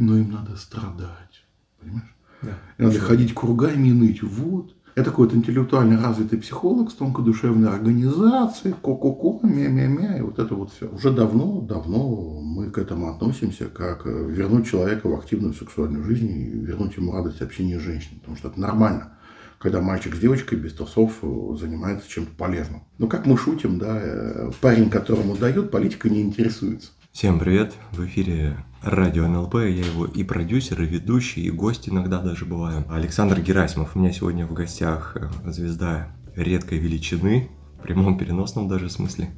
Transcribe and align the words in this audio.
но 0.00 0.16
им 0.16 0.32
надо 0.32 0.56
страдать. 0.56 1.44
Понимаешь? 1.78 2.14
Да. 2.42 2.58
И 2.78 2.82
надо 2.82 2.98
ходить 2.98 3.34
кругами 3.34 3.88
и 3.88 3.92
ныть. 3.92 4.22
Вот. 4.22 4.74
Я 4.96 5.04
такой 5.04 5.26
вот 5.26 5.36
интеллектуально 5.36 6.02
развитый 6.02 6.38
психолог 6.38 6.90
с 6.90 6.94
тонкодушевной 6.94 7.68
организацией, 7.68 8.74
ко-ко-ко, 8.74 9.46
мя-мя-мя, 9.46 10.18
и 10.18 10.20
вот 10.22 10.38
это 10.38 10.54
вот 10.54 10.72
все. 10.72 10.88
Уже 10.88 11.12
давно, 11.12 11.60
давно 11.60 12.40
мы 12.42 12.70
к 12.70 12.78
этому 12.78 13.10
относимся, 13.10 13.66
как 13.66 14.06
э, 14.06 14.26
вернуть 14.30 14.66
человека 14.66 15.06
в 15.06 15.14
активную 15.14 15.54
сексуальную 15.54 16.04
жизнь 16.04 16.28
и 16.28 16.48
вернуть 16.48 16.96
ему 16.96 17.12
радость 17.12 17.40
общения 17.40 17.78
с 17.78 17.82
женщиной, 17.82 18.18
потому 18.20 18.36
что 18.36 18.48
это 18.48 18.60
нормально 18.60 19.12
когда 19.58 19.82
мальчик 19.82 20.14
с 20.14 20.18
девочкой 20.18 20.56
без 20.56 20.72
трусов 20.72 21.18
э, 21.20 21.56
занимается 21.60 22.08
чем-то 22.08 22.30
полезным. 22.34 22.82
Ну, 22.96 23.08
как 23.08 23.26
мы 23.26 23.36
шутим, 23.36 23.78
да, 23.78 24.00
э, 24.00 24.50
парень, 24.62 24.88
которому 24.88 25.36
дают, 25.36 25.70
политика 25.70 26.08
не 26.08 26.22
интересуется. 26.22 26.92
Всем 27.12 27.38
привет! 27.38 27.74
В 27.92 28.06
эфире 28.06 28.56
радио 28.82 29.26
НЛП, 29.28 29.54
я 29.56 29.84
его 29.84 30.06
и 30.06 30.24
продюсер, 30.24 30.82
и 30.82 30.86
ведущий, 30.86 31.42
и 31.42 31.50
гость 31.50 31.88
иногда 31.88 32.20
даже 32.20 32.44
бываю. 32.44 32.84
Александр 32.90 33.40
Герасимов 33.40 33.94
у 33.94 33.98
меня 33.98 34.12
сегодня 34.12 34.46
в 34.46 34.52
гостях, 34.52 35.16
э, 35.16 35.50
звезда 35.50 36.08
редкой 36.34 36.78
величины, 36.78 37.50
в 37.78 37.82
прямом 37.82 38.18
переносном 38.18 38.68
даже 38.68 38.90
смысле 38.90 39.30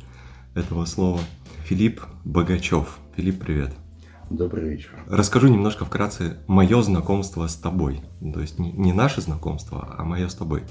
этого 0.55 0.85
слова. 0.85 1.21
Филипп 1.65 2.02
Богачев. 2.25 2.99
Филипп, 3.16 3.41
привет. 3.41 3.73
Добрый 4.30 4.69
вечер. 4.69 4.91
Расскажу 5.09 5.49
немножко 5.49 5.85
вкратце 5.85 6.38
мое 6.47 6.80
знакомство 6.83 7.47
с 7.47 7.57
тобой. 7.57 8.01
То 8.21 8.41
есть 8.41 8.59
не, 8.59 8.73
не 8.73 8.93
наше 8.93 9.21
знакомство, 9.21 9.95
а 9.99 10.05
мое 10.05 10.29
с 10.29 10.35
тобой. 10.35 10.63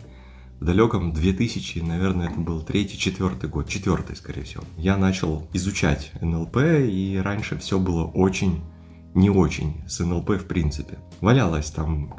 В 0.62 0.64
далеком 0.64 1.12
2000, 1.12 1.80
наверное, 1.80 2.30
это 2.30 2.40
был 2.40 2.62
третий, 2.62 2.96
четвертый 2.96 3.50
год, 3.50 3.68
четвертый, 3.68 4.16
скорее 4.16 4.44
всего. 4.44 4.64
Я 4.78 4.96
начал 4.96 5.48
изучать 5.54 6.12
НЛП, 6.22 6.58
и 6.58 7.20
раньше 7.20 7.58
все 7.58 7.80
было 7.80 8.06
очень, 8.06 8.62
не 9.16 9.32
очень 9.32 9.82
с 9.88 10.06
НЛП 10.06 10.30
в 10.34 10.46
принципе. 10.46 11.00
Валялась 11.20 11.72
там 11.72 12.14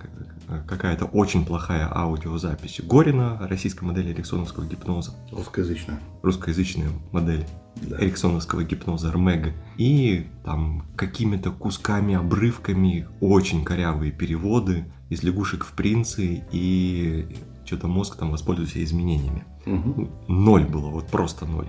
какая-то 0.66 1.04
очень 1.04 1.46
плохая 1.46 1.88
аудиозапись 1.88 2.80
Горина, 2.82 3.38
российской 3.48 3.84
модели 3.84 4.12
эриксоновского 4.12 4.64
гипноза. 4.64 5.14
Русскоязычная. 5.30 6.00
Русскоязычная 6.22 6.88
модель 7.12 7.46
да. 7.76 7.96
эриксоновского 8.00 8.64
гипноза 8.64 9.12
РМЭГ. 9.12 9.52
И 9.78 10.26
там 10.44 10.88
какими-то 10.96 11.52
кусками, 11.52 12.16
обрывками 12.16 13.06
очень 13.20 13.64
корявые 13.64 14.10
переводы 14.10 14.86
из 15.10 15.22
лягушек 15.22 15.64
в 15.64 15.74
принцы 15.74 16.42
и 16.50 17.36
что-то 17.72 17.88
мозг 17.88 18.16
там 18.16 18.30
воспользуется 18.30 18.84
изменениями. 18.84 19.44
Угу. 19.64 20.08
Ноль 20.28 20.64
было, 20.64 20.90
вот 20.90 21.06
просто 21.06 21.46
ноль. 21.46 21.68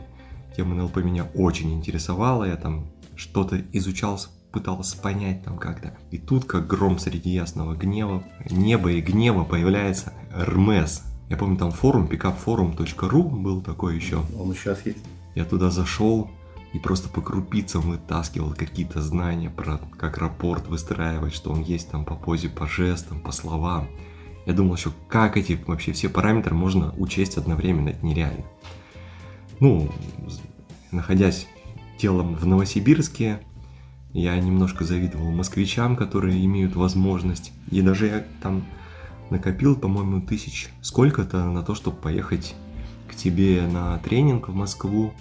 Тема 0.58 0.76
НЛП 0.76 0.98
меня 0.98 1.26
очень 1.34 1.74
интересовала, 1.74 2.44
я 2.44 2.58
там 2.58 2.88
что-то 3.16 3.62
изучал 3.72 4.20
пытался 4.52 4.98
понять 5.02 5.44
там 5.44 5.58
как-то. 5.58 5.98
И 6.12 6.18
тут, 6.18 6.46
как 6.46 6.68
гром 6.68 7.00
среди 7.00 7.30
ясного 7.30 7.74
гнева, 7.74 8.24
неба 8.52 8.92
и 8.92 9.02
гнева 9.02 9.46
появляется 9.46 10.14
Рмес. 10.32 11.04
Я 11.30 11.38
помню, 11.38 11.58
там 11.58 11.72
форум, 11.72 12.06
pickupforum.ru 12.06 13.30
был 13.30 13.62
такой 13.62 13.96
еще. 13.96 14.22
Он 14.38 14.54
сейчас 14.54 14.86
есть. 14.86 15.04
Я 15.36 15.46
туда 15.46 15.72
зашел 15.72 16.30
и 16.74 16.80
просто 16.80 17.08
по 17.08 17.22
крупицам 17.22 17.82
вытаскивал 17.82 18.54
какие-то 18.54 19.02
знания 19.02 19.50
про 19.50 19.80
как 19.98 20.18
рапорт 20.18 20.68
выстраивать, 20.68 21.34
что 21.34 21.52
он 21.52 21.62
есть 21.62 21.90
там 21.90 22.04
по 22.04 22.16
позе, 22.16 22.50
по 22.50 22.68
жестам, 22.68 23.22
по 23.22 23.32
словам. 23.32 23.88
Я 24.46 24.54
думал 24.54 24.76
еще, 24.76 24.92
как 25.08 25.38
эти 25.38 25.60
вообще 25.66 25.94
все 25.94 26.10
параметры 26.10 26.54
можно 26.56 26.94
учесть 26.98 27.38
одновременно, 27.38 27.90
это 27.90 28.06
нереально. 28.06 28.44
Ну, 29.60 29.90
находясь 30.92 31.48
телом 31.98 32.36
в 32.36 32.46
Новосибирске, 32.46 33.40
я 34.12 34.38
немножко 34.38 34.84
завидовал 34.84 35.32
москвичам, 35.32 35.96
которые 35.96 36.44
имеют 36.46 36.76
возможность. 36.76 37.52
И 37.72 37.82
даже 37.82 38.08
я 38.08 38.26
там 38.42 38.66
накопил, 39.30 39.76
по-моему, 39.76 40.22
тысяч 40.22 40.70
сколько-то 40.82 41.46
на 41.46 41.64
то, 41.64 41.74
чтобы 41.74 41.98
поехать 41.98 42.56
к 43.10 43.16
тебе 43.16 43.66
на 43.68 43.98
тренинг 44.00 44.50
в 44.50 44.54
Москву. 44.54 45.14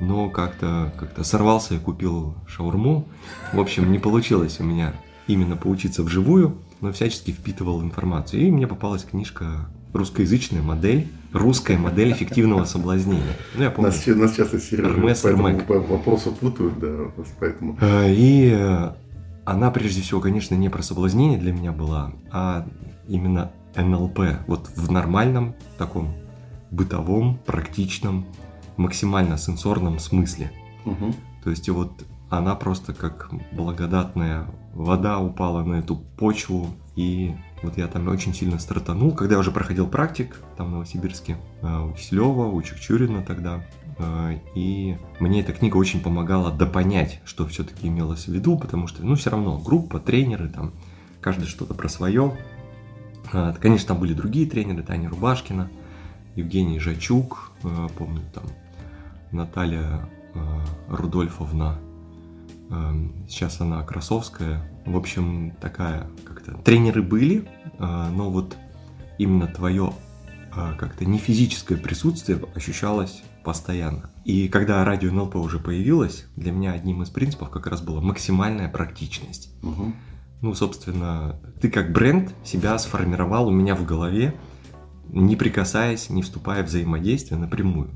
Но 0.00 0.28
как-то 0.28 0.92
как 0.98 1.24
сорвался 1.24 1.74
и 1.74 1.78
купил 1.78 2.34
шаурму. 2.46 3.08
В 3.54 3.60
общем, 3.60 3.90
не 3.90 3.98
получилось 3.98 4.60
у 4.60 4.64
меня 4.64 4.92
именно 5.26 5.56
поучиться 5.56 6.02
вживую, 6.02 6.58
но 6.80 6.92
всячески 6.92 7.30
впитывал 7.30 7.82
информацию. 7.82 8.42
И 8.42 8.50
мне 8.50 8.66
попалась 8.66 9.04
книжка 9.04 9.68
русскоязычная 9.92 10.62
модель, 10.62 11.08
русская 11.32 11.78
модель 11.78 12.12
эффективного 12.12 12.64
соблазнения. 12.64 13.22
Ну, 13.54 13.62
я 13.62 13.70
помню. 13.70 13.90
Нас, 13.90 14.06
нас 14.06 14.34
часто 14.34 14.60
Сережа 14.60 14.94
по 14.94 15.28
этому 15.28 15.86
вопросу 15.88 16.32
путают, 16.32 16.78
да, 16.78 17.10
поэтому. 17.40 17.78
Э, 17.80 18.12
и 18.12 18.50
э, 18.52 18.92
она, 19.44 19.70
прежде 19.70 20.02
всего, 20.02 20.20
конечно, 20.20 20.54
не 20.54 20.68
про 20.68 20.82
соблазнение 20.82 21.38
для 21.38 21.52
меня 21.52 21.72
была, 21.72 22.12
а 22.30 22.66
именно 23.08 23.52
НЛП. 23.74 24.20
Вот 24.46 24.68
в 24.74 24.90
нормальном 24.90 25.54
таком 25.78 26.14
бытовом, 26.70 27.38
практичном, 27.46 28.26
максимально 28.76 29.38
сенсорном 29.38 29.98
смысле. 29.98 30.52
Угу. 30.84 31.14
То 31.44 31.50
есть 31.50 31.68
вот 31.68 32.04
она 32.28 32.54
просто 32.54 32.94
как 32.94 33.30
благодатная 33.52 34.46
вода 34.74 35.18
упала 35.18 35.62
на 35.62 35.76
эту 35.76 35.96
почву 35.96 36.74
и 36.96 37.34
вот 37.62 37.76
я 37.78 37.88
там 37.88 38.08
очень 38.08 38.34
сильно 38.34 38.58
стартанул, 38.58 39.12
когда 39.12 39.34
я 39.34 39.38
уже 39.38 39.50
проходил 39.50 39.86
практик, 39.86 40.40
там 40.56 40.68
в 40.68 40.70
Новосибирске, 40.70 41.36
э, 41.62 41.78
у 41.80 41.92
Киселева, 41.92 42.46
у 42.46 42.62
Чукчурина 42.62 43.22
тогда. 43.22 43.64
Э, 43.98 44.38
и 44.54 44.96
мне 45.20 45.40
эта 45.40 45.52
книга 45.52 45.76
очень 45.76 46.00
помогала 46.00 46.50
допонять, 46.50 47.20
что 47.24 47.46
все-таки 47.46 47.88
имелось 47.88 48.26
в 48.26 48.32
виду, 48.32 48.58
потому 48.58 48.86
что, 48.86 49.04
ну, 49.04 49.14
все 49.14 49.30
равно 49.30 49.58
группа, 49.58 50.00
тренеры, 50.00 50.48
там, 50.48 50.72
каждый 51.20 51.46
что-то 51.46 51.74
про 51.74 51.88
свое. 51.88 52.36
Э, 53.32 53.54
конечно, 53.60 53.88
там 53.88 53.98
были 53.98 54.14
другие 54.14 54.48
тренеры, 54.48 54.82
Таня 54.82 55.08
Рубашкина, 55.08 55.70
Евгений 56.34 56.78
Жачук, 56.78 57.52
помню, 57.96 58.20
там, 58.34 58.44
Наталья 59.32 60.06
Рудольфовна, 60.88 61.78
сейчас 63.28 63.60
она 63.60 63.82
Красовская, 63.84 64.68
в 64.86 64.96
общем, 64.96 65.52
такая 65.60 66.08
как-то... 66.24 66.52
Тренеры 66.58 67.02
были, 67.02 67.48
а, 67.78 68.10
но 68.10 68.30
вот 68.30 68.56
именно 69.18 69.46
твое 69.46 69.92
а, 70.52 70.74
как-то 70.74 71.04
не 71.04 71.18
физическое 71.18 71.76
присутствие 71.76 72.40
ощущалось 72.54 73.22
постоянно. 73.44 74.10
И 74.24 74.48
когда 74.48 74.84
радио 74.84 75.12
НЛП 75.12 75.36
уже 75.36 75.58
появилось, 75.58 76.26
для 76.34 76.50
меня 76.50 76.72
одним 76.72 77.02
из 77.02 77.10
принципов 77.10 77.50
как 77.50 77.66
раз 77.66 77.80
была 77.80 78.00
максимальная 78.00 78.68
практичность. 78.68 79.50
Угу. 79.62 79.92
Ну, 80.42 80.54
собственно, 80.54 81.40
ты 81.60 81.70
как 81.70 81.92
бренд 81.92 82.34
себя 82.44 82.78
сформировал 82.78 83.48
у 83.48 83.52
меня 83.52 83.74
в 83.74 83.84
голове, 83.84 84.34
не 85.08 85.36
прикасаясь, 85.36 86.10
не 86.10 86.22
вступая 86.22 86.62
в 86.62 86.66
взаимодействие 86.66 87.38
напрямую. 87.38 87.90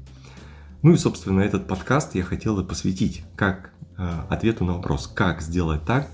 Ну 0.82 0.92
и, 0.92 0.96
собственно, 0.96 1.40
этот 1.40 1.66
подкаст 1.66 2.14
я 2.14 2.22
хотел 2.22 2.58
и 2.60 2.66
посвятить 2.66 3.24
как 3.36 3.72
э, 3.80 3.89
ответу 4.28 4.64
на 4.64 4.74
вопрос, 4.74 5.06
как 5.06 5.42
сделать 5.42 5.84
так, 5.84 6.08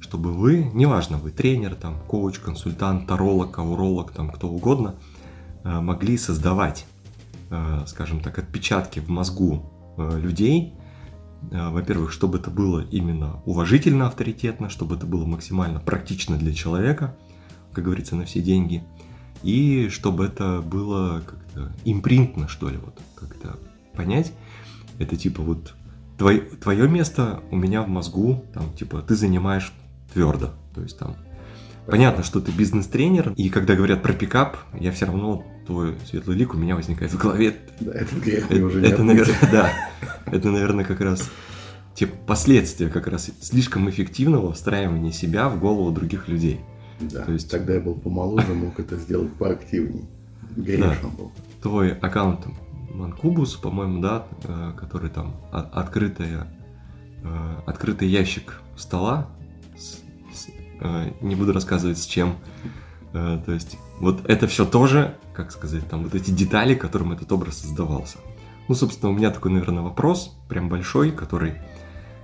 чтобы 0.00 0.32
вы, 0.32 0.70
неважно, 0.74 1.18
вы 1.18 1.30
тренер, 1.30 1.74
там, 1.74 2.00
коуч, 2.08 2.38
консультант, 2.38 3.06
таролог, 3.06 3.58
ауролог, 3.58 4.12
там, 4.12 4.30
кто 4.30 4.48
угодно, 4.48 4.96
э, 5.62 5.80
могли 5.80 6.16
создавать, 6.16 6.86
э, 7.50 7.84
скажем 7.86 8.20
так, 8.20 8.38
отпечатки 8.38 8.98
в 8.98 9.08
мозгу 9.08 9.70
э, 9.96 10.18
людей, 10.18 10.74
во-первых, 11.42 12.12
чтобы 12.12 12.36
это 12.36 12.50
было 12.50 12.80
именно 12.90 13.40
уважительно, 13.46 14.08
авторитетно, 14.08 14.68
чтобы 14.68 14.96
это 14.96 15.06
было 15.06 15.24
максимально 15.24 15.80
практично 15.80 16.36
для 16.36 16.52
человека, 16.52 17.16
как 17.72 17.84
говорится, 17.84 18.14
на 18.14 18.26
все 18.26 18.42
деньги, 18.42 18.84
и 19.42 19.88
чтобы 19.88 20.26
это 20.26 20.60
было 20.60 21.22
как-то 21.26 21.72
импринтно, 21.86 22.46
что 22.46 22.68
ли, 22.68 22.76
вот 22.76 23.00
как-то 23.14 23.58
понять. 23.94 24.34
Это 24.98 25.16
типа 25.16 25.40
вот 25.40 25.74
твое, 26.20 26.40
твое 26.40 26.86
место 26.86 27.42
у 27.50 27.56
меня 27.56 27.80
в 27.80 27.88
мозгу, 27.88 28.44
там, 28.52 28.74
типа, 28.74 29.00
ты 29.00 29.14
занимаешь 29.14 29.72
твердо. 30.12 30.50
То 30.74 30.82
есть 30.82 30.98
там 30.98 31.16
Понятно, 31.86 32.22
что 32.22 32.40
ты 32.40 32.52
бизнес-тренер, 32.52 33.32
и 33.36 33.48
когда 33.48 33.74
говорят 33.74 34.02
про 34.02 34.12
пикап, 34.12 34.58
я 34.78 34.92
все 34.92 35.06
равно 35.06 35.44
твой 35.66 35.96
светлый 36.08 36.36
лик 36.36 36.54
у 36.54 36.58
меня 36.58 36.76
возникает 36.76 37.10
в 37.10 37.16
голове. 37.16 37.56
Да, 37.80 37.92
это 37.92 38.14
грех 38.16 38.50
это, 38.50 38.64
уже 38.64 38.86
это, 38.86 39.02
наверное, 39.02 39.50
да. 39.50 39.72
Это, 40.26 40.50
наверное, 40.50 40.84
как 40.84 41.00
раз 41.00 41.28
те 41.94 42.06
последствия 42.06 42.90
как 42.90 43.08
раз 43.08 43.30
слишком 43.40 43.88
эффективного 43.88 44.52
встраивания 44.52 45.10
себя 45.10 45.48
в 45.48 45.58
голову 45.58 45.90
других 45.90 46.28
людей. 46.28 46.60
Да, 47.00 47.24
То 47.24 47.32
есть... 47.32 47.50
тогда 47.50 47.74
я 47.74 47.80
был 47.80 47.94
помоложе, 47.94 48.54
мог 48.54 48.78
это 48.78 48.96
сделать 48.96 49.32
поактивнее. 49.32 50.04
Грешно 50.54 50.96
да. 51.02 51.08
был. 51.08 51.32
Твой 51.62 51.92
аккаунт 51.94 52.46
Манкубус, 53.00 53.54
по-моему, 53.56 54.00
да, 54.00 54.26
э, 54.44 54.72
который 54.76 55.10
там 55.10 55.34
открытая, 55.50 56.46
э, 57.22 57.54
открытый 57.66 58.08
ящик 58.08 58.60
стола, 58.76 59.28
Э, 60.80 61.10
не 61.20 61.36
буду 61.36 61.52
рассказывать 61.52 61.98
с 61.98 62.06
чем. 62.06 62.36
То 63.12 63.42
есть 63.48 63.76
вот 63.98 64.20
это 64.30 64.46
все 64.46 64.64
тоже, 64.64 65.16
как 65.34 65.50
сказать, 65.50 65.88
там 65.88 66.04
вот 66.04 66.14
эти 66.14 66.30
детали, 66.30 66.76
которым 66.76 67.12
этот 67.12 67.30
образ 67.32 67.58
создавался. 67.58 68.18
Ну, 68.68 68.74
собственно, 68.76 69.10
у 69.10 69.14
меня 69.14 69.30
такой, 69.30 69.50
наверное, 69.50 69.82
вопрос, 69.82 70.38
прям 70.48 70.68
большой, 70.68 71.10
который 71.10 71.54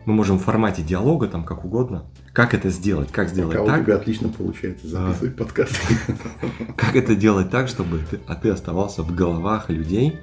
мы 0.05 0.15
можем 0.15 0.39
в 0.39 0.45
формате 0.45 0.85
диалога, 0.85 1.27
там 1.27 1.43
как 1.43 1.65
угодно. 1.65 2.05
Как 2.33 2.55
это 2.55 2.71
сделать? 2.71 3.11
Как 3.11 3.31
сделать 3.31 3.59
Пока 3.59 3.73
так? 3.73 3.81
у 3.81 3.85
тебя 3.85 3.97
отлично 3.97 4.29
получается 4.29 4.87
записывать 4.87 5.35
а. 5.35 5.39
подкасты. 5.39 5.97
Как 6.77 6.95
это 6.95 7.17
делать 7.17 7.51
так, 7.51 7.67
чтобы 7.67 7.99
ты, 8.09 8.21
а 8.29 8.37
ты 8.37 8.51
оставался 8.51 9.03
в 9.03 9.13
головах 9.13 9.69
людей, 9.71 10.21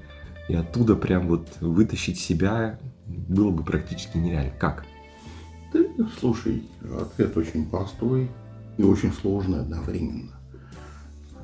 и 0.48 0.56
оттуда 0.56 0.96
прям 0.96 1.28
вот 1.28 1.48
вытащить 1.62 2.20
себя 2.20 2.80
было 3.08 3.52
бы 3.52 3.64
практически 3.64 4.18
нереально. 4.18 4.52
Как? 4.60 4.86
Ты, 5.72 5.90
слушай, 6.20 6.64
ответ 7.00 7.36
очень 7.38 7.66
простой 7.68 8.30
и 8.78 8.84
очень 8.84 9.14
сложный 9.14 9.62
одновременно. 9.62 10.32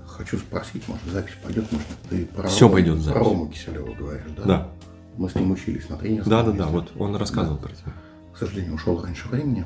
Хочу 0.05 0.37
спросить, 0.37 0.87
может, 0.87 1.05
запись 1.05 1.35
пойдет, 1.43 1.71
может, 1.71 1.87
ты 2.09 2.25
про 2.25 2.47
Все 2.47 2.65
Рому, 2.65 2.73
пойдет 2.73 2.99
запись. 2.99 3.13
Про 3.13 3.23
Рому 3.23 3.47
Киселева 3.47 3.93
говоришь, 3.93 4.31
да? 4.35 4.43
Да. 4.43 4.71
Мы 5.17 5.29
с 5.29 5.35
ним 5.35 5.51
учились 5.51 5.89
на 5.89 5.97
тренерском. 5.97 6.29
Да, 6.29 6.43
да, 6.43 6.51
да, 6.51 6.67
вот 6.67 6.91
он 6.97 7.15
рассказывал 7.15 7.57
да. 7.57 7.67
про 7.67 7.75
тебя. 7.75 7.93
К 8.33 8.37
сожалению, 8.37 8.75
ушел 8.75 9.01
раньше 9.01 9.27
времени. 9.29 9.65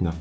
Да. 0.00 0.14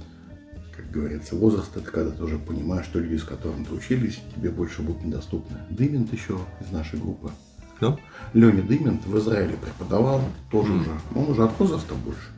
Как 0.75 0.89
говорится, 0.92 1.36
возраст 1.36 1.75
это 1.75 1.89
когда 1.89 2.12
ты 2.12 2.24
уже 2.24 2.38
понимаешь, 2.39 2.86
что 2.86 3.00
люди, 3.00 3.18
с 3.18 3.24
которыми 3.24 3.63
ты 3.63 3.74
учились, 3.74 4.19
тебе 4.36 4.50
больше 4.50 4.81
будут 4.81 5.04
недоступны. 5.04 5.57
Дымент 5.69 6.12
еще 6.12 6.39
из 6.59 6.71
нашей 6.71 7.00
группы. 7.00 7.31
Кто? 7.77 8.00
Леня 8.33 8.62
Дымент 8.62 9.06
в 9.06 9.18
Израиле 9.19 9.56
преподавал, 9.56 10.21
тоже 10.51 10.74
mm. 10.74 10.81
уже. 10.81 10.91
Он 11.15 11.29
уже 11.31 11.44
от 11.44 11.57
возраста 11.59 11.94
больше. 11.94 12.29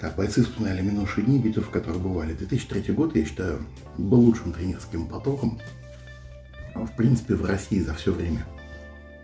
Да, 0.00 0.10
бойцы 0.16 0.44
вспоминали 0.44 0.82
минувшие 0.82 1.24
дни, 1.24 1.38
битв, 1.38 1.66
в 1.66 1.70
которых 1.70 2.00
бывали. 2.00 2.34
2003 2.34 2.94
год, 2.94 3.16
я 3.16 3.24
считаю, 3.24 3.66
был 3.96 4.20
лучшим 4.20 4.52
тренерским 4.52 5.08
потоком, 5.08 5.58
в 6.74 6.94
принципе, 6.96 7.34
в 7.34 7.44
России 7.44 7.80
за 7.80 7.94
все 7.94 8.12
время. 8.12 8.46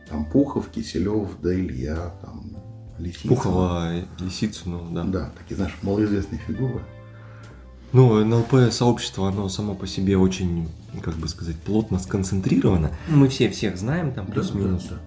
Там 0.09 0.25
Пухов, 0.25 0.69
Киселев, 0.71 1.39
да 1.41 1.55
Илья, 1.55 2.13
там 2.23 2.57
Лисицын. 2.99 3.29
Пухова, 3.29 3.93
Лисицыну, 4.19 4.89
да. 4.91 5.05
Да, 5.05 5.33
такие, 5.39 5.57
знаешь, 5.57 5.77
малоизвестные 5.83 6.41
фигуры. 6.41 6.83
Ну, 7.93 8.25
НЛП 8.25 8.73
сообщество, 8.73 9.29
оно 9.29 9.49
само 9.49 9.75
по 9.75 9.87
себе 9.87 10.17
очень, 10.17 10.69
как 11.03 11.15
бы 11.15 11.29
сказать, 11.29 11.57
плотно 11.57 11.99
сконцентрировано. 11.99 12.91
Мы 13.09 13.29
все 13.29 13.51
всех 13.51 13.77
знаем, 13.77 14.13
там 14.13 14.27
плюс-минус. 14.27 14.85
Да, 14.85 14.91
да, 14.91 14.97
да. 14.97 15.03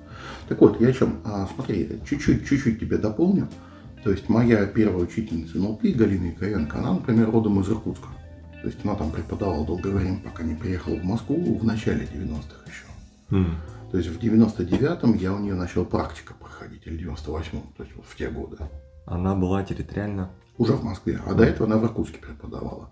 Так 0.49 0.61
вот, 0.61 0.79
я 0.79 0.89
о 0.89 0.93
чем? 0.93 1.19
А, 1.23 1.47
смотри, 1.53 1.99
чуть-чуть, 2.07 2.47
чуть-чуть 2.47 2.79
тебя 2.79 2.97
дополню. 2.97 3.47
То 4.03 4.11
есть 4.11 4.29
моя 4.29 4.67
первая 4.67 5.03
учительница 5.03 5.57
НЛП, 5.57 5.83
Галина 5.83 6.27
Яковенко, 6.27 6.77
она, 6.77 6.93
например, 6.93 7.31
родом 7.31 7.59
из 7.61 7.69
Иркутска. 7.69 8.09
То 8.61 8.67
есть 8.67 8.79
она 8.83 8.95
там 8.95 9.11
преподавала 9.11 9.65
долгое 9.65 9.93
время, 9.93 10.19
пока 10.23 10.43
не 10.43 10.53
приехала 10.53 10.95
в 10.95 11.03
Москву 11.03 11.57
в 11.57 11.63
начале 11.63 12.05
90-х 12.05 12.65
еще. 12.67 12.85
Mm. 13.31 13.55
То 13.91 13.97
есть 13.97 14.09
в 14.09 14.19
99-м 14.19 15.15
я 15.17 15.33
у 15.33 15.39
нее 15.39 15.55
начал 15.55 15.85
практика 15.85 16.35
проходить, 16.35 16.85
или 16.85 17.03
98-м, 17.03 17.61
то 17.77 17.83
есть 17.83 17.95
вот 17.95 18.05
в 18.07 18.15
те 18.15 18.29
годы. 18.29 18.57
Она 19.05 19.35
была 19.35 19.63
территориально? 19.63 20.29
Уже 20.57 20.73
в 20.73 20.83
Москве, 20.83 21.19
а 21.25 21.33
до 21.33 21.43
этого 21.43 21.67
она 21.67 21.77
в 21.77 21.83
Иркутске 21.83 22.19
преподавала. 22.19 22.89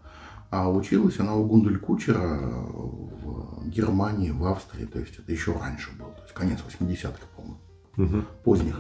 А 0.50 0.70
училась 0.70 1.20
она 1.20 1.36
у 1.36 1.46
Гундель 1.46 1.80
Кучера 1.80 2.20
в 2.40 3.68
Германии, 3.68 4.32
в 4.32 4.46
Австрии, 4.46 4.86
то 4.86 5.00
есть 5.00 5.18
это 5.18 5.32
еще 5.32 5.54
раньше 5.58 5.92
было, 5.98 6.12
то 6.12 6.22
есть 6.24 6.34
конец 6.34 6.60
80-х, 6.68 7.26
по-моему 7.36 7.58
угу. 7.98 8.24
поздних. 8.44 8.80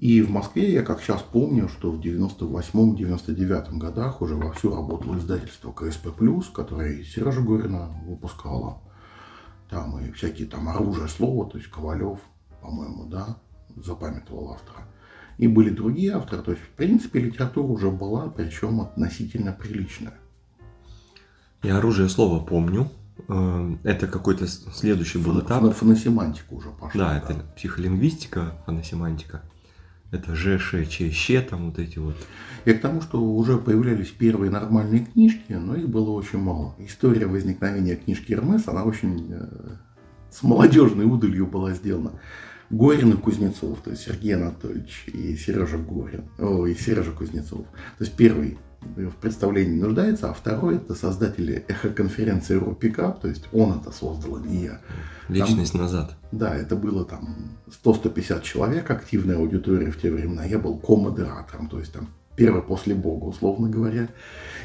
И 0.00 0.22
в 0.22 0.30
Москве 0.30 0.72
я 0.72 0.82
как 0.82 1.00
сейчас 1.00 1.22
помню, 1.22 1.68
что 1.68 1.90
в 1.90 2.00
98-99 2.00 3.76
годах 3.78 4.22
уже 4.22 4.34
вовсю 4.34 4.74
работало 4.74 5.16
издательство 5.18 5.72
КСП+, 5.72 6.08
которое 6.54 7.04
Сережа 7.04 7.42
Горина 7.42 7.90
выпускала. 8.06 8.80
Там 9.68 10.00
и 10.00 10.10
всякие 10.12 10.48
там 10.48 10.68
оружие 10.68 11.08
слова, 11.08 11.48
то 11.48 11.58
есть 11.58 11.70
Ковалев, 11.70 12.18
по-моему, 12.60 13.04
да, 13.04 13.36
запамятовал 13.76 14.52
автора. 14.52 14.84
И 15.40 15.48
были 15.48 15.70
другие 15.70 16.12
авторы, 16.12 16.42
то 16.42 16.50
есть, 16.52 16.62
в 16.62 16.76
принципе, 16.76 17.20
литература 17.20 17.66
уже 17.66 17.90
была, 17.90 18.28
причем 18.28 18.80
относительно 18.80 19.52
приличная. 19.52 20.14
Я 21.62 21.78
оружие 21.78 22.08
слова 22.08 22.44
помню, 22.44 22.90
Э, 23.28 23.76
это 23.84 24.06
какой-то 24.06 24.46
следующий 24.46 25.18
был 25.18 25.40
этап. 25.40 25.74
Фоносемантика 25.74 26.52
уже 26.52 26.70
пошла. 26.70 27.04
Да, 27.04 27.18
это 27.18 27.44
психолингвистика, 27.56 28.54
фоносемантика. 28.66 29.42
Это 30.10 30.34
Ж, 30.34 30.58
Ш, 30.58 30.84
Ч, 30.86 31.10
Щ, 31.10 31.40
там 31.40 31.66
вот 31.66 31.78
эти 31.78 31.98
вот. 31.98 32.16
И 32.64 32.72
к 32.72 32.80
тому, 32.80 33.00
что 33.00 33.22
уже 33.22 33.58
появлялись 33.58 34.08
первые 34.08 34.50
нормальные 34.50 35.06
книжки, 35.06 35.52
но 35.52 35.76
их 35.76 35.88
было 35.88 36.10
очень 36.10 36.40
мало. 36.40 36.74
История 36.78 37.26
возникновения 37.26 37.94
книжки 37.94 38.32
Эрмес, 38.32 38.66
она 38.66 38.84
очень 38.84 39.28
э, 39.30 39.76
с 40.30 40.42
молодежной 40.42 41.04
удалью 41.04 41.46
была 41.46 41.72
сделана. 41.74 42.12
Горин 42.70 43.12
и 43.12 43.16
Кузнецов, 43.16 43.80
то 43.82 43.90
есть 43.90 44.02
Сергей 44.02 44.36
Анатольевич 44.36 45.04
и 45.08 45.36
Сережа 45.36 45.76
Горин, 45.76 46.24
о, 46.38 46.66
и 46.66 46.74
Сережа 46.74 47.10
Кузнецов. 47.10 47.66
То 47.98 48.04
есть 48.04 48.14
первый 48.14 48.58
в 48.80 49.16
представлении 49.16 49.78
нуждается, 49.78 50.30
а 50.30 50.32
второй 50.32 50.76
это 50.76 50.94
создатели 50.94 51.64
эхоконференции 51.68 52.54
Рупикап, 52.54 53.20
то 53.20 53.28
есть 53.28 53.46
он 53.52 53.78
это 53.78 53.90
создал, 53.92 54.36
а 54.36 54.40
не 54.40 54.64
я. 54.64 54.80
Личность 55.28 55.72
там, 55.72 55.82
назад. 55.82 56.16
Да, 56.32 56.54
это 56.54 56.76
было 56.76 57.04
там 57.04 57.58
100-150 57.84 58.42
человек, 58.42 58.90
активная 58.90 59.36
аудитория 59.36 59.90
в 59.90 60.00
те 60.00 60.10
времена. 60.10 60.44
Я 60.44 60.58
был 60.58 60.78
ко-модератором, 60.78 61.68
то 61.68 61.78
есть 61.78 61.92
там 61.92 62.08
первый 62.36 62.62
после 62.62 62.94
Бога, 62.94 63.24
условно 63.24 63.68
говоря. 63.68 64.08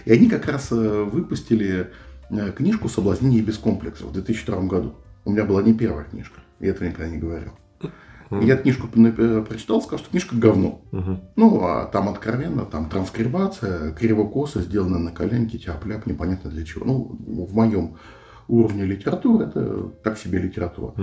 И 0.06 0.12
они 0.12 0.30
как 0.30 0.46
раз 0.46 0.72
э, 0.72 1.04
выпустили 1.04 1.92
э, 2.30 2.52
книжку 2.52 2.88
«Соблазнение 2.88 3.42
без 3.42 3.58
комплексов» 3.58 4.10
в 4.10 4.14
2002 4.14 4.62
году. 4.62 4.96
У 5.26 5.32
меня 5.32 5.44
была 5.44 5.62
не 5.62 5.74
первая 5.74 6.06
книжка, 6.06 6.40
я 6.60 6.70
этого 6.70 6.88
никогда 6.88 7.10
не 7.10 7.18
говорил. 7.18 7.52
Я 8.32 8.58
книжку 8.58 8.88
э, 8.96 9.46
прочитал, 9.48 9.82
сказал, 9.82 10.00
что 10.00 10.10
книжка 10.10 10.36
говно. 10.36 10.82
Ну, 11.36 11.64
а 11.64 11.86
там 11.86 12.10
откровенно, 12.10 12.66
там 12.66 12.90
транскрибация, 12.90 13.92
криво-косо, 13.94 14.62
сделана 14.62 15.00
на 15.00 15.12
коленке, 15.12 15.58
тяп-ляп, 15.58 16.06
непонятно 16.06 16.50
для 16.50 16.66
чего. 16.66 16.86
Ну, 16.86 17.46
в 17.46 17.54
моем 17.54 17.98
уровне 18.48 18.86
литературы 18.86 19.46
это 19.46 19.90
так 20.04 20.18
себе 20.18 20.40
литература. 20.40 20.94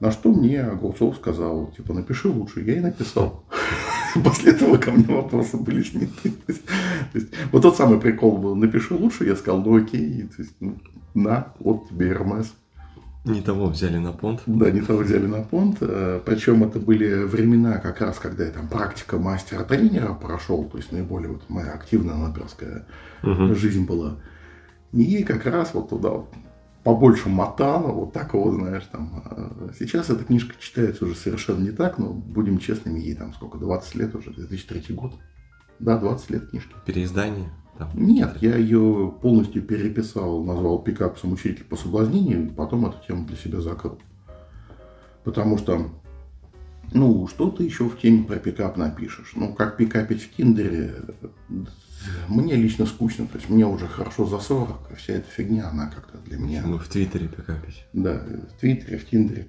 На 0.00 0.10
что 0.10 0.30
мне 0.32 0.62
Огурцов 0.62 1.16
сказал, 1.16 1.72
типа, 1.76 1.94
напиши 1.94 2.28
лучше. 2.28 2.62
Я 2.62 2.76
и 2.76 2.80
написал. 2.80 3.44
После 4.24 4.52
этого 4.52 4.76
ко 4.76 4.90
мне 4.90 5.04
вопросы 5.06 5.56
были 5.56 5.82
сняты. 5.82 6.34
Вот 7.50 7.62
тот 7.62 7.76
самый 7.76 7.98
прикол 7.98 8.38
был, 8.38 8.54
напиши 8.54 8.94
лучше, 8.94 9.24
я 9.24 9.36
сказал, 9.36 9.62
ну 9.62 9.76
окей, 9.76 10.28
ну, 10.60 10.76
на, 11.14 11.54
вот 11.58 11.88
тебе 11.88 12.10
Эрмес. 12.10 12.54
Не 13.24 13.40
того 13.40 13.66
взяли 13.66 13.98
на 13.98 14.12
понт. 14.12 14.42
Да, 14.46 14.70
не 14.70 14.80
того 14.80 15.00
взяли 15.00 15.26
на 15.26 15.42
понт. 15.42 15.78
Э, 15.80 16.20
Причем 16.24 16.64
это 16.64 16.80
были 16.80 17.22
времена 17.22 17.78
как 17.78 18.00
раз, 18.00 18.18
когда 18.18 18.44
я 18.44 18.50
там 18.50 18.66
практика 18.66 19.16
мастера-тренера 19.16 20.12
прошел, 20.14 20.64
то 20.64 20.76
есть 20.78 20.90
наиболее 20.90 21.30
вот 21.30 21.42
моя 21.48 21.72
активная 21.72 22.14
аматорская 22.14 22.86
угу. 23.22 23.54
жизнь 23.54 23.86
была. 23.86 24.16
И 24.92 25.22
как 25.22 25.46
раз 25.46 25.72
вот 25.72 25.90
туда 25.90 26.24
побольше 26.82 27.28
мотала, 27.28 27.92
вот 27.92 28.12
такого, 28.12 28.52
знаешь, 28.52 28.88
там. 28.90 29.22
Э, 29.30 29.70
сейчас 29.78 30.10
эта 30.10 30.24
книжка 30.24 30.54
читается 30.58 31.04
уже 31.04 31.14
совершенно 31.14 31.62
не 31.62 31.70
так, 31.70 31.98
но 31.98 32.12
будем 32.12 32.58
честными, 32.58 32.98
ей 32.98 33.14
там 33.14 33.32
сколько, 33.34 33.56
20 33.58 33.94
лет 33.94 34.14
уже, 34.16 34.32
2003 34.32 34.96
год. 34.96 35.14
Да, 35.78 35.96
20 35.96 36.30
лет 36.30 36.50
книжки. 36.50 36.74
Переиздание? 36.86 37.50
Там. 37.86 38.06
Нет, 38.06 38.36
я 38.40 38.56
ее 38.56 39.14
полностью 39.20 39.62
переписал, 39.62 40.42
назвал 40.42 40.78
пикапсом 40.80 41.32
учитель 41.32 41.64
по 41.64 41.76
соблазнению, 41.76 42.46
и 42.46 42.50
потом 42.50 42.86
эту 42.86 42.96
тему 43.06 43.26
для 43.26 43.36
себя 43.36 43.60
закрыл. 43.60 43.98
Потому 45.24 45.58
что, 45.58 45.90
ну, 46.92 47.26
что 47.28 47.50
ты 47.50 47.64
еще 47.64 47.88
в 47.88 47.98
теме 47.98 48.24
про 48.24 48.36
пикап 48.36 48.76
напишешь? 48.76 49.32
Ну, 49.36 49.54
как 49.54 49.76
пикапить 49.76 50.22
в 50.22 50.34
Тиндере, 50.34 50.94
мне 52.28 52.54
лично 52.56 52.86
скучно, 52.86 53.26
то 53.26 53.38
есть 53.38 53.48
мне 53.48 53.66
уже 53.66 53.86
хорошо 53.86 54.26
за 54.26 54.38
40, 54.38 54.92
и 54.92 54.94
вся 54.96 55.14
эта 55.14 55.30
фигня, 55.30 55.68
она 55.68 55.86
как-то 55.86 56.18
для 56.18 56.38
меня... 56.38 56.62
Ну, 56.66 56.78
в 56.78 56.88
Твиттере 56.88 57.28
пикапить. 57.28 57.84
Да, 57.92 58.14
в 58.14 58.60
Твиттере, 58.60 58.98
в 58.98 59.08
Тиндере. 59.08 59.48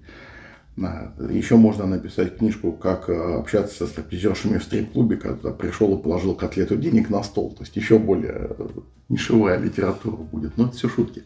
Еще 0.75 1.55
можно 1.55 1.85
написать 1.85 2.37
книжку, 2.37 2.71
как 2.71 3.07
э, 3.07 3.13
общаться 3.13 3.85
со 3.85 3.87
стриптизершами 3.87 4.57
в 4.57 4.63
стрип-клубе, 4.63 5.17
когда 5.17 5.51
пришел 5.51 5.95
и 5.95 6.01
положил 6.01 6.33
котлету 6.33 6.77
денег 6.77 7.09
на 7.09 7.21
стол. 7.21 7.51
То 7.51 7.61
есть 7.61 7.75
еще 7.75 7.99
более 7.99 8.49
э, 8.57 8.67
нишевая 9.07 9.59
литература 9.59 10.15
будет. 10.15 10.57
Но 10.57 10.65
это 10.65 10.75
все 10.75 10.89
шутки. 10.89 11.23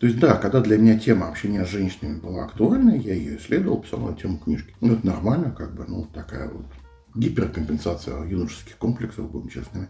То 0.00 0.06
есть 0.06 0.18
да, 0.20 0.34
когда 0.34 0.60
для 0.60 0.76
меня 0.76 0.98
тема 0.98 1.28
общения 1.28 1.64
с 1.64 1.70
женщинами 1.70 2.20
была 2.20 2.44
актуальна, 2.44 2.90
я 2.90 3.14
ее 3.14 3.38
исследовал, 3.38 3.80
писал 3.80 4.00
на 4.00 4.14
тему 4.14 4.36
книжки. 4.38 4.74
Ну 4.80 4.94
это 4.94 5.06
нормально, 5.06 5.50
как 5.50 5.74
бы, 5.74 5.86
ну 5.88 6.06
такая 6.12 6.50
вот 6.50 6.66
гиперкомпенсация 7.14 8.22
юношеских 8.24 8.76
комплексов, 8.76 9.30
будем 9.30 9.48
честными. 9.48 9.88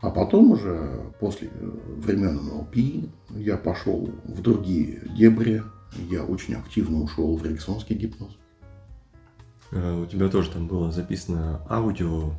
А 0.00 0.10
потом 0.10 0.52
уже, 0.52 1.12
после 1.20 1.48
э, 1.48 1.70
времен 1.98 2.36
НЛП, 2.36 2.76
я 3.30 3.56
пошел 3.56 4.10
в 4.24 4.40
другие 4.40 5.00
дебри, 5.16 5.62
я 5.96 6.24
очень 6.24 6.54
активно 6.54 7.02
ушел 7.02 7.36
в 7.36 7.46
эриксонский 7.46 7.96
гипноз. 7.96 8.36
Э, 9.72 10.02
у 10.02 10.06
тебя 10.06 10.28
тоже 10.28 10.50
там 10.50 10.66
было 10.66 10.92
записано 10.92 11.62
аудио 11.68 12.32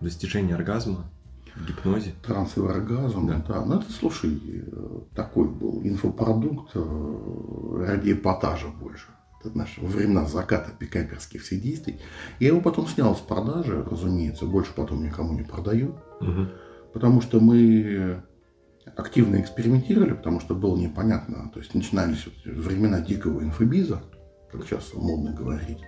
достижения 0.00 0.54
оргазма 0.54 1.10
в 1.54 1.66
гипнозе. 1.66 2.14
Трансовый 2.24 2.72
оргазм, 2.72 3.26
да. 3.26 3.44
да. 3.46 3.64
Ну, 3.64 3.80
это, 3.80 3.92
слушай, 3.92 4.64
такой 5.14 5.48
был 5.48 5.82
инфопродукт 5.82 6.70
э, 6.74 7.84
ради 7.86 8.12
эпатажа 8.12 8.68
больше. 8.68 9.08
это 9.44 9.56
наши 9.56 9.80
во 9.80 9.88
времена 9.88 10.26
заката 10.26 10.70
пикаперских 10.70 11.42
всех 11.42 11.62
действий. 11.62 12.00
Я 12.38 12.48
его 12.48 12.60
потом 12.60 12.86
снял 12.86 13.14
с 13.14 13.20
продажи, 13.20 13.82
разумеется, 13.82 14.46
больше 14.46 14.72
потом 14.74 15.02
никому 15.02 15.32
не 15.32 15.42
продаю. 15.42 15.96
Угу. 16.20 16.46
Потому 16.92 17.20
что 17.20 17.40
мы 17.40 18.22
активно 18.96 19.40
экспериментировали, 19.40 20.12
потому 20.12 20.40
что 20.40 20.54
было 20.54 20.76
непонятно. 20.76 21.50
То 21.52 21.60
есть 21.60 21.74
начинались 21.74 22.26
времена 22.44 23.00
дикого 23.00 23.42
инфобиза, 23.42 24.02
как 24.50 24.64
сейчас 24.64 24.92
модно 24.94 25.32
говорить. 25.32 25.80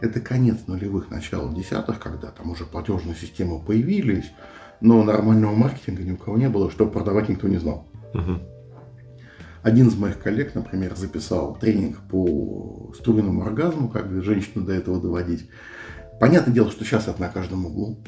Это 0.00 0.20
конец 0.20 0.66
нулевых, 0.66 1.10
начало 1.10 1.54
десятых, 1.54 1.98
когда 1.98 2.30
там 2.30 2.50
уже 2.50 2.64
платежные 2.64 3.14
системы 3.14 3.60
появились, 3.60 4.32
но 4.80 5.02
нормального 5.04 5.54
маркетинга 5.54 6.02
ни 6.02 6.12
у 6.12 6.16
кого 6.16 6.38
не 6.38 6.48
было, 6.48 6.70
что 6.70 6.86
продавать 6.86 7.28
никто 7.28 7.48
не 7.48 7.58
знал. 7.58 7.86
Угу. 8.14 8.40
Один 9.62 9.88
из 9.88 9.96
моих 9.96 10.18
коллег, 10.18 10.54
например, 10.54 10.96
записал 10.96 11.54
тренинг 11.54 11.98
по 12.10 12.92
струйному 12.98 13.42
оргазму, 13.42 13.90
как 13.90 14.10
женщину 14.22 14.64
до 14.64 14.72
этого 14.72 15.00
доводить. 15.00 15.50
Понятное 16.18 16.54
дело, 16.54 16.70
что 16.70 16.84
сейчас 16.84 17.08
это 17.08 17.20
на 17.20 17.28
каждом 17.28 17.66
углу. 17.66 17.98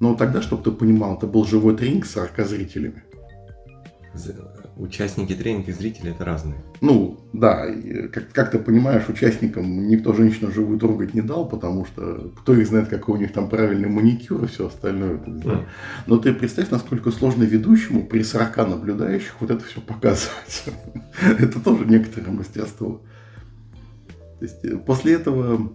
Но 0.00 0.14
тогда, 0.16 0.42
чтобы 0.42 0.64
ты 0.64 0.72
понимал, 0.72 1.16
это 1.16 1.28
был 1.28 1.44
живой 1.44 1.76
тренинг 1.76 2.06
с 2.06 2.10
40 2.10 2.46
зрителями 2.46 3.04
участники 4.76 5.34
тренинга 5.34 5.70
и 5.70 5.74
зрители 5.74 6.10
это 6.10 6.24
разные. 6.24 6.62
Ну, 6.80 7.18
да, 7.32 7.66
как, 8.12 8.30
как 8.32 8.50
ты 8.50 8.58
понимаешь, 8.58 9.08
участникам 9.08 9.88
никто 9.88 10.12
женщину 10.12 10.50
живую 10.50 10.78
трогать 10.78 11.14
не 11.14 11.22
дал, 11.22 11.48
потому 11.48 11.86
что 11.86 12.32
кто 12.36 12.54
их 12.54 12.66
знает, 12.66 12.88
какой 12.88 13.16
у 13.16 13.20
них 13.20 13.32
там 13.32 13.48
правильный 13.48 13.88
маникюр 13.88 14.44
и 14.44 14.46
все 14.46 14.66
остальное. 14.66 15.20
Да. 15.26 15.64
Но 16.06 16.18
ты 16.18 16.32
представь, 16.34 16.70
насколько 16.70 17.10
сложно 17.10 17.44
ведущему 17.44 18.06
при 18.06 18.22
40 18.22 18.56
наблюдающих 18.68 19.34
вот 19.40 19.50
это 19.50 19.64
все 19.64 19.80
показывать. 19.80 20.64
это 21.22 21.60
тоже 21.60 21.86
некоторое 21.86 22.30
мастерство. 22.30 23.02
То 24.38 24.44
есть 24.44 24.64
э, 24.64 24.76
после 24.76 25.14
этого 25.14 25.72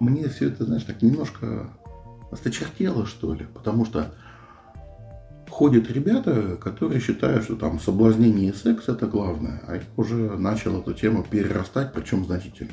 мне 0.00 0.28
все 0.28 0.48
это, 0.48 0.64
знаешь, 0.64 0.82
так 0.82 1.00
немножко 1.02 1.70
осточертело, 2.30 3.06
что 3.06 3.34
ли, 3.34 3.46
потому 3.54 3.84
что 3.84 4.14
ходят 5.56 5.90
ребята, 5.90 6.58
которые 6.60 7.00
считают, 7.00 7.44
что 7.44 7.56
там 7.56 7.80
соблазнение 7.80 8.50
и 8.50 8.54
секс 8.54 8.90
это 8.90 9.06
главное, 9.06 9.62
а 9.66 9.76
я 9.76 9.82
уже 9.96 10.36
начал 10.36 10.78
эту 10.78 10.92
тему 10.92 11.24
перерастать, 11.24 11.94
причем 11.94 12.26
значительно. 12.26 12.72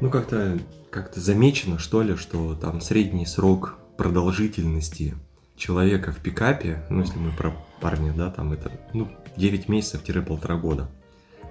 Ну, 0.00 0.08
как-то 0.08 0.58
как 0.88 1.14
замечено, 1.14 1.78
что 1.78 2.00
ли, 2.00 2.16
что 2.16 2.54
там 2.54 2.80
средний 2.80 3.26
срок 3.26 3.76
продолжительности 3.98 5.14
человека 5.56 6.10
в 6.10 6.20
пикапе, 6.20 6.82
ну, 6.88 7.00
если 7.00 7.18
мы 7.18 7.32
про 7.32 7.52
парня, 7.82 8.14
да, 8.14 8.30
там 8.30 8.54
это, 8.54 8.72
ну, 8.94 9.08
9 9.36 9.68
месяцев-полтора 9.68 10.56
года. 10.56 10.88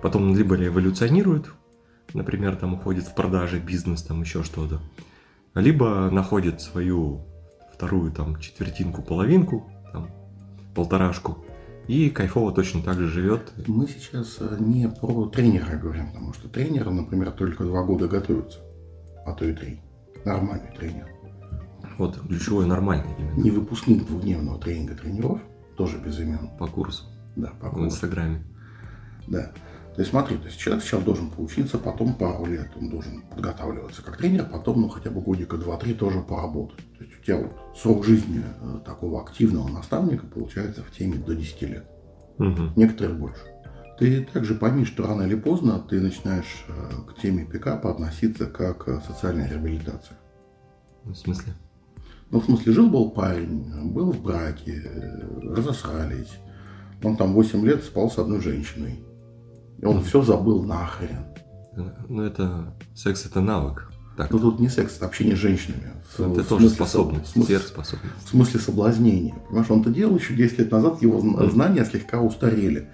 Потом 0.02 0.36
либо 0.36 0.56
эволюционирует, 0.56 1.46
например, 2.16 2.56
там 2.56 2.74
уходит 2.74 3.04
в 3.04 3.14
продажи, 3.14 3.60
бизнес, 3.60 4.02
там 4.02 4.22
еще 4.22 4.44
что-то, 4.44 4.82
либо 5.54 6.10
находит 6.10 6.60
свою 6.60 7.22
вторую 7.72 8.12
там 8.12 8.40
четвертинку, 8.40 9.04
половинку, 9.04 9.72
там, 9.94 10.10
полторашку. 10.76 11.38
И 11.88 12.10
кайфово 12.10 12.52
точно 12.52 12.84
так 12.84 13.00
же 13.00 13.08
живет. 13.08 13.52
Мы 13.68 13.88
сейчас 13.88 14.38
э, 14.40 14.58
не 14.60 14.88
про 14.88 15.26
тренера 15.28 15.76
говорим, 15.76 16.12
потому 16.12 16.34
что 16.34 16.48
тренеры, 16.48 16.92
например, 16.92 17.32
только 17.32 17.64
два 17.64 17.84
года 17.84 18.08
готовятся, 18.08 18.60
а 19.26 19.34
то 19.34 19.46
и 19.46 19.54
три. 19.54 19.82
Нормальный 20.24 20.72
тренер. 20.78 21.08
Вот 21.98 22.20
ключевой 22.28 22.68
нормальный 22.68 23.12
именно. 23.18 23.42
Не 23.42 23.52
выпускник 23.52 24.06
двухдневного 24.06 24.60
тренинга 24.60 24.96
тренеров, 24.96 25.42
тоже 25.78 25.98
без 25.98 26.20
имен. 26.20 26.52
По 26.60 26.68
курсу. 26.68 27.06
Да, 27.36 27.50
по 27.60 27.70
курсу. 27.70 27.82
В 27.82 27.86
Инстаграме. 27.86 28.44
Да. 29.28 29.52
То 29.96 30.02
есть 30.02 30.12
смотри, 30.12 30.38
то 30.38 30.46
есть 30.46 30.58
человек 30.58 30.84
сначала 30.84 31.04
должен 31.04 31.30
поучиться, 31.30 31.78
потом 31.78 32.14
пару 32.14 32.46
лет 32.46 32.70
он 32.80 32.90
должен 32.90 33.22
подготавливаться 33.24 34.02
как 34.02 34.18
тренер, 34.18 34.46
потом, 34.46 34.82
ну, 34.82 34.90
хотя 34.90 35.10
бы 35.10 35.20
годика 35.22 35.58
два-три 35.58 35.94
тоже 35.94 36.22
поработать. 36.22 36.80
То 37.20 37.20
есть 37.20 37.22
у 37.22 37.26
тебя 37.26 37.38
вот 37.38 37.78
срок 37.78 38.06
жизни 38.06 38.44
э, 38.44 38.80
такого 38.86 39.22
активного 39.22 39.68
наставника 39.68 40.26
получается 40.26 40.84
в 40.84 40.92
теме 40.92 41.18
до 41.18 41.36
10 41.36 41.62
лет. 41.64 41.90
Угу. 42.38 42.74
Некоторые 42.76 43.16
больше. 43.16 43.42
Ты 43.98 44.24
также 44.24 44.56
пойми, 44.56 44.86
что 44.86 45.06
рано 45.06 45.24
или 45.24 45.36
поздно 45.36 45.80
ты 45.80 46.00
начинаешь 46.00 46.66
э, 46.68 47.12
к 47.12 47.22
теме 47.22 47.46
пикапа 47.46 47.92
относиться 47.92 48.46
как 48.46 48.86
к 48.86 49.02
социальной 49.02 49.50
реабилитации. 49.50 50.16
В 51.04 51.16
смысле? 51.16 51.54
Ну, 52.32 52.40
в 52.40 52.46
смысле, 52.46 52.74
жил-был 52.74 53.12
парень, 53.12 53.92
был 53.92 54.12
в 54.12 54.22
браке, 54.22 54.82
э, 54.86 55.54
разосрались. 55.56 56.38
Он 57.04 57.18
там 57.18 57.34
8 57.34 57.66
лет 57.66 57.84
спал 57.84 58.10
с 58.10 58.18
одной 58.18 58.40
женщиной. 58.40 59.04
И 59.80 59.86
он 59.86 60.04
все 60.04 60.22
забыл 60.22 60.64
нахрен. 60.64 61.26
Ну, 62.08 62.24
это 62.24 62.74
секс 62.94 63.26
это 63.26 63.42
навык. 63.42 63.90
Так. 64.20 64.32
Ну, 64.32 64.40
тут 64.40 64.60
не 64.60 64.68
секс, 64.68 64.98
это 64.98 65.06
общение 65.06 65.38
с 65.38 65.40
женщинами. 65.40 65.94
Это 66.18 66.44
тоже 66.44 66.68
способность, 66.68 67.32
смысле, 67.32 67.56
сверхспособность. 67.56 68.26
В 68.26 68.30
смысле 68.32 68.60
соблазнения. 68.60 69.34
Понимаешь, 69.48 69.72
он 69.72 69.80
это 69.80 69.92
делал 69.92 70.18
еще 70.18 70.34
10 70.34 70.60
лет 70.60 70.72
назад, 70.72 71.02
его 71.02 71.22
знания 71.50 71.86
слегка 71.86 72.20
устарели. 72.20 72.90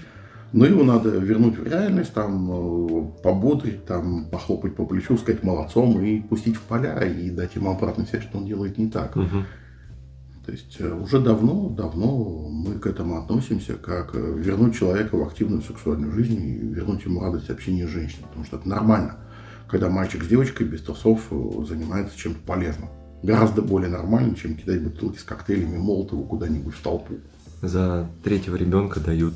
Но 0.54 0.68
его 0.68 0.84
надо 0.84 1.10
вернуть 1.10 1.58
в 1.58 1.64
реальность, 1.64 2.14
там, 2.14 2.52
э, 2.52 3.22
пободрить, 3.24 3.86
там, 3.86 4.30
похлопать 4.30 4.76
по 4.76 4.86
плечу, 4.86 5.18
сказать 5.18 5.42
молодцом 5.42 6.00
и 6.00 6.22
пустить 6.22 6.58
в 6.58 6.62
поля 6.62 7.00
и 7.00 7.32
дать 7.32 7.56
ему 7.56 7.72
обратную 7.72 8.08
связь, 8.08 8.22
что 8.22 8.38
он 8.38 8.46
делает 8.46 8.78
не 8.78 8.92
так. 8.92 9.16
Угу. 9.16 9.44
То 10.46 10.52
есть 10.52 10.78
э, 10.78 10.94
уже 10.94 11.20
давно, 11.20 11.70
давно 11.70 12.50
мы 12.50 12.76
к 12.76 12.86
этому 12.86 13.18
относимся, 13.18 13.74
как 13.74 14.12
э, 14.14 14.20
вернуть 14.38 14.78
человека 14.78 15.18
в 15.18 15.24
активную 15.24 15.64
сексуальную 15.64 16.14
жизнь 16.14 16.40
и 16.40 16.60
вернуть 16.60 17.04
ему 17.04 17.22
радость 17.22 17.50
общения 17.50 17.88
с 17.88 17.90
женщиной. 17.90 18.28
Потому 18.28 18.46
что 18.46 18.58
это 18.58 18.70
нормально, 18.70 19.18
когда 19.70 19.90
мальчик 19.90 20.24
с 20.24 20.28
девочкой 20.28 20.68
без 20.68 20.82
трусов 20.82 21.22
э, 21.32 21.66
занимается 21.68 22.18
чем-то 22.18 22.40
полезным. 22.46 22.90
Гораздо 23.24 23.62
более 23.62 23.90
нормально, 23.90 24.36
чем 24.36 24.56
кидать 24.56 24.84
бутылки 24.84 25.18
с 25.18 25.24
коктейлями 25.24 25.78
Молотова 25.78 26.24
куда-нибудь 26.26 26.76
в 26.76 26.82
толпу. 26.82 27.16
За 27.62 28.08
третьего 28.24 28.56
ребенка 28.56 29.00
дают 29.00 29.36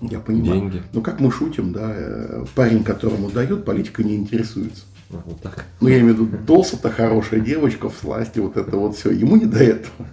я 0.00 0.18
понимаю. 0.20 0.60
деньги. 0.60 0.82
Ну, 0.92 1.00
как 1.02 1.20
мы 1.20 1.30
шутим, 1.30 1.72
да, 1.72 2.44
парень, 2.54 2.82
которому 2.82 3.30
дают, 3.30 3.64
политика 3.64 4.02
не 4.02 4.16
интересуется. 4.16 4.82
Вот 5.10 5.40
так. 5.40 5.64
Ну, 5.80 5.88
я 5.88 6.00
имею 6.00 6.16
в 6.16 6.20
виду, 6.20 6.38
Долса-то 6.46 6.90
хорошая 6.90 7.40
девочка 7.40 7.88
в 7.88 7.96
сласти, 7.96 8.40
вот 8.40 8.56
это 8.56 8.76
вот 8.76 8.96
все. 8.96 9.10
Ему 9.10 9.36
не 9.36 9.46
до 9.46 9.62
этого. 9.62 10.06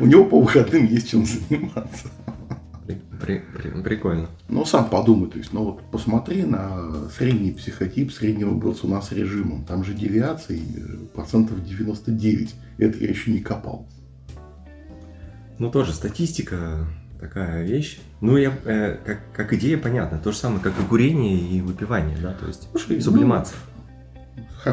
У 0.00 0.06
него 0.06 0.24
по 0.24 0.40
выходным 0.40 0.86
есть 0.86 1.10
чем 1.10 1.26
заниматься. 1.26 2.08
При, 3.20 3.42
при, 3.54 3.82
прикольно. 3.82 4.28
Ну, 4.48 4.64
сам 4.64 4.88
подумай, 4.88 5.28
то 5.28 5.36
есть, 5.38 5.52
ну 5.52 5.64
вот 5.64 5.82
посмотри 5.90 6.44
на 6.44 7.08
средний 7.10 7.52
психотип 7.52 8.12
среднего 8.12 8.54
борцуна 8.54 9.02
с 9.02 9.12
режимом. 9.12 9.64
Там 9.64 9.84
же 9.84 9.92
девиаций 9.92 10.62
э, 10.76 11.06
процентов 11.14 11.62
99. 11.62 12.54
Это 12.78 12.98
я 12.98 13.08
еще 13.08 13.30
не 13.30 13.40
копал. 13.40 13.86
Ну, 15.58 15.70
тоже 15.70 15.92
статистика 15.92 16.86
такая 17.20 17.64
вещь. 17.64 18.00
Ну, 18.20 18.36
я, 18.36 18.52
э, 18.64 18.96
как, 19.04 19.20
как 19.34 19.52
идея 19.52 19.76
понятна. 19.76 20.18
То 20.18 20.32
же 20.32 20.38
самое, 20.38 20.60
как 20.60 20.78
и 20.78 20.82
курение 20.84 21.38
и 21.38 21.60
выпивание, 21.60 22.16
да, 22.16 22.32
то 22.32 22.46
есть 22.46 22.68
Слушай, 22.70 23.00
сублимация. 23.00 23.56
Ну, 23.56 23.67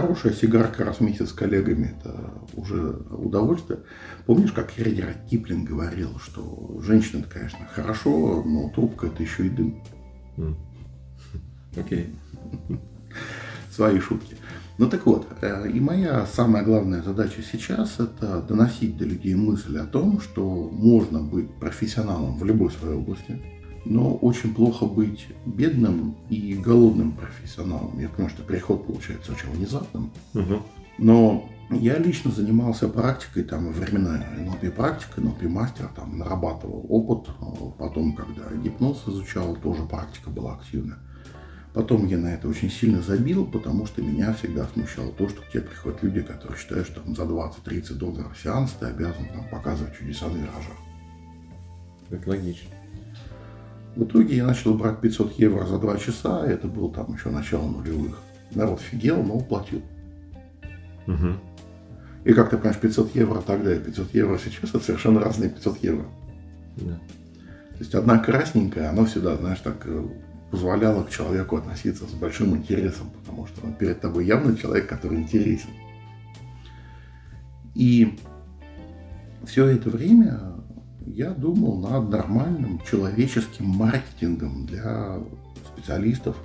хорошая 0.01 0.33
сигарка 0.33 0.83
раз 0.83 0.97
в 0.97 1.01
месяц 1.01 1.29
с 1.29 1.33
коллегами, 1.33 1.95
это 1.97 2.33
уже 2.53 2.97
удовольствие. 3.09 3.79
Помнишь, 4.25 4.51
как 4.51 4.77
Редер 4.77 5.15
Киплинг 5.29 5.69
говорил, 5.69 6.19
что 6.19 6.79
женщина, 6.81 7.21
это, 7.21 7.29
конечно, 7.29 7.65
хорошо, 7.73 8.43
но 8.43 8.69
трубка 8.69 9.07
это 9.07 9.23
еще 9.23 9.47
и 9.47 9.49
дым. 9.49 9.83
Окей. 11.77 12.13
Okay. 12.69 12.79
Свои 13.71 13.99
шутки. 13.99 14.35
Ну 14.77 14.89
так 14.89 15.05
вот, 15.05 15.27
э, 15.41 15.69
и 15.69 15.79
моя 15.79 16.25
самая 16.25 16.63
главная 16.63 17.01
задача 17.01 17.41
сейчас 17.41 17.97
это 17.99 18.41
доносить 18.41 18.97
до 18.97 19.05
людей 19.05 19.33
мысль 19.33 19.77
о 19.77 19.85
том, 19.85 20.19
что 20.19 20.69
можно 20.69 21.21
быть 21.21 21.49
профессионалом 21.55 22.37
в 22.37 22.43
любой 22.43 22.71
своей 22.71 22.95
области, 22.97 23.41
но 23.85 24.15
очень 24.15 24.53
плохо 24.53 24.85
быть 24.85 25.27
бедным 25.45 26.15
и 26.29 26.55
голодным 26.55 27.13
профессионалом. 27.13 27.99
Я 27.99 28.09
понимаю, 28.09 28.29
что 28.29 28.43
переход 28.43 28.85
получается 28.85 29.31
очень 29.31 29.51
внезапным. 29.51 30.11
Угу. 30.33 30.61
Но 30.97 31.49
я 31.69 31.97
лично 31.97 32.31
занимался 32.31 32.87
практикой, 32.87 33.43
там, 33.43 33.71
времена 33.71 34.23
НЛП 34.37 34.73
практикой, 34.75 35.23
НЛП 35.23 35.43
мастера, 35.43 35.89
там, 35.95 36.17
нарабатывал 36.17 36.85
опыт. 36.89 37.33
Потом, 37.77 38.15
когда 38.15 38.55
гипноз 38.55 39.03
изучал, 39.07 39.55
тоже 39.55 39.83
практика 39.83 40.29
была 40.29 40.55
активная. 40.55 40.97
Потом 41.73 42.07
я 42.07 42.17
на 42.17 42.27
это 42.27 42.47
очень 42.47 42.71
сильно 42.71 43.01
забил, 43.01 43.45
потому 43.45 43.85
что 43.85 44.01
меня 44.01 44.33
всегда 44.33 44.65
смущало 44.73 45.11
то, 45.11 45.27
что 45.27 45.41
к 45.41 45.49
тебе 45.49 45.63
приходят 45.63 46.01
люди, 46.03 46.21
которые 46.21 46.57
считают, 46.57 46.87
что 46.87 47.01
там, 47.01 47.15
за 47.15 47.23
20-30 47.23 47.95
долларов 47.95 48.37
сеанс 48.41 48.71
ты 48.79 48.85
обязан 48.85 49.25
там, 49.33 49.45
показывать 49.49 49.97
чудеса 49.97 50.27
на 50.27 50.37
виражах. 50.37 50.77
Это 52.09 52.29
логично. 52.29 52.69
В 53.95 54.03
итоге 54.03 54.35
я 54.35 54.45
начал 54.45 54.73
брать 54.73 54.99
500 54.99 55.39
евро 55.39 55.65
за 55.65 55.79
2 55.79 55.97
часа, 55.97 56.45
это 56.45 56.67
было 56.67 56.91
там 56.91 57.13
еще 57.13 57.29
начало 57.29 57.67
нулевых. 57.67 58.19
Народ 58.51 58.79
офигел, 58.79 59.23
но 59.23 59.35
уплатил. 59.35 59.81
Угу. 61.07 61.27
И 62.25 62.33
как 62.33 62.49
ты 62.49 62.57
понимаешь, 62.57 62.81
500 62.81 63.15
евро 63.15 63.41
тогда 63.41 63.73
и 63.73 63.79
500 63.79 64.13
евро 64.13 64.37
сейчас, 64.37 64.69
это 64.71 64.79
совершенно 64.79 65.21
разные 65.21 65.49
500 65.49 65.83
евро. 65.83 66.05
Да. 66.77 66.99
То 67.75 67.79
есть 67.79 67.93
одна 67.93 68.19
красненькая, 68.19 68.89
она 68.89 69.05
всегда, 69.05 69.35
знаешь, 69.37 69.59
так 69.59 69.85
э, 69.85 70.03
позволяло 70.51 71.03
к 71.03 71.09
человеку 71.09 71.57
относиться 71.57 72.05
с 72.05 72.11
большим 72.11 72.55
интересом, 72.55 73.11
потому 73.11 73.47
что 73.47 73.61
перед 73.79 74.01
тобой 74.01 74.25
явно 74.25 74.57
человек, 74.57 74.87
который 74.87 75.19
интересен. 75.19 75.69
И 77.75 78.17
все 79.45 79.67
это 79.67 79.89
время 79.89 80.54
я 81.05 81.31
думал 81.31 81.79
над 81.79 82.09
нормальным 82.09 82.81
человеческим 82.89 83.65
маркетингом 83.65 84.65
для 84.65 85.19
специалистов. 85.73 86.35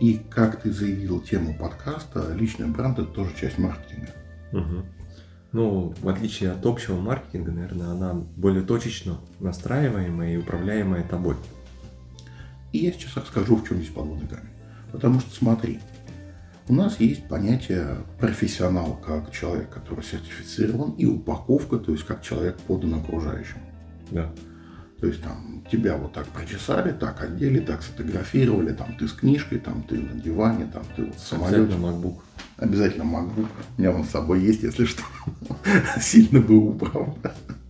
И 0.00 0.20
как 0.30 0.62
ты 0.62 0.72
заявил 0.72 1.20
тему 1.20 1.54
подкаста, 1.54 2.32
личный 2.34 2.66
бренд 2.66 2.98
это 2.98 3.08
тоже 3.08 3.34
часть 3.38 3.58
маркетинга. 3.58 4.10
Угу. 4.52 4.84
Ну, 5.52 5.94
в 6.00 6.08
отличие 6.08 6.50
от 6.50 6.64
общего 6.64 6.98
маркетинга, 6.98 7.52
наверное, 7.52 7.90
она 7.90 8.14
более 8.14 8.62
точечно 8.62 9.18
настраиваемая 9.38 10.34
и 10.34 10.36
управляемая 10.38 11.04
тобой. 11.04 11.36
И 12.72 12.78
я 12.78 12.92
сейчас 12.92 13.16
расскажу, 13.16 13.56
в 13.56 13.68
чем 13.68 13.76
здесь 13.76 13.90
подводный 13.90 14.28
камень. 14.28 14.48
Потому 14.90 15.20
что 15.20 15.34
смотри, 15.34 15.78
у 16.68 16.74
нас 16.74 16.98
есть 17.00 17.28
понятие 17.28 17.98
профессионал 18.18 18.94
как 18.94 19.30
человек, 19.30 19.70
который 19.70 20.02
сертифицирован, 20.02 20.92
и 20.92 21.04
упаковка, 21.04 21.78
то 21.78 21.92
есть 21.92 22.04
как 22.04 22.22
человек 22.22 22.58
подан 22.60 22.94
окружающим. 22.94 23.58
Да. 24.12 24.30
То 25.00 25.08
есть 25.08 25.20
там 25.20 25.64
тебя 25.70 25.96
вот 25.96 26.12
так 26.12 26.28
прочесали, 26.28 26.92
так 26.92 27.20
одели, 27.22 27.58
так 27.58 27.82
сфотографировали, 27.82 28.72
там 28.72 28.94
ты 28.96 29.08
с 29.08 29.12
книжкой, 29.12 29.58
там 29.58 29.82
ты 29.82 29.98
на 29.98 30.20
диване, 30.20 30.66
там 30.72 30.84
ты 30.94 31.06
вот 31.06 31.16
в 31.16 31.26
самолете. 31.26 31.56
Обязательно 31.56 31.86
MacBook. 31.86 32.16
Обязательно 32.56 33.02
MacBook. 33.02 33.48
У 33.76 33.80
меня 33.80 33.92
он 33.92 34.04
с 34.04 34.10
собой 34.10 34.40
есть, 34.42 34.62
если 34.62 34.84
что. 34.84 35.02
Сильно 36.00 36.40
бы 36.40 36.56
убрал. 36.56 37.18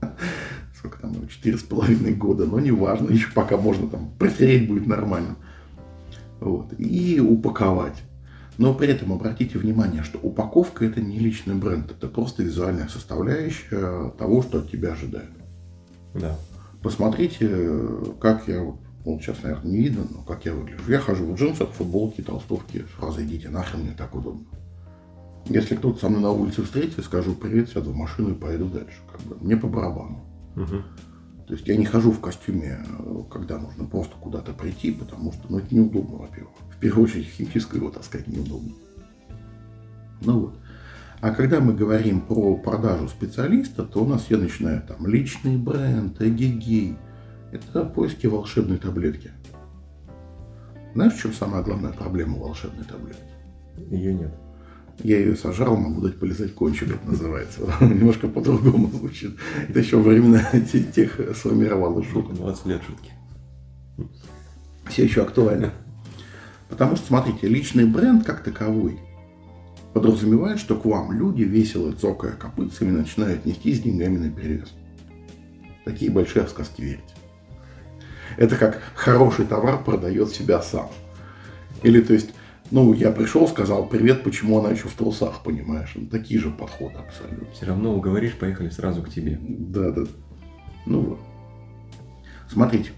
Сколько 0.78 0.98
там, 0.98 1.26
четыре 1.28 1.56
с 1.56 1.62
половиной 1.62 2.12
года, 2.12 2.44
но 2.44 2.60
неважно, 2.60 3.10
еще 3.10 3.30
пока 3.32 3.56
можно 3.56 3.88
там 3.88 4.10
протереть 4.18 4.68
будет 4.68 4.86
нормально. 4.86 5.36
Вот. 6.40 6.74
И 6.78 7.18
упаковать. 7.18 8.02
Но 8.58 8.74
при 8.74 8.88
этом 8.88 9.12
обратите 9.12 9.58
внимание, 9.58 10.02
что 10.02 10.18
упаковка 10.18 10.84
это 10.84 11.00
не 11.00 11.18
личный 11.18 11.54
бренд, 11.54 11.90
это 11.90 12.08
просто 12.08 12.42
визуальная 12.42 12.88
составляющая 12.88 14.10
того, 14.18 14.42
что 14.42 14.58
от 14.58 14.70
тебя 14.70 14.92
ожидают. 14.92 15.30
Да. 16.14 16.38
Посмотрите, 16.82 17.48
как 18.20 18.48
я, 18.48 18.62
вот 18.62 19.22
сейчас, 19.22 19.42
наверное, 19.42 19.70
не 19.70 19.78
видно, 19.78 20.06
но 20.10 20.22
как 20.22 20.44
я 20.44 20.54
выгляжу. 20.54 20.90
Я 20.90 20.98
хожу 20.98 21.26
в 21.26 21.34
джинсах, 21.34 21.70
футболке, 21.70 22.22
толстовке, 22.22 22.80
с 22.80 22.98
фразой 22.98 23.24
«идите 23.24 23.48
нахрен, 23.48 23.82
мне 23.82 23.92
так 23.96 24.14
удобно». 24.14 24.44
Если 25.46 25.74
кто-то 25.76 26.00
со 26.00 26.08
мной 26.08 26.22
на 26.22 26.30
улице 26.30 26.62
встретится, 26.62 27.02
скажу 27.02 27.34
«привет», 27.34 27.68
сяду 27.68 27.90
в 27.90 27.96
машину 27.96 28.30
и 28.30 28.34
поеду 28.34 28.66
дальше. 28.66 28.98
Как 29.10 29.20
бы, 29.22 29.36
мне 29.40 29.56
по 29.56 29.68
барабану. 29.68 30.24
Угу. 30.56 30.82
То 31.46 31.54
есть 31.54 31.66
я 31.66 31.76
не 31.76 31.84
хожу 31.84 32.12
в 32.12 32.20
костюме, 32.20 32.78
когда 33.30 33.58
нужно 33.58 33.84
просто 33.84 34.14
куда-то 34.20 34.52
прийти, 34.52 34.92
потому 34.92 35.32
что 35.32 35.42
ну, 35.48 35.58
это 35.58 35.74
неудобно, 35.74 36.16
во-первых. 36.16 36.54
В 36.74 36.78
первую 36.78 37.04
очередь 37.04 37.26
химическое 37.26 37.78
его 37.78 37.90
таскать 37.90 38.26
неудобно. 38.26 38.72
Ну 40.22 40.40
вот. 40.40 40.58
А 41.22 41.30
когда 41.30 41.60
мы 41.60 41.72
говорим 41.72 42.20
про 42.20 42.56
продажу 42.56 43.08
специалиста, 43.08 43.84
то 43.84 44.02
у 44.02 44.08
нас 44.08 44.24
все 44.24 44.36
начинают 44.36 44.88
там 44.88 45.06
личный 45.06 45.56
бренд, 45.56 46.20
эгегей. 46.20 46.96
Это 47.52 47.84
поиски 47.84 48.26
волшебной 48.26 48.78
таблетки. 48.78 49.30
Знаешь, 50.94 51.12
в 51.12 51.20
чем 51.20 51.32
самая 51.32 51.62
главная 51.62 51.92
проблема 51.92 52.38
волшебной 52.38 52.84
таблетки? 52.84 53.22
Ее 53.88 54.14
нет. 54.14 54.34
Я 55.04 55.20
ее 55.20 55.36
сажал, 55.36 55.76
могу 55.76 56.00
дать 56.00 56.18
полезать 56.18 56.56
кончик, 56.56 56.90
это 56.90 57.06
называется. 57.06 57.60
Немножко 57.80 58.26
по-другому 58.26 58.88
звучит. 58.88 59.36
Это 59.68 59.78
еще 59.78 60.00
времена 60.00 60.42
тех 60.92 61.20
сформировалось 61.36 62.08
шуток. 62.08 62.34
20 62.34 62.66
лет 62.66 62.82
шутки. 62.84 63.12
Все 64.86 65.04
еще 65.04 65.22
актуально. 65.22 65.72
Потому 66.68 66.96
что, 66.96 67.06
смотрите, 67.06 67.46
личный 67.46 67.84
бренд 67.84 68.24
как 68.24 68.42
таковой 68.42 68.98
подразумевает, 69.92 70.58
что 70.58 70.76
к 70.76 70.84
вам 70.84 71.12
люди, 71.12 71.42
весело 71.42 71.92
цокая 71.92 72.32
копытцами, 72.32 72.90
начинают 72.90 73.44
нести 73.44 73.72
с 73.72 73.80
деньгами 73.80 74.18
на 74.18 74.30
перевес. 74.30 74.72
Такие 75.84 76.10
большие 76.10 76.46
сказки 76.46 76.80
верить. 76.80 77.00
Это 78.36 78.56
как 78.56 78.80
хороший 78.94 79.44
товар 79.44 79.82
продает 79.82 80.30
себя 80.30 80.62
сам. 80.62 80.88
Или, 81.82 82.00
то 82.00 82.14
есть, 82.14 82.30
ну, 82.70 82.94
я 82.94 83.10
пришел, 83.10 83.46
сказал 83.46 83.86
привет, 83.86 84.22
почему 84.22 84.58
она 84.58 84.70
еще 84.70 84.88
в 84.88 84.94
трусах, 84.94 85.42
понимаешь? 85.42 85.92
Ну, 85.94 86.06
такие 86.06 86.40
же 86.40 86.50
подходы 86.50 86.96
абсолютно. 86.98 87.52
Все 87.52 87.66
равно 87.66 87.94
уговоришь, 87.94 88.34
поехали 88.34 88.70
сразу 88.70 89.02
к 89.02 89.10
тебе. 89.10 89.38
Да, 89.42 89.90
да. 89.90 90.02
Ну 90.86 91.00
вот. 91.00 91.18
Смотрите, 92.50 92.92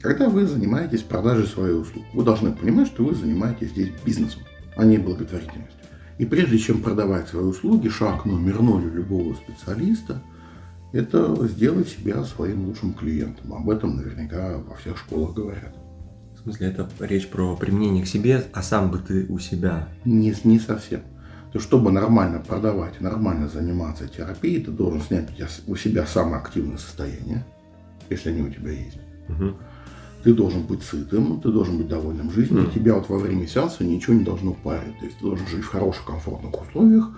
когда 0.00 0.28
вы 0.28 0.46
занимаетесь 0.46 1.02
продажей 1.02 1.46
своей 1.46 1.74
услуги, 1.74 2.06
вы 2.12 2.22
должны 2.22 2.52
понимать, 2.52 2.86
что 2.86 3.04
вы 3.04 3.14
занимаетесь 3.14 3.70
здесь 3.70 3.90
бизнесом, 4.04 4.42
а 4.76 4.84
не 4.84 4.98
благотворительностью. 4.98 5.85
И 6.18 6.24
прежде 6.24 6.58
чем 6.58 6.82
продавать 6.82 7.28
свои 7.28 7.44
услуги, 7.44 7.88
шаг 7.88 8.24
номер 8.24 8.62
ноль 8.62 8.86
у 8.86 8.94
любого 8.94 9.34
специалиста– 9.34 10.22
это 10.92 11.46
сделать 11.46 11.88
себя 11.88 12.24
своим 12.24 12.66
лучшим 12.66 12.94
клиентом. 12.94 13.52
Об 13.52 13.68
этом 13.68 13.96
наверняка 13.96 14.58
во 14.58 14.76
всех 14.76 14.96
школах 14.96 15.34
говорят 15.34 15.74
смысле, 16.46 16.68
это 16.68 16.88
речь 17.00 17.28
про 17.28 17.56
применение 17.56 18.04
к 18.04 18.06
себе, 18.06 18.44
а 18.52 18.62
сам 18.62 18.90
бы 18.90 18.98
ты 18.98 19.26
у 19.28 19.38
себя? 19.38 19.88
Не, 20.04 20.32
не 20.44 20.60
совсем. 20.60 21.00
То 21.52 21.58
чтобы 21.58 21.90
нормально 21.90 22.38
продавать, 22.38 23.00
нормально 23.00 23.48
заниматься 23.48 24.06
терапией, 24.06 24.62
ты 24.62 24.70
должен 24.70 25.00
снять 25.00 25.28
у 25.66 25.74
себя 25.74 26.06
самое 26.06 26.36
активное 26.36 26.76
состояние, 26.76 27.44
если 28.10 28.30
они 28.30 28.42
у 28.42 28.50
тебя 28.50 28.70
есть. 28.70 28.98
Угу. 29.28 29.56
Ты 30.26 30.34
должен 30.34 30.62
быть 30.62 30.82
сытым, 30.82 31.40
ты 31.40 31.50
должен 31.50 31.78
быть 31.78 31.86
довольным 31.86 32.32
жизнью. 32.32 32.64
Угу. 32.64 32.72
Тебя 32.72 32.94
вот 32.94 33.08
во 33.08 33.16
время 33.16 33.46
сеанса 33.46 33.84
ничего 33.84 34.14
не 34.14 34.24
должно 34.24 34.54
парить. 34.54 34.98
То 34.98 35.04
есть 35.04 35.18
ты 35.18 35.24
должен 35.24 35.46
жить 35.46 35.62
в 35.62 35.68
хороших, 35.68 36.04
комфортных 36.04 36.60
условиях. 36.60 37.10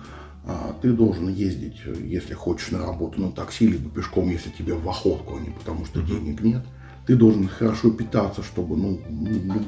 А 0.45 0.75
ты 0.79 0.91
должен 0.91 1.27
ездить, 1.27 1.81
если 2.03 2.35
хочешь, 2.35 2.69
на 2.69 2.77
работу 2.77 3.19
на 3.19 3.31
такси, 3.31 3.65
либо 3.65 3.89
пешком, 3.89 4.29
если 4.29 4.51
тебе 4.51 4.75
в 4.75 4.87
охотку, 4.87 5.37
а 5.37 5.39
не 5.39 5.49
потому 5.49 5.85
что 5.85 6.01
угу. 6.01 6.07
денег 6.07 6.41
нет 6.41 6.63
ты 7.09 7.15
должен 7.15 7.47
хорошо 7.47 7.89
питаться, 7.89 8.43
чтобы 8.43 8.77
ну, 8.77 8.99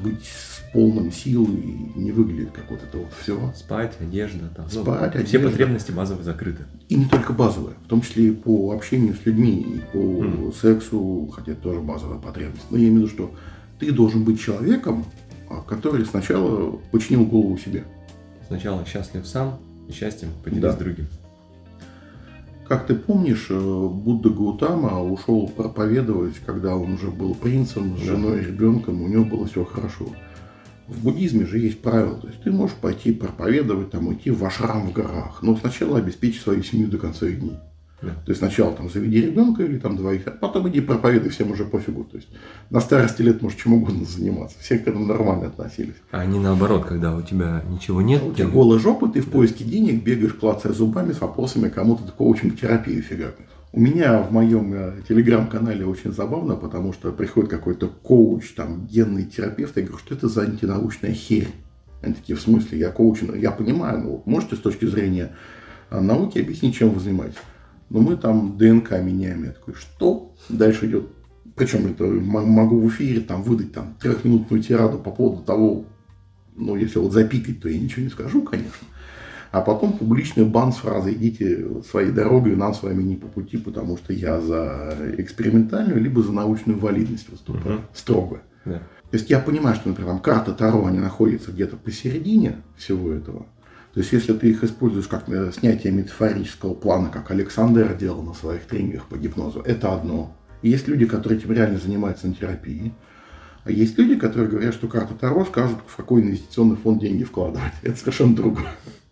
быть 0.00 0.22
с 0.22 0.60
полным 0.72 1.10
сил 1.10 1.44
и 1.44 1.98
не 1.98 2.12
выглядеть 2.12 2.52
как 2.52 2.70
вот 2.70 2.80
это 2.84 2.98
вот 2.98 3.08
все. 3.20 3.52
Спать, 3.56 3.94
одежда, 3.98 4.48
там. 4.54 4.66
Ну, 4.72 4.82
Спать, 4.82 5.00
ну, 5.00 5.06
одежда. 5.08 5.26
Все 5.26 5.38
потребности 5.40 5.90
базовые 5.90 6.22
закрыты. 6.22 6.62
И 6.88 6.94
не 6.94 7.06
только 7.06 7.32
базовые, 7.32 7.74
в 7.84 7.88
том 7.88 8.00
числе 8.02 8.28
и 8.28 8.30
по 8.30 8.70
общению 8.70 9.16
с 9.16 9.26
людьми, 9.26 9.60
и 9.60 9.80
по 9.92 9.98
mm. 9.98 10.54
сексу, 10.54 11.32
хотя 11.34 11.50
это 11.50 11.62
тоже 11.62 11.80
базовая 11.80 12.20
потребность. 12.20 12.66
Но 12.70 12.76
я 12.76 12.84
имею 12.84 13.00
в 13.00 13.02
виду, 13.06 13.12
что 13.12 13.34
ты 13.80 13.90
должен 13.90 14.22
быть 14.22 14.40
человеком, 14.40 15.04
а, 15.50 15.62
который 15.62 16.06
сначала 16.06 16.78
починил 16.92 17.26
голову 17.26 17.58
себе. 17.58 17.82
Сначала 18.46 18.86
счастлив 18.86 19.26
сам, 19.26 19.58
и 19.88 19.92
счастьем 19.92 20.28
поделись 20.44 20.62
да. 20.62 20.72
с 20.74 20.76
другим. 20.76 21.08
Как 22.72 22.86
ты 22.86 22.94
помнишь, 22.94 23.48
э, 23.50 23.54
Будда 23.54 24.30
Гаутама 24.30 24.98
ушел 25.02 25.46
проповедовать, 25.46 26.36
когда 26.38 26.74
он 26.74 26.94
уже 26.94 27.10
был 27.10 27.34
принцем, 27.34 27.98
с 27.98 28.00
женой 28.00 28.40
и 28.40 28.46
ребенком, 28.46 29.02
у 29.02 29.08
него 29.08 29.26
было 29.26 29.46
все 29.46 29.62
хорошо. 29.62 30.06
В 30.88 31.04
буддизме 31.04 31.44
же 31.44 31.58
есть 31.58 31.82
правило, 31.82 32.16
то 32.16 32.28
есть 32.28 32.42
ты 32.42 32.50
можешь 32.50 32.74
пойти 32.76 33.12
проповедовать, 33.12 33.90
там, 33.90 34.08
уйти 34.08 34.30
в 34.30 34.42
ашрам 34.42 34.88
в 34.88 34.92
горах, 34.94 35.42
но 35.42 35.54
сначала 35.54 35.98
обеспечить 35.98 36.40
свою 36.40 36.62
семью 36.62 36.88
до 36.88 36.96
конца 36.96 37.26
их 37.26 37.40
дней. 37.40 37.58
Да. 38.02 38.10
То 38.10 38.30
есть 38.30 38.40
сначала 38.40 38.74
там 38.74 38.90
заведи 38.90 39.22
ребенка 39.22 39.62
или 39.62 39.78
там 39.78 39.96
двоих, 39.96 40.26
а 40.26 40.32
потом 40.32 40.68
иди 40.68 40.80
проповедуй, 40.80 41.30
всем 41.30 41.52
уже 41.52 41.64
пофигу. 41.64 42.04
То 42.04 42.16
есть 42.16 42.28
на 42.70 42.80
старости 42.80 43.22
лет 43.22 43.40
можешь 43.42 43.58
чем 43.58 43.74
угодно 43.74 44.04
заниматься. 44.04 44.56
Все 44.60 44.78
к 44.78 44.88
этому 44.88 45.06
нормально 45.06 45.46
относились. 45.46 45.94
А 46.10 46.26
не 46.26 46.40
наоборот, 46.40 46.84
когда 46.84 47.16
у 47.16 47.22
тебя 47.22 47.62
ничего 47.70 48.02
нет. 48.02 48.20
А 48.22 48.26
у 48.26 48.32
тебя 48.34 48.46
ты... 48.46 48.52
голая 48.52 48.80
жопа, 48.80 49.08
ты 49.08 49.20
в 49.20 49.30
поиске 49.30 49.64
денег 49.64 50.02
бегаешь, 50.02 50.34
клацая 50.34 50.72
зубами 50.72 51.12
с 51.12 51.20
вопросами, 51.20 51.68
кому 51.68 51.96
то 51.96 52.10
коучинг-терапию 52.12 53.02
фигакнешь. 53.02 53.48
У 53.74 53.80
меня 53.80 54.18
в 54.18 54.32
моем 54.32 54.74
э, 54.74 54.92
телеграм-канале 55.08 55.86
очень 55.86 56.12
забавно, 56.12 56.56
потому 56.56 56.92
что 56.92 57.10
приходит 57.10 57.48
какой-то 57.48 57.88
коуч, 57.88 58.52
там, 58.52 58.86
генный 58.86 59.24
терапевт, 59.24 59.76
я 59.78 59.82
говорю, 59.84 59.98
что 59.98 60.14
это 60.14 60.28
за 60.28 60.42
антинаучная 60.42 61.14
херь? 61.14 61.48
Они 62.02 62.12
такие, 62.12 62.36
в 62.36 62.42
смысле, 62.42 62.78
я 62.78 62.90
коуч, 62.90 63.20
я 63.36 63.50
понимаю, 63.50 64.00
ну, 64.00 64.22
можете 64.26 64.56
с 64.56 64.58
точки 64.58 64.84
зрения 64.84 65.34
э, 65.88 66.00
науки 66.00 66.38
объяснить, 66.38 66.74
чем 66.74 66.90
вы 66.90 67.00
занимаетесь? 67.00 67.38
Но 67.92 68.00
мы 68.00 68.16
там 68.16 68.56
ДНК 68.56 68.92
меняем. 68.92 69.44
Я 69.44 69.50
такой, 69.50 69.74
что? 69.74 70.34
Дальше 70.48 70.86
идет, 70.86 71.08
причем 71.54 71.86
это 71.86 72.04
могу 72.04 72.80
в 72.80 72.88
эфире 72.88 73.20
там 73.20 73.42
выдать 73.42 73.72
там 73.72 73.96
трехминутную 74.00 74.62
тираду 74.62 74.98
по 74.98 75.10
поводу 75.10 75.42
того, 75.42 75.84
ну, 76.56 76.74
если 76.76 76.98
вот 76.98 77.12
запикать, 77.12 77.60
то 77.60 77.68
я 77.68 77.78
ничего 77.78 78.02
не 78.02 78.10
скажу, 78.10 78.42
конечно. 78.42 78.86
А 79.50 79.60
потом 79.60 79.92
публичный 79.92 80.46
бан 80.46 80.72
с 80.72 80.76
фразой 80.76 81.12
«идите 81.12 81.82
своей 81.82 82.10
дорогой, 82.10 82.56
нам 82.56 82.72
с 82.72 82.82
вами 82.82 83.02
не 83.02 83.16
по 83.16 83.26
пути, 83.26 83.58
потому 83.58 83.98
что 83.98 84.14
я 84.14 84.40
за 84.40 84.96
экспериментальную, 85.18 86.00
либо 86.00 86.22
за 86.22 86.32
научную 86.32 86.78
валидность 86.78 87.28
выступаю». 87.28 87.76
Угу. 87.76 87.84
Строго. 87.92 88.42
Да. 88.64 88.78
То 89.10 89.18
есть 89.18 89.28
я 89.28 89.38
понимаю, 89.38 89.76
что, 89.76 89.90
например, 89.90 90.12
там 90.12 90.20
карта 90.20 90.52
Таро, 90.52 90.86
они 90.86 90.98
находятся 90.98 91.52
где-то 91.52 91.76
посередине 91.76 92.62
всего 92.78 93.12
этого. 93.12 93.44
То 93.94 94.00
есть, 94.00 94.12
если 94.12 94.32
ты 94.32 94.50
их 94.50 94.64
используешь 94.64 95.06
как 95.06 95.28
э, 95.28 95.52
снятие 95.52 95.92
метафорического 95.92 96.72
плана, 96.72 97.10
как 97.10 97.30
Александр 97.30 97.94
делал 97.94 98.22
на 98.22 98.32
своих 98.32 98.62
тренингах 98.62 99.06
по 99.06 99.16
гипнозу, 99.16 99.60
это 99.60 99.94
одно. 99.94 100.34
И 100.62 100.70
есть 100.70 100.88
люди, 100.88 101.04
которые 101.04 101.38
этим 101.38 101.52
реально 101.52 101.78
занимаются 101.78 102.26
на 102.26 102.34
терапии. 102.34 102.94
А 103.64 103.70
есть 103.70 103.98
люди, 103.98 104.16
которые 104.16 104.48
говорят, 104.48 104.74
что 104.74 104.88
карта 104.88 105.14
Таро 105.14 105.44
скажут, 105.44 105.78
в 105.86 105.94
какой 105.94 106.22
инвестиционный 106.22 106.76
фонд 106.76 107.00
деньги 107.00 107.22
вкладывать. 107.22 107.72
Это 107.82 107.96
совершенно 107.96 108.34
другое. 108.34 108.66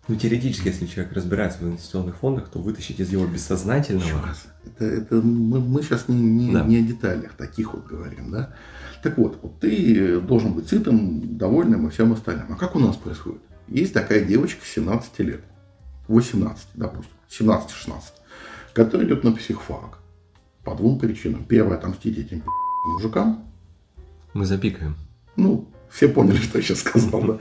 Ну, 0.07 0.15
теоретически, 0.15 0.69
если 0.69 0.87
человек 0.87 1.13
разбирается 1.13 1.59
в 1.59 1.63
инвестиционных 1.63 2.17
фондах, 2.17 2.49
то 2.49 2.59
вытащить 2.59 2.99
из 2.99 3.11
его 3.11 3.25
бессознательного... 3.27 4.03
Еще 4.03 4.19
раз. 4.19 4.47
Это, 4.65 4.85
это 4.85 5.15
мы, 5.15 5.59
мы 5.59 5.83
сейчас 5.83 6.07
не, 6.07 6.15
не, 6.15 6.51
да. 6.51 6.65
не 6.65 6.77
о 6.77 6.81
деталях 6.81 7.33
таких 7.33 7.73
вот 7.73 7.85
говорим, 7.85 8.31
да? 8.31 8.53
Так 9.03 9.17
вот, 9.17 9.37
вот, 9.41 9.59
ты 9.59 10.19
должен 10.19 10.53
быть 10.53 10.67
сытым, 10.67 11.37
довольным 11.37 11.87
и 11.87 11.91
всем 11.91 12.11
остальным. 12.13 12.47
А 12.49 12.55
как 12.55 12.75
у 12.75 12.79
нас 12.79 12.95
происходит? 12.97 13.41
Есть 13.71 13.93
такая 13.93 14.25
девочка 14.25 14.65
17 14.65 15.19
лет, 15.19 15.41
18, 16.09 16.67
допустим, 16.73 17.13
17-16, 17.29 17.93
которая 18.73 19.07
идет 19.07 19.23
на 19.23 19.31
психфак. 19.31 19.99
По 20.65 20.75
двум 20.75 20.99
причинам. 20.99 21.45
Первое, 21.45 21.77
отомстить 21.77 22.17
этим 22.17 22.43
мужикам. 22.85 23.45
Мы 24.33 24.45
запикаем. 24.45 24.97
Ну, 25.37 25.69
все 25.89 26.09
поняли, 26.09 26.35
что 26.35 26.57
я 26.57 26.63
сейчас 26.63 26.79
сказал, 26.79 27.23
да, 27.23 27.37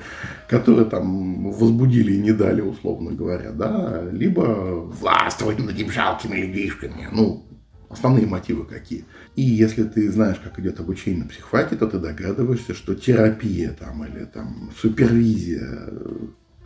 которые 0.48 0.88
там 0.88 1.50
возбудили 1.50 2.12
и 2.12 2.20
не 2.20 2.32
дали, 2.32 2.60
условно 2.60 3.10
говоря, 3.10 3.50
да, 3.50 4.08
либо 4.12 4.42
властвовать 4.84 5.58
над 5.58 5.70
этими 5.70 5.90
жалкими 5.90 6.36
людишками, 6.36 7.08
ну, 7.10 7.44
основные 7.90 8.26
мотивы 8.26 8.64
какие. 8.64 9.05
И 9.37 9.42
если 9.42 9.83
ты 9.83 10.11
знаешь, 10.11 10.38
как 10.42 10.59
идет 10.59 10.81
обучение 10.81 11.24
на 11.24 11.29
психфаке, 11.29 11.76
то 11.76 11.87
ты 11.87 11.98
догадываешься, 11.98 12.72
что 12.72 12.94
терапия 12.94 13.76
там 13.79 14.05
или 14.05 14.24
там 14.24 14.70
супервизия 14.81 15.92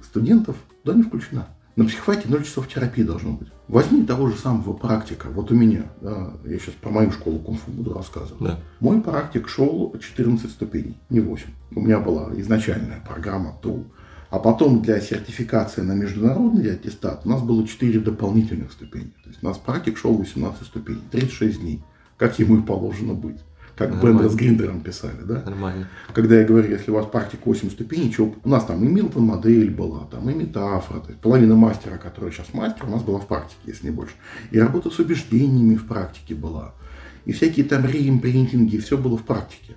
студентов 0.03 0.57
туда 0.83 0.97
не 0.97 1.03
включена. 1.03 1.49
На 1.77 1.87
психфаке 1.87 2.29
0 2.29 2.45
часов 2.45 2.69
терапии 2.69 3.03
должно 3.03 3.33
быть. 3.33 3.49
Возьми 3.67 4.05
того 4.05 4.29
же 4.31 4.37
самого 4.37 4.75
практика. 4.75 5.27
Вот 5.29 5.51
у 5.51 5.57
меня, 5.57 5.87
да, 6.01 6.35
я 6.45 6.59
сейчас 6.59 6.75
про 6.75 6.91
мою 6.91 7.11
школу 7.11 7.41
кунг-фу 7.41 7.73
буду 7.73 7.95
рассказывать. 7.95 8.41
Да. 8.41 8.61
Мой 8.79 9.01
практик 9.01 9.49
шел 9.49 9.93
14 9.99 10.49
ступеней, 10.49 10.99
не 11.11 11.19
8. 11.19 11.47
У 11.75 11.81
меня 11.81 11.99
была 11.99 12.31
изначальная 12.37 13.03
программа 13.05 13.59
ТУ. 13.61 13.87
А 14.35 14.41
потом 14.41 14.83
для 14.83 15.01
сертификации 15.01 15.81
на 15.81 15.93
международный 15.93 16.73
аттестат 16.73 17.21
у 17.25 17.29
нас 17.29 17.41
было 17.41 17.65
4 17.65 18.01
дополнительных 18.01 18.73
ступени. 18.73 19.13
То 19.23 19.29
есть 19.29 19.41
у 19.41 19.47
нас 19.47 19.59
практик 19.59 19.97
шел 19.97 20.13
18 20.13 20.67
ступеней, 20.67 21.03
36 21.13 21.61
дней, 21.61 21.85
как 22.17 22.37
ему 22.41 22.59
и 22.59 22.63
положено 22.63 23.15
быть 23.15 23.37
как 23.77 23.91
Нормально. 23.91 24.19
Бендер 24.19 24.31
с 24.31 24.35
Гриндером 24.35 24.81
писали, 24.81 25.23
да? 25.25 25.43
Нормально. 25.47 25.89
Когда 26.13 26.41
я 26.41 26.45
говорю, 26.45 26.69
если 26.69 26.91
у 26.91 26.95
вас 26.95 27.07
практика 27.07 27.43
8 27.45 27.71
ступеней, 27.71 28.13
что 28.13 28.35
у 28.43 28.49
нас 28.49 28.65
там 28.65 28.83
и 28.85 28.89
Милтон 28.89 29.23
модель 29.23 29.71
была, 29.71 30.07
там 30.11 30.29
и 30.29 30.35
метафора, 30.35 30.99
то 30.99 31.11
есть 31.11 31.21
половина 31.21 31.55
мастера, 31.55 31.97
который 31.97 32.33
сейчас 32.33 32.53
мастер, 32.53 32.87
у 32.87 32.91
нас 32.91 33.05
была 33.05 33.21
в 33.21 33.29
практике, 33.29 33.61
если 33.67 33.87
не 33.87 33.93
больше. 33.93 34.15
И 34.51 34.59
работа 34.59 34.91
с 34.91 34.99
убеждениями 34.99 35.77
в 35.77 35.87
практике 35.87 36.35
была. 36.35 36.75
И 37.25 37.33
всякие 37.33 37.67
там 37.67 37.85
реимпринтинги, 37.85 38.79
все 38.79 38.99
было 38.99 39.17
в 39.17 39.23
практике. 39.23 39.77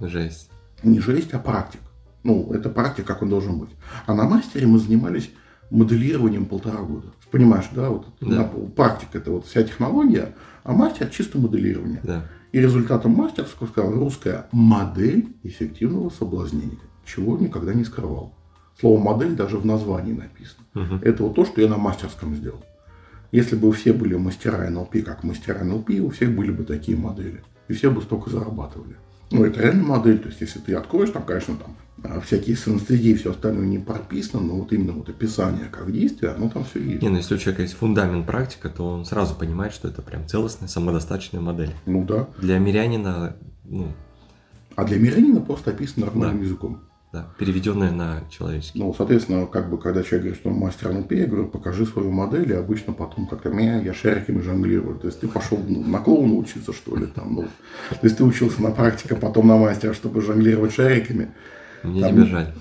Жесть. 0.00 0.50
Не 0.82 1.00
жесть, 1.00 1.34
а 1.34 1.38
практик. 1.38 1.80
Ну, 2.22 2.52
это 2.52 2.68
практика, 2.68 3.08
как 3.08 3.22
он 3.22 3.30
должен 3.30 3.58
быть. 3.58 3.70
А 4.06 4.14
на 4.14 4.24
мастере 4.24 4.66
мы 4.66 4.78
занимались 4.78 5.30
моделированием 5.70 6.46
полтора 6.46 6.82
года. 6.82 7.08
Понимаешь, 7.30 7.66
да, 7.72 7.90
вот 7.90 8.06
да. 8.20 8.50
Практика 8.74 9.18
это 9.18 9.30
вот 9.30 9.46
вся 9.46 9.62
технология, 9.62 10.34
а 10.64 10.72
мастер 10.72 11.08
чисто 11.08 11.38
моделирование. 11.38 12.00
Да. 12.02 12.26
И 12.52 12.60
результатом 12.60 13.12
мастерского 13.12 13.68
сказал 13.68 13.92
русская 13.92 14.46
модель 14.50 15.28
эффективного 15.44 16.10
соблазнения, 16.10 16.78
чего 17.04 17.38
никогда 17.38 17.72
не 17.72 17.84
скрывал. 17.84 18.34
Слово 18.80 19.00
модель 19.00 19.36
даже 19.36 19.58
в 19.58 19.64
названии 19.64 20.12
написано. 20.12 20.64
Угу. 20.74 21.00
Это 21.02 21.22
вот 21.22 21.34
то, 21.34 21.44
что 21.44 21.60
я 21.60 21.68
на 21.68 21.76
мастерском 21.76 22.34
сделал. 22.34 22.64
Если 23.30 23.54
бы 23.54 23.70
все 23.72 23.92
были 23.92 24.16
мастера 24.16 24.68
НЛП, 24.68 25.04
как 25.04 25.22
мастера 25.22 25.62
НЛП, 25.62 25.90
у 26.00 26.10
всех 26.10 26.34
были 26.34 26.50
бы 26.50 26.64
такие 26.64 26.96
модели. 26.96 27.42
И 27.68 27.72
все 27.72 27.90
бы 27.90 28.02
столько 28.02 28.30
зарабатывали. 28.30 28.96
Ну, 29.30 29.44
это 29.44 29.60
реально 29.60 29.84
модель. 29.84 30.18
То 30.18 30.28
есть, 30.28 30.40
если 30.40 30.58
ты 30.58 30.74
откроешь, 30.74 31.10
там, 31.10 31.22
конечно, 31.22 31.56
там 31.56 31.76
а 32.02 32.20
всякие 32.20 32.56
синестезии 32.56 33.10
и 33.10 33.14
все 33.14 33.30
остальное 33.30 33.66
не 33.66 33.78
прописано, 33.78 34.42
но 34.42 34.54
вот 34.54 34.72
именно 34.72 34.92
вот 34.92 35.08
описание 35.08 35.66
как 35.70 35.92
действие, 35.92 36.32
оно 36.32 36.48
там 36.48 36.64
все 36.64 36.80
есть. 36.80 37.02
Не, 37.02 37.10
ну 37.10 37.16
если 37.16 37.34
у 37.34 37.38
человека 37.38 37.62
есть 37.62 37.74
фундамент 37.74 38.26
практика, 38.26 38.70
то 38.70 38.88
он 38.88 39.04
сразу 39.04 39.34
понимает, 39.34 39.74
что 39.74 39.88
это 39.88 40.00
прям 40.00 40.26
целостная, 40.26 40.68
самодостаточная 40.68 41.42
модель. 41.42 41.72
Ну 41.84 42.04
да. 42.04 42.28
Для 42.38 42.58
мирянина, 42.58 43.36
ну... 43.64 43.92
А 44.76 44.84
для 44.84 44.98
мирянина 44.98 45.40
просто 45.40 45.72
описано 45.72 46.06
нормальным 46.06 46.38
да. 46.38 46.44
языком. 46.44 46.80
Да, 47.12 47.26
переведенное 47.38 47.90
на 47.90 48.22
человеческий. 48.30 48.78
Ну, 48.78 48.94
соответственно, 48.96 49.46
как 49.46 49.68
бы, 49.68 49.78
когда 49.78 50.04
человек 50.04 50.22
говорит, 50.22 50.40
что 50.40 50.50
он 50.50 50.56
мастер 50.56 50.92
НЛП, 50.92 51.10
я 51.12 51.26
говорю, 51.26 51.48
покажи 51.48 51.84
свою 51.84 52.12
модель, 52.12 52.52
и 52.52 52.54
обычно 52.54 52.92
потом 52.92 53.26
как-то 53.26 53.50
меня, 53.50 53.80
я 53.80 53.92
шариками 53.92 54.40
жонглирую. 54.40 54.96
То 54.96 55.08
есть 55.08 55.18
ты 55.18 55.26
пошел 55.26 55.58
ну, 55.66 55.82
на 55.82 55.98
клоуна 55.98 56.34
учиться, 56.34 56.72
что 56.72 56.94
ли, 56.94 57.06
там, 57.06 57.34
ну. 57.34 57.42
То 57.42 57.98
есть 58.02 58.16
ты 58.16 58.22
учился 58.22 58.62
на 58.62 58.70
практике, 58.70 59.16
потом 59.16 59.48
на 59.48 59.56
мастера, 59.56 59.92
чтобы 59.92 60.20
жонглировать 60.20 60.72
шариками. 60.72 61.32
Мне 61.82 62.02
там, 62.02 62.12
тебя 62.12 62.26
жаль. 62.26 62.54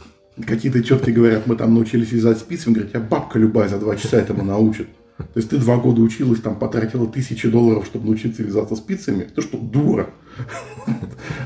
Какие-то 0.47 0.81
тетки 0.81 1.11
говорят, 1.11 1.45
мы 1.45 1.55
там 1.55 1.75
научились 1.75 2.11
вязать 2.11 2.39
спицами, 2.39 2.73
говорят, 2.73 2.93
я 2.95 3.01
бабка 3.01 3.37
любая 3.37 3.69
за 3.69 3.77
два 3.77 3.95
часа 3.97 4.17
этому 4.17 4.43
научит. 4.43 4.87
То 5.17 5.25
есть 5.35 5.49
ты 5.49 5.57
два 5.57 5.77
года 5.77 6.01
училась, 6.01 6.41
там 6.41 6.57
потратила 6.57 7.05
тысячи 7.05 7.47
долларов, 7.47 7.85
чтобы 7.85 8.07
научиться 8.07 8.41
вязаться 8.41 8.75
спицами. 8.75 9.25
Ты 9.25 9.41
что, 9.41 9.59
дура? 9.59 10.09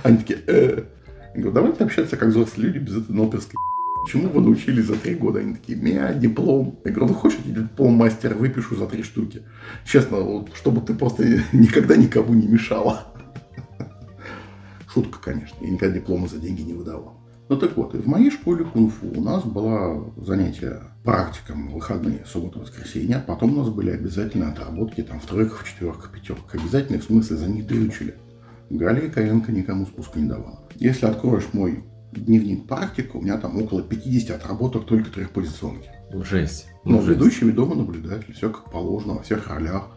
Они 0.03 0.17
такие, 0.17 0.39
э. 0.47 0.83
Я 1.35 1.41
говорю, 1.41 1.51
давайте 1.51 1.83
общаться 1.83 2.15
как 2.15 2.29
взрослые 2.29 2.67
люди 2.67 2.77
без 2.77 2.97
этой 2.97 3.11
ноперской 3.11 3.55
Чему 4.05 4.27
вы 4.29 4.41
научились 4.41 4.85
за 4.85 4.95
три 4.95 5.15
года? 5.15 5.39
Они 5.39 5.55
такие, 5.55 5.77
меня 5.77 6.13
диплом. 6.13 6.77
Я 6.83 6.91
говорю, 6.91 7.13
ну 7.13 7.17
хочешь, 7.17 7.39
я 7.45 7.61
диплом 7.61 7.93
мастера 7.93 8.35
выпишу 8.35 8.75
за 8.75 8.85
три 8.85 9.01
штуки. 9.01 9.43
Честно, 9.85 10.17
вот, 10.19 10.49
чтобы 10.55 10.81
ты 10.81 10.93
просто 10.93 11.23
никогда 11.53 11.95
никому 11.95 12.33
не 12.33 12.47
мешала. 12.47 13.07
Шутка, 14.93 15.19
конечно. 15.21 15.55
Я 15.61 15.69
никогда 15.69 15.95
диплома 15.95 16.27
за 16.27 16.37
деньги 16.37 16.61
не 16.61 16.73
выдавал. 16.73 17.17
Ну 17.49 17.57
так 17.57 17.77
вот, 17.77 17.93
в 17.93 18.07
моей 18.07 18.29
школе 18.29 18.65
кунг-фу 18.65 19.07
у 19.15 19.21
нас 19.21 19.43
было 19.43 20.13
занятие 20.17 20.81
практикам 21.03 21.69
выходные, 21.71 22.25
суббота, 22.25 22.59
воскресенье. 22.59 23.17
А 23.17 23.19
потом 23.21 23.53
у 23.53 23.63
нас 23.63 23.69
были 23.69 23.91
обязательно 23.91 24.49
отработки 24.49 25.01
там 25.01 25.19
в 25.21 25.25
тройках, 25.25 25.63
в 25.63 25.69
четверках, 25.69 26.11
пятерках. 26.11 26.55
Обязательно, 26.55 26.99
в 26.99 27.03
смысле, 27.03 27.37
за 27.37 27.47
них 27.47 27.65
дрючили. 27.67 28.15
Галя 28.73 29.07
Ковенко 29.07 29.51
никому 29.51 29.85
спуска 29.85 30.19
не 30.19 30.27
давала. 30.27 30.63
Если 30.75 31.05
откроешь 31.05 31.49
мой 31.53 31.83
дневник 32.11 32.67
практика, 32.67 33.17
у 33.17 33.21
меня 33.21 33.37
там 33.37 33.61
около 33.61 33.83
50 33.83 34.35
отработок 34.35 34.85
только 34.85 35.11
трехпозиционки. 35.11 35.89
Жесть. 36.11 36.67
Ну, 36.83 36.99
ну 36.99 37.01
ведущий, 37.05 37.45
ведомый 37.45 37.77
наблюдатель, 37.77 38.33
все 38.33 38.49
как 38.49 38.71
положено, 38.71 39.13
во 39.13 39.21
всех 39.21 39.47
ролях. 39.47 39.89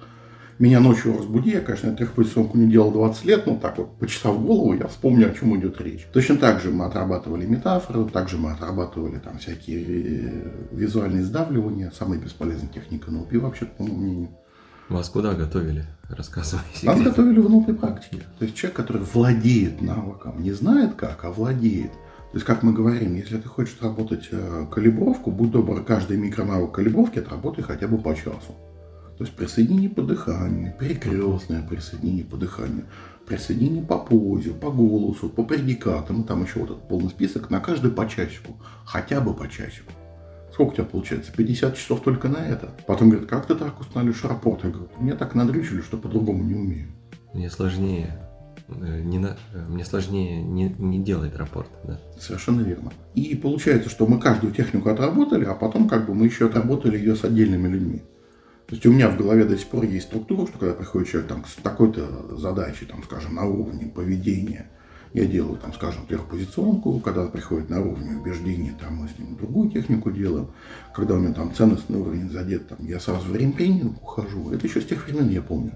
Меня 0.58 0.80
ночью 0.80 1.16
разбуди, 1.16 1.50
я, 1.52 1.60
конечно, 1.60 1.96
трехпозиционку 1.96 2.58
не 2.58 2.70
делал 2.70 2.92
20 2.92 3.24
лет, 3.24 3.46
но 3.46 3.56
так 3.56 3.78
вот, 3.78 3.98
почесав 3.98 4.42
голову, 4.42 4.74
я 4.74 4.88
вспомню, 4.88 5.30
о 5.30 5.34
чем 5.34 5.58
идет 5.58 5.80
речь. 5.80 6.06
Точно 6.12 6.36
так 6.36 6.60
же 6.60 6.70
мы 6.70 6.84
отрабатывали 6.84 7.46
метафоры, 7.46 8.04
также 8.04 8.36
мы 8.36 8.52
отрабатывали 8.52 9.18
там 9.18 9.38
всякие 9.38 9.84
э, 9.84 10.66
визуальные 10.72 11.22
сдавливания, 11.24 11.90
самая 11.96 12.18
бесполезная 12.18 12.68
техника 12.68 13.10
НЛП 13.10 13.32
вообще, 13.34 13.64
по 13.64 13.82
моему 13.82 13.98
мнению. 13.98 14.28
Вас 14.88 15.08
куда 15.08 15.34
готовили? 15.34 15.84
Рассказывай. 16.08 16.62
Нас 16.82 17.00
готовили 17.00 17.40
в 17.40 17.46
внутренней 17.46 17.78
практике. 17.78 18.22
То 18.38 18.44
есть 18.44 18.56
человек, 18.56 18.76
который 18.76 19.02
владеет 19.02 19.82
навыком, 19.82 20.40
не 20.42 20.52
знает 20.52 20.94
как, 20.94 21.24
а 21.24 21.30
владеет. 21.30 21.92
То 21.92 22.38
есть, 22.38 22.46
как 22.46 22.62
мы 22.62 22.72
говорим, 22.72 23.14
если 23.14 23.38
ты 23.38 23.48
хочешь 23.48 23.76
работать 23.80 24.28
э, 24.30 24.66
калибровку, 24.70 25.30
будь 25.30 25.50
добр, 25.50 25.82
каждый 25.82 26.16
микронавык 26.16 26.72
калибровки 26.72 27.18
отработай 27.18 27.64
хотя 27.64 27.88
бы 27.88 27.98
по 27.98 28.14
часу. 28.14 28.54
То 29.16 29.24
есть 29.24 29.34
присоединение 29.34 29.88
по 29.88 30.02
дыханию, 30.02 30.74
перекрестное 30.78 31.62
присоединение 31.62 32.24
по 32.24 32.36
дыханию, 32.36 32.84
присоединение 33.26 33.82
по 33.82 33.98
позе, 33.98 34.50
по 34.50 34.70
голосу, 34.70 35.30
по 35.30 35.42
предикатам, 35.42 36.22
и 36.22 36.26
там 36.26 36.44
еще 36.44 36.60
вот 36.60 36.70
этот 36.72 36.88
полный 36.88 37.08
список, 37.08 37.48
на 37.48 37.60
каждый 37.60 37.90
по 37.90 38.06
часику, 38.06 38.56
хотя 38.84 39.22
бы 39.22 39.32
по 39.32 39.48
часику. 39.48 39.92
Сколько 40.56 40.70
у 40.70 40.74
тебя 40.76 40.84
получается? 40.84 41.32
50 41.36 41.76
часов 41.76 42.00
только 42.00 42.28
на 42.28 42.38
это. 42.38 42.70
Потом 42.86 43.10
говорит, 43.10 43.28
как 43.28 43.44
ты 43.44 43.54
так 43.54 43.78
установишь 43.78 44.24
рапорт? 44.24 44.64
Я 44.64 44.70
говорю, 44.70 44.88
мне 44.98 45.12
так 45.12 45.34
надрючили, 45.34 45.82
что 45.82 45.98
по-другому 45.98 46.42
не 46.44 46.54
умею. 46.54 46.88
Мне 47.34 47.50
сложнее 47.50 48.18
э, 48.66 49.02
не 49.02 49.18
на, 49.18 49.36
э, 49.52 49.66
мне 49.68 49.84
сложнее 49.84 50.42
не, 50.42 50.74
не 50.78 50.98
делать 51.04 51.36
рапорт. 51.36 51.68
Да. 51.84 52.00
Совершенно 52.18 52.62
верно. 52.62 52.90
И 53.14 53.36
получается, 53.36 53.90
что 53.90 54.06
мы 54.06 54.18
каждую 54.18 54.54
технику 54.54 54.88
отработали, 54.88 55.44
а 55.44 55.52
потом 55.52 55.90
как 55.90 56.06
бы 56.06 56.14
мы 56.14 56.24
еще 56.24 56.46
отработали 56.46 56.96
ее 56.96 57.16
с 57.16 57.24
отдельными 57.24 57.68
людьми. 57.68 57.98
То 58.66 58.76
есть 58.76 58.86
у 58.86 58.92
меня 58.92 59.10
в 59.10 59.18
голове 59.18 59.44
до 59.44 59.58
сих 59.58 59.66
пор 59.66 59.84
есть 59.84 60.06
структура, 60.06 60.46
что 60.46 60.58
когда 60.58 60.74
приходит 60.74 61.10
человек 61.10 61.28
там, 61.28 61.44
с 61.44 61.56
такой-то 61.56 62.34
задачей, 62.38 62.86
там, 62.86 63.02
скажем, 63.02 63.34
на 63.34 63.44
уровне 63.44 63.92
поведения, 63.94 64.70
я 65.12 65.26
делаю, 65.26 65.56
там, 65.58 65.72
скажем, 65.72 66.06
трехпозиционку, 66.06 67.00
когда 67.00 67.26
приходит 67.26 67.70
на 67.70 67.80
уровне 67.80 68.16
убеждения, 68.16 68.74
там 68.80 68.96
мы 68.96 69.08
с 69.08 69.18
ним 69.18 69.36
другую 69.36 69.70
технику 69.70 70.10
делаем. 70.10 70.48
Когда 70.94 71.14
у 71.14 71.18
меня 71.18 71.32
там 71.32 71.54
ценностный 71.54 71.98
уровень 71.98 72.30
задет, 72.30 72.68
там, 72.68 72.78
я 72.80 73.00
сразу 73.00 73.28
в 73.30 73.36
ремпрининг 73.36 74.02
ухожу. 74.02 74.50
Это 74.50 74.66
еще 74.66 74.80
с 74.80 74.86
тех 74.86 75.06
времен 75.06 75.28
я 75.30 75.42
помню. 75.42 75.72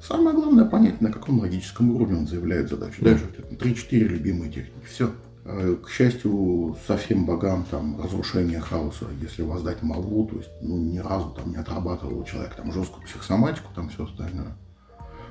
Самое 0.00 0.36
главное 0.36 0.66
понять, 0.66 1.00
на 1.00 1.10
каком 1.10 1.40
логическом 1.40 1.90
уровне 1.90 2.18
он 2.18 2.26
заявляет 2.26 2.68
задачу. 2.68 3.02
Дальше 3.02 3.24
3-4 3.58 3.98
любимые 3.98 4.52
техники. 4.52 4.86
Все. 4.86 5.10
А, 5.46 5.76
к 5.76 5.90
счастью, 5.90 6.76
совсем 6.86 7.26
богам 7.26 7.66
там 7.70 8.00
разрушение 8.02 8.60
хаоса, 8.60 9.06
если 9.20 9.42
воздать 9.42 9.82
молву, 9.82 10.26
то 10.26 10.36
есть 10.36 10.50
ну, 10.62 10.78
ни 10.78 10.98
разу 10.98 11.30
там 11.30 11.50
не 11.50 11.56
отрабатывал 11.56 12.24
человек 12.24 12.54
там 12.54 12.72
жесткую 12.72 13.04
психосоматику, 13.04 13.72
там 13.74 13.88
все 13.88 14.04
остальное. 14.04 14.56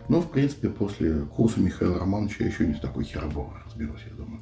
Но, 0.10 0.22
в 0.22 0.30
принципе, 0.32 0.70
после 0.70 1.22
курса 1.22 1.60
Михаила 1.60 2.00
Романовича 2.00 2.44
я 2.44 2.50
еще 2.50 2.68
не 2.68 2.74
с 2.74 2.80
такой 2.80 3.04
хероборой 3.04 3.62
разберусь, 3.66 4.02
я 4.10 4.16
думаю. 4.16 4.42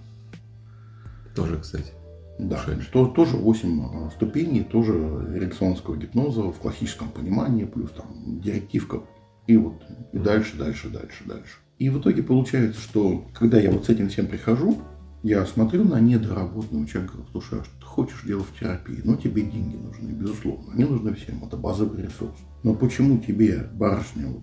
Тоже, 1.35 1.57
кстати. 1.59 1.91
Да, 2.39 2.59
то, 2.91 3.07
тоже 3.07 3.37
8 3.37 3.81
а, 3.81 4.09
ступеней, 4.11 4.63
тоже 4.63 4.93
эриксонского 5.35 5.95
гипноза 5.95 6.41
в 6.41 6.57
классическом 6.57 7.09
понимании, 7.09 7.65
плюс 7.65 7.91
там 7.91 8.41
директивка, 8.41 9.01
и 9.45 9.57
вот 9.57 9.83
и 10.11 10.17
дальше, 10.17 10.57
дальше, 10.57 10.89
дальше, 10.89 11.23
дальше. 11.25 11.57
И 11.77 11.89
в 11.89 11.99
итоге 11.99 12.23
получается, 12.23 12.81
что 12.81 13.25
когда 13.33 13.59
я 13.59 13.69
вот 13.69 13.85
с 13.85 13.89
этим 13.89 14.09
всем 14.09 14.27
прихожу, 14.27 14.81
я 15.23 15.45
смотрю 15.45 15.83
на 15.83 15.99
недоработанного 15.99 16.87
человека, 16.87 17.13
говорю, 17.13 17.31
слушай, 17.31 17.59
а 17.59 17.63
что 17.63 17.73
ты 17.79 17.85
хочешь 17.85 18.23
делать 18.23 18.47
в 18.47 18.59
терапии? 18.59 19.01
Ну, 19.03 19.15
тебе 19.15 19.43
деньги 19.43 19.75
нужны, 19.75 20.09
безусловно. 20.09 20.73
Они 20.73 20.83
нужны 20.83 21.13
всем, 21.13 21.43
это 21.43 21.57
базовый 21.57 22.01
ресурс. 22.01 22.33
Но 22.63 22.73
почему 22.73 23.19
тебе, 23.19 23.69
барышня, 23.73 24.41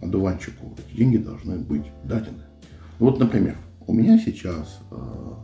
одуванчику, 0.00 0.76
эти 0.78 0.96
деньги 0.96 1.16
должны 1.18 1.58
быть 1.58 1.86
дадены? 2.04 2.44
Вот, 2.98 3.18
например, 3.18 3.56
у 3.86 3.92
меня 3.92 4.18
сейчас 4.18 4.80
э, 4.90 5.34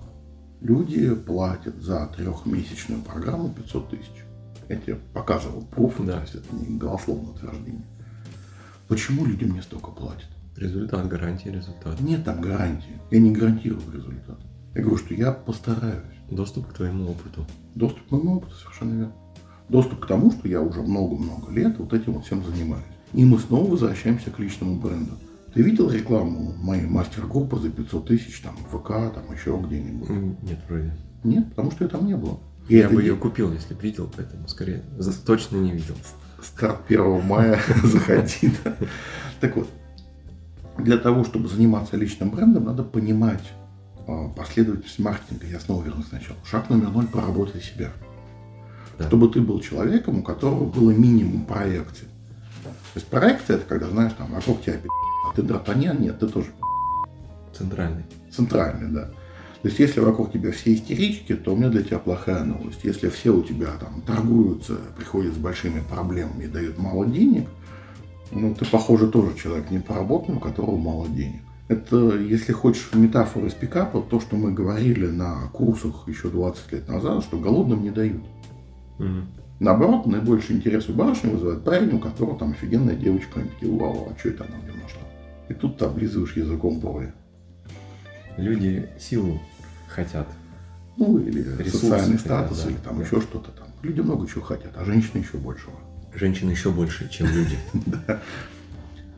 люди 0.60 1.14
платят 1.14 1.76
за 1.82 2.06
трехмесячную 2.06 3.02
программу 3.02 3.50
500 3.50 3.90
тысяч. 3.90 4.24
Я 4.68 4.76
тебе 4.76 4.96
показывал 5.14 5.62
пруф, 5.62 5.94
да. 5.98 6.14
то 6.14 6.20
есть 6.22 6.34
это 6.34 6.54
не 6.54 6.76
голословное 6.76 7.32
утверждение. 7.32 7.86
Почему 8.88 9.24
люди 9.24 9.44
мне 9.44 9.62
столько 9.62 9.90
платят? 9.90 10.28
Результат, 10.56 11.08
гарантия 11.08 11.50
результата. 11.50 12.02
Нет 12.02 12.24
там 12.24 12.40
гарантии. 12.40 13.00
Я 13.10 13.20
не 13.20 13.32
гарантирую 13.32 13.82
результат. 13.92 14.38
Я 14.74 14.82
говорю, 14.82 14.98
что 14.98 15.14
я 15.14 15.32
постараюсь. 15.32 16.04
Доступ 16.30 16.68
к 16.68 16.72
твоему 16.72 17.10
опыту. 17.10 17.46
Доступ 17.74 18.06
к 18.08 18.10
моему 18.10 18.36
опыту, 18.36 18.54
совершенно 18.54 18.94
верно. 18.94 19.14
Доступ 19.68 20.00
к 20.00 20.06
тому, 20.06 20.30
что 20.30 20.48
я 20.48 20.60
уже 20.60 20.82
много-много 20.82 21.52
лет 21.52 21.78
вот 21.78 21.92
этим 21.92 22.14
вот 22.14 22.24
всем 22.24 22.44
занимаюсь. 22.44 22.84
И 23.16 23.24
мы 23.24 23.38
снова 23.38 23.70
возвращаемся 23.70 24.31
к 24.31 24.38
личному 24.38 24.76
бренду. 24.76 25.14
Ты 25.55 25.62
видел 25.62 25.90
рекламу 25.90 26.52
моей 26.59 26.87
мастер-группы 26.87 27.59
за 27.59 27.70
500 27.70 28.07
тысяч, 28.07 28.40
там, 28.40 28.55
ВК, 28.70 28.88
там, 29.14 29.33
еще 29.33 29.59
где-нибудь? 29.59 30.11
Нет, 30.42 30.59
вроде. 30.68 30.92
Нет, 31.24 31.48
потому 31.48 31.70
что 31.70 31.85
ее 31.85 31.88
там 31.90 32.07
не 32.07 32.14
было. 32.14 32.38
Я, 32.68 32.81
я 32.81 32.88
бы 32.90 32.96
не... 32.96 33.09
ее 33.09 33.16
купил, 33.16 33.50
если 33.55 33.72
бы 33.72 33.81
видел, 33.81 34.12
поэтому 34.14 34.46
скорее 34.48 34.83
точно 35.24 35.57
не 35.57 35.72
видел. 35.72 35.94
Старт 36.42 36.83
1 36.88 37.22
мая 37.22 37.59
заходи. 37.85 38.52
Так 39.40 39.57
вот, 39.57 39.68
для 40.79 40.98
того, 40.98 41.24
чтобы 41.24 41.48
заниматься 41.48 41.96
личным 41.96 42.31
брендом, 42.31 42.64
надо 42.64 42.83
понимать 42.83 43.50
а, 44.07 44.29
последовательность 44.29 44.98
маркетинга. 44.98 45.46
Я 45.46 45.59
снова 45.59 45.83
вернусь 45.83 46.09
сначала. 46.09 46.38
Шаг 46.44 46.68
номер 46.68 46.90
ноль– 46.90 47.07
проработай 47.12 47.62
себя. 47.62 47.92
Да. 48.98 49.07
Чтобы 49.07 49.29
ты 49.29 49.40
был 49.40 49.61
человеком, 49.61 50.18
у 50.18 50.22
которого 50.22 50.66
было 50.66 50.90
минимум 50.90 51.46
проекций. 51.46 52.09
То 52.96 53.00
есть 53.00 53.11
проекция– 53.11 53.56
это 53.59 53.66
когда, 53.66 53.90
знаешь, 53.90 54.14
там, 54.16 54.32
вокруг 54.32 54.62
тебя 54.62 54.80
а 55.28 55.37
ты 55.37 55.42
Д'Артаньян, 55.42 56.00
нет, 56.00 56.18
ты 56.18 56.28
тоже 56.28 56.48
Центральный. 57.52 58.04
Центральный, 58.35 58.90
да. 58.90 59.02
То 59.61 59.68
есть, 59.68 59.78
если 59.78 60.00
вокруг 60.00 60.32
тебя 60.32 60.50
все 60.50 60.72
истерички, 60.72 61.35
то 61.35 61.52
у 61.52 61.56
меня 61.56 61.68
для 61.68 61.82
тебя 61.82 61.98
плохая 61.98 62.42
новость. 62.44 62.85
Если 62.85 63.11
все 63.11 63.37
у 63.37 63.42
тебя 63.42 63.72
там 63.78 64.00
торгуются, 64.00 64.78
приходят 64.96 65.35
с 65.35 65.37
большими 65.37 65.80
проблемами 65.80 66.44
и 66.44 66.46
дают 66.46 66.78
мало 66.78 67.04
денег, 67.04 67.46
ну, 68.32 68.54
ты, 68.54 68.64
похоже, 68.64 69.09
тоже 69.09 69.37
человек 69.37 69.70
не 69.70 69.80
поработанный, 69.80 70.38
у 70.38 70.40
которого 70.40 70.78
мало 70.78 71.06
денег. 71.06 71.42
Это, 71.68 72.16
если 72.16 72.52
хочешь, 72.52 72.88
метафора 72.94 73.48
из 73.48 73.52
пикапа, 73.52 74.00
то, 74.00 74.20
что 74.20 74.37
мы 74.37 74.52
говорили 74.52 75.09
на 75.09 75.48
курсах 75.48 76.09
еще 76.09 76.28
20 76.28 76.72
лет 76.72 76.88
назад, 76.88 77.24
что 77.24 77.38
голодным 77.38 77.82
не 77.82 77.90
дают. 77.90 78.22
Угу. 78.98 79.45
Наоборот, 79.58 80.06
наибольший 80.06 80.56
интерес 80.56 80.88
у 80.88 80.92
барышни 80.92 81.30
вызывает 81.30 81.64
парень, 81.64 81.94
у 81.94 81.98
которого 81.98 82.38
там 82.38 82.52
офигенная 82.52 82.94
девочка, 82.94 83.40
они 83.40 83.48
такие, 83.48 83.72
вау, 83.72 84.10
а 84.10 84.18
что 84.18 84.28
это 84.28 84.44
она 84.44 84.56
мне 84.58 84.72
нашла? 84.72 85.00
И 85.48 85.54
тут 85.54 85.78
ты 85.78 85.86
облизываешь 85.86 86.36
языком 86.36 86.78
брови. 86.78 87.12
Люди 88.36 88.88
силу 88.98 89.40
хотят. 89.88 90.28
Ну, 90.98 91.18
или 91.18 91.40
Ресурсы 91.58 91.88
социальный 91.88 92.18
статус, 92.18 92.62
да, 92.62 92.70
или 92.70 92.76
там 92.78 92.98
да. 92.98 93.04
еще 93.04 93.20
что-то 93.20 93.50
там. 93.50 93.68
Люди 93.82 94.00
много 94.00 94.26
чего 94.26 94.42
хотят, 94.42 94.72
а 94.76 94.84
женщины 94.84 95.18
еще 95.18 95.38
большего. 95.38 95.76
Женщины 96.14 96.50
еще 96.50 96.70
больше, 96.70 97.08
чем 97.08 97.26
люди. 97.28 97.58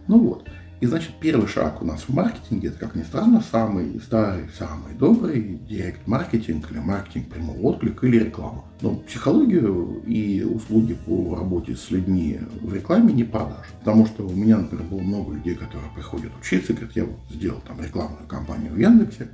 Ну 0.09 0.21
вот. 0.21 0.49
И 0.81 0.87
значит, 0.87 1.11
первый 1.21 1.49
шаг 1.49 1.83
у 1.83 1.85
нас 1.85 2.03
в 2.03 2.15
маркетинге, 2.15 2.69
это, 2.69 2.79
как 2.79 2.95
ни 2.95 3.03
странно, 3.03 3.43
самый 3.43 4.01
старый, 4.01 4.49
самый 4.57 4.95
добрый 4.95 5.59
директ-маркетинг 5.69 6.71
или 6.71 6.79
маркетинг 6.79 7.29
прямого 7.31 7.59
отклика 7.63 8.07
или 8.07 8.21
реклама. 8.21 8.65
Но 8.81 8.95
психологию 8.95 10.01
и 10.07 10.45
услуги 10.45 10.95
по 10.95 11.35
работе 11.35 11.75
с 11.75 11.91
людьми 11.91 12.39
в 12.61 12.73
рекламе 12.73 13.13
не 13.13 13.25
продашь. 13.25 13.67
Потому 13.81 14.07
что 14.07 14.25
у 14.25 14.33
меня, 14.33 14.59
например, 14.59 14.87
было 14.87 15.01
много 15.01 15.35
людей, 15.35 15.57
которые 15.57 15.91
приходят 15.97 16.31
учиться 16.41 16.73
говорят, 16.73 16.95
я 16.95 17.05
вот 17.05 17.19
сделал 17.31 17.61
там 17.67 17.81
рекламную 17.83 18.29
кампанию 18.29 18.73
в 18.73 18.79
Яндексе, 18.79 19.29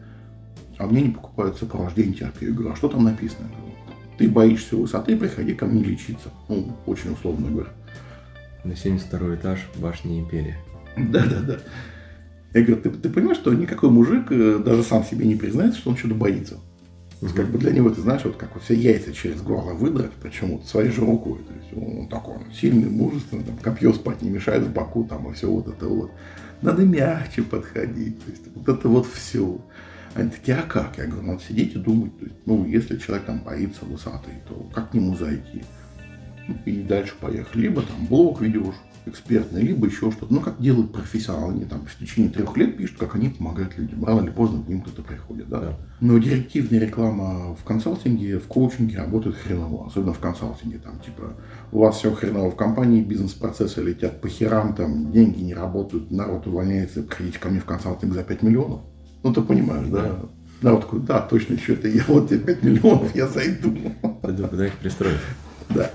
а 0.78 0.87
мне 0.87 1.02
не 1.02 1.11
покупают 1.11 1.59
сопровождение 1.59 2.14
терапию. 2.14 2.52
Я 2.52 2.57
говорю, 2.57 2.72
а 2.72 2.76
что 2.76 2.88
там 2.88 3.04
написано? 3.04 3.48
Ты 4.16 4.30
боишься 4.30 4.76
высоты, 4.76 5.14
приходи 5.16 5.52
ко 5.52 5.66
мне 5.66 5.85
лечиться. 5.85 6.30
Ну, 6.48 6.74
очень 6.87 7.12
условно 7.12 7.50
говоря. 7.50 7.70
На 8.64 8.74
72 8.74 9.35
этаж 9.35 9.68
башни 9.76 10.20
Империи. 10.20 10.57
Да, 10.96 11.24
да, 11.24 11.40
да. 11.40 11.59
Я 12.54 12.62
говорю, 12.62 12.83
ты, 12.83 12.90
ты 12.90 13.09
понимаешь, 13.09 13.38
что 13.38 13.52
никакой 13.52 13.90
мужик 13.90 14.30
э, 14.30 14.61
даже 14.64 14.85
сам 14.85 15.02
себе 15.04 15.26
не 15.26 15.35
признается, 15.35 15.78
что 15.78 15.90
он 15.90 15.96
что-то 15.96 16.14
боится. 16.14 16.54
То 17.20 17.26
есть, 17.26 17.35
как 17.35 17.48
бы 17.48 17.59
для 17.59 17.72
него, 17.72 17.90
ты 17.90 18.00
знаешь, 18.00 18.22
вот 18.24 18.37
как 18.37 18.54
вот 18.54 18.62
все 18.62 18.74
яйца 18.74 19.12
через 19.12 19.40
горло 19.40 19.72
выдрать, 19.72 20.12
причем 20.22 20.52
вот 20.52 20.66
своей 20.66 20.90
же 20.90 21.00
рукой. 21.00 21.38
То 21.38 21.54
есть 21.54 21.72
он 21.74 22.09
такой 22.09 22.37
он 22.37 22.52
сильный, 22.52 22.88
мужественный, 22.88 23.44
там, 23.44 23.57
копье 23.57 23.92
спать 23.92 24.22
не 24.22 24.30
мешает 24.30 24.62
в 24.62 24.72
боку, 24.72 25.04
там, 25.04 25.30
и 25.30 25.35
все 25.35 25.50
вот 25.50 25.66
это 25.66 25.87
вот. 25.87 26.11
Надо 26.62 26.85
мягче 26.85 27.42
подходить. 27.42 28.22
То 28.24 28.30
есть 28.30 28.42
вот 28.54 28.68
это 28.68 28.88
вот 28.88 29.07
все. 29.07 29.59
Они 30.14 30.30
такие, 30.30 30.57
а 30.59 30.62
как? 30.62 30.96
Я 30.98 31.07
говорю, 31.07 31.26
надо 31.26 31.42
сидеть 31.42 31.74
и 31.74 31.78
думать. 31.78 32.16
То 32.18 32.26
есть, 32.26 32.37
ну, 32.46 32.66
если 32.66 32.98
человек 32.98 33.26
там 33.26 33.40
боится 33.40 33.85
высоты, 33.85 34.30
то 34.48 34.54
как 34.72 34.90
к 34.90 34.94
нему 34.94 35.16
зайти? 35.16 35.64
И 36.66 36.83
дальше 36.83 37.14
поехали. 37.20 37.62
Либо 37.62 37.83
там 37.83 38.07
блог 38.07 38.40
ведешь, 38.40 38.76
экспертный, 39.06 39.62
либо 39.62 39.86
еще 39.86 40.10
что-то. 40.10 40.32
Ну, 40.32 40.40
как 40.40 40.60
делают 40.60 40.92
профессионалы, 40.92 41.52
они 41.52 41.64
там 41.64 41.86
в 41.86 41.98
течение 41.98 42.30
трех 42.30 42.56
лет 42.56 42.76
пишут, 42.76 42.98
как 42.98 43.14
они 43.14 43.28
помогают 43.28 43.76
людям. 43.76 44.04
Рано 44.04 44.22
или 44.22 44.30
поздно 44.30 44.62
к 44.62 44.68
ним 44.68 44.80
кто-то 44.82 45.02
приходит, 45.02 45.48
да. 45.48 45.60
да. 45.60 45.76
Но 46.00 46.18
директивная 46.18 46.80
реклама 46.80 47.54
в 47.54 47.64
консалтинге, 47.64 48.38
в 48.38 48.46
коучинге 48.46 48.98
работает 48.98 49.36
хреново, 49.36 49.86
особенно 49.86 50.12
в 50.12 50.18
консалтинге. 50.18 50.78
Там, 50.78 50.98
типа, 51.00 51.34
у 51.72 51.80
вас 51.80 51.96
все 51.96 52.12
хреново 52.12 52.50
в 52.50 52.56
компании, 52.56 53.02
бизнес-процессы 53.02 53.82
летят 53.82 54.20
по 54.20 54.28
херам, 54.28 54.74
там, 54.74 55.12
деньги 55.12 55.40
не 55.40 55.54
работают, 55.54 56.10
народ 56.10 56.46
увольняется, 56.46 57.02
приходите 57.02 57.38
ко 57.38 57.48
мне 57.48 57.60
в 57.60 57.64
консалтинг 57.64 58.14
за 58.14 58.22
5 58.22 58.42
миллионов. 58.42 58.80
Ну, 59.22 59.32
ты 59.32 59.40
понимаешь, 59.42 59.88
да? 59.88 60.02
да? 60.02 60.18
Народ 60.62 60.82
такой, 60.82 61.00
да, 61.00 61.20
точно, 61.20 61.58
что 61.58 61.74
это 61.74 61.88
я, 61.88 62.02
вот 62.08 62.28
тебе 62.28 62.40
5 62.40 62.62
миллионов, 62.62 63.14
я 63.14 63.26
зайду. 63.26 63.74
Пойду, 64.22 64.48
куда 64.48 64.66
их 64.66 64.74
пристроить. 64.74 65.18
Да. 65.70 65.90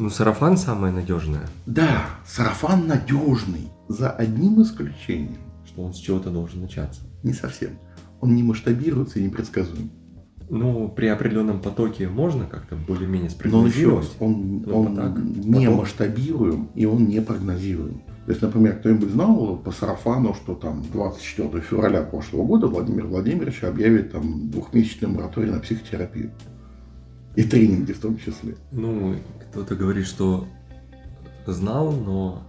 Ну, 0.00 0.08
сарафан 0.08 0.56
самое 0.56 0.94
надежное. 0.94 1.42
Да, 1.66 2.06
сарафан 2.26 2.86
надежный, 2.86 3.68
за 3.86 4.10
одним 4.10 4.62
исключением. 4.62 5.36
Что 5.66 5.82
он 5.82 5.92
с 5.92 5.98
чего-то 5.98 6.30
должен 6.30 6.62
начаться. 6.62 7.02
Не 7.22 7.34
совсем. 7.34 7.72
Он 8.22 8.34
не 8.34 8.42
масштабируется 8.42 9.18
и 9.18 9.24
непредсказуем. 9.24 9.90
Ну, 10.48 10.88
при 10.88 11.06
определенном 11.08 11.60
потоке 11.60 12.08
можно 12.08 12.46
как-то 12.46 12.76
более-менее 12.76 13.28
спрогнозировать. 13.28 14.10
Но 14.18 14.26
он, 14.26 14.64
он, 14.72 14.86
он 14.86 14.96
так, 14.96 15.18
не 15.18 15.66
поток... 15.66 15.80
масштабируем 15.80 16.70
и 16.74 16.86
он 16.86 17.06
не 17.06 17.20
прогнозируем. 17.20 18.00
То 18.24 18.30
есть, 18.32 18.40
например, 18.40 18.78
кто-нибудь 18.78 19.10
знал 19.10 19.58
по 19.58 19.70
сарафану, 19.70 20.32
что 20.32 20.54
там 20.54 20.82
24 20.94 21.60
февраля 21.60 22.00
прошлого 22.04 22.46
года 22.46 22.68
Владимир 22.68 23.06
Владимирович 23.06 23.64
объявит 23.64 24.12
там 24.12 24.48
двухмесячный 24.50 25.10
мораторий 25.10 25.50
на 25.50 25.60
психотерапию. 25.60 26.30
И 27.36 27.42
тренинги 27.42 27.92
в 27.92 28.00
том 28.00 28.16
числе. 28.16 28.56
Ну, 28.72 29.14
кто-то 29.50 29.74
говорит, 29.74 30.06
что 30.06 30.46
знал, 31.46 31.92
но... 31.92 32.46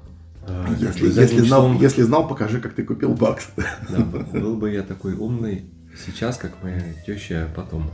Э, 0.47 0.65
если, 0.79 1.07
если, 1.07 1.39
знал, 1.39 1.73
если 1.73 2.01
знал, 2.03 2.27
покажи, 2.27 2.59
как 2.59 2.73
ты 2.73 2.83
купил 2.83 3.13
бакс. 3.13 3.49
Да, 3.89 3.99
был 3.99 4.55
бы 4.55 4.71
я 4.71 4.83
такой 4.83 5.15
умный 5.15 5.65
сейчас, 6.05 6.37
как 6.37 6.51
моя 6.63 6.81
теща 7.05 7.49
потом. 7.55 7.89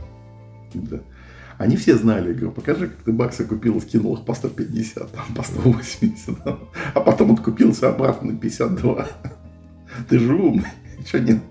Да. 0.74 1.00
Они 1.56 1.76
все 1.76 1.96
знали, 1.96 2.28
я 2.28 2.34
говорю, 2.34 2.52
покажи, 2.52 2.88
как 2.88 2.98
ты 2.98 3.12
баксы 3.12 3.44
купил, 3.44 3.80
скинул 3.80 4.16
их 4.16 4.24
по 4.24 4.34
150, 4.34 5.10
там, 5.10 5.34
по 5.34 5.42
180, 5.42 6.44
там. 6.44 6.68
а 6.94 7.00
потом 7.00 7.32
откупился 7.32 7.88
обратно 7.88 8.32
на 8.32 8.38
52. 8.38 9.08
Ты 10.08 10.18
же 10.18 10.34
умный, 10.34 10.68
что 11.04 11.18
нет? 11.18 11.42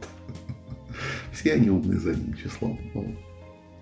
Все 1.34 1.54
они 1.54 1.70
умные 1.70 2.00
задним 2.00 2.36
числом. 2.36 2.80
Ну, 2.94 3.16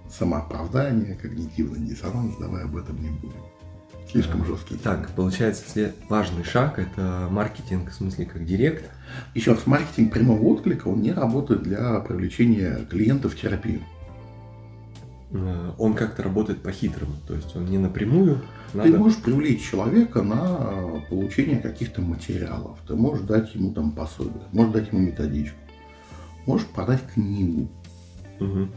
самооправдание, 0.10 1.16
когнитивный 1.16 1.88
диссонанс, 1.88 2.36
давай 2.38 2.64
об 2.64 2.76
этом 2.76 3.02
не 3.02 3.10
будем. 3.10 3.42
Слишком 4.16 4.46
жесткий. 4.46 4.78
Так, 4.78 5.10
получается, 5.10 5.70
след... 5.70 5.94
важный 6.08 6.46
шаг– 6.46 6.80
это 6.80 7.28
маркетинг, 7.30 7.90
в 7.90 7.94
смысле, 7.94 8.26
как 8.26 8.46
директ. 8.46 8.90
Еще 9.34 9.52
раз, 9.52 9.68
маркетинг 9.68 10.14
прямого 10.14 10.42
отклика, 10.46 10.88
он 10.88 11.02
не 11.02 11.12
работает 11.12 11.64
для 11.64 12.00
привлечения 12.00 12.86
клиентов 12.90 13.34
в 13.34 13.38
терапию. 13.38 13.82
Э, 15.32 15.74
он 15.78 15.96
как-то 15.96 16.24
работает 16.24 16.62
по-хитрому, 16.62 17.16
то 17.28 17.34
есть 17.34 17.54
он 17.58 17.66
не 17.66 17.78
напрямую. 17.78 18.42
Надо... 18.74 18.90
Ты 18.90 18.98
можешь 18.98 19.18
привлечь 19.18 19.70
человека 19.70 20.22
на 20.22 21.02
получение 21.10 21.58
каких-то 21.58 22.02
материалов, 22.02 22.78
ты 22.88 22.96
можешь 22.96 23.26
дать 23.26 23.54
ему 23.54 23.74
там 23.74 23.92
пособие, 23.92 24.44
можешь 24.54 24.72
дать 24.72 24.94
ему 24.94 25.02
методичку, 25.02 25.58
можешь 26.46 26.68
продать 26.68 27.02
книгу. 27.14 27.70
Угу. 28.40 28.70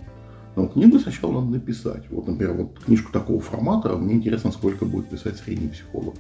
Но 0.59 0.67
книгу 0.67 0.99
сначала 0.99 1.35
надо 1.35 1.53
написать. 1.53 2.11
Вот, 2.11 2.27
например, 2.27 2.55
вот 2.55 2.81
книжку 2.81 3.13
такого 3.13 3.39
формата, 3.41 3.97
мне 3.97 4.15
интересно, 4.15 4.51
сколько 4.51 4.87
будет 4.87 5.09
писать 5.09 5.37
средний 5.37 5.69
психолог. 5.69 6.17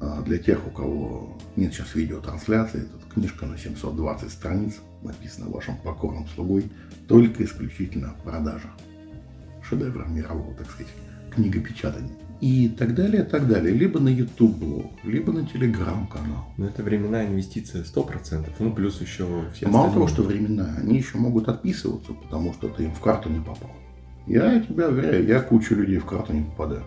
А 0.00 0.20
для 0.20 0.36
тех, 0.36 0.66
у 0.66 0.70
кого 0.70 1.38
нет 1.56 1.72
сейчас 1.72 1.94
видеотрансляции, 1.94 2.80
тут 2.80 3.14
книжка 3.14 3.46
на 3.46 3.56
720 3.56 4.30
страниц, 4.30 4.74
написана 5.02 5.48
вашим 5.48 5.78
покорным 5.78 6.26
слугой, 6.34 6.70
только 7.08 7.42
исключительно 7.42 8.14
продажа 8.22 8.68
шедевра 9.62 10.04
мирового, 10.08 10.52
так 10.56 10.70
сказать, 10.70 10.92
книгопечатания. 11.34 12.12
И 12.44 12.68
так 12.68 12.94
далее, 12.94 13.22
так 13.22 13.48
далее. 13.48 13.72
Либо 13.74 13.98
на 13.98 14.10
YouTube 14.10 14.54
блог, 14.58 14.92
либо 15.02 15.32
на 15.32 15.38
Telegram 15.38 16.06
канал. 16.06 16.52
Но 16.58 16.66
это 16.66 16.82
временная 16.82 17.26
инвестиция 17.26 17.84
100%. 17.84 18.50
Ну, 18.58 18.70
плюс 18.70 19.00
еще 19.00 19.46
все 19.54 19.66
Мало 19.66 19.90
того, 19.90 20.08
что 20.08 20.22
временная, 20.22 20.76
они 20.76 20.98
еще 20.98 21.16
могут 21.16 21.48
отписываться, 21.48 22.12
потому 22.12 22.52
что 22.52 22.68
ты 22.68 22.84
им 22.84 22.92
в 22.92 23.00
карту 23.00 23.30
не 23.30 23.38
попал. 23.38 23.70
Я 24.26 24.60
тебя 24.60 24.90
уверяю, 24.90 25.26
я 25.26 25.40
кучу 25.40 25.74
людей 25.74 25.96
в 25.96 26.04
карту 26.04 26.34
не 26.34 26.42
попадаю. 26.42 26.84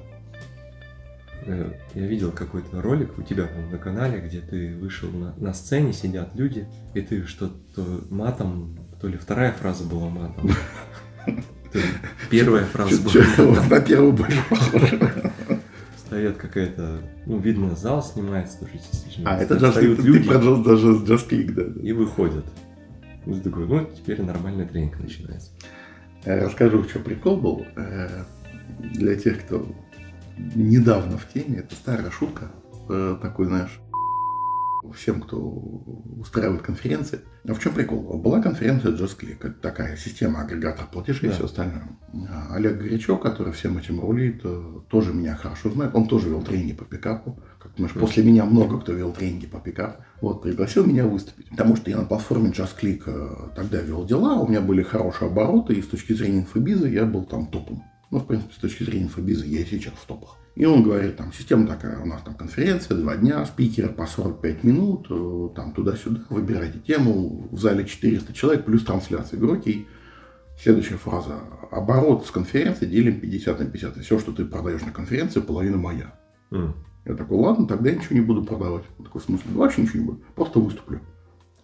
Э, 1.48 1.72
я 1.96 2.06
видел 2.06 2.32
какой-то 2.32 2.80
ролик 2.80 3.17
у 3.17 3.24
тебя 3.24 3.48
там 3.48 3.72
на 3.72 3.80
канале, 3.80 4.22
где 4.22 4.41
ты 4.41 4.76
вышел 4.76 5.10
на, 5.10 5.34
на 5.38 5.56
сцене, 5.56 5.91
сидят 5.91 6.36
люди, 6.36 6.67
и 6.93 7.02
ты 7.02 7.26
что-то 7.26 8.06
матом, 8.12 8.78
то 9.02 9.08
ли 9.08 9.17
вторая 9.17 9.54
фраза 9.54 9.86
была 9.86 10.08
матом, 10.08 10.52
Первая 12.30 12.65
фраза 12.65 13.02
была. 13.02 13.63
На 13.70 13.80
первую 13.82 14.13
больше 14.13 14.43
похоже. 14.50 15.32
Стоят 16.17 16.38
какая-то, 16.38 17.01
ну, 17.27 17.38
видно, 17.38 17.75
зал 17.75 18.01
снимается 18.01 18.62
тоже 18.62 18.80
частично. 18.80 19.30
А, 19.30 19.38
это 19.38 19.53
джаз, 19.53 19.75
ты, 19.75 19.82
люди, 19.82 20.13
ты 20.13 20.27
про 20.27 20.39
даже 20.58 21.06
джаз 21.06 21.21
клик, 21.21 21.53
да. 21.53 21.65
И 21.80 21.91
выходят. 21.91 22.43
И 23.27 23.39
такой, 23.39 23.67
ну, 23.67 23.86
теперь 23.86 24.23
нормальный 24.23 24.65
тренинг 24.65 24.99
начинается. 24.99 25.51
Расскажу, 26.25 26.84
что 26.86 27.01
прикол 27.01 27.38
был. 27.38 27.67
Э, 27.75 28.23
для 28.80 29.15
тех, 29.15 29.45
кто 29.45 29.67
недавно 30.56 31.19
в 31.19 31.32
теме, 31.32 31.60
это 31.60 31.75
старая 31.75 32.10
шутка. 32.10 32.49
Э, 32.89 33.15
такой, 33.21 33.45
знаешь, 33.45 33.80
всем, 34.91 35.21
кто 35.21 35.38
устраивает 35.39 36.62
конференции. 36.62 37.21
А 37.47 37.54
в 37.54 37.60
чем 37.60 37.73
прикол? 37.73 38.17
Была 38.19 38.41
конференция 38.41 38.91
JustClick. 38.91 39.38
Это 39.39 39.54
такая 39.54 39.95
система 39.95 40.41
агрегатор 40.41 40.86
платежей 40.91 41.30
да. 41.30 41.30
и 41.30 41.32
все 41.32 41.45
остальное. 41.45 41.88
А 42.30 42.56
Олег 42.56 42.78
Горячок, 42.78 43.21
который 43.21 43.54
всем 43.54 43.78
этим 43.78 44.00
рулит, 44.02 44.41
э, 44.43 44.80
тоже 44.89 45.13
меня 45.13 45.36
хорошо 45.36 45.69
знает. 45.69 45.95
Он 45.95 46.08
тоже 46.08 46.30
вел 46.30 46.41
тренинги 46.41 46.73
по 46.73 46.86
пикапу. 46.86 47.39
Как 47.60 47.73
знаешь, 47.78 47.93
после 47.93 48.23
меня 48.23 48.45
много 48.45 48.80
кто 48.80 48.93
вел 48.93 49.13
тренинги 49.13 49.45
по 49.45 49.60
пикапу. 49.60 50.04
Вот, 50.21 50.41
пригласил 50.41 50.86
меня 50.86 51.06
выступить. 51.06 51.50
Потому 51.50 51.76
что 51.76 51.89
я 51.89 51.97
на 51.97 52.06
платформе 52.06 52.50
JustClick 52.50 53.04
э, 53.06 53.56
тогда 53.56 53.82
вел 53.82 54.06
дела, 54.06 54.36
у 54.36 54.47
меня 54.47 54.62
были 54.62 54.82
хорошие 54.82 55.30
обороты, 55.30 55.73
и 55.73 55.82
с 55.82 55.88
точки 55.88 56.13
зрения 56.13 56.39
инфобиза 56.39 56.88
я 56.88 57.06
был 57.06 57.23
там 57.23 57.47
топом. 57.47 57.84
Ну, 58.10 58.19
в 58.19 58.26
принципе, 58.26 58.54
с 58.54 58.58
точки 58.58 58.84
зрения 58.84 59.06
инфобиза 59.06 59.45
я 59.45 59.63
сейчас 59.65 59.93
в 59.93 60.06
топах. 60.06 60.38
И 60.58 60.65
он 60.65 60.82
говорит, 60.82 61.17
там, 61.17 61.32
система 61.32 61.67
такая, 61.67 62.00
у 62.00 62.08
нас 62.08 62.24
там 62.24 62.34
конференция, 62.34 62.98
два 62.98 63.15
дня, 63.15 63.46
спикеры 63.46 63.89
по 63.89 64.08
45 64.08 64.63
минут, 64.63 65.06
э, 65.08 65.50
там, 65.56 65.72
туда-сюда, 65.72 66.22
выбирайте 66.32 66.80
тему, 66.80 67.48
в 67.52 67.60
зале 67.60 67.86
400 67.86 68.34
человек, 68.34 68.65
плюс 68.65 68.84
трансляция. 68.84 69.39
Говорю, 69.39 69.60
окей. 69.60 69.88
Следующая 70.60 70.96
фраза. 70.96 71.36
Оборот 71.70 72.26
с 72.26 72.32
конференции 72.32 72.88
делим 72.88 73.20
50 73.20 73.60
на 73.60 73.65
50. 73.67 73.98
И 73.98 74.00
все, 74.00 74.17
что 74.17 74.32
ты 74.32 74.46
продаешь 74.46 74.82
на 74.82 74.91
конференции, 74.91 75.41
половина 75.41 75.78
моя. 75.78 76.15
Mm. 76.50 76.74
Я 77.06 77.13
такой, 77.13 77.38
ладно, 77.38 77.67
тогда 77.67 77.91
я 77.91 77.96
ничего 77.96 78.15
не 78.15 78.26
буду 78.26 78.43
продавать. 78.43 78.84
Он 78.98 79.06
такой, 79.06 79.22
в 79.22 79.26
смысле, 79.26 79.52
вообще 79.54 79.84
ничего 79.84 80.00
не 80.00 80.06
буду, 80.06 80.22
просто 80.34 80.60
выступлю. 80.60 81.02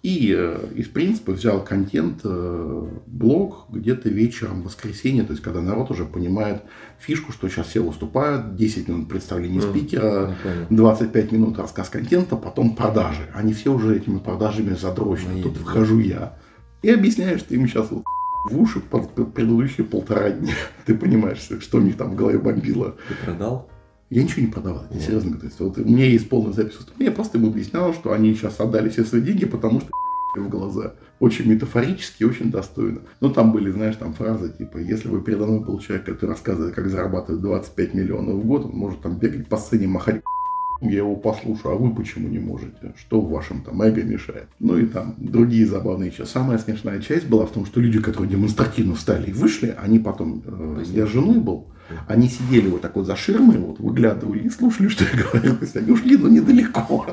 И 0.04 0.36
э, 0.38 0.60
из 0.76 0.89
принципа 0.89 1.32
взял 1.32 1.63
контент, 1.63 2.20
э, 2.26 2.88
блог 3.08 3.68
где-то 3.70 4.10
вечером 4.10 4.62
в 4.62 4.66
воскресенье, 4.66 5.24
то 5.24 5.32
есть 5.32 5.42
когда 5.42 5.62
народ 5.62 5.92
уже 5.92 6.04
понимает 6.04 6.63
фишку, 7.00 7.32
что 7.32 7.48
сейчас 7.48 7.68
все 7.68 7.82
выступают, 7.82 8.58
10 8.58 8.89
минут 8.89 9.08
представления 9.08 9.60
mm, 9.60 9.70
спикера, 9.70 10.36
25 10.70 11.32
минут 11.32 11.58
рассказ 11.58 11.88
контента, 11.88 12.36
потом 12.36 12.76
продажи. 12.76 13.30
Они 13.34 13.54
все 13.54 13.74
уже 13.74 13.96
этими 13.96 14.20
продажами 14.20 14.74
задрочены. 14.76 15.42
Тут 15.42 15.56
вхожу 15.56 16.00
я. 16.00 16.38
И 16.82 16.89
объясняю, 16.89 17.39
что 17.39 17.56
им 17.56 17.66
сейчас 17.66 17.89
вот 17.89 18.04
в 18.44 18.60
уши 18.60 18.82
под 18.82 19.34
предыдущие 19.34 19.86
полтора 19.86 20.32
дня. 20.32 20.54
Ты 20.86 20.96
понимаешь, 20.96 21.50
что 21.62 21.78
у 21.78 21.82
них 21.82 21.96
там 21.96 22.12
в 22.12 22.16
голове 22.16 22.39
бомбило. 22.39 22.98
Ты 23.08 23.16
продал? 23.26 23.70
Я 24.13 24.21
ничего 24.21 24.45
не 24.45 24.52
продавал, 24.52 24.84
я 24.91 24.99
серьезно 24.99 25.32
говорю. 25.32 25.39
То 25.39 25.47
есть, 25.47 25.60
вот, 25.60 25.78
у 25.80 25.89
меня 25.89 26.06
есть 26.06 26.30
полная 26.30 26.54
запись 26.54 26.76
выступления, 26.76 27.10
я 27.10 27.15
просто 27.15 27.39
ему 27.39 27.49
объяснял, 27.49 27.93
что 27.95 28.13
они 28.13 28.36
сейчас 28.36 28.60
отдали 28.60 28.89
все 28.89 29.04
свои 29.06 29.21
деньги, 29.21 29.45
потому 29.45 29.82
что 29.82 29.89
в 30.36 30.49
глаза. 30.49 30.93
Очень 31.19 31.49
метафорически, 31.49 32.23
очень 32.23 32.52
достойно. 32.52 33.02
Ну, 33.21 33.32
там 33.32 33.52
были, 33.52 33.71
знаешь, 33.71 33.95
там 33.95 34.13
фразы 34.13 34.54
типа, 34.56 34.78
если 34.78 35.08
вы 35.08 35.21
передо 35.21 35.47
мной 35.47 35.62
был 35.62 35.80
человек, 35.80 36.06
который 36.06 36.30
рассказывает, 36.30 36.76
как 36.76 36.89
зарабатывает 36.89 37.41
25 37.41 37.93
миллионов 37.95 38.36
в 38.36 38.45
год, 38.45 38.65
он 38.65 38.71
может 38.73 39.02
там 39.02 39.17
бегать 39.17 39.47
по 39.47 39.58
сцене, 39.58 39.88
махать 39.88 40.21
я 40.82 40.97
его 40.97 41.15
послушаю, 41.15 41.73
а 41.73 41.78
вы 41.78 41.95
почему 41.95 42.28
не 42.28 42.39
можете? 42.39 42.93
Что 42.95 43.19
в 43.19 43.32
вашем 43.32 43.63
там 43.63 43.82
эго 43.82 44.04
мешает? 44.04 44.47
Ну 44.60 44.78
и 44.78 44.86
там 44.86 45.15
другие 45.17 45.65
забавные 45.65 46.12
еще. 46.12 46.26
Самая 46.26 46.60
смешная 46.60 47.02
часть 47.02 47.28
была 47.28 47.47
в 47.47 47.52
том, 47.52 47.65
что 47.65 47.80
люди, 47.80 47.99
которые 47.99 48.32
демонстративно 48.32 48.93
встали 48.93 49.32
и 49.32 49.34
вышли, 49.34 49.76
они 49.82 49.97
потом, 49.97 50.43
э, 50.45 50.84
я 50.91 51.08
с 51.08 51.10
женой 51.10 51.39
был, 51.39 51.67
они 52.08 52.28
сидели 52.30 52.68
вот 52.68 52.82
так 52.82 52.96
вот 52.96 53.06
за 53.06 53.16
ширмой, 53.16 53.58
вот 53.58 53.80
выглядывали 53.80 54.40
и 54.40 54.50
слушали, 54.50 54.88
что 54.88 55.04
я 55.04 55.24
говорю. 55.24 55.56
То 55.56 55.64
есть 55.64 55.76
они 55.76 55.92
ушли, 55.92 56.18
но 56.18 56.30
недалеко. 56.30 57.06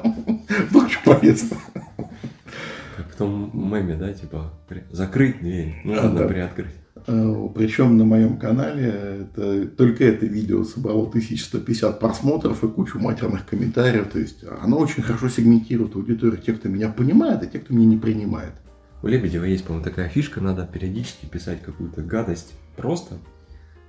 Вдруг 0.70 0.90
что 0.90 1.14
полезно. 1.14 1.56
В 3.12 3.16
том 3.16 3.50
меме, 3.54 3.96
да, 3.96 4.12
типа, 4.12 4.52
закрыть 4.90 5.40
дверь, 5.40 5.74
ну 5.84 5.92
ладно, 5.92 6.20
да. 6.20 6.28
приоткрыть. 6.28 6.74
Э, 7.06 7.48
Причем 7.54 7.96
на 7.96 8.04
моем 8.04 8.38
канале 8.38 9.22
это, 9.22 9.66
только 9.66 10.04
это 10.04 10.26
видео 10.26 10.64
собрало 10.64 11.08
1150 11.08 11.98
просмотров 11.98 12.62
и 12.64 12.68
кучу 12.68 12.98
матерных 12.98 13.46
комментариев. 13.46 14.08
То 14.10 14.18
есть 14.18 14.44
оно 14.62 14.78
очень 14.78 15.02
хорошо 15.02 15.28
сегментирует 15.28 15.96
аудиторию 15.96 16.40
тех, 16.40 16.58
кто 16.58 16.68
меня 16.68 16.88
понимает, 16.88 17.42
и 17.42 17.48
тех, 17.48 17.64
кто 17.64 17.74
меня 17.74 17.86
не 17.86 17.96
принимает. 17.96 18.52
У 19.02 19.06
Лебедева 19.06 19.44
есть, 19.44 19.64
по-моему, 19.64 19.84
такая 19.84 20.08
фишка, 20.08 20.40
надо 20.40 20.68
периодически 20.70 21.26
писать 21.26 21.62
какую-то 21.62 22.02
гадость. 22.02 22.52
Просто 22.76 23.16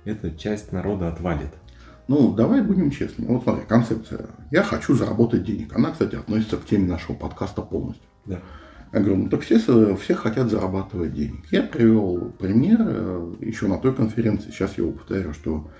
эта 0.04 0.30
часть 0.30 0.72
народа 0.72 1.08
отвалит. 1.08 1.50
Ну, 2.08 2.34
давай 2.34 2.62
будем 2.62 2.90
честны. 2.90 3.26
Вот 3.26 3.44
смотри, 3.44 3.62
концепция. 3.66 4.26
Я 4.50 4.62
хочу 4.62 4.94
заработать 4.94 5.44
денег. 5.44 5.74
Она, 5.74 5.92
кстати, 5.92 6.16
относится 6.16 6.56
к 6.56 6.66
теме 6.66 6.86
нашего 6.86 7.14
подкаста 7.14 7.62
полностью. 7.62 8.04
Да. 8.26 8.40
Я 8.92 9.00
говорю, 9.00 9.16
ну 9.16 9.28
так 9.30 9.40
все, 9.40 9.58
все 9.96 10.14
хотят 10.14 10.50
зарабатывать 10.50 11.14
денег. 11.14 11.46
Я 11.50 11.62
привел 11.62 12.32
пример 12.38 12.78
э, 12.80 13.34
еще 13.40 13.66
на 13.66 13.78
той 13.78 13.94
конференции, 13.94 14.50
сейчас 14.50 14.76
я 14.76 14.84
его 14.84 14.92
повторю, 14.92 15.32
что 15.32 15.70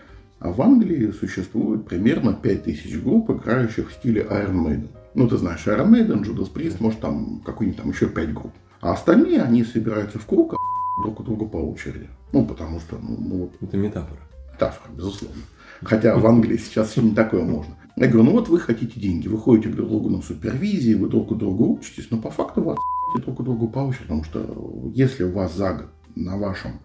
в 0.41 0.61
Англии 0.63 1.13
существует 1.13 1.85
примерно 1.85 2.33
5000 2.33 3.03
групп, 3.03 3.31
играющих 3.31 3.91
в 3.91 3.93
стиле 3.93 4.23
Iron 4.23 4.65
Maiden. 4.65 4.89
Ну, 5.15 5.29
ты 5.29 5.37
знаешь, 5.37 5.67
Iron 5.67 5.91
Maiden, 5.91 6.23
Judas 6.25 6.51
Priest, 6.53 6.77
может, 6.81 7.01
там 7.01 7.43
какой-нибудь 7.45 7.81
там 7.81 7.91
еще 7.91 8.09
5 8.09 8.33
групп. 8.33 8.53
А 8.81 8.95
остальные, 8.95 9.43
они 9.43 9.63
собираются 9.63 10.19
в 10.19 10.27
круг, 10.27 10.57
друг 11.03 11.21
у 11.21 11.23
друга 11.23 11.47
по 11.47 11.57
очереди. 11.57 12.09
Ну, 12.33 12.47
потому 12.47 12.81
что, 12.81 12.99
ну, 12.99 13.17
ну 13.19 13.37
вот. 13.39 13.53
Это 13.61 13.77
метафора. 13.77 14.21
Метафора, 14.53 14.93
безусловно. 14.95 15.43
Хотя 15.83 16.17
в 16.17 16.27
Англии 16.27 16.57
сейчас 16.57 16.97
не 16.97 17.15
такое 17.15 17.43
можно. 17.43 17.77
Я 17.97 18.07
говорю, 18.07 18.25
ну 18.25 18.33
вот 18.33 18.49
вы 18.49 18.59
хотите 18.59 18.99
деньги, 18.99 19.29
вы 19.29 19.39
ходите 19.39 19.69
друг 19.69 19.87
к 19.87 19.91
другу 19.91 20.09
на 20.09 20.23
супервизии, 20.23 20.95
вы 20.95 21.09
друг 21.09 21.31
у 21.31 21.35
друга 21.35 21.63
учитесь, 21.63 22.09
но 22.11 22.19
по 22.19 22.31
факту 22.31 22.63
вас 22.63 22.79
друг 23.21 23.41
у 23.41 23.43
друга 23.43 23.67
по 23.67 23.81
очереди, 23.81 24.05
потому 24.05 24.25
что 24.25 24.91
если 24.95 25.25
у 25.25 25.33
вас 25.33 25.55
за 25.55 25.75
год 25.75 25.89
на 26.15 26.39
вашем 26.39 26.81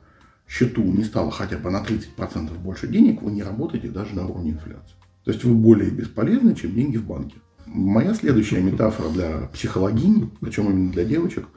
счету 0.48 0.84
не 0.84 1.04
стало 1.04 1.32
хотя 1.32 1.58
бы 1.58 1.70
на 1.70 1.82
30% 1.82 2.58
больше 2.60 2.88
денег, 2.88 3.22
вы 3.22 3.32
не 3.32 3.44
работаете 3.44 3.90
даже 3.90 4.16
на 4.16 4.26
уровне 4.26 4.52
инфляции. 4.52 4.96
То 5.24 5.32
есть 5.32 5.44
вы 5.44 5.54
более 5.54 5.92
бесполезны, 5.92 6.56
чем 6.56 6.74
деньги 6.74 6.98
в 6.98 7.06
банке. 7.06 7.38
Моя 7.66 8.14
следующая 8.14 8.62
метафора 8.62 9.10
для 9.10 9.50
психологини, 9.54 10.30
причем 10.40 10.70
именно 10.70 10.92
для 10.92 11.04
девочек, 11.04 11.48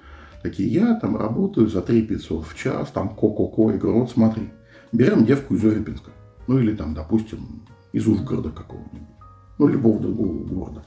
такие, 0.42 0.68
я 0.68 0.94
там 0.94 1.16
работаю 1.16 1.68
за 1.68 1.82
3 1.82 2.02
500 2.02 2.46
в 2.46 2.56
час, 2.56 2.90
там 2.90 3.10
ко-ко-ко, 3.10 3.70
и 3.72 3.78
говорю, 3.78 4.00
вот 4.00 4.10
смотри, 4.10 4.50
берем 4.92 5.24
девку 5.24 5.54
из 5.54 5.64
Урюпинска, 5.64 6.10
ну 6.46 6.58
или 6.58 6.74
там, 6.74 6.94
допустим, 6.94 7.62
из 7.92 8.06
Ужгорода 8.06 8.50
какого-нибудь, 8.50 9.08
ну, 9.58 9.68
любого 9.68 10.00
другого 10.00 10.38
города, 10.44 10.84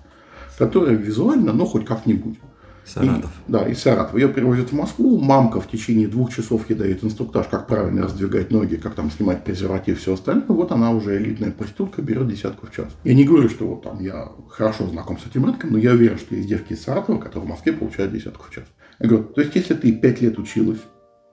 которая 0.57 0.95
визуально, 0.95 1.53
но 1.53 1.65
хоть 1.65 1.85
как-нибудь 1.85 2.37
Саратов. 2.85 3.31
И, 3.47 3.51
да, 3.51 3.67
из 3.67 3.79
Саратова. 3.79 4.17
Ее 4.17 4.27
перевозят 4.27 4.71
в 4.71 4.73
Москву. 4.73 5.17
Мамка 5.19 5.61
в 5.61 5.67
течение 5.69 6.07
двух 6.07 6.33
часов 6.33 6.69
ей 6.69 6.75
дает 6.75 7.03
инструктаж, 7.03 7.47
как 7.47 7.67
правильно 7.67 8.03
раздвигать 8.03 8.51
ноги, 8.51 8.75
как 8.75 8.95
там 8.95 9.09
снимать 9.09 9.43
презерватив, 9.43 9.99
все 9.99 10.13
остальное. 10.13 10.45
Вот 10.47 10.71
она 10.71 10.91
уже 10.91 11.17
элитная 11.17 11.51
проститутка, 11.51 12.01
берет 12.01 12.27
десятку 12.27 12.67
в 12.67 12.71
час. 12.71 12.89
Я 13.03 13.13
не 13.13 13.23
говорю, 13.23 13.49
что 13.49 13.67
вот 13.67 13.83
там 13.83 14.01
я 14.01 14.29
хорошо 14.49 14.87
знаком 14.87 15.17
с 15.17 15.25
этим 15.25 15.45
рынком, 15.45 15.71
но 15.71 15.77
я 15.77 15.91
уверен, 15.91 16.17
что 16.17 16.35
есть 16.35 16.47
девки 16.47 16.73
из 16.73 16.83
Саратова, 16.83 17.19
которые 17.19 17.47
в 17.47 17.49
Москве 17.49 17.73
получают 17.73 18.11
десятку 18.11 18.47
в 18.47 18.51
час. 18.51 18.65
Я 18.99 19.09
говорю, 19.09 19.25
то 19.25 19.41
есть 19.41 19.55
если 19.55 19.73
ты 19.73 19.91
пять 19.91 20.21
лет 20.21 20.37
училась, 20.39 20.79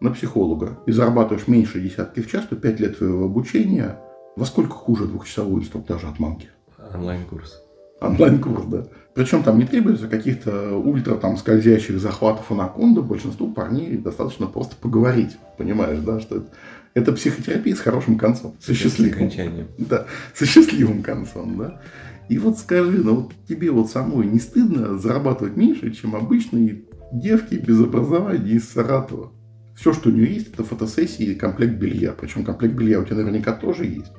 на 0.01 0.11
психолога 0.11 0.79
и 0.87 0.93
зарабатываешь 0.93 1.47
меньше 1.47 1.81
десятки 1.81 2.21
в 2.21 2.31
час, 2.31 2.47
то 2.49 2.57
5 2.57 2.81
лет 2.81 2.99
твоего 2.99 3.27
обучения 3.27 3.99
во 4.37 4.47
сколько 4.47 4.73
хуже 4.73 5.05
двухчасовой 5.05 5.61
инструктажа 5.61 6.09
от 6.09 6.19
мамки? 6.19 6.49
Онлайн-курс. 6.95 7.63
Онлайн-курс, 8.01 8.65
да. 8.67 8.87
Причем 9.15 9.43
там 9.43 9.59
не 9.59 9.67
требуется 9.67 10.09
каких-то 10.09 10.75
ультра 10.77 11.17
там 11.17 11.37
скользящих 11.37 12.01
захватов 12.01 12.51
анаконда. 12.51 13.03
Большинству 13.03 13.53
парней 13.53 13.99
достаточно 13.99 14.47
просто 14.47 14.77
поговорить. 14.77 15.37
Понимаешь, 15.59 15.99
да, 15.99 16.21
что 16.21 16.37
это, 16.37 16.47
это 16.95 17.13
психотерапия 17.13 17.75
с 17.75 17.81
хорошим 17.81 18.17
концом. 18.17 18.57
Со 18.61 18.73
счастливым. 18.73 19.31
Да, 19.77 20.07
со 20.35 20.47
счастливым 20.47 21.03
концом, 21.03 21.59
да. 21.59 21.83
И 22.31 22.39
вот 22.39 22.59
скажи, 22.59 23.03
ну 23.05 23.17
вот 23.17 23.33
тебе 23.49 23.71
вот 23.71 23.91
самой 23.91 24.27
не 24.27 24.39
стыдно 24.39 24.97
зарабатывать 24.97 25.57
меньше, 25.57 25.91
чем 25.91 26.15
обычные 26.17 26.85
девки 27.13 27.55
без 27.55 27.81
образования 27.81 28.53
из 28.53 28.69
Саратова? 28.69 29.33
Все, 29.75 29.93
что 29.93 30.11
у 30.11 30.13
нее 30.13 30.35
есть, 30.35 30.53
это 30.53 30.63
фотосессии 30.63 31.25
и 31.25 31.35
комплект 31.35 31.75
белья. 31.75 32.13
Причем 32.13 32.45
комплект 32.45 32.75
белья 32.75 33.01
у 33.01 33.05
тебя 33.05 33.17
наверняка 33.17 33.53
тоже 33.53 33.87
есть. 33.87 34.13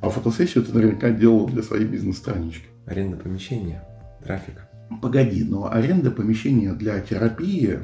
А 0.00 0.08
фотосессию 0.08 0.64
ты 0.64 0.72
наверняка 0.72 1.10
делал 1.10 1.46
для 1.46 1.62
своей 1.62 1.84
бизнес-странички. 1.84 2.66
Аренда 2.86 3.16
помещения, 3.16 3.86
трафик. 4.24 4.66
Погоди, 5.02 5.44
но 5.44 5.70
аренда 5.70 6.10
помещения 6.10 6.72
для 6.72 7.00
терапии... 7.00 7.80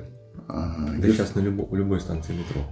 А, 0.49 0.77
да 0.99 1.07
если... 1.07 1.13
сейчас 1.13 1.35
на 1.35 1.41
любо, 1.41 1.75
любой 1.75 2.01
станции 2.01 2.33
метро. 2.33 2.63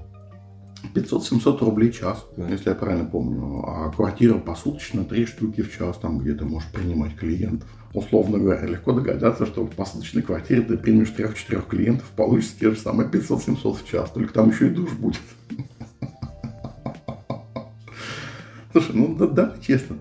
500-700 0.94 1.64
рублей 1.64 1.90
в 1.90 1.98
час, 1.98 2.26
да. 2.36 2.48
если 2.48 2.70
я 2.70 2.74
правильно 2.74 3.04
помню. 3.04 3.62
А 3.66 3.90
квартира 3.90 4.38
посуточно 4.38 5.04
3 5.04 5.26
штуки 5.26 5.62
в 5.62 5.76
час, 5.76 5.98
там 5.98 6.18
где 6.18 6.34
ты 6.34 6.44
можешь 6.44 6.70
принимать 6.70 7.16
клиентов. 7.16 7.68
Условно 7.92 8.38
говоря, 8.38 8.66
легко 8.66 8.92
догадаться, 8.92 9.46
что 9.46 9.64
в 9.64 9.70
посуточной 9.74 10.22
квартире 10.22 10.62
ты 10.62 10.78
примешь 10.78 11.12
3-4 11.16 11.68
клиентов, 11.68 12.06
получится 12.14 12.54
те 12.58 12.70
же 12.70 12.76
самые 12.76 13.08
500-700 13.08 13.76
в 13.76 13.88
час, 13.88 14.10
только 14.10 14.32
там 14.32 14.50
еще 14.50 14.68
и 14.68 14.70
душ 14.70 14.92
будет. 14.92 15.20
Слушай, 18.72 18.94
ну 18.94 19.16
да, 19.16 19.26
да, 19.26 19.54
честно. 19.60 19.96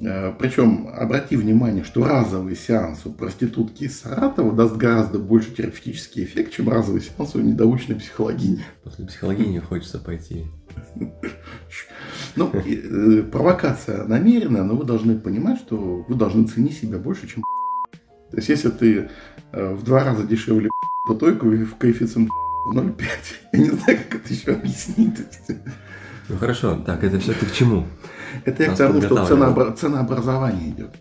Э, 0.00 0.32
Причем 0.38 0.88
обрати 0.94 1.36
внимание, 1.36 1.84
что 1.84 2.04
разовый 2.04 2.56
сеанс 2.56 3.04
у 3.04 3.12
проститутки 3.12 3.84
из 3.84 4.00
Саратова 4.00 4.52
даст 4.52 4.76
гораздо 4.76 5.18
больше 5.18 5.50
терапевтический 5.50 6.24
эффект, 6.24 6.54
чем 6.54 6.70
разовый 6.70 7.02
сеанс 7.02 7.34
у 7.34 7.40
недоученной 7.40 7.98
психологини. 7.98 8.64
После 8.82 9.06
психологини 9.06 9.58
хочется 9.58 9.98
пойти. 9.98 10.46
Ну, 12.36 12.50
э, 12.52 13.22
провокация 13.22 14.04
намеренная, 14.04 14.62
но 14.62 14.76
вы 14.76 14.84
должны 14.84 15.18
понимать, 15.18 15.58
что 15.58 16.04
вы 16.08 16.14
должны 16.14 16.46
ценить 16.46 16.76
себя 16.76 16.98
больше, 16.98 17.26
чем 17.26 17.42
То 18.30 18.36
есть, 18.36 18.48
если 18.48 18.70
ты 18.70 19.10
э, 19.52 19.74
в 19.74 19.82
два 19.84 20.04
раза 20.04 20.24
дешевле 20.24 20.70
то 21.06 21.14
только 21.14 21.44
в 21.44 21.76
коэффициент 21.76 22.30
0,5. 22.74 22.96
Я 23.52 23.58
не 23.58 23.70
знаю, 23.70 23.98
как 24.08 24.20
это 24.20 24.32
еще 24.32 24.52
объяснить. 24.52 25.18
Ну 26.28 26.36
хорошо, 26.36 26.76
так, 26.86 27.02
это 27.02 27.18
все 27.18 27.32
ты 27.32 27.46
к 27.46 27.52
чему? 27.52 27.86
Это 28.44 28.62
я 28.62 28.72
к 28.72 28.76
тому, 28.76 29.02
что 29.02 29.26
ценообра... 29.26 29.72
ценообразование 29.72 30.70
идет. 30.70 30.92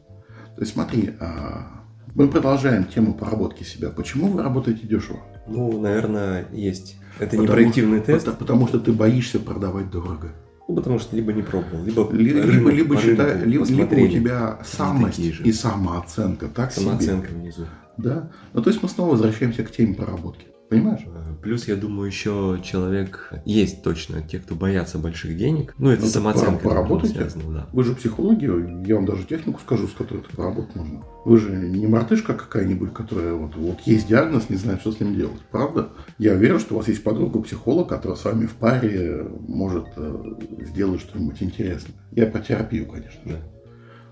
То 0.55 0.61
есть 0.61 0.73
смотри, 0.73 1.13
а, 1.19 1.83
мы 2.15 2.27
продолжаем 2.27 2.85
тему 2.85 3.13
поработки 3.13 3.63
себя. 3.63 3.89
Почему 3.89 4.27
вы 4.27 4.41
работаете 4.41 4.87
дешево? 4.87 5.19
Ну, 5.47 5.79
наверное, 5.79 6.47
есть. 6.51 6.97
Это 7.19 7.31
потому, 7.31 7.41
не 7.43 7.47
проективный 7.47 7.99
тест. 8.01 8.25
Потому, 8.25 8.39
потому 8.39 8.67
что 8.67 8.79
ты 8.79 8.91
боишься 8.91 9.39
продавать 9.39 9.91
дорого. 9.91 10.33
Ну, 10.69 10.75
потому 10.75 10.99
что 10.99 11.15
либо 11.15 11.33
не 11.33 11.41
пробовал, 11.41 11.83
либо 11.83 12.11
либо, 12.13 12.41
рынок, 12.43 12.73
либо, 12.73 12.95
считай, 13.01 13.43
либо, 13.43 13.65
либо 13.65 13.95
у 13.95 14.07
тебя 14.07 14.59
самость 14.63 15.17
и 15.17 15.51
самооценка 15.51 16.47
так 16.47 16.71
Самооценка 16.71 17.29
себе. 17.29 17.39
внизу. 17.39 17.65
Да. 17.97 18.29
Ну, 18.53 18.61
то 18.61 18.69
есть 18.69 18.83
мы 18.83 18.87
снова 18.87 19.11
возвращаемся 19.13 19.63
к 19.63 19.71
теме 19.71 19.95
поработки. 19.95 20.45
Понимаешь? 20.69 21.01
Э, 21.07 21.33
плюс, 21.41 21.67
я 21.67 21.75
думаю, 21.75 22.07
еще 22.07 22.59
человек 22.63 23.33
есть 23.43 23.81
точно 23.81 24.21
те, 24.21 24.39
кто 24.39 24.53
боятся 24.53 24.99
больших 24.99 25.35
денег. 25.35 25.73
Ну, 25.79 25.89
это 25.89 26.03
ну, 26.03 26.07
самооценка. 26.07 26.69
Поработайте. 26.69 27.15
Связано, 27.15 27.53
да. 27.53 27.69
Вы 27.73 27.83
же 27.83 27.95
психологи, 27.95 28.45
я 28.87 28.95
вам 28.95 29.05
даже 29.05 29.23
технику 29.23 29.59
скажу, 29.59 29.87
с 29.87 29.93
которой 29.93 30.19
это 30.19 30.35
поработать 30.35 30.75
можно. 30.75 31.03
Вы 31.25 31.37
же 31.37 31.51
не 31.51 31.87
мартышка 31.87 32.33
какая-нибудь, 32.33 32.93
которая 32.93 33.33
вот, 33.33 33.55
вот 33.55 33.79
есть 33.81 34.07
диагноз, 34.07 34.49
не 34.49 34.57
знает, 34.57 34.81
что 34.81 34.91
с 34.91 34.99
ним 34.99 35.15
делать. 35.15 35.41
Правда? 35.51 35.89
Я 36.19 36.35
верю, 36.35 36.59
что 36.59 36.75
у 36.75 36.77
вас 36.77 36.87
есть 36.87 37.03
подруга-психолог, 37.03 37.89
которая 37.89 38.17
с 38.17 38.23
вами 38.23 38.45
в 38.45 38.53
паре 38.53 39.27
может 39.47 39.87
э, 39.97 40.33
сделать 40.67 41.01
что-нибудь 41.01 41.41
интересное. 41.41 41.95
Я 42.11 42.27
про 42.27 42.41
терапию, 42.41 42.85
конечно 42.85 43.21
же. 43.25 43.37
Да. 43.37 43.39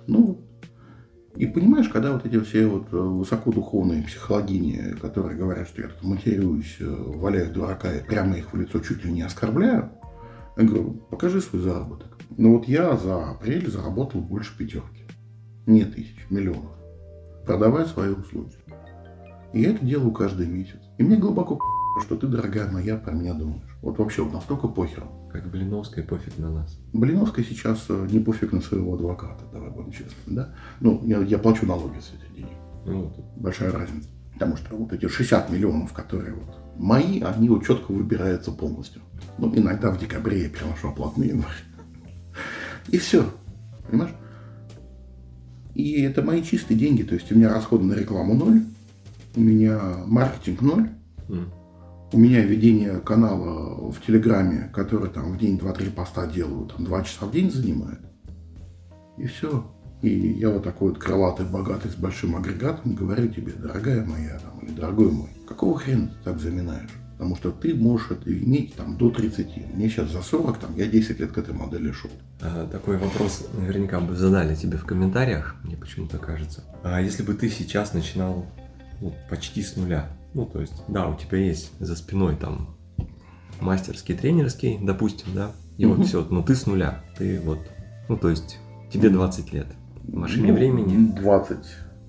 Ну, 0.07 0.46
и 1.37 1.45
понимаешь, 1.45 1.87
когда 1.89 2.13
вот 2.13 2.25
эти 2.25 2.39
все 2.39 2.65
вот 2.65 2.91
э, 2.91 2.97
высокодуховные 2.97 4.03
психологини, 4.03 4.95
которые 4.99 5.37
говорят, 5.37 5.67
что 5.67 5.81
я 5.81 5.89
тут 5.89 6.03
матерюсь, 6.03 6.77
э, 6.79 6.85
валяю 6.85 7.53
дурака 7.53 7.93
и 7.93 8.03
прямо 8.03 8.37
их 8.37 8.53
в 8.53 8.57
лицо 8.57 8.79
чуть 8.79 9.05
ли 9.05 9.11
не 9.11 9.21
оскорбляю, 9.21 9.91
я 10.57 10.63
говорю, 10.63 10.93
покажи 11.11 11.39
свой 11.41 11.61
заработок. 11.61 12.17
Ну 12.37 12.57
вот 12.57 12.67
я 12.67 12.97
за 12.97 13.31
апрель 13.31 13.69
заработал 13.69 14.21
больше 14.21 14.57
пятерки. 14.57 15.05
Не 15.67 15.85
тысяч, 15.85 16.25
миллионов. 16.29 16.71
Продавая 17.45 17.85
свои 17.85 18.09
услуги. 18.09 18.55
И 19.53 19.61
я 19.61 19.71
это 19.71 19.85
делаю 19.85 20.11
каждый 20.11 20.47
месяц. 20.47 20.79
И 20.97 21.03
мне 21.03 21.17
глубоко 21.17 21.59
что 22.01 22.15
ты, 22.15 22.27
дорогая 22.27 22.69
моя, 22.71 22.97
про 22.97 23.11
меня 23.11 23.33
думаешь. 23.33 23.77
Вот 23.81 23.97
вообще 23.97 24.23
вот 24.23 24.33
настолько 24.33 24.67
похер. 24.67 25.03
Как 25.31 25.49
Блиновская 25.49 26.05
пофиг 26.05 26.37
на 26.37 26.51
нас. 26.51 26.79
Блиновская 26.93 27.43
сейчас 27.43 27.85
э, 27.89 28.07
не 28.09 28.19
пофиг 28.19 28.53
на 28.53 28.61
своего 28.61 28.95
адвоката, 28.95 29.43
давай 29.51 29.69
будем 29.69 29.91
честны, 29.91 30.13
да? 30.27 30.55
Ну, 30.79 31.01
я, 31.05 31.19
я 31.19 31.37
плачу 31.37 31.65
налоги 31.65 31.99
с 31.99 32.13
этих 32.13 32.33
денег. 32.33 32.57
Ну, 32.85 33.03
вот. 33.03 33.19
Большая 33.35 33.71
разница. 33.71 34.07
Потому 34.33 34.55
что 34.55 34.75
вот 34.75 34.93
эти 34.93 35.07
60 35.07 35.49
миллионов, 35.49 35.93
которые 35.93 36.33
вот 36.33 36.57
мои, 36.77 37.21
они 37.21 37.49
вот 37.49 37.65
четко 37.65 37.91
выбираются 37.91 38.51
полностью. 38.51 39.01
Ну, 39.37 39.53
иногда 39.55 39.91
в 39.91 39.99
декабре 39.99 40.43
я 40.43 40.49
переношу 40.49 40.89
оплату 40.89 41.19
на 41.19 41.23
январь. 41.25 41.63
И 42.89 42.97
все. 42.97 43.29
Понимаешь? 43.89 44.13
И 45.75 46.01
это 46.01 46.21
мои 46.21 46.41
чистые 46.41 46.77
деньги. 46.79 47.03
То 47.03 47.15
есть 47.15 47.31
у 47.31 47.35
меня 47.35 47.53
расходы 47.53 47.83
на 47.83 47.93
рекламу 47.93 48.33
ноль, 48.33 48.63
у 49.35 49.39
меня 49.41 49.79
маркетинг 50.05 50.61
ноль, 50.61 50.89
mm 51.27 51.56
у 52.13 52.17
меня 52.17 52.41
ведение 52.41 52.99
канала 52.99 53.91
в 53.91 54.05
Телеграме, 54.05 54.69
который 54.73 55.09
там 55.09 55.33
в 55.33 55.37
день 55.37 55.57
2-3 55.57 55.91
поста 55.91 56.25
делаю, 56.25 56.67
там 56.67 56.85
2 56.85 57.03
часа 57.03 57.25
в 57.25 57.31
день 57.31 57.51
занимает. 57.51 57.99
И 59.17 59.25
все. 59.27 59.73
И 60.01 60.09
я 60.09 60.51
вот 60.51 60.63
такой 60.63 60.89
вот 60.89 60.99
крылатый, 60.99 61.45
богатый, 61.45 61.89
с 61.89 61.95
большим 61.95 62.35
агрегатом 62.35 62.93
говорю 62.93 63.27
тебе, 63.29 63.51
дорогая 63.53 64.05
моя, 64.05 64.39
там, 64.39 64.59
или 64.59 64.71
дорогой 64.71 65.11
мой, 65.11 65.29
какого 65.47 65.77
хрена 65.77 66.07
ты 66.07 66.23
так 66.23 66.39
заминаешь? 66.39 66.91
Потому 67.13 67.35
что 67.35 67.51
ты 67.51 67.73
можешь 67.73 68.11
это 68.11 68.31
иметь 68.31 68.75
там 68.75 68.95
до 68.95 69.09
30. 69.09 69.73
Мне 69.73 69.89
сейчас 69.89 70.11
за 70.11 70.21
40, 70.21 70.59
там, 70.59 70.75
я 70.75 70.85
10 70.85 71.19
лет 71.19 71.31
к 71.31 71.37
этой 71.39 71.55
модели 71.55 71.91
шел. 71.91 72.11
А, 72.41 72.67
такой 72.67 72.97
вопрос 72.97 73.47
наверняка 73.57 73.99
бы 73.99 74.15
задали 74.15 74.53
тебе 74.53 74.77
в 74.77 74.85
комментариях, 74.85 75.55
мне 75.63 75.75
почему-то 75.75 76.19
кажется. 76.19 76.63
А 76.83 77.01
если 77.01 77.23
бы 77.23 77.33
ты 77.33 77.49
сейчас 77.49 77.93
начинал 77.93 78.45
ну, 79.01 79.15
почти 79.31 79.63
с 79.63 79.75
нуля, 79.75 80.09
ну, 80.33 80.45
то 80.45 80.61
есть, 80.61 80.83
да, 80.87 81.07
у 81.07 81.15
тебя 81.15 81.37
есть 81.37 81.71
за 81.79 81.95
спиной 81.95 82.35
там 82.35 82.75
мастерский, 83.59 84.15
тренерский, 84.15 84.77
допустим, 84.81 85.27
да, 85.33 85.51
и 85.77 85.85
вот 85.85 86.05
все, 86.05 86.25
но 86.29 86.41
ты 86.41 86.55
с 86.55 86.65
нуля, 86.65 87.03
ты 87.17 87.39
вот, 87.39 87.59
ну, 88.09 88.17
то 88.17 88.29
есть, 88.29 88.59
тебе 88.91 89.09
20 89.09 89.53
лет. 89.53 89.67
В 90.03 90.15
машине 90.15 90.49
ну, 90.49 90.53
времени? 90.55 91.11
20. 91.19 91.57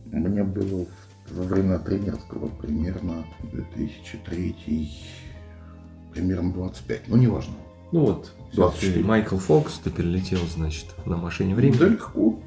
Мне 0.06 0.44
было 0.44 0.86
во 1.30 1.42
время 1.42 1.78
тренерского 1.78 2.48
примерно 2.48 3.24
2003, 3.52 4.90
примерно 6.12 6.52
25, 6.52 7.08
ну, 7.08 7.16
неважно. 7.16 7.54
Ну 7.90 8.00
вот, 8.00 8.32
24. 8.52 9.02
Майкл 9.04 9.36
Фокс, 9.38 9.78
ты 9.78 9.90
перелетел, 9.90 10.40
значит, 10.54 10.86
на 11.06 11.16
машине 11.16 11.54
времени. 11.54 11.78
Да 11.78 11.88
легко. 11.88 12.40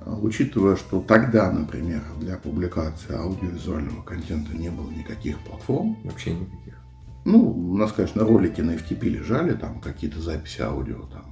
А, 0.00 0.16
учитывая, 0.16 0.76
что 0.76 1.00
тогда, 1.00 1.50
например, 1.50 2.02
для 2.20 2.36
публикации 2.36 3.14
аудиовизуального 3.14 4.02
контента 4.02 4.56
не 4.56 4.70
было 4.70 4.90
никаких 4.90 5.38
платформ. 5.40 5.96
Вообще 6.04 6.34
никаких. 6.34 6.78
Ну, 7.24 7.50
у 7.50 7.76
нас, 7.76 7.92
конечно, 7.92 8.24
ролики 8.24 8.60
на 8.60 8.72
FTP 8.72 9.08
лежали, 9.08 9.54
там 9.54 9.80
какие-то 9.80 10.20
записи 10.20 10.60
аудио, 10.60 11.02
там. 11.12 11.24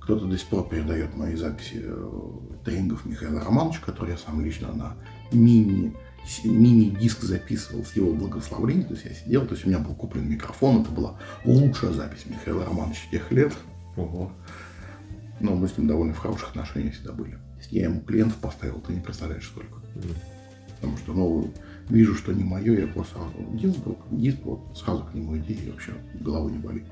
Кто-то 0.00 0.26
до 0.26 0.38
сих 0.38 0.48
пор 0.48 0.68
передает 0.68 1.16
мои 1.16 1.36
записи 1.36 1.82
э, 1.84 2.10
тренингов 2.64 3.04
Михаила 3.04 3.40
Романовича, 3.40 3.80
который 3.84 4.12
я 4.12 4.16
сам 4.16 4.40
лично 4.40 4.72
на 4.72 4.96
мини 5.30 5.94
мини-диск 6.44 7.22
записывал 7.22 7.84
с 7.84 7.92
его 7.92 8.12
благословения, 8.12 8.84
то 8.84 8.94
есть 8.94 9.04
я 9.04 9.14
сидел, 9.14 9.46
то 9.46 9.54
есть 9.54 9.64
у 9.64 9.68
меня 9.68 9.78
был 9.78 9.94
куплен 9.94 10.28
микрофон, 10.28 10.82
это 10.82 10.90
была 10.90 11.18
лучшая 11.44 11.92
запись 11.92 12.26
Михаила 12.26 12.64
Романовича 12.64 13.10
тех 13.10 13.30
лет. 13.30 13.52
Ого. 13.96 14.30
Но 15.40 15.54
мы 15.54 15.68
с 15.68 15.78
ним 15.78 15.86
довольно 15.86 16.14
в 16.14 16.18
хороших 16.18 16.50
отношениях 16.50 16.94
всегда 16.94 17.12
были. 17.12 17.38
Я 17.70 17.84
ему 17.84 18.00
клиентов 18.00 18.36
поставил, 18.38 18.80
ты 18.80 18.92
не 18.92 19.00
представляешь 19.00 19.46
сколько. 19.46 19.78
Mm. 19.94 20.14
Потому 20.76 20.96
что, 20.98 21.12
ну, 21.12 21.50
вижу, 21.88 22.14
что 22.14 22.32
не 22.32 22.44
мое, 22.44 22.80
я 22.80 22.86
просто 22.86 23.14
сразу, 23.14 23.32
диск, 23.56 23.78
диск, 24.10 24.38
вот, 24.44 24.60
сразу 24.76 25.04
к 25.04 25.14
нему 25.14 25.36
иди, 25.36 25.54
и 25.54 25.70
вообще 25.70 25.92
головы 26.14 26.52
не 26.52 26.58
болит. 26.58 26.84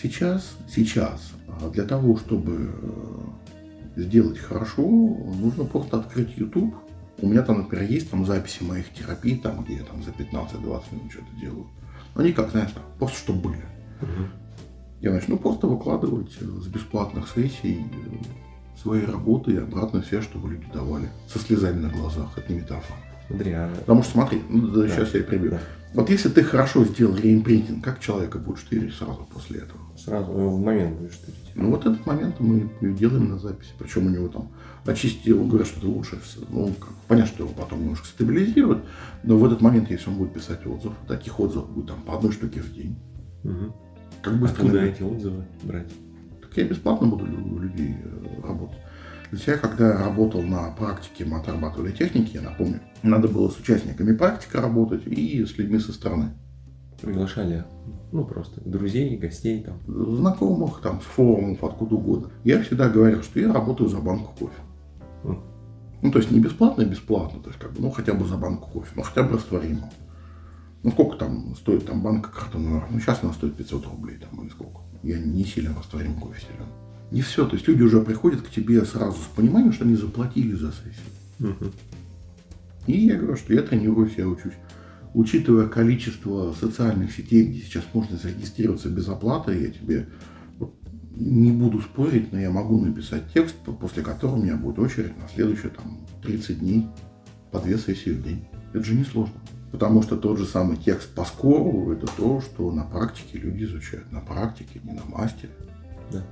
Сейчас, 0.00 0.56
сейчас, 0.68 1.32
а, 1.48 1.68
для 1.68 1.84
того, 1.84 2.16
чтобы 2.16 2.70
э, 2.72 4.00
сделать 4.02 4.38
хорошо, 4.38 4.82
нужно 4.82 5.64
просто 5.64 5.98
открыть 5.98 6.36
YouTube. 6.36 6.74
У 7.18 7.28
меня 7.28 7.42
там, 7.42 7.58
например, 7.58 7.90
есть 7.90 8.10
там 8.10 8.24
записи 8.24 8.62
моих 8.62 8.92
терапий, 8.94 9.36
там, 9.36 9.64
где 9.64 9.74
я 9.74 9.82
там 9.82 10.02
за 10.02 10.10
15-20 10.10 10.60
минут 10.92 11.12
что-то 11.12 11.40
делаю. 11.40 11.66
Но 12.14 12.22
они 12.22 12.32
как, 12.32 12.50
знаешь, 12.50 12.70
там, 12.72 12.84
просто 12.98 13.18
чтобы 13.18 13.50
были. 13.50 13.64
Угу. 14.00 14.28
Я 15.02 15.12
начну 15.12 15.36
просто 15.36 15.66
выкладывать 15.66 16.32
с 16.32 16.66
бесплатных 16.68 17.28
сессий 17.28 17.84
свои 18.82 19.04
работы 19.04 19.52
и 19.52 19.56
обратную 19.56 20.04
связь, 20.04 20.24
чтобы 20.24 20.50
люди 20.50 20.66
давали. 20.72 21.08
Со 21.28 21.38
слезами 21.38 21.80
на 21.80 21.88
глазах. 21.88 22.30
Это 22.36 22.52
не 22.52 22.60
метафора. 22.60 22.98
Смотри, 23.28 23.52
а... 23.52 23.74
Потому 23.80 24.02
что 24.02 24.12
смотри, 24.12 24.42
ну, 24.48 24.68
да, 24.68 24.82
да. 24.82 24.88
сейчас 24.88 25.14
я 25.14 25.22
прибью. 25.22 25.52
Да. 25.52 25.60
Вот 25.94 26.08
если 26.08 26.30
ты 26.30 26.42
хорошо 26.42 26.84
сделал 26.84 27.16
реимпринтинг, 27.16 27.84
как 27.84 28.00
человека 28.00 28.38
будешь 28.38 28.60
штырить 28.60 28.94
сразу 28.94 29.28
после 29.32 29.60
этого? 29.60 29.80
Сразу, 29.96 30.32
в 30.32 30.60
момент 30.60 30.98
будешь 30.98 31.12
штырить. 31.12 31.36
Ну 31.54 31.70
вот 31.70 31.84
этот 31.84 32.04
момент 32.06 32.40
мы 32.40 32.70
делаем 32.80 33.28
на 33.28 33.38
записи. 33.38 33.72
Причем 33.78 34.06
у 34.06 34.08
него 34.08 34.28
там 34.28 34.50
очистил, 34.86 35.44
говорят, 35.44 35.68
что 35.68 35.78
это 35.78 35.88
лучше. 35.88 36.18
Ну, 36.48 36.72
как, 36.80 36.90
понятно, 37.08 37.32
что 37.32 37.44
его 37.44 37.52
потом 37.52 37.82
немножко 37.82 38.06
стабилизируют, 38.06 38.84
но 39.22 39.36
в 39.36 39.44
этот 39.44 39.60
момент, 39.60 39.90
если 39.90 40.08
он 40.08 40.16
будет 40.16 40.32
писать 40.32 40.66
отзыв, 40.66 40.92
таких 41.06 41.38
отзывов 41.38 41.70
будет 41.70 41.88
там 41.88 42.00
по 42.02 42.16
одной 42.16 42.32
штуке 42.32 42.60
в 42.60 42.72
день. 42.72 42.98
Угу. 43.44 43.76
Как 44.22 44.38
быстро 44.38 44.62
Откуда 44.62 44.84
эти 44.84 45.02
отзывы 45.02 45.44
брать? 45.62 45.88
Так 46.52 46.58
я 46.58 46.64
бесплатно 46.68 47.06
буду 47.06 47.24
у 47.24 47.58
людей 47.58 47.96
э, 48.04 48.46
работать. 48.46 48.78
Для 49.30 49.40
себя, 49.40 49.56
когда 49.56 49.88
я 49.88 49.98
работал 50.04 50.42
на 50.42 50.70
практике 50.72 51.24
мы 51.24 51.38
отрабатывали 51.38 51.92
техники, 51.92 52.32
я 52.34 52.42
напомню, 52.42 52.80
надо 53.02 53.28
было 53.28 53.48
с 53.48 53.58
участниками 53.58 54.14
практики 54.14 54.54
работать 54.58 55.06
и 55.06 55.46
с 55.46 55.56
людьми 55.56 55.78
со 55.78 55.94
стороны. 55.94 56.34
Приглашали, 57.00 57.64
ну 58.12 58.26
просто 58.26 58.60
друзей, 58.60 59.16
гостей 59.16 59.62
там. 59.62 59.80
Знакомых, 59.86 60.82
там, 60.82 61.00
с 61.00 61.04
форумов, 61.04 61.64
откуда 61.64 61.94
угодно. 61.94 62.28
Я 62.44 62.62
всегда 62.62 62.90
говорил, 62.90 63.22
что 63.22 63.40
я 63.40 63.50
работаю 63.50 63.88
за 63.88 63.96
банку 63.96 64.34
кофе. 64.38 64.60
Mm. 65.24 65.40
Ну, 66.02 66.12
то 66.12 66.18
есть 66.18 66.30
не 66.30 66.38
бесплатно, 66.38 66.84
а 66.84 66.86
бесплатно. 66.86 67.40
То 67.40 67.48
есть, 67.48 67.58
как 67.58 67.72
бы, 67.72 67.80
ну, 67.80 67.90
хотя 67.90 68.12
бы 68.12 68.26
за 68.26 68.36
банку 68.36 68.70
кофе, 68.70 68.92
ну, 68.94 69.02
хотя 69.02 69.22
бы 69.22 69.36
растворимого. 69.36 69.88
Ну, 70.82 70.90
сколько 70.90 71.16
там 71.16 71.56
стоит 71.56 71.86
там 71.86 72.02
банка 72.02 72.30
картонная? 72.30 72.84
Ну, 72.90 73.00
сейчас 73.00 73.20
она 73.22 73.32
стоит 73.32 73.56
500 73.56 73.86
рублей 73.86 74.18
там 74.18 74.38
или 74.42 74.50
сколько. 74.50 74.81
Я 75.02 75.18
не 75.18 75.44
сильно 75.44 75.74
растворим 75.74 76.14
кофе 76.14 76.40
силен. 76.40 76.68
Не 77.10 77.22
все. 77.22 77.46
То 77.46 77.56
есть 77.56 77.68
люди 77.68 77.82
уже 77.82 78.00
приходят 78.00 78.40
к 78.40 78.50
тебе 78.50 78.84
сразу 78.84 79.18
с 79.18 79.36
пониманием, 79.36 79.72
что 79.72 79.84
они 79.84 79.96
заплатили 79.96 80.54
за 80.54 80.72
сессию. 80.72 81.50
Угу. 81.52 81.72
И 82.86 83.06
я 83.06 83.16
говорю, 83.16 83.36
что 83.36 83.52
я 83.52 83.62
тренируюсь, 83.62 84.14
я 84.16 84.26
учусь. 84.26 84.54
Учитывая 85.14 85.68
количество 85.68 86.54
социальных 86.58 87.12
сетей, 87.12 87.44
где 87.44 87.60
сейчас 87.60 87.84
можно 87.92 88.16
зарегистрироваться 88.16 88.88
без 88.88 89.08
оплаты, 89.08 89.60
я 89.60 89.68
тебе 89.68 90.08
не 91.14 91.52
буду 91.52 91.80
спорить, 91.80 92.32
но 92.32 92.40
я 92.40 92.50
могу 92.50 92.80
написать 92.80 93.24
текст, 93.34 93.56
после 93.56 94.02
которого 94.02 94.36
у 94.36 94.42
меня 94.42 94.56
будет 94.56 94.78
очередь 94.78 95.16
на 95.18 95.28
следующие 95.28 95.70
там, 95.70 95.98
30 96.22 96.60
дней 96.60 96.86
по 97.50 97.60
две 97.60 97.76
сессии 97.76 98.10
в 98.10 98.22
день. 98.22 98.44
Это 98.72 98.82
же 98.82 98.94
не 98.94 99.04
сложно. 99.04 99.34
Потому 99.72 100.02
что 100.02 100.18
тот 100.18 100.38
же 100.38 100.44
самый 100.44 100.76
текст 100.76 101.14
по 101.14 101.24
скору– 101.24 101.92
это 101.94 102.06
то, 102.06 102.42
что 102.42 102.70
на 102.70 102.84
практике 102.84 103.38
люди 103.38 103.64
изучают. 103.64 104.12
На 104.12 104.20
практике, 104.20 104.80
не 104.84 104.92
на 104.92 105.02
мастере. 105.06 105.52
Да. 106.12 106.22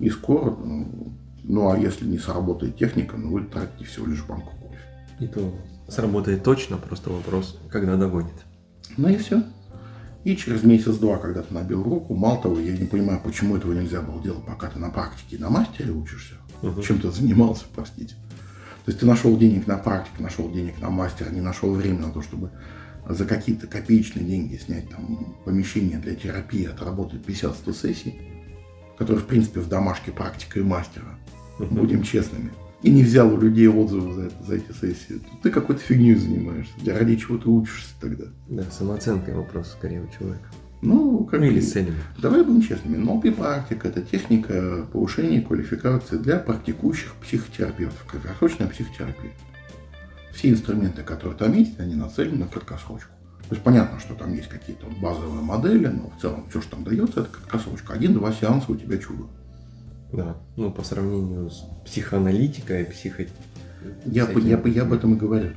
И 0.00 0.10
скоро, 0.10 0.50
ну, 0.50 1.12
ну 1.44 1.70
а 1.70 1.78
если 1.78 2.04
не 2.04 2.18
сработает 2.18 2.76
техника, 2.76 3.16
ну 3.16 3.30
вы 3.30 3.44
тратите 3.44 3.84
всего 3.84 4.06
лишь 4.06 4.24
банку 4.24 4.52
кофе. 4.60 4.80
И 5.20 5.28
то 5.28 5.54
сработает 5.88 6.42
точно, 6.42 6.76
просто 6.76 7.10
вопрос, 7.10 7.60
когда 7.70 7.96
догонит. 7.96 8.34
Ну 8.96 9.08
и 9.08 9.16
все. 9.16 9.44
И 10.24 10.36
через 10.36 10.64
месяц-два, 10.64 11.18
когда 11.18 11.42
ты 11.42 11.54
набил 11.54 11.82
руку, 11.82 12.14
мало 12.14 12.42
того, 12.42 12.58
я 12.58 12.76
не 12.76 12.86
понимаю, 12.86 13.20
почему 13.22 13.56
этого 13.56 13.72
нельзя 13.72 14.00
было 14.00 14.20
делать, 14.20 14.44
пока 14.44 14.68
ты 14.68 14.78
на 14.80 14.90
практике 14.90 15.38
на 15.38 15.50
мастере 15.50 15.92
учишься. 15.92 16.34
Угу. 16.62 16.82
Чем 16.82 16.98
ты 16.98 17.10
занимался, 17.12 17.66
простите. 17.72 18.16
То 18.84 18.90
есть 18.90 19.00
ты 19.00 19.06
нашел 19.06 19.36
денег 19.36 19.66
на 19.66 19.78
практику, 19.78 20.22
нашел 20.22 20.50
денег 20.50 20.80
на 20.80 20.90
мастера, 20.90 21.30
не 21.30 21.40
нашел 21.40 21.72
время 21.72 22.00
на 22.00 22.12
то, 22.12 22.22
чтобы 22.22 22.50
за 23.08 23.24
какие-то 23.24 23.66
копеечные 23.66 24.24
деньги 24.24 24.56
снять 24.56 24.88
там 24.90 25.36
помещение 25.44 25.98
для 25.98 26.14
терапии, 26.14 26.66
отработать 26.66 27.22
50-100 27.22 27.74
сессий 27.74 28.20
который, 28.96 29.18
в 29.18 29.26
принципе, 29.26 29.60
в 29.60 29.68
домашке 29.68 30.12
практика 30.12 30.60
и 30.60 30.62
мастера. 30.62 31.18
Uh-huh. 31.58 31.68
Будем 31.68 32.02
честными. 32.02 32.50
И 32.82 32.90
не 32.90 33.02
взял 33.02 33.32
у 33.32 33.38
людей 33.38 33.66
отзывы 33.66 34.12
за, 34.12 34.22
это, 34.26 34.44
за 34.44 34.56
эти 34.56 34.72
сессии. 34.72 35.20
Ты 35.42 35.50
какой-то 35.50 35.80
фигней 35.80 36.14
занимаешься. 36.14 36.72
Ради 36.86 37.16
чего 37.16 37.38
ты 37.38 37.48
учишься 37.48 37.94
тогда? 38.00 38.24
Да, 38.48 38.64
самооценка 38.70 39.30
вопрос 39.30 39.70
скорее 39.70 40.02
у 40.02 40.08
человека. 40.18 40.46
Ну, 40.84 41.24
как 41.24 41.40
ну, 41.40 41.46
или 41.46 41.60
целями. 41.60 41.96
Давай 42.18 42.44
будем 42.44 42.60
честными. 42.60 42.96
НЛП 42.96 43.34
практика– 43.34 43.88
это 43.88 44.02
техника 44.02 44.86
повышения 44.92 45.40
квалификации 45.40 46.18
для 46.18 46.38
практикующих 46.38 47.14
психотерапевтов, 47.22 48.04
краткосрочная 48.04 48.68
психотерапия. 48.68 49.32
Все 50.34 50.50
инструменты, 50.50 51.02
которые 51.02 51.38
там 51.38 51.54
есть, 51.54 51.80
они 51.80 51.94
нацелены 51.94 52.40
на 52.40 52.48
краткосрочку. 52.48 53.10
То 53.48 53.54
есть 53.54 53.62
понятно, 53.62 53.98
что 53.98 54.14
там 54.14 54.34
есть 54.34 54.48
какие-то 54.48 54.86
базовые 55.00 55.42
модели, 55.42 55.86
но 55.86 56.10
в 56.10 56.20
целом 56.20 56.44
все, 56.50 56.60
что 56.60 56.72
там 56.72 56.84
дается, 56.84 57.20
это 57.20 57.30
как 57.30 57.46
косочка. 57.46 57.94
Один-два 57.94 58.32
сеанса 58.32 58.72
у 58.72 58.76
тебя 58.76 58.98
чудо. 58.98 59.24
Да, 60.12 60.36
ну 60.56 60.70
по 60.70 60.82
сравнению 60.82 61.50
с 61.50 61.64
психоаналитикой, 61.86 62.84
психо... 62.84 63.24
Я, 64.04 64.24
этим... 64.24 64.46
я, 64.46 64.60
я, 64.62 64.70
я 64.70 64.82
об 64.82 64.92
этом 64.92 65.14
и 65.14 65.16
говорю. 65.16 65.50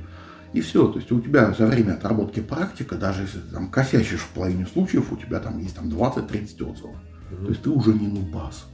И 0.52 0.60
все, 0.60 0.88
то 0.88 0.98
есть 0.98 1.12
у 1.12 1.20
тебя 1.20 1.52
за 1.52 1.66
время 1.66 1.92
отработки 1.92 2.40
практика, 2.40 2.96
даже 2.96 3.22
если 3.22 3.38
ты 3.40 3.52
там 3.52 3.70
косячишь 3.70 4.20
в 4.20 4.28
половине 4.28 4.66
случаев, 4.66 5.12
у 5.12 5.16
тебя 5.16 5.40
там 5.40 5.58
есть 5.58 5.76
там 5.76 5.88
20-30 5.88 6.70
отзывов. 6.70 6.96
Угу. 7.30 7.44
То 7.44 7.48
есть 7.50 7.62
ты 7.62 7.70
уже 7.70 7.92
не 7.92 8.08
нубас 8.08 8.66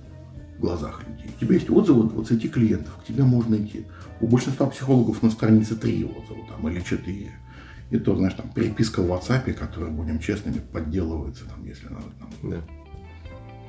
в 0.57 0.61
глазах 0.61 1.03
людей. 1.09 1.31
У 1.37 1.41
тебя 1.41 1.55
есть 1.55 1.71
отзывы 1.71 2.09
20 2.09 2.53
клиентов, 2.53 2.95
к 2.97 3.05
тебе 3.05 3.25
можно 3.25 3.57
идти. 3.57 3.87
У 4.21 4.29
большинства 4.29 4.67
психологов 4.67 5.23
на 5.23 5.31
странице 5.31 5.75
3 5.75 6.05
отзыва 6.05 6.47
там, 6.49 6.69
или 6.69 6.81
4. 6.81 7.33
И 7.91 7.99
то, 7.99 8.17
знаешь, 8.17 8.35
там 8.35 8.51
переписка 8.51 9.03
в 9.03 9.11
WhatsApp, 9.11 9.53
которая, 9.53 9.91
будем 9.91 10.21
честными, 10.21 10.59
подделывается, 10.59 11.45
там, 11.47 11.65
если 11.65 11.89
надо. 11.89 12.07
Там. 12.21 12.51
Да. 12.51 12.61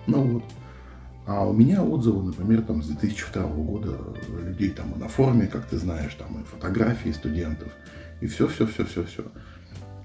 Ну 0.08 0.22
вот. 0.22 0.43
А 1.26 1.43
у 1.47 1.53
меня 1.53 1.84
отзывы, 1.84 2.24
например, 2.24 2.62
там 2.62 2.84
с 2.84 2.88
2002 2.88 3.43
года 3.47 3.97
людей 4.43 4.70
там 4.70 4.91
и 4.91 4.99
на 4.99 5.08
форуме, 5.08 5.47
как 5.47 5.66
ты 5.66 5.78
знаешь, 5.78 6.14
там 6.14 6.39
и 6.39 6.43
фотографии 6.43 7.10
студентов, 7.10 7.72
и 8.22 8.28
все, 8.28 8.47
все, 8.47 8.66
все, 8.68 8.86
все, 8.86 9.03
все. 9.03 9.24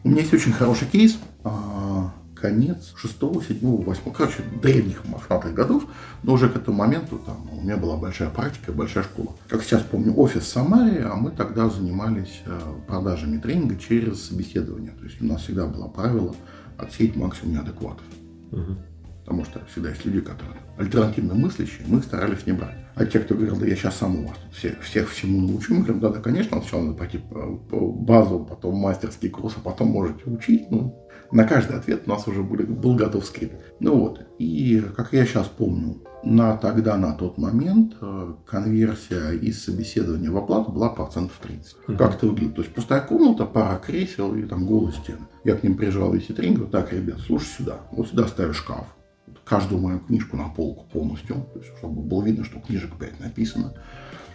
У 0.03 0.09
меня 0.09 0.21
есть 0.21 0.33
очень 0.33 0.53
хороший 0.53 0.89
кейс. 0.89 1.19
А, 1.45 2.13
конец 2.35 2.93
6, 2.97 3.19
7, 3.49 3.59
8, 3.61 4.03
короче, 4.13 4.43
древних 4.63 5.05
мохнатых 5.05 5.53
годов, 5.55 5.85
но 6.23 6.33
уже 6.33 6.49
к 6.49 6.57
этому 6.57 6.79
моменту 6.79 7.19
там 7.19 7.49
у 7.53 7.61
меня 7.61 7.77
была 7.77 7.97
большая 7.97 8.31
практика, 8.31 8.73
большая 8.73 9.05
школа. 9.05 9.37
Как 9.49 9.63
сейчас 9.63 9.83
помню, 9.83 10.15
офис 10.17 10.43
в 10.43 10.49
Самаре, 10.49 11.05
а 11.05 11.15
мы 11.17 11.31
тогда 11.31 11.69
занимались 11.69 12.41
э, 12.47 12.59
продажами 12.87 13.39
тренинга 13.39 13.77
через 13.77 14.27
собеседование. 14.27 14.93
То 14.93 15.05
есть 15.05 15.21
у 15.21 15.27
нас 15.27 15.43
всегда 15.43 15.67
было 15.67 15.89
правило 15.89 16.35
отсеять 16.79 17.17
максимум 17.17 17.55
неадекватов. 17.55 18.05
Угу. 18.53 18.77
Потому 19.31 19.45
что 19.45 19.61
всегда 19.66 19.91
есть 19.91 20.05
люди, 20.05 20.20
которые 20.22 20.61
альтернативно 20.76 21.35
мыслящие, 21.35 21.87
мы 21.87 21.99
их 21.99 22.05
старались 22.05 22.47
не 22.47 22.53
брать. 22.53 22.74
А 22.97 23.07
те, 23.07 23.20
кто 23.20 23.37
говорил, 23.37 23.57
да 23.61 23.64
я 23.64 23.76
сейчас 23.76 23.99
сам 23.99 24.16
у 24.16 24.26
вас 24.26 24.37
всех, 24.53 24.83
всех 24.83 25.09
всему 25.09 25.47
научу, 25.47 25.72
мы 25.72 25.83
говорим, 25.83 26.01
да, 26.01 26.09
да, 26.09 26.18
конечно, 26.18 26.61
сначала 26.61 26.83
надо 26.83 26.99
пойти 26.99 27.18
по, 27.18 27.78
базу, 27.78 28.41
потом 28.41 28.74
мастерский 28.74 29.28
курс, 29.28 29.55
а 29.57 29.61
потом 29.61 29.91
можете 29.91 30.28
учить. 30.28 30.68
Ну, 30.72 31.01
на 31.31 31.45
каждый 31.45 31.76
ответ 31.76 32.03
у 32.07 32.11
нас 32.11 32.26
уже 32.26 32.43
был, 32.43 32.57
был 32.66 32.97
готов 32.97 33.24
скрипт. 33.24 33.55
Ну 33.78 34.01
вот, 34.01 34.26
и 34.41 34.83
как 34.97 35.12
я 35.12 35.24
сейчас 35.24 35.47
помню, 35.47 36.03
на 36.24 36.57
тогда, 36.57 36.97
на 36.97 37.12
тот 37.12 37.39
момент 37.39 37.95
э, 38.01 38.35
конверсия 38.49 39.31
из 39.31 39.64
собеседования 39.64 40.33
в 40.33 40.37
оплату 40.37 40.72
была 40.72 40.89
процентов 40.89 41.39
30. 41.41 41.76
Uh-huh. 41.87 41.97
Как 41.97 42.16
это 42.16 42.26
выглядит? 42.26 42.57
То 42.57 42.62
есть 42.62 42.74
пустая 42.74 43.01
комната, 43.01 43.45
пара 43.47 43.78
кресел 43.78 44.35
и 44.35 44.43
там 44.43 44.66
голые 44.66 44.93
стены. 44.93 45.28
Я 45.45 45.55
к 45.55 45.62
ним 45.62 45.76
приезжал 45.76 46.12
весь 46.12 46.26
тренинг, 46.26 46.57
говорю, 46.57 46.72
так, 46.72 46.93
ребят, 46.93 47.20
слушай 47.20 47.47
сюда, 47.47 47.76
вот 47.93 48.09
сюда 48.09 48.26
ставишь 48.26 48.57
шкаф. 48.57 48.87
Каждую 49.51 49.81
мою 49.81 49.99
книжку 49.99 50.37
на 50.37 50.49
полку 50.49 50.85
полностью, 50.93 51.45
то 51.53 51.59
есть, 51.59 51.77
чтобы 51.77 52.03
было 52.03 52.23
видно, 52.23 52.45
что 52.45 52.61
книжек 52.61 52.97
5 52.97 53.19
написано. 53.19 53.75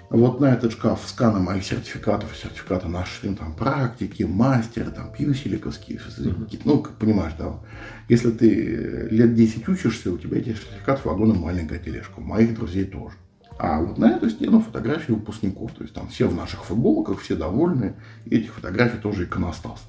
Вот 0.09 0.41
на 0.41 0.53
этот 0.53 0.74
шкаф 0.74 1.03
сканы 1.07 1.39
моих 1.39 1.63
сертификатов, 1.63 2.36
сертификаты 2.36 2.89
наши 2.89 3.34
там, 3.34 3.55
практики, 3.55 4.24
мастера, 4.24 4.91
там, 4.91 5.13
пьюсиликовские, 5.13 5.99
mm-hmm. 5.99 6.61
ну, 6.66 6.80
как 6.80 6.95
понимаешь, 6.95 7.32
да, 7.39 7.61
если 8.09 8.30
ты 8.32 9.07
лет 9.09 9.36
10 9.36 9.70
учишься, 9.70 10.11
у 10.11 10.18
тебя 10.18 10.38
этих 10.38 10.57
сертификатов 10.57 11.05
вагона 11.05 11.34
маленькая 11.34 11.80
тележка, 11.80 12.20
у 12.20 12.22
моих 12.22 12.53
друзей 12.53 12.84
тоже. 12.84 13.16
А 13.57 13.80
вот 13.80 13.97
на 13.97 14.11
эту 14.11 14.30
стену 14.30 14.59
фотографии 14.59 15.13
выпускников, 15.13 15.72
то 15.72 15.84
есть 15.84 15.95
там 15.95 16.09
все 16.09 16.28
в 16.28 16.36
наших 16.36 16.66
футболках, 16.66 17.22
все 17.22 17.38
довольны, 17.38 17.95
и 18.26 18.36
этих 18.36 18.53
фотографий 18.53 18.97
тоже 18.97 19.24
иконостас. 19.24 19.82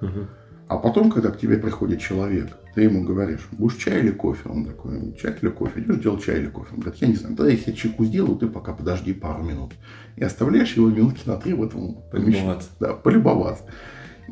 Mm-hmm. 0.00 0.26
А 0.68 0.78
потом, 0.78 1.10
когда 1.10 1.30
к 1.30 1.38
тебе 1.38 1.58
приходит 1.58 2.00
человек, 2.00 2.48
ты 2.74 2.82
ему 2.82 3.04
говоришь, 3.04 3.46
будешь 3.52 3.76
чай 3.76 4.00
или 4.00 4.10
кофе? 4.10 4.48
Он 4.48 4.64
такой, 4.64 5.14
чай 5.20 5.36
или 5.40 5.50
кофе? 5.50 5.80
Идешь 5.80 5.98
делать 5.98 6.24
чай 6.24 6.38
или 6.38 6.46
кофе? 6.46 6.70
Он 6.72 6.80
говорит, 6.80 7.00
я 7.02 7.08
не 7.08 7.16
знаю, 7.16 7.36
тогда 7.36 7.52
я 7.52 7.58
чайку 7.58 8.04
сделаю, 8.04 8.36
ты 8.36 8.46
пока 8.46 8.72
подожди 8.72 9.12
пару 9.12 9.42
минут. 9.42 9.72
И 10.16 10.24
оставляешь 10.24 10.72
его 10.74 10.88
минутки 10.88 11.28
на 11.28 11.36
три 11.36 11.52
в 11.52 11.62
этом 11.62 11.96
помещении. 12.10 12.56
Да, 12.80 12.94
полюбоваться. 12.94 13.64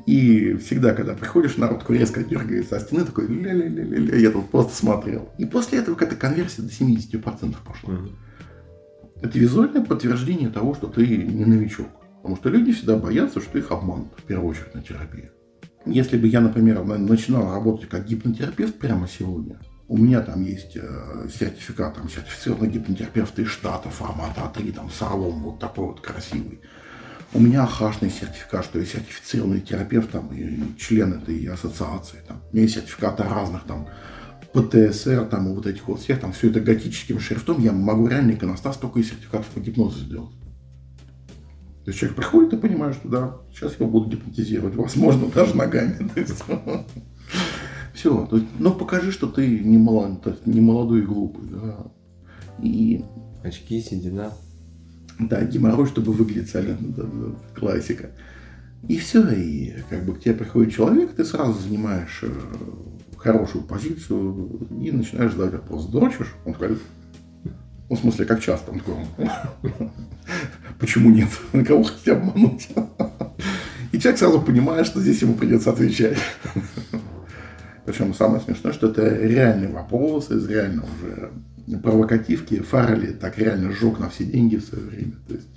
И 0.07 0.55
всегда, 0.55 0.95
когда 0.95 1.15
приходишь, 1.15 1.57
народ 1.57 1.85
резко 1.89 2.23
дергается 2.23 2.77
а 2.77 2.81
стены, 2.81 3.05
такой 3.05 3.27
ля-ля-ля-ля, 3.27 4.17
я 4.17 4.31
тут 4.31 4.49
просто 4.49 4.75
смотрел. 4.75 5.29
И 5.37 5.45
после 5.45 5.81
этого 5.81 5.95
какая-то 5.95 6.17
конверсия 6.17 6.63
до 6.63 6.69
70% 6.69 7.57
пошла. 7.67 7.95
Угу. 7.95 8.09
Это 9.23 9.39
визуальное 9.39 9.85
подтверждение 9.85 10.49
того, 10.49 10.75
что 10.75 10.87
ты 10.87 11.07
не 11.07 11.45
новичок. 11.45 11.89
Потому 12.17 12.37
что 12.37 12.49
люди 12.49 12.73
всегда 12.73 12.97
боятся, 12.97 13.41
что 13.41 13.59
их 13.59 13.71
обманут, 13.71 14.09
в 14.17 14.23
первую 14.23 14.51
очередь, 14.51 14.75
на 14.75 14.83
терапии. 14.83 15.31
Если 15.87 16.19
бы 16.19 16.27
я, 16.27 16.41
например, 16.41 16.83
начинал 16.85 17.53
работать 17.55 17.89
как 17.89 18.07
гипнотерапевт 18.07 18.79
прямо 18.79 19.09
сегодня, 19.09 19.59
У 19.89 19.97
меня 19.97 20.21
там 20.21 20.45
есть 20.45 20.77
э, 20.77 21.29
сертификат, 21.37 21.97
там, 21.97 22.09
сертифицированный 22.09 22.71
гипнотерапевт 22.71 23.37
из 23.41 23.49
штата, 23.49 23.89
формата 23.91 24.41
А3, 24.41 24.73
там, 24.73 24.89
с 24.89 25.03
орлом, 25.03 25.43
вот 25.43 25.59
такой 25.59 25.87
вот 25.87 26.01
красивый. 26.01 26.61
У 27.33 27.41
меня 27.41 27.67
хашный 27.67 28.09
сертификат, 28.09 28.65
что 28.65 28.79
я 28.79 28.85
сертифицированный 28.85 29.61
терапевт, 29.61 30.13
там, 30.13 30.29
и 30.33 30.79
член 30.79 31.15
этой 31.15 31.45
ассоциации. 31.47 32.19
Там. 32.29 32.41
У 32.53 32.55
меня 32.55 32.63
есть 32.67 32.77
сертификаты 32.77 33.25
разных, 33.25 33.65
там, 33.65 33.89
ПТСР, 34.53 35.25
там, 35.25 35.49
и 35.49 35.55
вот 35.57 35.67
этих 35.67 35.89
вот 35.89 36.01
всех, 36.01 36.21
там, 36.21 36.33
все 36.33 36.51
это 36.51 36.61
готическим 36.61 37.19
шрифтом, 37.19 37.61
я 37.61 37.73
могу 37.73 38.07
реально 38.07 38.33
иконостас 38.33 38.77
только 38.77 39.01
из 39.01 39.09
сертификатов 39.09 39.47
по 39.47 39.59
гипнозу 39.59 39.99
сделать. 39.99 40.31
То 41.85 41.91
есть 41.91 41.99
человек 41.99 42.17
приходит 42.17 42.53
и 42.53 42.57
понимает, 42.57 42.95
что 42.95 43.09
да, 43.09 43.37
сейчас 43.51 43.77
я 43.79 43.87
буду 43.87 44.11
гипнотизировать, 44.11 44.75
возможно, 44.75 45.29
даже 45.35 45.57
ногами. 45.57 46.11
Все. 47.95 48.27
То 48.27 48.37
есть, 48.37 48.49
но 48.59 48.73
покажи, 48.73 49.13
что 49.13 49.27
ты 49.27 49.61
не, 49.61 49.79
молод, 49.79 50.47
не 50.47 50.61
молодой 50.61 51.01
и 51.01 51.05
глупый. 51.05 51.49
Да. 51.51 51.87
И... 52.63 53.05
Очки, 53.43 53.81
седина. 53.81 54.33
Да, 55.19 55.43
геморрой, 55.45 55.87
чтобы 55.87 56.13
выглядеть 56.13 56.51
солидно. 56.51 56.89
Да, 56.95 57.03
да, 57.05 57.35
классика. 57.59 58.11
И 58.87 58.99
все. 58.99 59.27
И 59.31 59.75
как 59.89 60.05
бы 60.05 60.15
к 60.15 60.21
тебе 60.21 60.35
приходит 60.35 60.75
человек, 60.75 61.15
ты 61.15 61.25
сразу 61.25 61.59
занимаешь 61.59 62.21
э, 62.23 62.31
хорошую 63.17 63.65
позицию 63.65 64.69
и 64.71 64.91
начинаешь 64.91 65.33
задать 65.33 65.55
вопрос. 65.55 65.87
Дрочишь? 65.87 66.35
Он 66.45 66.53
говорит, 66.53 66.79
ну, 67.89 67.97
в 67.97 67.99
смысле, 67.99 68.25
как 68.25 68.41
часто? 68.41 68.71
Он 68.71 68.79
такой, 68.79 68.97
почему 70.81 71.11
нет? 71.11 71.29
На 71.53 71.65
кого 71.65 71.85
хотите 71.85 72.13
обмануть? 72.13 72.69
И 73.93 73.99
человек 73.99 74.19
сразу 74.19 74.41
понимает, 74.41 74.87
что 74.87 75.01
здесь 75.01 75.21
ему 75.23 75.35
придется 75.35 75.71
отвечать. 75.71 76.19
Причем 77.85 78.15
самое 78.15 78.41
смешное, 78.41 78.73
что 78.73 78.89
это 78.89 79.09
реальный 79.09 79.69
вопрос 79.69 80.31
из 80.31 80.47
реально 80.49 80.85
уже 80.85 81.31
провокативки. 81.79 82.61
Фаррелли 82.61 83.13
так 83.13 83.39
реально 83.39 83.73
сжег 83.73 83.99
на 83.99 84.09
все 84.09 84.25
деньги 84.25 84.57
в 84.57 84.65
свое 84.65 84.85
время. 84.85 85.15
То 85.27 85.35
есть 85.35 85.49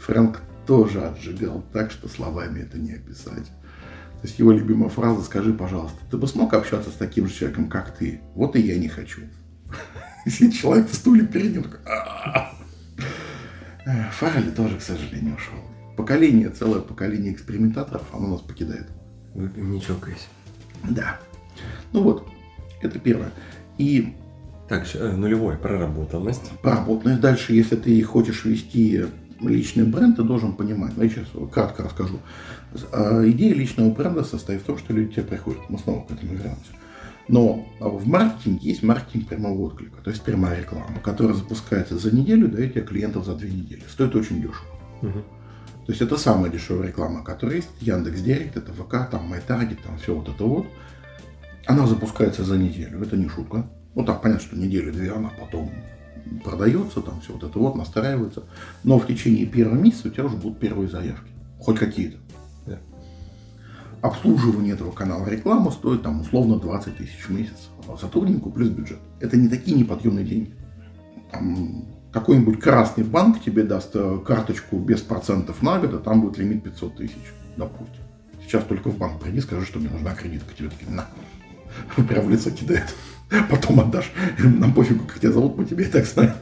Фрэнк 0.00 0.40
тоже 0.66 1.00
отжигал 1.00 1.64
так, 1.72 1.90
что 1.90 2.08
словами 2.08 2.60
это 2.60 2.78
не 2.78 2.92
описать. 2.92 3.46
То 3.46 4.26
есть 4.26 4.38
его 4.38 4.52
любимая 4.52 4.90
фраза 4.90 5.22
«Скажи, 5.22 5.54
пожалуйста, 5.54 5.98
ты 6.10 6.18
бы 6.18 6.26
смог 6.26 6.52
общаться 6.52 6.90
с 6.90 6.94
таким 6.94 7.26
же 7.26 7.34
человеком, 7.34 7.70
как 7.70 7.96
ты? 7.96 8.20
Вот 8.34 8.54
и 8.56 8.60
я 8.60 8.78
не 8.78 8.88
хочу». 8.88 9.22
Сидит 10.26 10.54
человек 10.54 10.90
в 10.90 10.94
стуле 10.94 11.26
перед 11.26 11.56
такой 13.84 14.10
Фаррелли 14.12 14.50
тоже, 14.50 14.76
к 14.76 14.82
сожалению, 14.82 15.36
ушел. 15.36 15.58
Поколение, 15.96 16.50
целое 16.50 16.80
поколение 16.80 17.32
экспериментаторов, 17.32 18.02
оно 18.12 18.28
нас 18.28 18.40
покидает. 18.40 18.86
Не 19.34 19.80
чокаясь. 19.80 20.28
Да. 20.82 21.18
Ну 21.92 22.02
вот, 22.02 22.26
это 22.80 22.98
первое. 22.98 23.30
И 23.78 24.14
так, 24.68 24.86
э, 24.94 25.12
нулевой 25.12 25.56
проработанность. 25.56 26.50
Проработанность. 26.62 27.20
Дальше, 27.20 27.52
если 27.52 27.76
ты 27.76 28.00
хочешь 28.02 28.44
вести 28.44 29.04
личный 29.40 29.84
бренд, 29.84 30.16
ты 30.16 30.22
должен 30.22 30.54
понимать. 30.54 30.96
Ну, 30.96 31.02
я 31.02 31.08
сейчас 31.08 31.26
кратко 31.52 31.82
расскажу. 31.82 32.18
А, 32.92 33.28
идея 33.28 33.54
личного 33.54 33.90
бренда 33.90 34.22
состоит 34.24 34.62
в 34.62 34.64
том, 34.64 34.78
что 34.78 34.92
люди 34.92 35.14
тебе 35.14 35.24
приходят. 35.24 35.60
Мы 35.68 35.78
снова 35.78 36.06
к 36.06 36.10
этому 36.10 36.32
вернемся. 36.32 36.72
Но 37.30 37.64
в 37.78 38.08
маркетинге 38.08 38.70
есть 38.70 38.82
маркетинг 38.82 39.28
прямого 39.28 39.60
отклика, 39.60 40.02
то 40.02 40.10
есть 40.10 40.20
прямая 40.22 40.62
реклама, 40.62 40.98
которая 41.00 41.36
запускается 41.36 41.96
за 41.96 42.12
неделю, 42.12 42.48
дает 42.48 42.72
тебе 42.72 42.82
клиентов 42.82 43.24
за 43.24 43.36
две 43.36 43.52
недели. 43.52 43.84
Стоит 43.88 44.16
очень 44.16 44.42
дешево. 44.42 44.66
Угу. 45.02 45.20
То 45.86 45.92
есть 45.92 46.02
это 46.02 46.16
самая 46.16 46.50
дешевая 46.50 46.88
реклама, 46.88 47.22
которая 47.22 47.58
есть. 47.58 47.68
Яндекс 47.80 48.20
Директ, 48.22 48.56
это 48.56 48.72
ВК, 48.72 49.08
там 49.08 49.32
MyTarget, 49.32 49.78
там 49.86 49.96
все 49.98 50.16
вот 50.16 50.28
это 50.28 50.42
вот. 50.42 50.66
Она 51.66 51.86
запускается 51.86 52.42
за 52.42 52.58
неделю, 52.58 53.00
это 53.00 53.16
не 53.16 53.28
шутка. 53.28 53.70
Ну 53.94 54.04
так, 54.04 54.22
понятно, 54.22 54.44
что 54.44 54.56
неделю-две 54.56 55.12
она 55.12 55.30
потом 55.38 55.70
продается, 56.42 57.00
там 57.00 57.20
все 57.20 57.34
вот 57.34 57.44
это 57.44 57.56
вот, 57.60 57.76
настраивается. 57.76 58.42
Но 58.82 58.98
в 58.98 59.06
течение 59.06 59.46
первого 59.46 59.76
месяца 59.76 60.08
у 60.08 60.10
тебя 60.10 60.24
уже 60.24 60.36
будут 60.36 60.58
первые 60.58 60.88
заявки. 60.88 61.30
Хоть 61.60 61.78
какие-то. 61.78 62.16
Обслуживание 64.02 64.74
этого 64.74 64.92
канала 64.92 65.28
рекламы 65.28 65.70
стоит 65.70 66.02
там 66.02 66.22
условно 66.22 66.58
20 66.58 66.96
тысяч 66.96 67.26
в 67.26 67.30
месяц. 67.30 67.68
А 67.86 67.96
сотруднику 67.96 68.50
плюс 68.50 68.70
бюджет. 68.70 68.98
Это 69.20 69.36
не 69.36 69.48
такие 69.48 69.76
неподъемные 69.76 70.24
деньги. 70.24 70.54
Там 71.30 71.84
какой-нибудь 72.12 72.60
красный 72.60 73.04
банк 73.04 73.42
тебе 73.42 73.62
даст 73.62 73.90
э, 73.94 74.18
карточку 74.26 74.78
без 74.78 75.00
процентов 75.00 75.62
на 75.62 75.78
год, 75.78 75.94
а 75.94 75.98
там 75.98 76.22
будет 76.22 76.38
лимит 76.38 76.64
500 76.64 76.96
тысяч, 76.96 77.32
допустим. 77.56 78.02
Сейчас 78.42 78.64
только 78.64 78.88
в 78.88 78.96
банк 78.96 79.20
приди, 79.20 79.40
скажи, 79.40 79.66
что 79.66 79.78
мне 79.78 79.90
нужна 79.90 80.14
кредитка. 80.14 80.52
Тебе 80.56 80.70
такие, 80.70 80.90
на. 80.90 81.06
Прям 82.08 82.26
в 82.26 82.30
лицо 82.30 82.50
кидает. 82.50 82.94
Потом 83.50 83.80
отдашь. 83.80 84.10
Нам 84.38 84.74
пофигу, 84.74 85.04
как 85.04 85.20
тебя 85.20 85.32
зовут, 85.32 85.56
мы 85.56 85.64
тебе 85.66 85.84
и 85.84 85.88
так 85.88 86.06
знаем. 86.06 86.34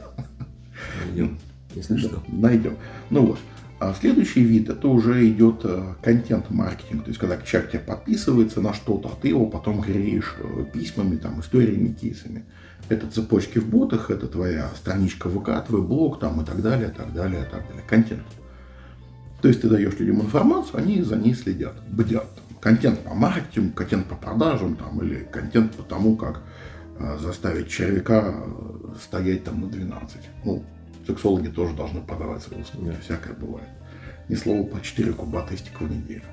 Найдем, 1.05 1.37
если 1.75 1.97
что. 1.97 2.23
Найдем. 2.27 2.77
Ну 3.09 3.25
вот. 3.27 3.39
А 3.79 3.93
следующий 3.93 4.43
вид, 4.43 4.69
это 4.69 4.89
уже 4.89 5.25
идет 5.29 5.61
э, 5.63 5.95
контент-маркетинг. 6.01 7.03
То 7.03 7.09
есть, 7.09 7.19
когда 7.19 7.37
человек 7.37 7.71
тебе 7.71 7.79
подписывается 7.79 8.59
на 8.59 8.73
что-то, 8.73 9.07
а 9.07 9.15
ты 9.21 9.29
его 9.29 9.45
потом 9.45 9.79
греешь 9.79 10.35
э, 10.37 10.65
письмами, 10.73 11.15
там, 11.15 11.39
историями, 11.39 11.93
кейсами. 11.93 12.43
Это 12.89 13.07
цепочки 13.07 13.57
в 13.57 13.69
ботах, 13.69 14.11
это 14.11 14.27
твоя 14.27 14.69
страничка 14.75 15.29
ВК, 15.29 15.65
твой 15.65 15.81
блог, 15.81 16.19
там, 16.19 16.41
и 16.41 16.45
так 16.45 16.61
далее, 16.61 16.89
так 16.89 17.13
далее, 17.13 17.47
так 17.49 17.65
далее. 17.69 17.83
Контент. 17.87 18.25
То 19.41 19.47
есть, 19.47 19.61
ты 19.61 19.69
даешь 19.69 19.97
людям 19.97 20.21
информацию, 20.23 20.79
они 20.79 21.01
за 21.01 21.15
ней 21.15 21.33
следят, 21.33 21.75
бдят. 21.87 22.27
Контент 22.59 22.99
по 22.99 23.13
маркетингу, 23.13 23.73
контент 23.73 24.07
по 24.07 24.15
продажам, 24.15 24.75
там, 24.75 25.01
или 25.01 25.25
контент 25.31 25.71
по 25.75 25.83
тому, 25.83 26.17
как 26.17 26.41
э, 26.97 27.17
заставить 27.21 27.69
червяка 27.69 28.35
стоять 29.01 29.45
там 29.45 29.61
на 29.61 29.67
12. 29.67 30.17
Ну, 30.43 30.65
сексологи 31.09 31.47
тоже 31.47 31.75
должны 31.75 32.01
подавать 32.01 32.43
свои 32.43 32.61
услуги, 32.61 32.95
всякое 33.01 33.33
бывает. 33.33 33.67
Ни 34.29 34.35
слова 34.35 34.63
по 34.63 34.79
4 34.79 35.13
куба 35.13 35.41
тестика 35.41 35.83
в 35.83 35.91
неделю. 35.91 36.23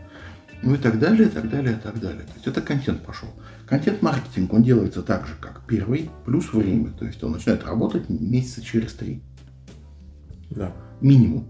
Ну 0.63 0.75
и 0.75 0.79
так 0.79 0.99
далее, 0.99 1.29
и 1.29 1.31
так 1.31 1.49
далее, 1.49 1.75
и 1.75 1.81
так 1.81 1.99
далее. 1.99 2.23
То 2.23 2.33
есть 2.35 2.47
это 2.47 2.61
контент 2.61 3.03
пошел. 3.03 3.29
Контент-маркетинг, 3.67 4.53
он 4.53 4.63
делается 4.63 5.03
так 5.03 5.27
же, 5.27 5.35
как 5.41 5.63
первый, 5.67 6.11
плюс 6.25 6.53
время. 6.53 6.91
То 6.93 7.07
есть 7.07 7.23
он 7.25 7.33
начинает 7.33 7.65
работать 7.65 8.09
месяца 8.09 8.63
через 8.63 8.93
три. 8.93 9.23
Да. 10.51 10.73
Минимум. 11.01 11.49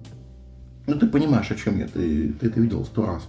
Ну 0.86 0.94
ты 0.98 1.06
понимаешь, 1.06 1.50
о 1.50 1.56
чем 1.56 1.78
я, 1.78 1.88
ты, 1.88 2.32
ты 2.32 2.46
это 2.46 2.60
видел 2.60 2.84
сто 2.84 3.06
раз. 3.06 3.28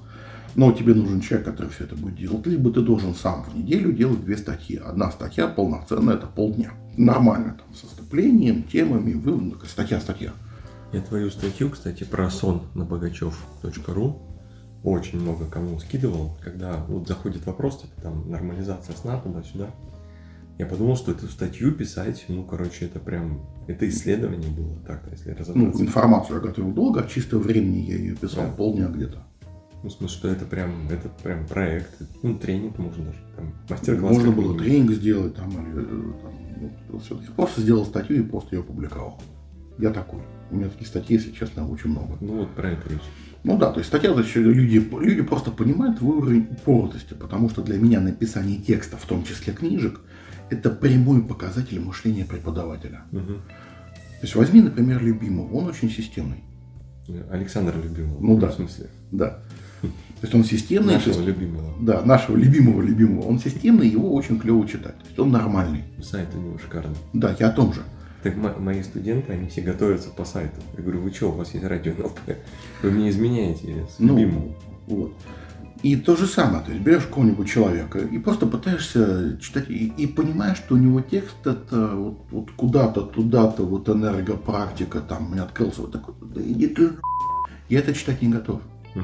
Но 0.55 0.71
тебе 0.71 0.93
нужен 0.93 1.21
человек, 1.21 1.47
который 1.47 1.69
все 1.69 1.83
это 1.83 1.95
будет 1.95 2.15
делать. 2.15 2.45
Либо 2.45 2.71
ты 2.71 2.81
должен 2.81 3.13
сам 3.13 3.43
в 3.43 3.55
неделю 3.55 3.91
делать 3.91 4.23
две 4.23 4.37
статьи. 4.37 4.77
Одна 4.77 5.11
статья 5.11 5.47
полноценная, 5.47 6.15
это 6.15 6.27
полдня. 6.27 6.73
Нормально, 6.95 7.57
там, 7.57 7.75
со 7.75 7.85
вступлением, 7.87 8.63
темами, 8.63 9.13
выводом, 9.13 9.59
статья-статья. 9.65 10.31
Я 10.93 11.01
твою 11.01 11.29
статью, 11.29 11.69
кстати, 11.69 12.03
про 12.03 12.29
сон 12.29 12.63
на 12.73 12.85
богачев.ру 12.85 14.21
очень 14.83 15.19
много 15.19 15.45
кому 15.45 15.79
скидывал, 15.79 16.37
когда 16.41 16.77
вот 16.87 17.07
заходит 17.07 17.45
вопрос, 17.45 17.81
типа 17.81 18.01
там 18.01 18.29
нормализация 18.29 18.95
сна 18.95 19.19
туда-сюда. 19.19 19.69
Я 20.57 20.65
подумал, 20.65 20.95
что 20.95 21.11
эту 21.11 21.27
статью 21.27 21.71
писать, 21.73 22.25
ну, 22.29 22.43
короче, 22.43 22.85
это 22.85 22.99
прям, 22.99 23.47
это 23.67 23.87
исследование 23.87 24.49
было, 24.49 24.75
так, 24.87 25.03
если 25.11 25.31
разобраться. 25.31 25.77
Ну, 25.77 25.85
информацию 25.85 26.37
я 26.37 26.47
готовил 26.47 26.71
долго, 26.71 27.01
а 27.01 27.07
чисто 27.07 27.37
времени 27.37 27.79
я 27.81 27.97
ее 27.97 28.15
писал 28.15 28.45
да. 28.45 28.51
полдня 28.51 28.87
где-то. 28.87 29.23
Ну, 29.87 29.91
в 29.91 29.95
смысле, 29.95 30.17
что 30.17 30.27
это 30.27 30.43
прям, 30.43 30.89
это 30.89 31.07
прям 31.23 31.47
проект, 31.47 31.91
ну, 32.21 32.37
тренинг 32.37 32.77
можно 32.77 33.05
даже, 33.05 33.19
там, 33.37 33.53
мастер-класс. 33.69 34.15
Можно 34.15 34.31
было 34.33 34.57
тренинг 34.57 34.91
сделать, 34.91 35.33
там, 35.35 35.49
или, 35.49 35.81
э, 35.81 36.13
там, 36.21 36.33
ну, 36.89 36.99
все. 36.99 37.17
Я 37.21 37.31
просто 37.31 37.61
сделал 37.61 37.85
статью 37.85 38.19
и 38.19 38.21
просто 38.21 38.57
ее 38.57 38.63
опубликовал. 38.63 39.21
Я 39.79 39.91
такой. 39.91 40.19
У 40.51 40.57
меня 40.57 40.67
таких 40.67 40.87
статей, 40.87 41.15
если 41.15 41.31
честно, 41.31 41.65
очень 41.69 41.91
много. 41.91 42.17
Ну, 42.19 42.39
вот 42.39 42.49
про 42.53 42.71
это 42.71 42.89
речь. 42.89 42.99
Ну 43.45 43.57
да, 43.57 43.71
то 43.71 43.79
есть 43.79 43.87
статья, 43.87 44.13
значит, 44.13 44.35
люди, 44.35 44.77
люди 44.77 45.21
просто 45.21 45.51
понимают 45.51 45.99
твой 45.99 46.17
уровень 46.17 46.47
упоротости, 46.51 47.13
потому 47.13 47.49
что 47.49 47.61
для 47.61 47.77
меня 47.77 48.01
написание 48.01 48.57
текста, 48.57 48.97
в 48.97 49.05
том 49.05 49.23
числе 49.23 49.53
книжек, 49.53 50.01
это 50.49 50.69
прямой 50.69 51.23
показатель 51.23 51.79
мышления 51.79 52.25
преподавателя. 52.25 53.03
Угу. 53.13 53.21
То 53.21 54.23
есть 54.23 54.35
возьми, 54.35 54.61
например, 54.61 55.01
любимого, 55.01 55.53
он 55.53 55.67
очень 55.67 55.89
системный. 55.89 56.43
Александр 57.31 57.73
Любимого. 57.81 58.19
Ну 58.19 58.37
да. 58.37 58.47
В 58.49 58.55
смысле? 58.55 58.87
Да. 59.13 59.39
То 60.19 60.25
есть 60.25 60.33
он 60.33 60.43
системный. 60.43 60.95
Нашего 60.95 61.13
есть, 61.13 61.27
любимого. 61.27 61.73
Да, 61.79 62.01
нашего 62.01 62.35
любимого 62.35 62.81
любимого. 62.81 63.27
Он 63.27 63.39
системный, 63.39 63.87
его 63.87 64.13
очень 64.13 64.39
клево 64.39 64.67
читать. 64.67 64.97
То 64.99 65.05
есть 65.05 65.19
он 65.19 65.31
нормальный. 65.31 65.83
Сайт 66.01 66.29
у 66.33 66.39
него 66.39 66.57
шикарный. 66.57 66.97
Да, 67.13 67.35
я 67.39 67.49
о 67.49 67.51
том 67.51 67.73
же. 67.73 67.81
Так 68.23 68.35
мои 68.59 68.81
студенты, 68.81 69.33
они 69.33 69.47
все 69.47 69.61
готовятся 69.61 70.09
по 70.09 70.25
сайту. 70.25 70.59
Я 70.75 70.83
говорю, 70.83 71.01
вы 71.01 71.11
что, 71.11 71.29
у 71.29 71.33
вас 71.33 71.53
есть 71.53 71.65
радио 71.65 71.93
НЛП? 71.93 72.19
Вы 72.81 72.91
мне 72.91 73.09
изменяете 73.09 73.85
с 73.89 73.99
ну, 73.99 74.17
любимым. 74.17 74.55
Вот. 74.87 75.13
И 75.83 75.95
то 75.95 76.15
же 76.15 76.25
самое, 76.25 76.63
то 76.63 76.71
есть 76.71 76.83
берешь 76.83 77.03
какого-нибудь 77.03 77.47
человека 77.47 77.99
и 77.99 78.17
просто 78.17 78.47
пытаешься 78.47 79.37
читать, 79.39 79.69
и, 79.69 79.93
и 79.95 80.07
понимаешь, 80.07 80.57
что 80.57 80.73
у 80.73 80.77
него 80.77 81.01
текст 81.01 81.35
это 81.45 81.91
вот, 81.95 82.17
вот 82.31 82.51
куда-то, 82.51 83.01
туда-то, 83.01 83.63
вот 83.63 83.87
энергопрактика, 83.87 85.01
там, 85.01 85.29
мне 85.29 85.41
открылся 85.41 85.81
вот 85.81 85.91
такой, 85.91 86.15
да 86.33 86.41
иди 86.41 86.67
ты, 86.67 86.93
я 87.69 87.79
это 87.79 87.93
читать 87.93 88.23
не 88.23 88.29
готов. 88.29 88.61
Угу. 88.95 89.03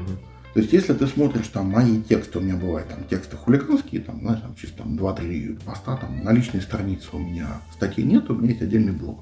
То 0.54 0.60
есть, 0.60 0.72
если 0.72 0.92
ты 0.92 1.08
смотришь 1.08 1.48
там 1.48 1.66
мои 1.66 2.00
тексты, 2.00 2.38
у 2.38 2.40
меня 2.40 2.54
бывают 2.54 2.88
там 2.88 3.02
тексты 3.10 3.36
хулиганские, 3.36 4.00
там, 4.00 4.20
знаешь, 4.20 4.40
там 4.40 4.54
чисто 4.54 4.78
там 4.78 4.96
2-3 4.96 5.64
поста, 5.64 5.96
там 5.96 6.22
на 6.22 6.32
личной 6.32 6.62
странице 6.62 7.08
у 7.12 7.18
меня 7.18 7.60
статей 7.72 8.04
нет, 8.04 8.30
у 8.30 8.36
меня 8.36 8.50
есть 8.50 8.62
отдельный 8.62 8.92
блог. 8.92 9.18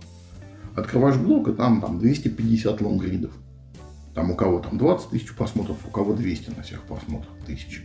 Открываешь 0.76 1.16
блог, 1.16 1.48
и 1.48 1.54
там, 1.54 1.80
там 1.80 1.98
250 1.98 2.82
лонгридов. 2.82 3.32
Там 4.14 4.30
у 4.30 4.36
кого 4.36 4.60
там 4.60 4.76
20 4.76 5.08
тысяч 5.08 5.34
просмотров, 5.34 5.78
у 5.86 5.90
кого 5.90 6.12
200 6.12 6.50
на 6.50 6.62
всех 6.62 6.82
просмотров 6.82 7.32
тысяч. 7.46 7.82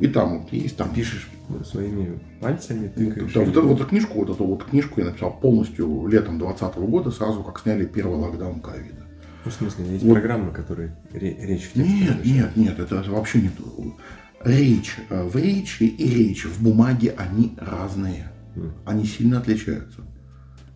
И 0.00 0.06
там 0.06 0.40
вот 0.40 0.52
есть, 0.52 0.78
там 0.78 0.88
пишешь 0.94 1.28
своими 1.64 2.18
пальцами 2.40 2.88
тыкаешь. 2.88 3.32
Да, 3.34 3.40
вот, 3.40 3.56
вот 3.56 3.76
эту 3.78 3.86
книжку, 3.86 4.20
вот 4.20 4.30
эту 4.30 4.44
вот 4.44 4.64
книжку 4.64 5.00
я 5.00 5.06
написал 5.06 5.38
полностью 5.38 6.06
летом 6.06 6.38
2020 6.38 6.78
года, 6.78 7.10
сразу 7.10 7.42
как 7.42 7.60
сняли 7.60 7.84
первый 7.84 8.16
локдаун 8.16 8.60
ковида. 8.60 9.03
Ну, 9.44 9.50
в 9.50 9.54
смысле, 9.54 9.92
есть 9.92 10.04
вот. 10.04 10.14
программы, 10.14 10.52
которые 10.52 10.96
речь 11.12 11.64
в 11.64 11.72
тексте 11.72 11.82
Нет, 11.84 12.24
нет, 12.24 12.56
нет, 12.56 12.78
это 12.78 13.02
вообще 13.08 13.42
не 13.42 13.48
то. 13.50 13.96
Речь 14.42 14.96
э, 15.08 15.22
в 15.22 15.36
речи 15.36 15.84
и 15.84 16.08
речь 16.08 16.44
в 16.44 16.62
бумаге, 16.62 17.14
они 17.16 17.56
разные. 17.58 18.30
Mm. 18.54 18.72
Они 18.84 19.04
сильно 19.04 19.38
отличаются. 19.38 20.00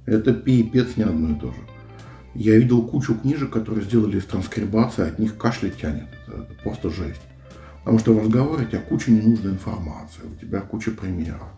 Это 0.07 0.33
пипец 0.33 0.97
не 0.97 1.03
одно 1.03 1.37
и 1.37 1.39
то 1.39 1.49
же. 1.49 1.59
Я 2.35 2.57
видел 2.57 2.87
кучу 2.87 3.15
книжек, 3.15 3.51
которые 3.51 3.85
сделали 3.85 4.19
из 4.19 4.25
транскрибации, 4.25 5.07
от 5.07 5.19
них 5.19 5.37
кашлять 5.37 5.77
тянет. 5.77 6.09
Это, 6.27 6.43
это 6.43 6.55
просто 6.63 6.91
жесть. 6.91 7.21
Потому 7.81 7.99
что 7.99 8.15
в 8.15 8.23
разговоре 8.23 8.65
у 8.67 8.69
тебя 8.69 8.81
куча 8.81 9.11
ненужной 9.11 9.53
информации, 9.53 10.23
у 10.25 10.37
тебя 10.37 10.61
куча 10.61 10.91
примеров, 10.91 11.49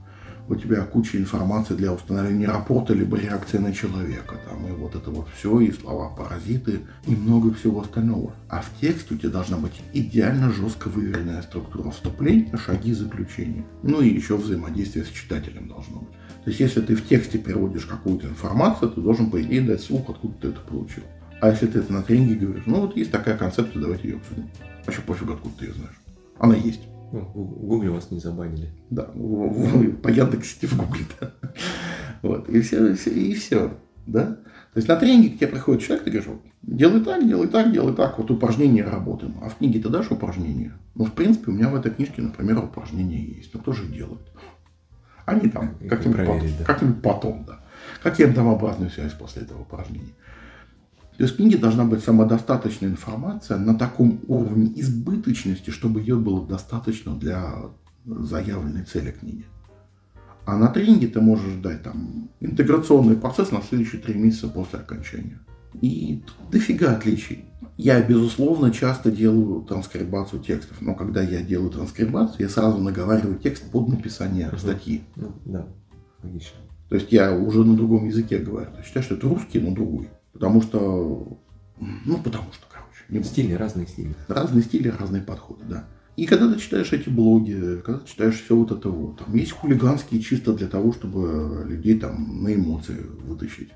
у 0.50 0.56
тебя 0.56 0.82
куча 0.82 1.16
информации 1.16 1.74
для 1.74 1.92
установления 1.92 2.48
рапорта, 2.48 2.92
либо 2.92 3.16
реакции 3.16 3.58
на 3.58 3.72
человека, 3.72 4.34
там, 4.48 4.66
и 4.66 4.72
вот 4.72 4.96
это 4.96 5.10
вот 5.10 5.28
все, 5.34 5.60
и 5.60 5.70
слова-паразиты, 5.70 6.80
и 7.06 7.14
много 7.14 7.54
всего 7.54 7.80
остального. 7.82 8.34
А 8.48 8.60
в 8.60 8.70
тексте 8.80 9.14
у 9.14 9.16
тебя 9.16 9.30
должна 9.30 9.58
быть 9.58 9.80
идеально 9.92 10.50
жестко 10.50 10.88
выверенная 10.88 11.42
структура 11.42 11.90
вступления, 11.90 12.56
шаги 12.56 12.92
заключения. 12.92 13.64
Ну 13.84 14.00
и 14.00 14.08
еще 14.08 14.36
взаимодействие 14.36 15.04
с 15.04 15.08
читателем 15.08 15.68
должно 15.68 16.00
быть. 16.00 16.10
То 16.44 16.50
есть, 16.50 16.58
если 16.58 16.80
ты 16.80 16.96
в 16.96 17.06
тексте 17.06 17.38
переводишь 17.38 17.84
какую-то 17.84 18.26
информацию, 18.26 18.90
ты 18.90 19.00
должен, 19.00 19.30
по 19.30 19.40
идее, 19.40 19.60
дать 19.60 19.82
слух, 19.82 20.10
откуда 20.10 20.34
ты 20.40 20.48
это 20.48 20.60
получил. 20.60 21.04
А 21.40 21.50
если 21.50 21.66
ты 21.66 21.78
это 21.78 21.92
на 21.92 22.02
тренинге 22.02 22.34
говоришь, 22.34 22.64
ну 22.66 22.80
вот 22.80 22.96
есть 22.96 23.12
такая 23.12 23.36
концепция, 23.36 23.80
давайте 23.80 24.08
ее 24.08 24.16
обсудим. 24.16 24.50
Вообще 24.84 25.02
пофиг, 25.02 25.30
откуда 25.30 25.54
ты 25.58 25.66
ее 25.66 25.74
знаешь. 25.74 26.00
Она 26.38 26.56
есть. 26.56 26.80
Ну, 27.12 27.20
в 27.34 27.66
Гугле 27.66 27.90
вас 27.90 28.10
не 28.10 28.20
забанили. 28.20 28.70
Да, 28.90 29.04
по 29.04 30.08
Яндексе 30.08 30.66
в 30.66 30.76
Гугле, 30.76 31.04
да. 31.20 31.32
Вот, 32.22 32.48
и 32.48 32.60
все, 32.60 32.92
и 32.92 33.34
все, 33.34 33.72
да. 34.06 34.36
То 34.72 34.76
есть 34.76 34.86
на 34.86 34.96
тренинге 34.96 35.30
к 35.30 35.36
тебе 35.36 35.48
приходит 35.48 35.82
человек, 35.82 36.04
ты 36.04 36.10
говоришь, 36.10 36.30
делай 36.62 37.00
так, 37.00 37.26
делай 37.26 37.48
так, 37.48 37.72
делай 37.72 37.94
так, 37.94 38.18
вот 38.18 38.30
упражнения 38.30 38.84
работаем. 38.84 39.36
А 39.42 39.48
в 39.48 39.56
книге 39.56 39.80
ты 39.80 39.88
дашь 39.88 40.10
упражнения? 40.10 40.72
Ну, 40.94 41.06
в 41.06 41.12
принципе, 41.12 41.50
у 41.50 41.54
меня 41.54 41.68
в 41.68 41.74
этой 41.74 41.90
книжке, 41.90 42.22
например, 42.22 42.58
упражнения 42.58 43.20
есть. 43.20 43.52
Но 43.52 43.60
кто 43.60 43.72
же 43.72 43.84
их 43.84 43.92
делает? 43.92 44.20
Они 45.24 45.48
там 45.48 45.74
как-нибудь 45.88 46.26
потом, 46.26 46.48
да. 46.58 46.64
как 46.64 47.02
потом, 47.02 47.44
да. 47.46 47.60
Как 48.02 48.18
я 48.18 48.26
им 48.26 48.34
дам 48.34 48.48
обратную 48.48 48.90
связь 48.90 49.12
после 49.12 49.42
этого 49.42 49.62
упражнения? 49.62 50.12
То 51.20 51.24
есть 51.24 51.34
в 51.34 51.36
книге 51.36 51.58
должна 51.58 51.84
быть 51.84 52.02
самодостаточная 52.02 52.88
информация 52.88 53.58
на 53.58 53.74
таком 53.74 54.20
уровне 54.26 54.72
избыточности, 54.76 55.68
чтобы 55.68 56.00
ее 56.00 56.16
было 56.16 56.46
достаточно 56.46 57.14
для 57.14 57.56
заявленной 58.06 58.84
цели 58.84 59.10
книги. 59.10 59.44
А 60.46 60.56
на 60.56 60.68
тренинге 60.68 61.08
ты 61.08 61.20
можешь 61.20 61.56
дать 61.62 61.82
там 61.82 62.30
интеграционный 62.40 63.16
процесс 63.16 63.52
на 63.52 63.60
следующие 63.60 64.00
три 64.00 64.14
месяца 64.14 64.48
после 64.48 64.78
окончания. 64.78 65.38
И 65.82 66.22
тут 66.24 66.50
дофига 66.52 66.92
отличий. 66.92 67.44
Я, 67.76 68.00
безусловно, 68.00 68.70
часто 68.70 69.10
делаю 69.10 69.60
транскрибацию 69.60 70.42
текстов, 70.42 70.80
но 70.80 70.94
когда 70.94 71.20
я 71.20 71.42
делаю 71.42 71.70
транскрибацию, 71.70 72.36
я 72.38 72.48
сразу 72.48 72.78
наговариваю 72.78 73.36
текст 73.36 73.70
под 73.70 73.88
написание 73.88 74.48
угу. 74.48 74.56
статьи. 74.56 75.02
Ну, 75.16 75.34
да, 75.44 75.66
логично. 76.22 76.56
То 76.88 76.94
есть 76.94 77.12
я 77.12 77.36
уже 77.36 77.62
на 77.62 77.76
другом 77.76 78.06
языке 78.06 78.38
говорю. 78.38 78.70
Считаю, 78.82 79.04
что 79.04 79.16
это 79.16 79.28
русский, 79.28 79.60
но 79.60 79.74
другой. 79.74 80.08
Потому 80.40 80.62
что, 80.62 81.38
ну, 81.78 82.16
потому 82.16 82.50
что, 82.54 82.64
короче. 82.72 83.04
Не 83.10 83.22
стили, 83.22 83.52
разные 83.52 83.86
стили. 83.86 84.14
Разные 84.26 84.62
стили, 84.62 84.88
разные 84.88 85.20
подходы, 85.20 85.64
да. 85.68 85.84
И 86.16 86.24
когда 86.24 86.50
ты 86.50 86.58
читаешь 86.58 86.90
эти 86.92 87.10
блоги, 87.10 87.82
когда 87.84 88.00
ты 88.00 88.08
читаешь 88.08 88.40
все 88.42 88.56
вот 88.56 88.72
это 88.72 88.88
вот, 88.88 89.18
там 89.18 89.34
есть 89.34 89.52
хулиганские 89.52 90.22
чисто 90.22 90.54
для 90.54 90.66
того, 90.66 90.94
чтобы 90.94 91.66
людей 91.68 92.00
там 92.00 92.42
на 92.42 92.54
эмоции 92.54 92.96
вытащить. 93.22 93.70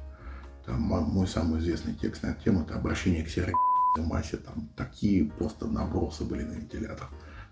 Там 0.64 0.80
мой 0.80 1.28
самый 1.28 1.60
известный 1.60 1.92
текст 1.94 2.22
на 2.22 2.28
эту 2.28 2.44
тему 2.44 2.62
это 2.62 2.76
обращение 2.76 3.22
к 3.22 3.28
серой 3.28 3.52
массе. 3.98 4.38
Там 4.38 4.70
такие 4.74 5.26
просто 5.26 5.66
набросы 5.66 6.24
были 6.24 6.44
на 6.44 6.52
вентилятор. 6.52 7.08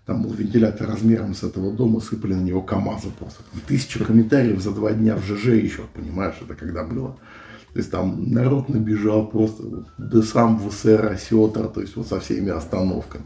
Там 0.07 0.23
был 0.23 0.33
вентилятор 0.33 0.87
размером 0.87 1.35
с 1.35 1.43
этого 1.43 1.71
дома, 1.71 1.99
сыпали 1.99 2.33
на 2.33 2.41
него 2.41 2.63
КАМАЗы 2.63 3.11
просто. 3.11 3.43
Там 3.51 3.61
тысяча 3.67 4.03
комментариев 4.03 4.59
за 4.59 4.71
два 4.71 4.91
дня 4.91 5.15
в 5.15 5.23
ЖЖ 5.23 5.49
еще, 5.49 5.83
понимаешь, 5.93 6.35
это 6.41 6.55
когда 6.55 6.83
было. 6.83 7.19
То 7.73 7.79
есть 7.79 7.89
там 7.89 8.31
народ 8.31 8.69
набежал 8.69 9.27
просто 9.27 9.85
до 9.97 10.21
сам 10.21 10.57
в 10.57 10.71
СР 10.71 11.07
Осетра, 11.07 11.63
то 11.67 11.81
есть 11.81 11.95
вот 11.95 12.07
со 12.07 12.19
всеми 12.19 12.51
остановками. 12.51 13.25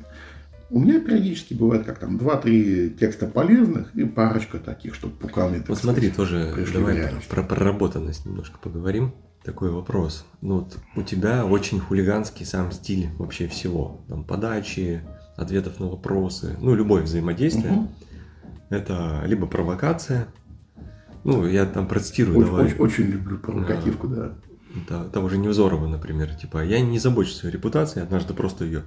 У 0.70 0.80
меня 0.80 1.00
периодически 1.00 1.54
бывает 1.54 1.86
как 1.86 2.00
там 2.00 2.18
два-три 2.18 2.90
текста 2.90 3.28
полезных 3.28 3.94
и 3.96 4.06
парочка 4.06 4.58
таких, 4.58 4.96
чтобы 4.96 5.16
пуканы. 5.16 5.64
Вот 5.68 5.78
смотри, 5.78 6.10
тоже 6.10 6.54
давай 6.74 7.10
про 7.30 7.44
проработанность 7.44 8.26
немножко 8.26 8.58
поговорим. 8.58 9.14
Такой 9.44 9.72
вопрос. 9.72 10.26
Ну 10.42 10.60
вот 10.60 10.78
у 10.96 11.04
тебя 11.04 11.46
очень 11.46 11.80
хулиганский 11.80 12.46
сам 12.46 12.72
стиль 12.72 13.10
вообще 13.18 13.48
всего. 13.48 14.02
Там 14.10 14.26
подачи, 14.26 15.02
ответов 15.38 15.80
на 15.80 15.88
вопросы, 15.88 16.58
ну 16.60 16.76
любое 16.76 17.04
взаимодействие. 17.04 17.74
Угу. 17.74 17.88
Это 18.70 19.24
либо 19.26 19.48
провокация, 19.48 20.28
ну, 21.28 21.46
я 21.46 21.66
там 21.66 21.90
процитирую. 21.90 22.40
Очень, 22.40 22.48
давай. 22.48 22.66
очень, 22.66 22.78
очень 22.80 23.04
люблю 23.08 23.38
провокативку, 23.38 24.08
да. 24.08 24.38
да. 24.88 25.04
Того 25.10 25.28
же 25.28 25.38
Невзорова, 25.38 25.86
например. 25.86 26.34
Типа, 26.34 26.64
я 26.64 26.80
не 26.80 27.00
забочусь 27.00 27.36
о 27.36 27.40
своей 27.40 27.56
репутации, 27.56 28.02
однажды 28.02 28.34
просто 28.34 28.64
ее 28.64 28.86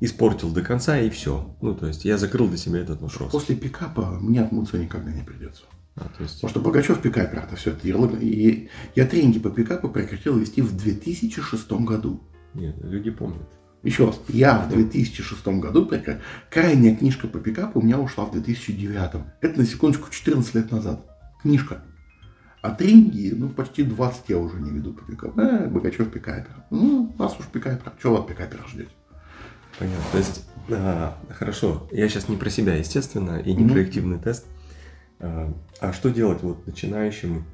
испортил 0.00 0.50
до 0.50 0.60
конца 0.60 1.00
и 1.00 1.08
все. 1.08 1.56
Ну, 1.62 1.74
то 1.74 1.86
есть 1.86 2.04
я 2.04 2.18
закрыл 2.18 2.46
для 2.46 2.58
себя 2.58 2.80
этот 2.80 3.00
вопрос. 3.00 3.32
После 3.32 3.56
пикапа 3.56 4.18
мне 4.20 4.42
отмыться 4.42 4.76
никогда 4.76 5.10
не 5.10 5.22
придется. 5.22 5.62
А, 5.96 6.00
то 6.00 6.22
есть... 6.22 6.34
Потому 6.34 6.50
что 6.50 6.60
Богачев 6.60 7.00
пикапер, 7.00 7.38
это 7.38 7.56
все 7.56 7.70
это 7.70 7.88
ярлык. 7.88 8.20
И 8.20 8.68
я 8.94 9.06
тренинги 9.06 9.38
по 9.38 9.48
пикапу 9.48 9.88
прекратил 9.88 10.36
вести 10.36 10.60
в 10.60 10.76
2006 10.76 11.72
году. 11.72 12.22
Нет, 12.52 12.76
люди 12.82 13.10
помнят. 13.10 13.48
Еще 13.82 14.04
раз, 14.04 14.20
я 14.28 14.58
в 14.58 14.68
2006 14.68 15.46
году. 15.58 15.90
Крайняя 16.50 16.94
книжка 16.94 17.28
по 17.28 17.38
пикапу 17.38 17.80
у 17.80 17.82
меня 17.82 17.98
ушла 17.98 18.26
в 18.26 18.32
2009. 18.32 19.22
Это 19.40 19.58
на 19.58 19.64
секундочку 19.64 20.10
14 20.10 20.54
лет 20.54 20.70
назад 20.70 21.07
книжка. 21.42 21.82
А 22.60 22.70
тренинги, 22.70 23.32
ну, 23.36 23.48
почти 23.48 23.84
20 23.84 24.28
я 24.28 24.38
уже 24.38 24.60
не 24.60 24.70
веду 24.70 24.92
пикапу. 24.92 25.40
Э, 25.40 25.68
Богачев 25.68 26.10
пикапер. 26.10 26.64
Ну, 26.70 27.14
вас 27.16 27.38
уж 27.38 27.46
пикапер. 27.46 27.92
Чего 28.02 28.14
вы 28.14 28.20
от 28.20 28.26
пикапера 28.26 28.66
ждете? 28.66 28.90
Понятно. 29.78 30.04
То 30.10 30.18
есть, 30.18 30.48
а, 30.70 31.16
хорошо, 31.30 31.88
я 31.92 32.08
сейчас 32.08 32.28
не 32.28 32.36
про 32.36 32.50
себя, 32.50 32.74
естественно, 32.74 33.38
и 33.38 33.54
не 33.54 33.64
mm-hmm. 33.64 33.72
про 33.72 33.80
активный 33.80 34.18
тест. 34.18 34.46
А, 35.20 35.54
а 35.80 35.92
что 35.92 36.10
делать 36.10 36.42
вот 36.42 36.66
начинающему 36.66 37.44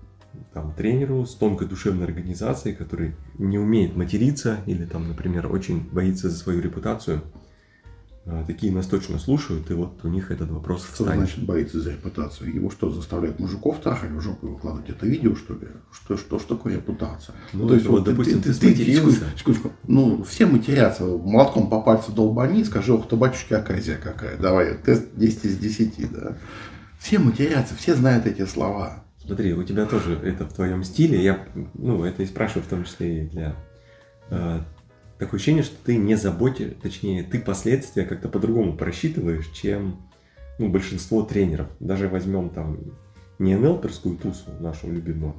там, 0.55 0.72
тренеру 0.72 1.26
с 1.26 1.35
тонкой 1.35 1.68
душевной 1.68 2.07
организацией, 2.07 2.74
который 2.74 3.14
не 3.39 3.59
умеет 3.59 3.97
материться 3.97 4.61
или 4.66 4.87
там, 4.87 5.09
например, 5.09 5.53
очень 5.53 5.80
боится 5.91 6.30
за 6.30 6.37
свою 6.37 6.62
репутацию? 6.62 7.22
А, 8.27 8.43
такие 8.47 8.72
нас 8.72 8.87
точно 8.87 9.18
слушают, 9.18 9.70
и 9.70 9.75
вот 9.75 10.03
у 10.03 10.09
них 10.09 10.31
этот 10.31 10.51
вопрос 10.51 10.85
встанет. 10.85 10.95
Что 10.95 11.14
значит 11.14 11.45
боится 11.45 11.79
за 11.79 11.91
репутацию? 11.93 12.55
Его 12.55 12.70
что, 12.70 12.91
заставляют 12.91 13.39
мужиков 13.39 13.81
трахать 13.81 14.11
в 14.12 14.20
жопу 14.20 14.49
выкладывать 14.49 14.89
это 14.89 15.07
видео, 15.07 15.37
что 15.37 15.53
ли? 15.53 15.68
Что, 15.93 16.16
что, 16.16 16.39
что 16.39 16.57
такое 16.57 16.77
репутация? 16.77 17.35
Ну, 17.53 17.68
То 17.68 17.75
есть, 17.75 17.87
вот, 17.87 18.05
допустим, 18.05 18.41
ты, 18.41 18.55
ты, 18.55 18.75
ты, 18.75 18.75
ты, 18.75 19.55
Ну, 19.87 20.25
все 20.25 20.47
матерятся, 20.47 21.05
молотком 21.05 21.68
по 21.68 21.83
пальцу 21.83 22.12
долбани, 22.12 22.64
скажи, 22.64 22.95
ох 22.95 23.07
ты, 23.09 23.16
батюшки, 23.16 23.53
оказия 23.53 23.99
какая, 23.99 24.39
давай, 24.39 24.79
тест 24.79 25.09
10 25.14 25.45
из 25.45 25.59
10, 25.59 26.12
да. 26.12 26.39
Все 26.99 27.18
матерятся, 27.18 27.75
все 27.77 27.95
знают 27.95 28.25
эти 28.25 28.47
слова. 28.47 29.05
Смотри, 29.22 29.53
у 29.53 29.62
тебя 29.64 29.85
тоже 29.85 30.14
это 30.14 30.47
в 30.47 30.55
твоем 30.55 30.83
стиле, 30.83 31.22
я, 31.22 31.47
ну, 31.75 32.05
это 32.05 32.22
и 32.22 32.27
спрашиваю 32.27 32.64
в 32.64 32.68
том 32.68 32.85
числе 32.85 33.25
и 33.25 33.29
для 33.29 33.57
э, 34.31 34.61
такое 35.19 35.39
ощущение, 35.39 35.62
что 35.62 35.77
ты 35.85 35.97
не 35.97 36.17
заботишь, 36.17 36.73
точнее, 36.83 37.23
ты 37.23 37.41
последствия 37.41 38.05
как-то 38.05 38.29
по-другому 38.29 38.77
просчитываешь, 38.77 39.49
чем 39.51 40.01
ну, 40.59 40.69
большинство 40.69 41.23
тренеров. 41.23 41.69
Даже 41.81 42.09
возьмем 42.09 42.51
там 42.51 42.79
не 43.39 43.57
НЛПерскую 43.57 44.17
тусу, 44.17 44.51
нашу 44.61 44.91
любимую, 44.91 45.35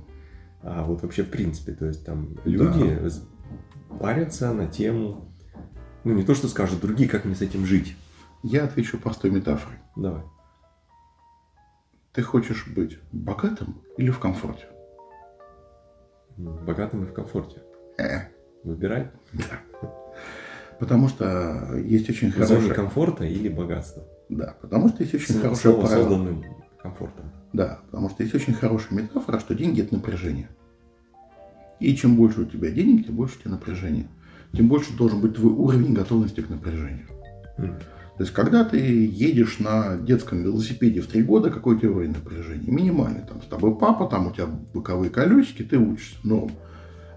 а 0.61 0.83
вот 0.83 1.03
вообще 1.03 1.23
в 1.23 1.29
принципе. 1.29 1.73
То 1.73 1.85
есть 1.87 2.05
там 2.05 2.37
люди 2.43 2.99
да. 3.01 3.97
парятся 3.99 4.53
на 4.53 4.67
тему, 4.67 5.31
ну 6.03 6.13
не 6.13 6.23
то, 6.23 6.35
что 6.35 6.47
скажут 6.47 6.81
другие, 6.81 7.09
как 7.09 7.25
мне 7.25 7.35
с 7.35 7.41
этим 7.41 7.65
жить. 7.65 7.95
Я 8.43 8.65
отвечу 8.65 8.99
простой 8.99 9.31
метафорой. 9.31 9.79
Давай. 9.95 10.21
Ты 12.13 12.21
хочешь 12.21 12.67
быть 12.67 12.99
богатым 13.11 13.81
или 13.97 14.09
в 14.09 14.19
комфорте? 14.19 14.67
Богатым 16.37 17.03
и 17.03 17.07
в 17.07 17.13
комфорте. 17.13 17.61
Э. 17.97 18.27
Выбирай. 18.63 19.11
Да. 19.35 19.89
Потому 20.79 21.07
что 21.07 21.77
есть 21.77 22.09
очень 22.09 22.31
В 22.31 22.35
зоне 22.35 22.47
хорошая... 22.47 22.73
комфорта 22.73 23.23
или 23.25 23.47
богатства. 23.49 24.03
Да, 24.29 24.55
потому 24.61 24.89
что 24.89 25.03
есть 25.03 25.13
очень 25.15 25.35
С- 25.35 25.39
хорошая 25.41 25.71
Слово 25.73 25.85
правило. 25.87 26.03
созданным 26.03 26.43
комфортом. 26.81 27.31
Да, 27.53 27.79
потому 27.85 28.09
что 28.09 28.23
есть 28.23 28.35
очень 28.35 28.53
хорошая 28.53 28.99
метафора, 28.99 29.39
что 29.39 29.55
деньги 29.55 29.81
это 29.81 29.93
напряжение. 29.95 30.49
И 31.79 31.95
чем 31.95 32.15
больше 32.15 32.41
у 32.41 32.45
тебя 32.45 32.71
денег, 32.71 33.05
тем 33.07 33.15
больше 33.15 33.37
у 33.37 33.41
тебя 33.41 33.51
напряжение. 33.51 34.07
Тем 34.53 34.67
больше 34.67 34.95
должен 34.97 35.21
быть 35.21 35.35
твой 35.35 35.51
уровень 35.51 35.93
готовности 35.93 36.41
к 36.41 36.49
напряжению. 36.49 37.07
То 37.57 38.21
есть, 38.23 38.31
когда 38.31 38.63
ты 38.63 38.77
едешь 38.77 39.59
на 39.59 39.97
детском 39.97 40.41
велосипеде 40.41 41.01
в 41.01 41.07
три 41.07 41.21
года, 41.21 41.49
какой 41.51 41.75
у 41.75 41.79
тебя 41.79 41.91
уровень 41.91 42.13
напряжения? 42.13 42.71
Минимальный. 42.71 43.21
Там 43.27 43.41
с 43.41 43.45
тобой 43.45 43.77
папа, 43.77 44.07
там 44.07 44.27
у 44.27 44.31
тебя 44.31 44.45
боковые 44.45 45.09
колесики, 45.09 45.63
ты 45.63 45.77
учишься. 45.77 46.15
Норм. 46.23 46.51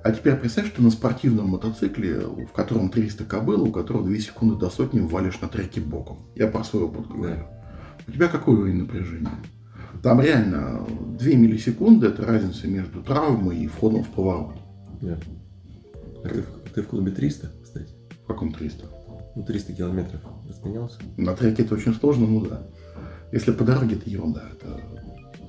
А 0.04 0.12
теперь 0.12 0.36
представь, 0.36 0.68
что 0.68 0.82
на 0.82 0.90
спортивном 0.90 1.48
мотоцикле, 1.48 2.20
в 2.20 2.52
котором 2.52 2.88
300 2.90 3.24
кобыл, 3.24 3.64
у 3.64 3.72
которого 3.72 4.04
2 4.06 4.16
секунды 4.18 4.56
до 4.56 4.70
сотни 4.70 5.00
валишь 5.00 5.40
на 5.40 5.48
треке 5.48 5.80
боком. 5.80 6.18
Я 6.34 6.48
про 6.48 6.64
свой 6.64 6.84
опыт 6.84 7.08
говорю. 7.08 7.44
У 8.06 8.12
тебя 8.12 8.28
какой 8.28 8.54
уровень 8.56 8.78
напряжения? 8.82 9.30
Там 10.02 10.20
реально 10.20 10.86
2 11.18 11.28
миллисекунды– 11.34 12.06
это 12.08 12.24
разница 12.24 12.68
между 12.68 13.02
травмой 13.02 13.58
и 13.58 13.66
входом 13.66 14.04
в 14.04 14.08
поворот. 14.08 14.56
Да. 15.02 15.18
А 16.24 16.28
ты, 16.28 16.42
в- 16.42 16.70
ты 16.74 16.82
в 16.82 16.86
клубе 16.86 17.10
300, 17.10 17.50
кстати? 17.62 17.90
В 18.22 18.26
каком 18.28 18.52
300? 18.52 18.86
Ну, 19.34 19.42
300 19.44 19.72
километров 19.72 20.20
разгонялся. 20.48 20.98
На 21.16 21.34
треке 21.34 21.64
это 21.64 21.74
очень 21.74 21.94
сложно, 21.94 22.26
ну 22.26 22.46
да. 22.46 22.66
Если 23.32 23.50
по 23.52 23.64
дороге 23.64 23.96
это 23.96 24.08
ерунда, 24.08 24.44
это 24.52 24.80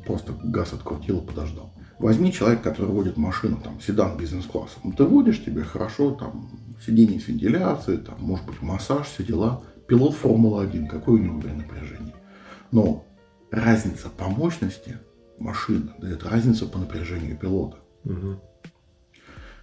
просто 0.05 0.33
газ 0.43 0.73
открутил 0.73 1.19
и 1.19 1.25
подождал. 1.25 1.71
Возьми 1.99 2.31
человека, 2.31 2.63
который 2.63 2.91
водит 2.91 3.17
машину, 3.17 3.59
там, 3.61 3.79
седан 3.81 4.17
бизнес-класса. 4.17 4.79
Ну, 4.83 4.93
ты 4.93 5.03
водишь, 5.03 5.43
тебе 5.43 5.63
хорошо, 5.63 6.11
там, 6.11 6.49
сиденье 6.83 7.19
с 7.19 7.27
вентиляцией, 7.27 7.99
там, 7.99 8.15
может 8.19 8.45
быть, 8.45 8.61
массаж, 8.61 9.07
все 9.07 9.23
дела. 9.23 9.63
Пилот 9.87 10.15
Формулы-1, 10.15 10.87
какой 10.87 11.15
у 11.19 11.23
него 11.23 11.37
уровень 11.39 11.57
напряжения? 11.57 12.13
Но 12.71 13.05
разница 13.51 14.07
по 14.09 14.29
мощности 14.29 14.97
машины 15.39 15.89
дает 15.99 16.23
разницу 16.23 16.69
по 16.69 16.77
напряжению 16.77 17.37
пилота. 17.37 17.77
Мгм. 18.05 18.39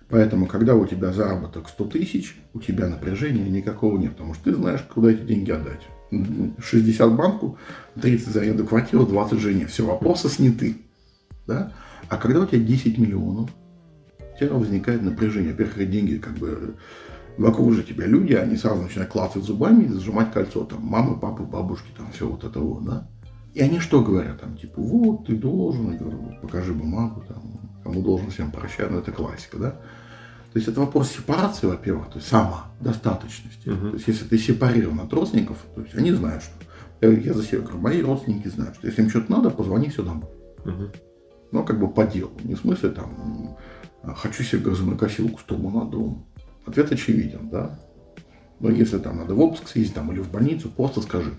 Поэтому, 0.09 0.47
когда 0.47 0.75
у 0.75 0.87
тебя 0.87 1.13
заработок 1.13 1.69
100 1.69 1.85
тысяч, 1.87 2.37
у 2.55 2.61
тебя 2.61 2.89
напряжения 2.89 3.49
никакого 3.49 3.99
нет, 3.99 4.13
потому 4.13 4.35
что 4.35 4.45
ты 4.45 4.55
знаешь, 4.55 4.83
куда 4.83 5.11
эти 5.11 5.23
деньги 5.23 5.51
отдать. 5.51 5.81
М, 6.13 6.55
60 6.63 7.17
банку, 7.17 7.59
30 8.01 8.29
за 8.29 8.41
аренду 8.43 8.67
квартиры, 8.67 9.07
20 9.07 9.41
жене. 9.41 9.67
Все, 9.67 9.85
вопросы 9.85 10.29
сняты. 10.29 10.77
Да? 11.47 11.73
А 12.09 12.17
когда 12.17 12.41
у 12.41 12.47
тебя 12.47 12.61
10 12.61 12.99
миллионов, 12.99 13.51
у 14.19 14.39
тебя 14.39 14.55
возникает 14.55 15.03
напряжение. 15.03 15.53
Во-первых, 15.53 15.91
деньги 15.91 16.17
как 16.17 16.35
бы 16.35 16.77
вокруг 17.39 17.73
же 17.73 17.83
тебя 17.83 18.07
люди, 18.07 18.35
они 18.35 18.57
сразу 18.57 18.83
начинают 18.83 19.11
клацать 19.11 19.45
зубами 19.45 19.85
и 19.85 19.89
зажимать 19.89 20.33
кольцо. 20.33 20.65
Там 20.65 20.83
мамы, 20.83 21.19
папы, 21.19 21.43
бабушки, 21.43 21.89
там 21.97 22.11
все 22.13 22.29
вот 22.29 22.45
это 22.45 22.61
вот, 22.61 22.85
да. 22.85 23.09
И 23.55 23.61
они 23.61 23.79
что 23.81 24.03
говорят? 24.03 24.41
Там, 24.41 24.57
типа, 24.57 24.81
вот, 24.83 25.27
ты 25.27 25.35
должен, 25.35 25.93
я 25.93 25.99
говорю, 25.99 26.37
покажи 26.43 26.75
бумагу, 26.75 27.25
там, 27.27 27.43
кому 27.83 28.03
должен, 28.03 28.31
всем 28.31 28.51
прощай, 28.51 28.87
ну, 28.91 28.99
это 28.99 29.13
классика, 29.13 29.57
да. 29.57 29.71
То 30.53 30.59
есть 30.59 30.69
это 30.69 30.81
вопрос 30.81 31.11
сепарации, 31.11 31.67
во-первых, 31.67 32.09
то 32.09 32.19
есть 32.19 32.29
самодостаточности. 32.29 33.69
Мгм. 33.69 33.91
То 33.91 33.97
есть 33.97 34.09
если 34.09 34.25
ты 34.27 34.39
сепарирован 34.39 35.01
от 35.01 35.13
родственников, 35.13 35.59
то 35.75 35.83
есть 35.83 35.95
они 35.95 36.13
знают, 36.13 36.43
что... 36.43 36.53
Я, 37.01 37.35
за 37.35 37.43
себя 37.43 37.61
говорю, 37.61 37.79
мои 37.79 38.01
родственники 38.01 38.49
знают, 38.49 38.77
что 38.77 38.87
если 38.87 39.03
им 39.03 39.11
что-то 39.11 39.31
надо, 39.31 39.51
позвони 39.51 39.91
все 39.91 40.03
домой. 40.03 40.31
Мгм. 40.65 40.93
Ну, 41.53 41.65
как 41.65 41.79
бы 41.79 41.89
по 41.89 42.05
делу. 42.05 42.33
Не 42.45 42.55
в 42.55 42.61
смысле 42.61 42.91
там, 42.91 43.57
хочу 44.17 44.43
себе 44.43 44.63
газонокосилку 44.63 45.39
с 45.41 45.43
турбонаддувом. 45.45 46.27
Ответ 46.67 46.91
очевиден, 46.93 47.49
да. 47.51 47.79
Но 48.61 48.71
если 48.71 48.99
там 48.99 49.19
надо 49.19 49.35
в 49.35 49.41
отпуск 49.41 49.69
съездить 49.69 49.95
там, 49.95 50.11
или 50.13 50.21
в 50.21 50.31
больницу, 50.31 50.69
просто 50.69 51.01
скажи. 51.03 51.35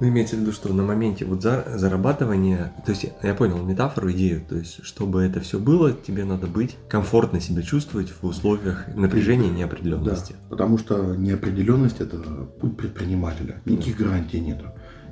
Ну, 0.00 0.08
имеется 0.08 0.34
в 0.34 0.40
виду, 0.40 0.52
что 0.52 0.72
на 0.72 0.82
моменте 0.82 1.24
вот 1.24 1.42
за- 1.42 1.64
зарабатывания, 1.76 2.72
то 2.84 2.90
есть 2.90 3.06
я 3.22 3.34
понял 3.34 3.62
метафору, 3.64 4.10
идею, 4.10 4.42
то 4.48 4.56
есть 4.56 4.82
чтобы 4.82 5.22
это 5.22 5.38
все 5.40 5.60
было, 5.60 5.92
тебе 5.92 6.24
надо 6.24 6.48
быть 6.48 6.76
комфортно 6.88 7.40
себя 7.40 7.62
чувствовать 7.62 8.10
в 8.10 8.26
условиях 8.26 8.88
напряжения 8.96 9.46
и 9.48 9.52
неопределенности. 9.52 10.32
Да, 10.32 10.38
потому 10.48 10.78
что 10.78 11.14
неопределенность– 11.14 12.00
это 12.00 12.16
путь 12.16 12.76
предпринимателя. 12.76 13.60
Никаких 13.64 13.98
гарантий 13.98 14.40
нету. 14.40 14.66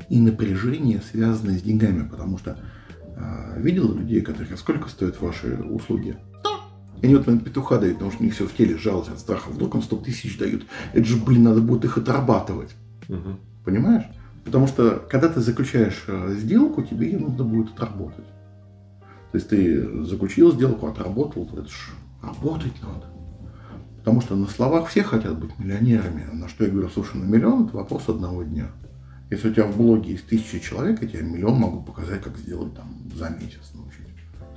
И 0.08 0.20
напряжение 0.20 1.00
связано 1.08 1.56
с 1.56 1.62
деньгами, 1.62 2.08
потому 2.08 2.38
что 2.38 2.58
а, 3.20 3.58
видел 3.58 3.92
людей, 3.94 4.20
которые 4.20 4.44
говорят, 4.44 4.58
сколько 4.60 4.88
стоят 4.88 5.20
ваши 5.20 5.56
услуги? 5.56 6.16
И 7.02 7.06
они 7.06 7.14
вот 7.14 7.26
на 7.26 7.38
петуха 7.38 7.78
дают, 7.78 7.94
потому 7.94 8.12
что 8.12 8.22
у 8.22 8.24
них 8.24 8.34
все 8.34 8.46
в 8.46 8.54
теле 8.54 8.76
жалось 8.76 9.08
от 9.08 9.18
страха. 9.18 9.50
Вдруг 9.50 9.74
им 9.74 9.82
100 9.82 9.96
тысяч 9.98 10.38
дают. 10.38 10.66
Это 10.92 11.04
же, 11.04 11.16
блин, 11.16 11.44
надо 11.44 11.60
будет 11.60 11.84
их 11.84 11.96
отрабатывать. 11.96 12.74
Мгм. 13.08 13.40
Понимаешь? 13.64 14.04
Потому 14.44 14.66
что, 14.66 15.04
когда 15.08 15.28
ты 15.28 15.40
заключаешь 15.40 16.04
э, 16.06 16.34
сделку, 16.38 16.82
тебе 16.82 17.10
ее 17.10 17.18
нужно 17.18 17.44
будет 17.44 17.72
отработать. 17.72 18.26
То 19.32 19.36
есть 19.36 19.48
ты 19.48 20.04
заключил 20.04 20.52
сделку, 20.52 20.86
отработал, 20.86 21.48
это 21.52 21.68
ж 21.68 21.90
работать 22.22 22.74
надо. 22.82 23.06
Потому 23.98 24.20
что 24.20 24.34
на 24.34 24.46
словах 24.46 24.88
все 24.88 25.02
хотят 25.02 25.38
быть 25.38 25.58
миллионерами. 25.58 26.26
На 26.32 26.48
что 26.48 26.64
я 26.64 26.70
говорю, 26.70 26.88
слушай, 26.88 27.16
на 27.16 27.24
миллион 27.24 27.66
это 27.66 27.76
вопрос 27.76 28.08
одного 28.08 28.42
дня. 28.42 28.68
Если 29.30 29.48
у 29.48 29.54
тебя 29.54 29.66
в 29.66 29.76
блоге 29.76 30.12
есть 30.12 30.26
тысяча 30.26 30.58
человек, 30.58 31.02
я 31.02 31.08
тебе 31.08 31.22
миллион 31.22 31.54
могу 31.54 31.82
показать, 31.82 32.22
как 32.22 32.36
сделать 32.36 32.74
там 32.74 32.88
за 33.14 33.30
месяц 33.30 33.72
научить. 33.74 34.06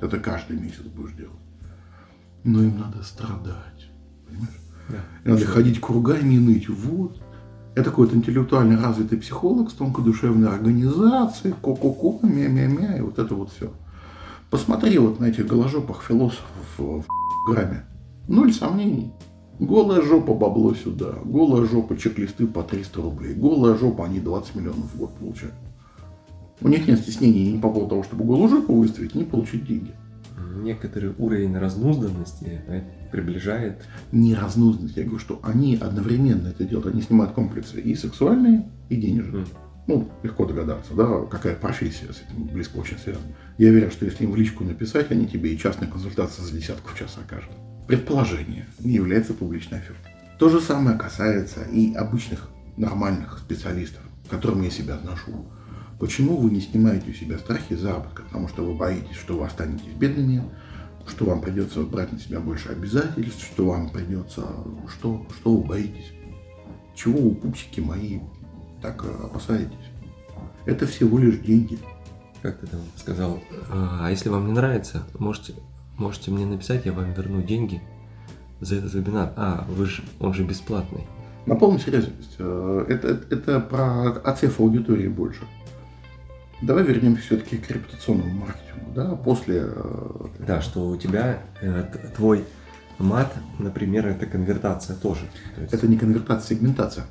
Это 0.01 0.19
каждый 0.19 0.59
месяц 0.59 0.81
будешь 0.81 1.15
делать. 1.15 1.31
Но 2.43 2.61
им 2.61 2.79
надо 2.79 3.03
страдать. 3.03 3.89
Понимаешь? 4.27 4.59
Да. 4.89 4.97
И 5.23 5.29
Надо 5.29 5.45
ходить 5.45 5.79
кругами 5.79 6.33
и 6.33 6.39
ныть. 6.39 6.67
Вот. 6.67 7.21
Я 7.75 7.83
такой 7.83 8.07
вот 8.07 8.15
интеллектуально 8.15 8.81
развитый 8.81 9.17
психолог 9.17 9.71
с 9.71 9.73
тонкодушевной 9.73 10.49
организацией, 10.49 11.53
ко-ко-ко, 11.53 12.25
мя-мя-мя, 12.25 12.97
и 12.97 13.01
вот 13.01 13.17
это 13.17 13.33
вот 13.33 13.51
все. 13.51 13.71
Посмотри 14.49 14.97
вот 14.97 15.19
на 15.19 15.25
этих 15.25 15.47
голожопых 15.47 16.03
философов 16.03 16.45
в 16.77 17.05
грамме. 17.47 17.85
Ноль 18.27 18.53
сомнений. 18.53 19.11
Голая 19.63 20.01
жопа 20.01 20.33
бабло 20.33 20.75
сюда, 20.75 21.13
голая 21.23 21.65
жопа 21.65 21.95
чек-листы 21.95 22.47
по 22.47 22.63
300 22.63 23.01
рублей, 23.01 23.33
голая 23.33 23.77
жопа 23.77 24.03
они 24.05 24.19
20 24.19 24.55
миллионов 24.55 24.93
в 24.93 24.97
год 24.97 25.15
получают. 25.15 25.55
У 26.59 26.67
них 26.67 26.85
нет 26.85 26.99
стеснений 26.99 27.53
ни 27.53 27.61
по 27.61 27.69
поводу 27.69 27.91
того, 27.91 28.03
чтобы 28.03 28.25
голую 28.25 28.49
жопу 28.49 28.75
выставить, 28.75 29.15
ни 29.15 29.23
получить 29.23 29.65
деньги. 29.65 29.91
Некоторый 30.57 31.13
уровень 31.17 31.57
разнузданности 31.57 32.61
э, 32.67 32.81
приближает 33.09 33.85
не 34.11 34.35
разнузданность. 34.35 34.97
Я 34.97 35.03
говорю, 35.03 35.19
что 35.19 35.39
они 35.43 35.77
одновременно 35.77 36.49
это 36.49 36.65
делают. 36.65 36.93
Они 36.93 37.01
снимают 37.01 37.33
комплексы 37.33 37.79
и 37.79 37.95
сексуальные, 37.95 38.69
и 38.89 38.97
денежные. 38.97 39.43
М. 39.43 39.49
Ну, 39.87 40.09
легко 40.23 40.45
догадаться, 40.45 40.93
да, 40.93 41.21
какая 41.31 41.55
профессия 41.55 42.07
с 42.07 42.21
этим 42.21 42.47
близко 42.47 42.77
очень 42.77 42.97
связана. 42.97 43.27
Я 43.57 43.69
уверен, 43.69 43.91
что 43.91 44.05
если 44.05 44.25
им 44.25 44.31
в 44.31 44.35
личку 44.35 44.65
написать, 44.65 45.09
они 45.11 45.25
тебе 45.25 45.53
и 45.53 45.57
частные 45.57 45.89
консультации 45.89 46.41
за 46.41 46.51
десятку 46.51 46.89
в 46.89 46.97
час 46.97 47.17
окажут. 47.17 47.51
Предположение 47.87 48.67
не 48.79 48.93
является 48.93 49.33
публичной 49.33 49.79
офертой. 49.79 50.11
То 50.39 50.49
же 50.49 50.61
самое 50.61 50.97
касается 50.97 51.63
и 51.63 51.93
обычных 51.93 52.49
нормальных 52.77 53.39
специалистов, 53.39 54.01
к 54.27 54.29
которым 54.29 54.61
я 54.61 54.69
себя 54.69 54.95
отношу. 54.95 55.45
Почему 55.99 56.37
вы 56.37 56.49
не 56.49 56.61
снимаете 56.61 57.11
у 57.11 57.13
себя 57.13 57.37
страхи 57.37 57.75
заработка? 57.75 58.23
Потому 58.23 58.47
что 58.47 58.65
вы 58.65 58.73
боитесь, 58.73 59.15
что 59.15 59.37
вы 59.37 59.45
останетесь 59.45 59.93
бедными, 59.93 60.43
что 61.07 61.25
вам 61.25 61.41
придется 61.41 61.81
брать 61.81 62.11
на 62.11 62.19
себя 62.19 62.39
больше 62.39 62.69
обязательств, 62.69 63.45
что 63.45 63.67
вам 63.67 63.89
придется... 63.89 64.43
Что, 64.89 65.25
что 65.37 65.57
вы 65.57 65.63
боитесь? 65.63 66.11
Чего 66.95 67.19
вы, 67.19 67.35
пупсики 67.35 67.79
мои, 67.79 68.19
так 68.81 69.03
э, 69.05 69.25
опасаетесь? 69.25 69.73
Это 70.65 70.87
всего 70.87 71.17
лишь 71.17 71.39
деньги. 71.39 71.79
как 72.41 72.59
ты 72.59 72.67
там 72.67 72.81
сказал, 72.97 73.41
а 73.69 74.09
если 74.09 74.29
вам 74.29 74.47
не 74.47 74.53
нравится, 74.53 75.03
можете, 75.19 75.55
можете 75.97 76.31
мне 76.31 76.45
написать, 76.45 76.85
я 76.85 76.93
вам 76.93 77.13
верну 77.13 77.41
деньги 77.41 77.81
за 78.61 78.75
этот 78.75 78.93
вебинар. 78.93 79.33
А, 79.35 79.65
вы 79.69 79.85
же, 79.85 80.03
он 80.19 80.33
же 80.33 80.43
бесплатный. 80.43 81.05
На 81.45 81.55
то 81.55 81.71
есть, 81.71 82.35
э, 82.39 82.85
Это, 82.89 83.07
это 83.29 83.59
про 83.59 84.11
отсев 84.23 84.59
аудитории 84.59 85.07
больше. 85.07 85.41
Давай 86.61 86.83
вернемся 86.83 87.21
все-таки 87.23 87.57
к 87.57 87.69
репутационному 87.69 88.31
маркетингу. 88.31 88.93
Да? 88.95 89.15
После... 89.15 89.63
э, 89.65 90.25
Да, 90.47 90.61
что 90.61 90.87
у 90.87 90.95
тебя 90.95 91.39
э, 91.61 91.85
твой 92.15 92.45
мат, 92.97 93.33
например, 93.59 94.07
это 94.07 94.25
конвертация 94.25 94.95
тоже. 94.95 95.25
То 95.55 95.61
есть, 95.61 95.73
Это 95.73 95.87
не 95.87 95.97
конвертация, 95.97 96.55
сегментация. 96.55 97.05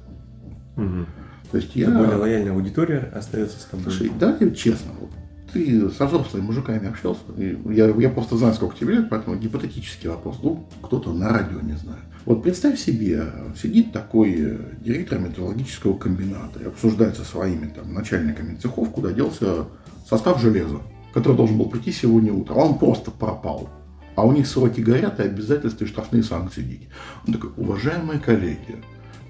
Мгм. 0.76 1.06
То 1.50 1.58
есть 1.58 1.76
я... 1.76 1.90
более 1.90 2.16
лояльная 2.16 2.52
аудитория 2.52 3.12
остается 3.14 3.60
с 3.60 3.64
тобой. 3.64 3.84
Слушай, 3.84 4.10
да, 4.18 4.38
честно, 4.54 4.92
вот, 4.98 5.10
ты 5.52 5.90
со 5.90 6.06
взрослыми 6.06 6.44
мужиками 6.44 6.88
общался, 6.88 7.20
я, 7.36 7.86
я 7.86 8.08
просто 8.08 8.36
знаю, 8.36 8.54
сколько 8.54 8.76
тебе 8.76 8.94
лет, 8.94 9.08
поэтому 9.10 9.36
гипотетический 9.36 10.08
вопрос. 10.08 10.38
Ну, 10.42 10.66
кто-то 10.82 11.12
на 11.12 11.28
радио 11.28 11.60
не 11.60 11.74
знает. 11.74 12.02
Вот 12.24 12.42
представь 12.42 12.78
себе, 12.78 13.24
сидит 13.60 13.92
такой 13.92 14.34
э, 14.38 14.58
директор 14.80 15.18
металлургического 15.18 15.98
комбината 15.98 16.60
и 16.60 16.66
обсуждает 16.66 17.16
со 17.16 17.24
своими 17.24 17.66
там, 17.66 17.92
начальниками 17.92 18.56
цехов, 18.56 18.90
куда 18.90 19.12
делся 19.12 19.66
состав 20.08 20.40
железа, 20.40 20.78
который 21.12 21.36
должен 21.36 21.58
был 21.58 21.68
прийти 21.68 21.90
сегодня 21.90 22.32
утром. 22.32 22.58
А 22.58 22.64
он 22.64 22.78
просто 22.78 23.10
пропал. 23.10 23.68
А 24.14 24.24
у 24.24 24.32
них 24.32 24.46
сроки 24.46 24.80
горят, 24.80 25.18
и 25.18 25.24
обязательства 25.24 25.84
и 25.84 25.88
штрафные 25.88 26.22
санкции 26.22 26.62
дикие. 26.62 26.90
Он 27.26 27.32
такой, 27.34 27.50
уважаемые 27.56 28.20
коллеги, 28.20 28.76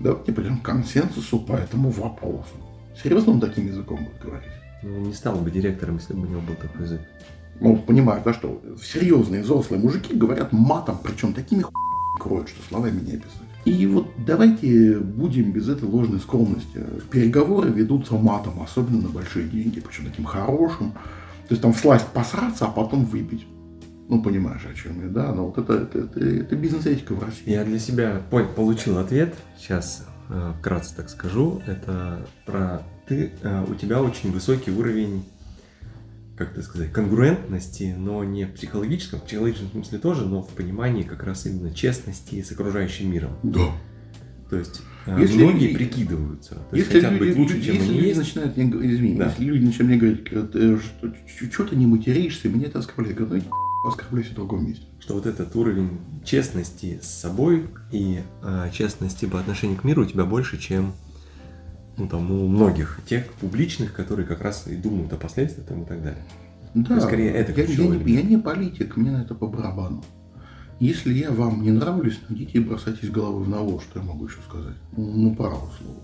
Давайте 0.03 0.33
придем 0.33 0.59
к 0.59 0.65
консенсусу 0.65 1.39
по 1.39 1.53
этому 1.53 1.91
вопросу. 1.91 2.57
Серьезно 3.01 3.35
он 3.35 3.41
таким 3.41 3.69
языком 3.69 3.99
будет 3.99 4.21
говорить? 4.21 4.51
Ну, 4.83 5.01
не 5.01 5.13
стал 5.13 5.37
бы 5.37 5.51
директором, 5.51 5.97
если 5.97 6.15
бы 6.15 6.23
у 6.23 6.31
него 6.31 6.41
был 6.41 6.55
такой 6.55 6.83
язык. 6.83 7.01
Ну, 7.61 7.77
понимаю, 7.77 8.23
да, 8.25 8.33
что 8.33 8.61
серьезные 8.83 9.43
взрослые 9.43 9.81
мужики 9.81 10.15
говорят 10.17 10.53
матом, 10.53 10.99
причем 11.03 11.33
такими 11.33 11.63
хуй 11.63 11.73
кроют, 12.21 12.49
что 12.49 12.63
словами 12.69 13.01
не 13.01 13.13
описать. 13.13 13.43
И 13.65 13.87
вот 13.87 14.09
давайте 14.27 14.99
будем 14.99 15.53
без 15.53 15.69
этой 15.69 15.85
ложной 15.89 16.19
скромности. 16.19 16.85
Переговоры 17.11 17.71
ведутся 17.71 18.15
матом, 18.15 18.61
особенно 18.61 19.03
на 19.03 19.09
большие 19.09 19.49
деньги, 19.49 19.81
причем 19.81 20.07
таким 20.07 20.25
хорошим. 20.25 20.93
То 21.49 21.55
есть 21.55 21.63
там 21.63 21.73
всласть 21.73 22.09
посраться, 22.09 22.67
а 22.67 22.69
потом 22.69 23.05
выпить. 23.05 23.47
Ну, 24.09 24.21
понимаешь, 24.21 24.67
о 24.67 24.75
чем 24.75 25.01
я, 25.03 25.09
да? 25.09 25.33
Но 25.33 25.47
вот 25.47 25.59
это, 25.59 25.75
это, 25.75 25.99
это, 26.01 26.21
это 26.21 26.57
бизнес-этика 26.57 27.15
в 27.15 27.23
России. 27.23 27.51
Я 27.51 27.65
для 27.65 27.79
себя 27.79 28.21
получил 28.29 28.99
ответ. 28.99 29.35
Сейчас 29.57 30.07
э, 30.29 30.53
вкратце 30.59 30.97
так 30.97 31.09
скажу. 31.09 31.63
Это 31.67 32.27
про 32.45 32.83
ты, 33.13 33.33
э, 33.43 33.67
у 33.69 33.75
тебя 33.75 34.03
очень 34.03 34.33
высокий 34.33 34.71
уровень 34.71 35.25
как 36.35 36.53
это 36.53 36.63
сказать, 36.63 36.91
конгруентности, 36.91 37.95
но 37.97 38.25
не 38.25 38.47
в 38.47 38.55
психологическом, 38.55 39.21
в 39.21 39.25
психологическом 39.25 39.71
смысле 39.71 39.99
тоже, 39.99 40.27
но 40.27 40.43
в 40.43 40.49
понимании 40.49 41.03
как 41.03 41.23
раз 41.23 41.47
именно 41.47 41.73
честности 41.73 42.43
с 42.43 42.51
окружающим 42.51 43.13
миром. 43.13 43.33
Да. 43.43 43.71
То 44.49 44.57
есть 44.57 44.81
э, 45.07 45.19
если 45.21 45.45
многие 45.45 45.69
люди, 45.69 45.75
прикидываются, 45.77 46.55
то 46.55 46.77
если 46.77 46.95
есть 46.95 47.07
хотят 47.07 47.21
люди, 47.21 47.29
быть 47.29 47.39
лучше, 47.39 47.63
чем 47.63 47.75
если 47.75 47.89
они 47.89 47.95
люди 47.99 48.07
есть. 48.09 48.19
начинают 48.19 48.57
мне, 48.57 48.67
извини, 48.67 49.19
да. 49.19 49.27
если 49.27 49.45
люди 49.45 49.65
начинают 49.67 49.89
мне 49.89 49.97
говорить, 49.99 50.29
э, 50.33 50.79
что, 50.81 51.49
что 51.53 51.65
ты 51.65 51.77
не 51.77 51.87
материшься, 51.87 52.49
меня 52.49 52.67
это 52.67 52.79
оскорбляет, 52.79 53.21
я 53.21 53.27
говорю, 53.27 53.45
ну 53.85 53.89
оскорбляйся 53.89 54.31
в 54.31 54.35
другом 54.35 54.67
месте. 54.67 54.87
Что 55.01 55.15
вот 55.15 55.27
этот 55.27 55.55
уровень 55.55 56.01
честности 56.25 56.99
с 57.03 57.09
собой 57.09 57.67
и 57.93 58.21
э, 58.43 58.71
честности 58.73 59.27
по 59.27 59.39
отношению 59.39 59.77
к 59.77 59.85
миру 59.85 60.03
у 60.03 60.07
тебя 60.07 60.25
больше, 60.25 60.59
чем 60.59 60.95
ну, 61.97 62.09
там, 62.09 62.31
у 62.31 62.49
многих 62.49 63.01
тех 63.07 63.27
публичных, 63.35 63.93
которые 63.93 64.27
как 64.27 64.41
раз 64.41 64.67
и 64.67 64.77
думают 64.77 65.13
о 65.13 65.17
последствиях 65.17 65.67
там, 65.67 65.83
и 65.83 65.87
так 65.87 66.03
далее. 66.03 66.25
Да, 66.75 67.01
скорее 67.01 67.33
это 67.33 67.53
я, 67.53 67.67
я, 67.67 67.87
не, 67.87 68.13
я 68.13 68.23
не 68.23 68.39
политик, 68.39 68.97
мне 68.97 69.11
на 69.11 69.23
это 69.23 69.35
по 69.35 69.47
барабану. 69.47 70.03
Если 70.81 71.13
я 71.13 71.31
вам 71.31 71.63
не 71.63 71.71
нравлюсь, 71.71 72.19
найдите 72.29 72.59
и 72.59 72.61
бросайтесь 72.61 73.11
головой 73.11 73.45
в 73.45 73.49
навоз, 73.49 73.83
что 73.83 74.01
я 74.01 74.05
могу 74.05 74.27
еще 74.27 74.39
сказать. 74.49 74.75
Ну, 74.97 75.13
ну 75.13 75.35
право 75.35 75.71
слово. 75.79 76.01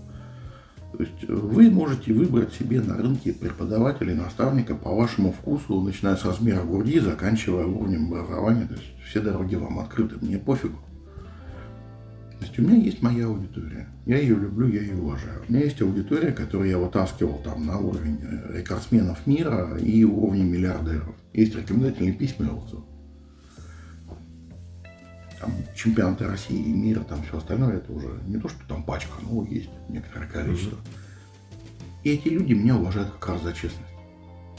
То 0.93 1.03
есть 1.03 1.23
э, 1.27 1.33
вы 1.33 1.69
можете 1.69 2.13
выбрать 2.13 2.53
себе 2.53 2.81
на 2.81 2.95
рынке 2.95 3.33
преподавателя, 3.33 4.15
наставника 4.15 4.75
по 4.75 4.95
вашему 4.95 5.33
вкусу, 5.33 5.81
начиная 5.81 6.15
с 6.15 6.23
размера 6.23 6.63
груди, 6.63 6.99
заканчивая 6.99 7.65
уровнем 7.65 8.13
образования. 8.13 8.67
То 8.67 8.75
есть 8.75 8.85
все 9.05 9.21
дороги 9.21 9.55
вам 9.55 9.79
открыты, 9.79 10.15
мне 10.21 10.37
пофигу. 10.37 10.77
То 12.39 12.45
есть 12.45 12.57
у 12.57 12.61
меня 12.61 12.77
есть 12.77 13.01
моя 13.01 13.27
аудитория. 13.27 13.89
Я 14.05 14.17
ее 14.17 14.35
люблю, 14.35 14.67
я 14.69 14.81
ее 14.81 14.95
уважаю. 14.95 15.43
У 15.47 15.51
меня 15.51 15.65
есть 15.65 15.81
аудитория, 15.81 16.31
которую 16.31 16.69
я 16.69 16.77
вытаскивал 16.77 17.39
там 17.43 17.65
на 17.65 17.77
уровень 17.77 18.17
э, 18.21 18.59
рекордсменов 18.59 19.27
мира 19.27 19.77
и 19.77 20.05
уровня 20.05 20.43
миллиардеров. 20.43 21.15
Есть 21.33 21.55
рекомендательные 21.55 22.13
письма 22.13 22.45
и 22.45 22.49
отзывы. 22.49 22.83
Там 25.41 25.51
чемпионаты 25.75 26.27
России 26.27 26.61
и 26.61 26.71
мира, 26.71 27.01
там 27.01 27.21
все 27.23 27.37
остальное, 27.37 27.77
это 27.77 27.91
уже 27.91 28.07
не 28.27 28.37
то, 28.37 28.47
что 28.47 28.59
там 28.67 28.83
пачка, 28.83 29.13
но 29.21 29.45
есть 29.45 29.69
некоторое 29.89 30.27
количество. 30.27 30.77
И 32.03 32.11
эти 32.11 32.29
люди 32.29 32.53
меня 32.53 32.77
уважают 32.77 33.09
как 33.19 33.29
раз 33.29 33.43
за 33.43 33.51
честность. 33.51 33.83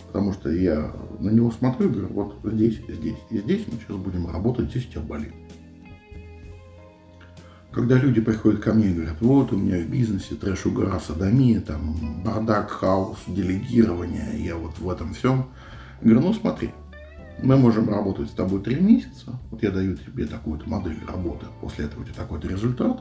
Потому 0.06 0.32
что 0.32 0.50
я 0.50 0.92
на 1.18 1.30
него 1.30 1.50
смотрю 1.50 1.88
и 1.88 1.92
говорю, 1.92 2.08
вот 2.12 2.40
здесь, 2.44 2.80
здесь 2.88 3.16
и 3.30 3.38
здесь 3.38 3.66
мы 3.66 3.78
сейчас 3.78 3.96
будем 3.96 4.26
работать, 4.26 4.70
здесь 4.70 4.86
у 4.86 4.90
тебя 4.90 5.02
болит. 5.02 5.32
Когда 7.80 7.96
люди 7.96 8.20
приходят 8.20 8.60
ко 8.60 8.74
мне 8.74 8.88
и 8.88 8.92
говорят, 8.92 9.16
вот 9.22 9.54
у 9.54 9.56
меня 9.56 9.78
в 9.78 9.88
бизнесе 9.88 10.34
трэш, 10.34 10.66
угора, 10.66 11.00
садомия, 11.00 11.62
там 11.62 12.22
бардак, 12.22 12.68
хаос, 12.68 13.20
делегирование, 13.26 14.38
я 14.38 14.56
вот 14.56 14.78
в 14.78 14.90
этом 14.90 15.14
всем. 15.14 15.46
Я 16.02 16.10
говорю, 16.10 16.26
ну 16.26 16.34
смотри, 16.34 16.74
мы 17.42 17.56
можем 17.56 17.88
работать 17.88 18.28
с 18.28 18.32
тобой 18.32 18.62
три 18.62 18.76
месяца, 18.78 19.32
вот 19.50 19.62
я 19.62 19.70
даю 19.70 19.96
тебе 19.96 20.26
такую-то 20.26 20.68
модель 20.68 20.98
работы, 21.08 21.46
после 21.62 21.86
этого 21.86 22.02
у 22.02 22.04
тебя 22.04 22.16
такой-то 22.16 22.48
результат, 22.48 23.00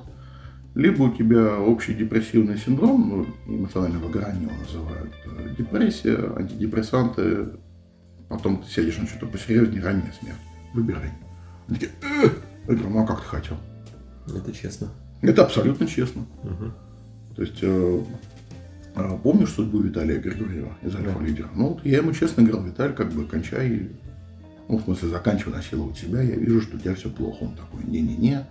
либо 0.76 1.04
у 1.04 1.14
тебя 1.14 1.60
общий 1.60 1.94
депрессивный 1.94 2.58
синдром, 2.58 3.28
ну, 3.46 3.54
эмоциональное 3.54 4.00
выгорание 4.00 4.44
его 4.44 4.54
называют, 4.64 5.14
э, 5.26 5.56
депрессия, 5.58 6.32
антидепрессанты, 6.38 7.50
потом 8.30 8.64
ты 8.64 8.72
сядешь 8.72 8.98
на 8.98 9.08
что-то 9.08 9.26
посерьезнее, 9.26 9.84
ранняя 9.84 10.14
смерть. 10.22 10.40
Выбирай. 10.74 11.12
Я 11.68 12.76
говорю, 12.76 12.90
ну 12.92 13.04
а 13.04 13.06
как 13.06 13.20
ты 13.24 13.28
хотел? 13.28 13.58
Это 14.38 14.52
честно. 14.54 14.90
Это 15.22 15.44
абсолютно 15.44 15.88
честно. 15.88 16.26
Угу. 16.44 16.72
То 17.36 17.42
есть, 17.42 17.60
э, 17.62 18.04
э, 18.96 19.18
помнишь 19.24 19.50
судьбу 19.50 19.80
Виталия 19.80 20.20
Григорьева 20.20 20.78
из 20.82 20.96
Альфа 20.96 21.20
Лидера? 21.24 21.50
Ну, 21.56 21.70
вот 21.70 21.86
я 21.86 21.98
ему 21.98 22.14
честно 22.14 22.44
говорил, 22.44 22.72
Виталий, 22.72 22.94
как 22.94 23.12
бы 23.12 23.26
кончай, 23.26 23.90
ну, 24.68 24.78
в 24.78 24.84
смысле, 24.84 25.10
заканчивай 25.10 25.54
насиловать 25.54 25.98
себя, 25.98 26.22
я 26.22 26.36
вижу, 26.36 26.62
что 26.62 26.78
у 26.78 26.80
тебя 26.80 26.96
все 26.96 27.10
плохо. 27.10 27.44
Он 27.44 27.56
такой, 27.56 27.84
не-не-не, 27.84 28.48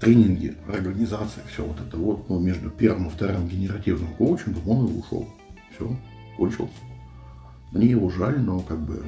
тренинги, 0.00 0.56
организация, 0.68 1.44
все 1.52 1.64
вот 1.64 1.76
это 1.80 1.96
вот, 1.96 2.28
ну, 2.28 2.38
между 2.38 2.70
первым 2.70 3.08
и 3.08 3.10
вторым 3.10 3.48
генеративным 3.48 4.14
коучингом 4.14 4.68
он 4.68 4.86
и 4.86 4.98
ушел. 4.98 5.28
Все, 5.74 5.96
кончился. 6.36 6.72
Мне 7.72 7.86
его 7.86 8.10
жаль, 8.10 8.40
но 8.40 8.60
как 8.60 8.80
бы 8.80 9.02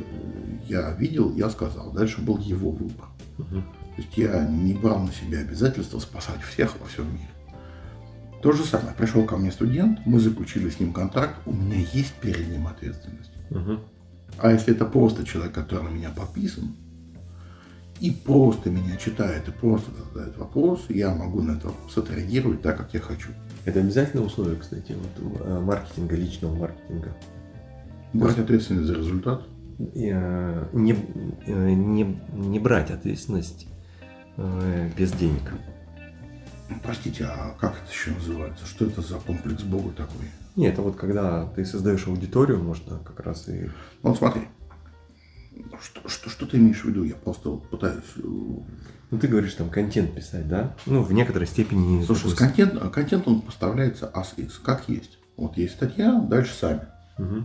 я 0.68 0.92
видел, 0.92 1.34
я 1.34 1.50
сказал. 1.50 1.92
Дальше 1.92 2.20
был 2.20 2.38
его 2.38 2.70
выбор. 2.70 3.06
Угу. 3.38 3.62
То 3.96 4.02
есть 4.02 4.16
я 4.16 4.46
не 4.46 4.74
брал 4.74 5.00
на 5.00 5.12
себя 5.12 5.40
обязательство 5.40 5.98
спасать 5.98 6.40
всех 6.42 6.80
во 6.80 6.86
всем 6.86 7.12
мире. 7.12 7.28
То 8.42 8.52
же 8.52 8.64
самое. 8.64 8.94
Пришел 8.96 9.24
ко 9.24 9.36
мне 9.36 9.52
студент, 9.52 10.00
мы 10.04 10.18
заключили 10.18 10.68
с 10.68 10.80
ним 10.80 10.92
контракт, 10.92 11.36
у 11.46 11.52
меня 11.52 11.76
есть 11.92 12.14
перед 12.14 12.48
ним 12.48 12.66
ответственность. 12.66 13.30
Угу. 13.50 13.78
А 14.38 14.52
если 14.52 14.74
это 14.74 14.84
просто 14.84 15.24
человек, 15.24 15.54
который 15.54 15.84
на 15.84 15.88
меня 15.90 16.10
подписан, 16.10 16.74
и 18.00 18.10
просто 18.10 18.68
меня 18.68 18.96
читает, 18.96 19.46
и 19.46 19.52
просто 19.52 19.92
задает 19.92 20.36
вопрос, 20.36 20.86
я 20.88 21.14
могу 21.14 21.40
на 21.40 21.52
этот 21.52 21.66
вопрос 21.66 21.96
отреагировать 21.96 22.60
так, 22.62 22.78
как 22.78 22.92
я 22.94 23.00
хочу. 23.00 23.28
Это 23.64 23.78
обязательное 23.78 24.26
условие, 24.26 24.56
кстати, 24.56 24.92
вот, 24.92 25.40
э, 25.40 25.60
маркетинга, 25.60 26.16
личного 26.16 26.56
маркетинга. 26.56 27.16
Брать 28.12 28.38
ответственность 28.38 28.88
за 28.88 28.94
результат? 28.94 29.46
Э, 29.78 30.66
не, 30.72 30.96
э, 31.46 31.70
не, 31.70 32.18
не 32.32 32.58
брать 32.58 32.90
ответственность 32.90 33.68
Э, 34.36 34.90
без 34.96 35.12
денег. 35.12 35.52
Простите, 36.82 37.24
а 37.24 37.54
как 37.60 37.72
это 37.72 37.92
еще 37.92 38.12
называется? 38.12 38.66
Что 38.66 38.86
это 38.86 39.02
за 39.02 39.16
комплекс 39.16 39.62
Бога 39.62 39.90
такой? 39.92 40.26
Нет, 40.56 40.74
это 40.74 40.82
вот 40.82 40.96
когда 40.96 41.46
ты 41.46 41.64
создаешь 41.64 42.06
аудиторию, 42.06 42.62
можно 42.62 42.98
как 42.98 43.20
раз 43.20 43.48
и... 43.48 43.70
Ну, 44.02 44.10
вот 44.10 44.18
смотри, 44.18 44.42
что, 45.82 46.08
что, 46.08 46.30
что 46.30 46.46
ты 46.46 46.56
имеешь 46.56 46.82
в 46.82 46.84
виду? 46.84 47.04
Я 47.04 47.14
просто 47.14 47.50
вот 47.50 47.68
пытаюсь... 47.68 48.04
Э, 48.16 48.20
ну, 48.22 49.18
ты 49.18 49.28
говоришь, 49.28 49.54
там, 49.54 49.68
контент 49.68 50.14
писать, 50.14 50.48
да? 50.48 50.74
Ну, 50.86 51.02
в 51.02 51.12
некоторой 51.12 51.46
степени... 51.46 52.02
Слушай, 52.04 52.30
с 52.30 52.34
контент, 52.34 52.80
контент 52.92 53.28
он 53.28 53.42
поставляется 53.42 54.10
as 54.14 54.34
is, 54.36 54.52
как 54.62 54.88
есть. 54.88 55.18
Вот 55.36 55.56
есть 55.56 55.74
статья, 55.74 56.20
дальше 56.20 56.54
сами. 56.54 56.86
Угу. 57.18 57.44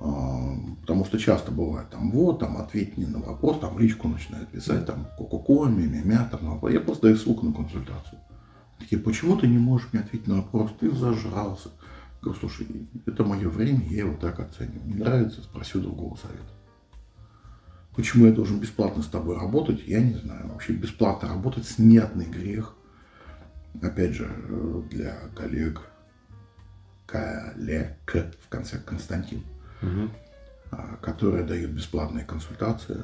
А, 0.00 0.54
потому 0.80 1.04
что 1.04 1.18
часто 1.18 1.50
бывает, 1.50 1.90
там, 1.90 2.10
вот, 2.12 2.38
там, 2.38 2.56
ответь 2.58 2.96
мне 2.96 3.06
на 3.06 3.18
вопрос, 3.18 3.58
там, 3.58 3.78
личку 3.78 4.08
начинает 4.08 4.48
писать, 4.48 4.86
там, 4.86 5.08
ко-ко-ко, 5.18 5.66
мя-мя-мя, 5.66 6.28
там, 6.30 6.60
я 6.68 6.80
просто 6.80 7.08
даю 7.08 7.16
ссылку 7.16 7.46
на 7.46 7.52
консультацию. 7.52 8.20
Такие, 8.78 9.00
почему 9.00 9.36
ты 9.36 9.48
не 9.48 9.58
можешь 9.58 9.88
мне 9.92 10.02
ответить 10.02 10.28
на 10.28 10.36
вопрос, 10.36 10.70
ты 10.78 10.90
зажрался. 10.90 11.70
Говорю, 12.22 12.38
слушай, 12.38 12.88
это 13.06 13.24
мое 13.24 13.48
время, 13.48 13.84
я 13.88 13.98
его 13.98 14.14
так 14.14 14.38
оцениваю. 14.38 14.86
Не 14.86 14.94
нравится, 14.94 15.42
спроси 15.42 15.78
другого 15.78 16.16
совета. 16.16 16.52
Почему 17.96 18.26
я 18.26 18.32
должен 18.32 18.60
бесплатно 18.60 19.02
с 19.02 19.08
тобой 19.08 19.36
работать, 19.36 19.82
я 19.86 20.00
не 20.00 20.14
знаю. 20.14 20.48
Вообще 20.48 20.72
бесплатно 20.74 21.28
работать 21.28 21.66
смертный 21.66 22.26
грех. 22.26 22.76
Опять 23.82 24.12
же, 24.12 24.28
для 24.90 25.14
коллег, 25.34 25.80
коллег, 27.06 27.96
в 28.40 28.48
конце 28.48 28.78
Константин 28.78 29.42
угу. 29.82 30.10
которые 31.00 31.44
дают 31.44 31.70
бесплатные 31.70 32.24
консультации. 32.24 33.02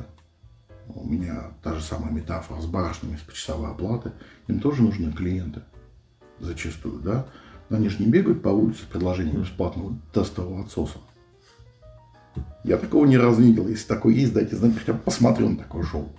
У 0.89 1.07
меня 1.07 1.53
та 1.63 1.75
же 1.75 1.83
самая 1.83 2.13
метафора 2.13 2.61
с 2.61 2.67
барышнями 2.67 3.17
с 3.17 3.21
почасовой 3.21 3.71
оплаты. 3.71 4.13
Им 4.49 4.61
тоже 4.61 4.83
нужны 4.83 5.11
клиенты. 5.13 5.63
Зачастую, 6.41 7.01
да? 7.01 7.27
Но 7.69 7.77
они 7.77 7.89
же 7.89 8.03
не 8.03 8.11
бегают 8.11 8.43
по 8.43 8.49
улице 8.49 8.83
с 8.83 8.87
предложением 8.87 9.43
бесплатного 9.43 9.97
тестового 10.13 10.63
отсоса. 10.63 10.99
Я 12.65 12.77
такого 12.77 13.07
ни 13.07 13.17
разу 13.17 13.41
не 13.41 13.49
видел. 13.49 13.69
Если 13.69 13.87
такое 13.87 14.15
есть, 14.15 14.35
дайте 14.35 14.57
знать, 14.57 14.77
хотя 14.79 14.93
бы 14.93 14.99
посмотрю 14.99 15.49
на 15.51 15.57
такое 15.57 15.85
шоу. 15.85 16.13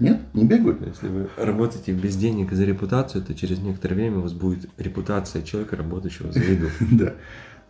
Нет, 0.00 0.20
не 0.34 0.44
бегают. 0.44 0.84
Если 0.84 1.08
вы 1.08 1.28
работаете 1.36 1.92
без 1.92 2.16
денег 2.16 2.52
и 2.52 2.56
за 2.56 2.64
репутацию, 2.64 3.22
то 3.22 3.34
через 3.34 3.60
некоторое 3.60 3.94
время 3.94 4.18
у 4.18 4.22
вас 4.22 4.32
будет 4.32 4.68
репутация 4.76 5.42
человека, 5.42 5.76
работающего 5.76 6.32
за 6.32 6.40
еду. 6.40 6.68
Да. 6.90 7.14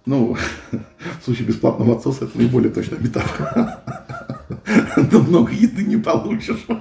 Ну, 0.05 0.37
в 1.21 1.25
случае 1.25 1.47
бесплатного 1.47 1.97
отсоса 1.97 2.25
это 2.25 2.37
наиболее 2.37 2.73
точная 2.73 2.99
метафора. 2.99 3.83
Но 5.13 5.21
много 5.21 5.53
еды 5.53 5.85
не 5.85 5.97
получишь. 5.97 6.67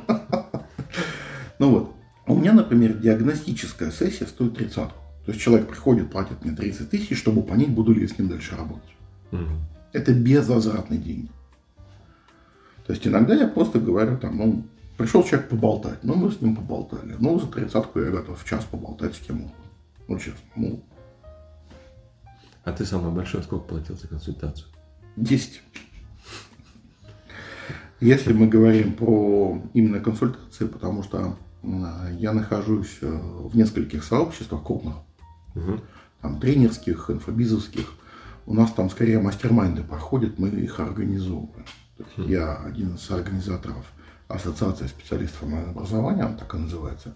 Ну 1.60 1.70
вот, 1.70 1.96
у 2.26 2.36
меня, 2.36 2.54
например, 2.54 2.94
диагностическая 2.94 3.92
сессия 3.92 4.26
стоит 4.26 4.56
тридцатку. 4.56 4.98
То 5.26 5.32
есть 5.32 5.40
человек 5.44 5.68
приходит, 5.68 6.10
платит 6.10 6.44
мне 6.44 6.56
30 6.56 6.90
тысяч, 6.90 7.16
чтобы 7.16 7.44
понять, 7.44 7.70
буду 7.70 7.94
ли 7.94 8.02
я 8.02 8.08
с 8.08 8.18
ним 8.18 8.30
дальше 8.30 8.56
работать. 8.56 8.90
Угу. 9.32 9.42
Это 9.94 10.12
безвозвратные 10.12 11.00
деньги. 11.00 11.30
То 12.88 12.94
есть 12.94 13.06
иногда 13.06 13.36
я 13.36 13.48
просто 13.48 13.80
говорю, 13.80 14.18
там, 14.18 14.38
ну, 14.38 14.64
пришел 14.98 15.24
человек 15.24 15.50
поболтать, 15.50 16.04
ну, 16.04 16.16
мы 16.16 16.32
с 16.32 16.42
ним 16.42 16.56
поболтали. 16.56 17.16
Ну, 17.20 17.40
за 17.40 17.46
тридцатку 17.46 18.00
я 18.00 18.10
готов 18.10 18.42
в 18.42 18.48
час 18.48 18.66
поболтать 18.66 19.14
с 19.14 19.20
кем 19.20 19.38
угодно. 19.38 19.56
Ну, 20.08 20.18
честно, 20.18 20.40
ну. 20.56 20.84
А 22.64 22.72
ты 22.72 22.86
самое 22.86 23.14
большое 23.14 23.44
сколько 23.44 23.66
платил 23.66 23.98
за 23.98 24.08
консультацию? 24.08 24.68
Десять. 25.16 25.62
Если 28.00 28.34
мы 28.34 28.48
говорим 28.48 28.94
про 28.94 29.62
именно 29.74 30.00
консультации, 30.00 30.66
потому 30.66 31.04
что 31.04 31.38
я 32.18 32.34
нахожусь 32.34 32.98
э, 33.02 33.08
в 33.08 33.56
нескольких 33.56 34.04
сообществах 34.04 34.64
крупных, 34.64 34.96
угу. 35.54 35.80
там 36.22 36.40
тренерских, 36.40 37.12
инфобизовских, 37.12 37.94
у 38.48 38.56
нас 38.56 38.72
там 38.72 38.90
скорее 38.90 39.20
мастер-майнды 39.20 39.84
проходят, 39.84 40.40
мы 40.40 40.50
их 40.50 40.80
организовываем. 40.80 41.66
Угу. 42.00 42.28
Я 42.28 42.56
один 42.56 42.96
из 42.96 43.12
организаторов 43.12 43.86
Ассоциации 44.28 44.88
специалистов 44.88 45.44
образования, 45.44 46.24
она 46.24 46.36
так 46.36 46.56
и 46.56 46.58
называется. 46.58 47.16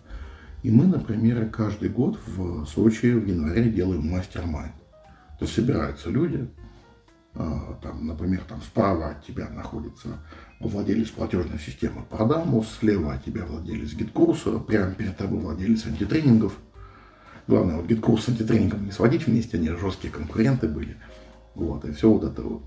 И 0.61 0.69
мы, 0.69 0.85
например, 0.85 1.49
каждый 1.49 1.89
год 1.89 2.19
в 2.27 2.65
Сочи 2.65 3.11
в 3.11 3.25
январе 3.25 3.71
делаем 3.71 4.07
mastermind. 4.07 4.73
То 5.39 5.45
есть 5.45 5.55
собираются 5.55 6.09
люди, 6.09 6.47
а, 7.33 7.77
там, 7.81 8.07
например, 8.07 8.41
там 8.47 8.61
справа 8.61 9.09
от 9.09 9.25
тебя 9.25 9.49
находится 9.49 10.19
владелец 10.59 11.09
платежной 11.09 11.59
системы 11.59 12.03
Продамус, 12.09 12.77
слева 12.79 13.13
от 13.13 13.25
тебя 13.25 13.45
владелец 13.45 13.93
GetCourse 13.93 14.47
а, 14.47 14.59
прямо 14.59 14.91
перед 14.91 15.17
тобой 15.17 15.39
владелец 15.39 15.85
антитренингов. 15.85 16.55
Главное, 17.47 17.75
вот 17.75 17.85
GetCourse 17.87 18.25
с 18.25 18.29
антитренингом 18.29 18.85
не 18.85 18.91
сводить 18.91 19.27
вместе, 19.27 19.57
они 19.57 19.69
жесткие 19.69 20.11
конкуренты 20.13 20.67
были. 20.67 20.95
Вот, 21.55 21.83
и 21.85 21.91
все 21.91 22.09
вот 22.09 22.23
это 22.23 22.41
вот. 22.41 22.63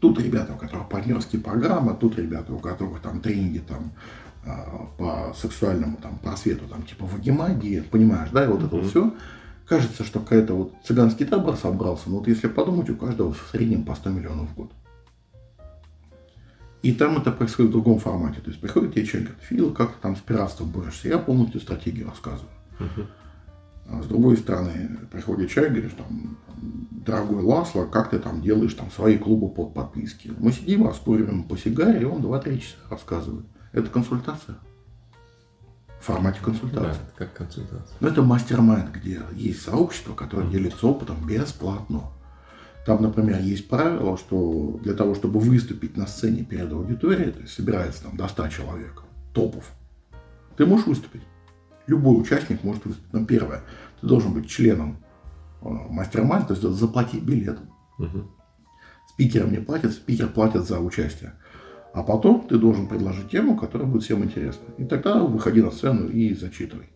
Тут 0.00 0.20
ребята, 0.20 0.52
у 0.52 0.56
которых 0.56 0.88
партнерские 0.88 1.40
программы, 1.40 1.94
тут 1.94 2.18
ребята, 2.18 2.52
у 2.52 2.58
которых 2.58 3.00
там 3.00 3.20
тренинги 3.20 3.58
там 3.58 3.92
а, 4.44 4.88
по 4.98 5.34
сексуальному 5.34 5.96
там 5.96 6.18
просвету, 6.18 6.66
там 6.66 6.82
типа 6.82 7.06
вагимагии, 7.06 7.80
понимаешь, 7.80 8.28
да, 8.30 8.44
и 8.44 8.48
вот 8.48 8.60
mm-hmm. 8.60 8.66
это 8.66 8.76
вот 8.76 8.86
все 8.86 9.14
Кажется, 9.68 10.02
что 10.02 10.20
какая-то 10.20 10.54
вот 10.54 10.74
цыганский 10.82 11.26
табор 11.26 11.56
собрался, 11.56 12.08
но 12.08 12.18
вот 12.18 12.28
если 12.28 12.48
подумать, 12.48 12.88
у 12.88 12.96
каждого 12.96 13.34
в 13.34 13.48
среднем 13.50 13.84
по 13.84 13.94
100 13.94 14.10
миллионов 14.10 14.48
в 14.48 14.54
год. 14.54 14.72
И 16.82 16.94
там 16.94 17.18
это 17.18 17.32
происходит 17.32 17.70
в 17.70 17.72
другом 17.72 17.98
формате. 17.98 18.40
То 18.40 18.48
есть 18.48 18.60
приходит 18.60 18.94
тебе 18.94 19.04
человек, 19.04 19.30
говорит, 19.30 19.48
Фил, 19.48 19.74
как 19.74 19.94
ты 19.94 20.00
там 20.00 20.16
с 20.16 20.20
пиратством 20.20 20.70
борешься? 20.70 21.08
Я 21.08 21.18
полностью 21.18 21.60
стратегию 21.60 22.08
рассказываю. 22.08 22.48
Uh-huh. 22.78 23.06
А 23.88 24.02
с 24.02 24.06
другой 24.06 24.38
стороны, 24.38 24.98
приходит 25.10 25.50
человек, 25.50 25.72
говоришь, 25.72 25.94
там, 25.98 26.38
дорогой 27.04 27.42
Ласло, 27.42 27.84
как 27.84 28.10
ты 28.10 28.18
там 28.18 28.40
делаешь 28.40 28.74
там 28.74 28.90
свои 28.90 29.18
клубы 29.18 29.50
под 29.50 29.74
подписки? 29.74 30.32
Мы 30.38 30.52
сидим, 30.52 30.86
раскуриваем 30.86 31.44
по 31.44 31.58
сигаре, 31.58 32.02
и 32.02 32.04
он 32.04 32.22
2-3 32.22 32.58
часа 32.58 32.76
рассказывает. 32.88 33.44
Это 33.72 33.88
консультация 33.90 34.56
в 36.00 36.04
формате 36.04 36.40
консультации. 36.42 37.00
Да, 37.00 37.24
как 37.24 37.32
консультация. 37.34 37.96
Но 38.00 38.08
это 38.08 38.22
мастер-майнд, 38.22 38.90
где 38.92 39.20
есть 39.34 39.62
сообщество, 39.62 40.14
которое 40.14 40.46
mm-hmm. 40.46 40.52
делится 40.52 40.86
опытом 40.86 41.26
бесплатно. 41.26 42.04
Там, 42.86 43.02
например, 43.02 43.40
есть 43.40 43.68
правило, 43.68 44.16
что 44.16 44.80
для 44.82 44.94
того, 44.94 45.14
чтобы 45.14 45.40
выступить 45.40 45.96
на 45.96 46.06
сцене 46.06 46.44
перед 46.44 46.72
аудиторией, 46.72 47.32
то 47.32 47.40
есть 47.40 47.52
собирается 47.52 48.04
там 48.04 48.16
до 48.16 48.28
100 48.28 48.48
человек, 48.48 49.02
топов, 49.34 49.70
ты 50.56 50.64
можешь 50.64 50.86
выступить. 50.86 51.22
Любой 51.86 52.20
участник 52.20 52.64
может 52.64 52.84
выступить. 52.84 53.12
Но 53.12 53.24
первое, 53.24 53.62
ты 54.00 54.06
должен 54.06 54.32
быть 54.32 54.48
членом 54.48 54.98
э, 55.62 55.68
мастер-майнд, 55.68 56.48
то 56.48 56.54
есть 56.54 56.62
заплатить 56.62 57.22
билет. 57.22 57.58
Угу. 57.98 58.30
Спикерам 59.10 59.52
не 59.52 59.58
платят, 59.58 59.92
спикер 59.92 60.28
платят 60.28 60.66
за 60.66 60.80
участие. 60.80 61.34
А 61.92 62.02
потом 62.02 62.46
ты 62.46 62.58
должен 62.58 62.86
предложить 62.86 63.30
тему, 63.30 63.56
которая 63.56 63.88
будет 63.88 64.02
всем 64.02 64.22
интересна. 64.22 64.66
И 64.76 64.84
тогда 64.84 65.22
выходи 65.22 65.62
на 65.62 65.70
сцену 65.70 66.08
и 66.08 66.34
зачитывай. 66.34 66.90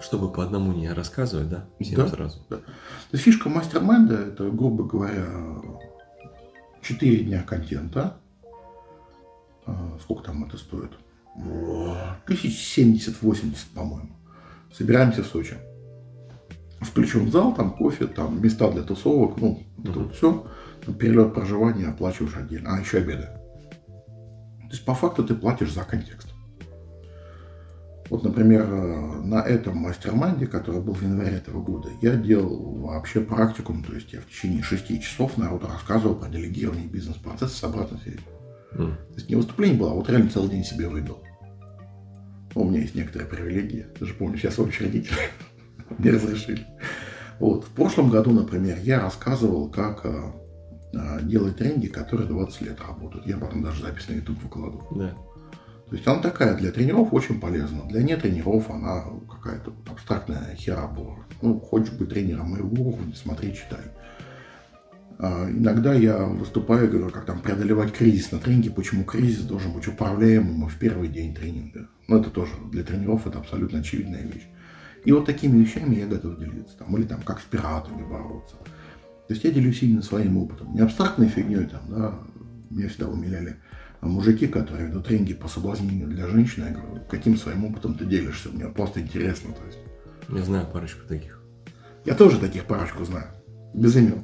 Чтобы 0.00 0.32
по 0.32 0.42
одному 0.42 0.72
не 0.72 0.92
рассказывать, 0.92 1.48
да? 1.48 1.66
Всем 1.78 1.96
да, 1.96 2.08
сразу. 2.08 2.40
Да. 2.50 2.60
То 3.10 3.16
фишка 3.16 3.48
мастер-майнда– 3.48 4.14
это, 4.28 4.50
грубо 4.50 4.84
говоря, 4.84 5.26
4 6.82 7.24
дня 7.24 7.42
контента. 7.42 8.16
А, 9.66 9.96
сколько 10.02 10.24
там 10.24 10.44
это 10.44 10.56
стоит? 10.56 10.90
Тысяч 12.26 12.78
70-80, 12.78 13.54
по-моему. 13.74 14.10
Собираемся 14.72 15.22
в 15.22 15.26
Сочи. 15.26 15.56
Включен 16.80 17.30
зал, 17.30 17.54
там 17.54 17.70
кофе, 17.70 18.06
там 18.06 18.42
места 18.42 18.70
для 18.70 18.82
тусовок, 18.82 19.40
ну, 19.40 19.62
uh-huh. 19.78 19.90
это 19.90 19.98
вот 20.00 20.14
все. 20.14 20.46
Перелет 20.98 21.32
проживания 21.32 21.86
оплачиваешь 21.86 22.36
отдельно. 22.36 22.74
А, 22.74 22.80
еще 22.80 22.98
обеды. 22.98 23.28
То 24.68 24.70
есть 24.72 24.84
по 24.84 24.94
факту 24.94 25.24
ты 25.24 25.34
платишь 25.34 25.72
за 25.72 25.82
контекст. 25.84 26.28
Вот, 28.10 28.22
например, 28.22 28.66
на 28.66 29.40
этом 29.40 29.78
mastermind 29.78 30.35
е, 30.35 30.46
который 30.46 30.80
был 30.80 30.94
в 30.94 31.02
январе 31.02 31.36
этого 31.36 31.62
года, 31.62 31.88
я 32.02 32.16
делал 32.16 32.74
вообще 32.82 33.20
практикум, 33.20 33.82
то 33.82 33.94
есть 33.94 34.12
я 34.12 34.20
в 34.20 34.26
течение 34.26 34.62
шести 34.62 35.00
часов 35.00 35.38
народу 35.38 35.66
рассказывал 35.66 36.14
про 36.14 36.28
делегирование 36.28 36.86
бизнес-процесса 36.86 37.56
с 37.56 37.64
обратной 37.64 37.98
связью. 38.00 38.20
Мм. 38.72 38.96
То 38.96 39.14
есть 39.14 39.28
не 39.30 39.36
выступление 39.36 39.78
было, 39.78 39.92
а 39.92 39.94
вот 39.94 40.10
реально 40.10 40.30
целый 40.30 40.50
день 40.50 40.64
себе 40.64 40.88
выбил. 40.88 41.18
Ну, 42.54 42.62
у 42.62 42.70
меня 42.70 42.80
есть 42.80 42.94
некоторые 42.94 43.28
привилегии. 43.28 43.86
Ты 43.98 44.06
же 44.06 44.14
помнишь, 44.14 44.44
я 44.44 44.50
свой 44.50 44.68
учредитель. 44.68 45.16
Не 45.98 46.10
разрешили. 46.10 46.66
Вот. 47.40 47.64
В 47.64 47.70
прошлом 47.70 48.10
году, 48.10 48.30
например, 48.30 48.78
я 48.82 49.00
рассказывал, 49.00 49.68
как 49.68 50.06
а, 50.96 51.20
делать 51.20 51.56
тренинги, 51.56 51.86
которые 51.86 52.28
20 52.28 52.60
лет 52.62 52.80
работают. 52.80 53.26
Я 53.26 53.36
потом 53.36 53.62
даже 53.62 53.82
запись 53.82 54.08
на 54.08 54.14
YouTube 54.14 54.42
выкладываю. 54.42 54.86
Да. 54.90 55.14
То 55.88 55.96
есть 55.96 56.06
она 56.06 56.20
такая 56.20 56.56
для 56.56 56.72
тренеров 56.72 57.12
очень 57.12 57.40
полезна. 57.40 57.82
Для 57.88 58.02
не 58.02 58.16
тренеров 58.16 58.70
она 58.70 59.04
какая-то 59.30 59.72
абстрактная 59.90 60.54
хера 60.56 60.86
была. 60.86 61.16
Ну, 61.42 61.60
хочешь 61.60 61.92
быть 61.92 62.08
тренером 62.08 62.50
моего 62.50 62.68
уровня, 62.68 63.14
смотри, 63.14 63.54
читай. 63.54 63.84
А, 65.18 65.48
иногда 65.48 65.94
я 65.94 66.24
выступаю, 66.24 66.90
говорю, 66.90 67.10
как 67.10 67.26
там 67.26 67.40
преодолевать 67.40 67.92
кризис 67.92 68.32
на 68.32 68.38
тренинге, 68.38 68.70
почему 68.70 69.04
кризис 69.04 69.42
должен 69.42 69.72
быть 69.72 69.86
управляемым 69.86 70.68
в 70.68 70.78
первый 70.78 71.08
день 71.08 71.34
тренинга. 71.34 71.88
Ну, 72.08 72.20
это 72.20 72.30
тоже 72.30 72.52
для 72.72 72.82
тренеров 72.82 73.26
это 73.26 73.38
абсолютно 73.38 73.80
очевидная 73.80 74.22
вещь. 74.22 74.46
И 75.04 75.12
вот 75.12 75.26
такими 75.26 75.62
вещами 75.62 75.96
я 75.96 76.06
готов 76.06 76.38
делиться. 76.38 76.78
Там, 76.78 76.96
или 76.96 77.04
там, 77.04 77.20
как 77.22 77.40
с 77.40 77.44
пиратами 77.44 78.02
бороться 78.02 78.56
то 79.26 79.34
есть 79.34 79.44
я 79.44 79.50
делюсь 79.50 79.82
именно 79.82 80.02
своим 80.02 80.36
опытом. 80.38 80.74
Не 80.74 80.80
абстрактной 80.80 81.28
фигней 81.28 81.66
там, 81.66 81.80
да, 81.88 82.18
меня 82.70 82.88
всегда 82.88 83.08
умиляли 83.08 83.56
а 84.04 84.06
мужики, 84.06 84.46
которые 84.46 84.88
ведут 84.88 85.06
тренинги 85.06 85.32
по 85.32 85.48
соблазнению 85.48 86.08
для 86.08 86.26
женщин. 86.26 86.64
Я 86.66 86.74
говорю, 86.74 87.02
каким 87.08 87.38
своим 87.38 87.64
опытом 87.64 87.94
ты 87.94 88.04
делишься? 88.04 88.50
Мне 88.50 88.66
просто 88.66 89.00
интересно. 89.00 89.54
То 89.54 89.64
есть. 89.64 89.78
Я 90.28 90.44
знаю 90.44 90.66
парочку 90.70 91.08
таких. 91.08 91.40
Я 92.04 92.14
тоже 92.14 92.38
таких 92.38 92.66
парочку 92.66 93.02
знаю. 93.04 93.28
Без 93.72 93.96
имен. 93.96 94.22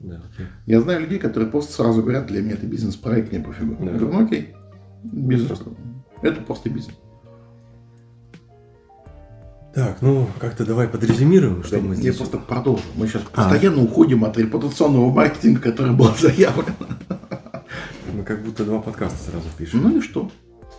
Да, 0.00 0.20
окей. 0.32 0.46
Я 0.66 0.80
знаю 0.80 1.02
людей, 1.02 1.20
которые 1.20 1.48
просто 1.48 1.72
сразу 1.74 2.02
говорят, 2.02 2.26
для 2.26 2.42
меня 2.42 2.54
это 2.54 2.66
бизнес-проект, 2.66 3.30
мне 3.30 3.40
пофигу. 3.40 3.76
Да. 3.76 3.92
Я 3.92 3.98
говорю, 3.98 4.12
ну 4.12 4.24
окей, 4.24 4.52
бизнес. 5.04 5.62
Это 6.20 6.40
просто 6.40 6.70
бизнес. 6.70 6.96
Так, 9.74 10.02
ну 10.02 10.28
как-то 10.38 10.64
давай 10.64 10.86
подрезюмируем, 10.86 11.64
что 11.64 11.76
да, 11.76 11.82
мы 11.82 11.96
здесь. 11.96 12.14
Я 12.14 12.18
просто 12.18 12.38
продолжу. 12.38 12.84
Мы 12.94 13.08
сейчас 13.08 13.22
а. 13.32 13.50
постоянно 13.50 13.82
уходим 13.82 14.24
от 14.24 14.38
репутационного 14.38 15.10
маркетинга, 15.10 15.60
который 15.60 15.94
был 15.94 16.14
заявлен. 16.14 16.74
Мы 18.12 18.22
как 18.22 18.44
будто 18.44 18.64
два 18.64 18.80
подкаста 18.80 19.18
сразу 19.30 19.46
пишем. 19.58 19.82
Ну 19.82 19.98
и 19.98 20.00
что? 20.00 20.30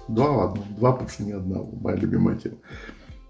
Два 0.08 0.32
ладно. 0.32 0.64
Два 0.78 0.94
по 0.94 1.06
цене 1.06 1.36
одного. 1.36 1.70
Моя 1.82 1.98
любимая 1.98 2.38
тема. 2.38 2.56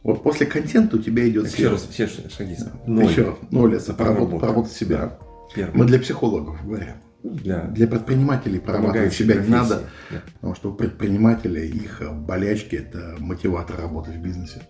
Вот 0.04 0.22
после 0.22 0.46
контента 0.46 0.98
у 0.98 1.00
тебя 1.00 1.28
идет 1.28 1.52
Еще 1.52 1.70
раз, 1.70 1.88
все 1.90 2.08
шаги. 2.08 2.56
Ноль. 2.86 3.06
Еще 3.06 3.24
раз. 3.24 3.36
Ноль 3.50 3.76
это 3.76 3.92
проработать, 3.94 4.40
проработать 4.40 4.74
себя. 4.74 5.18
Первый. 5.56 5.76
Мы 5.76 5.86
для 5.86 5.98
психологов 5.98 6.64
говорим. 6.64 6.94
Для, 7.24 7.62
для 7.64 7.88
предпринимателей 7.88 8.60
прорабатывать 8.60 9.14
себя 9.14 9.34
профессии. 9.34 9.52
не 9.52 9.58
надо, 9.58 9.82
да. 10.12 10.22
потому 10.36 10.54
что 10.54 10.70
у 10.70 10.74
предпринимателей 10.76 11.68
их 11.68 12.04
болячки– 12.14 12.76
это 12.76 13.16
мотиватор 13.18 13.82
работы 13.82 14.12
в 14.12 14.18
бизнесе. 14.18 14.62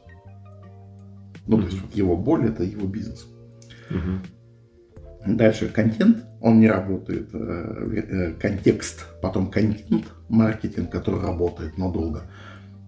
Ну, 1.48 1.60
то 1.60 1.68
есть 1.68 1.78
его 1.94 2.18
боль 2.18 2.48
это 2.48 2.64
его 2.64 2.88
бизнес. 2.88 3.28
Дальше 5.26 5.70
контент, 5.70 6.24
он 6.40 6.60
не 6.60 6.68
работает, 6.68 7.30
э, 7.34 8.04
э, 8.08 8.34
контекст, 8.34 9.08
потом 9.22 9.50
контент, 9.50 10.06
маркетинг, 10.30 10.92
который 10.92 11.20
работает, 11.20 11.78
но 11.78 11.92
долго. 11.92 12.24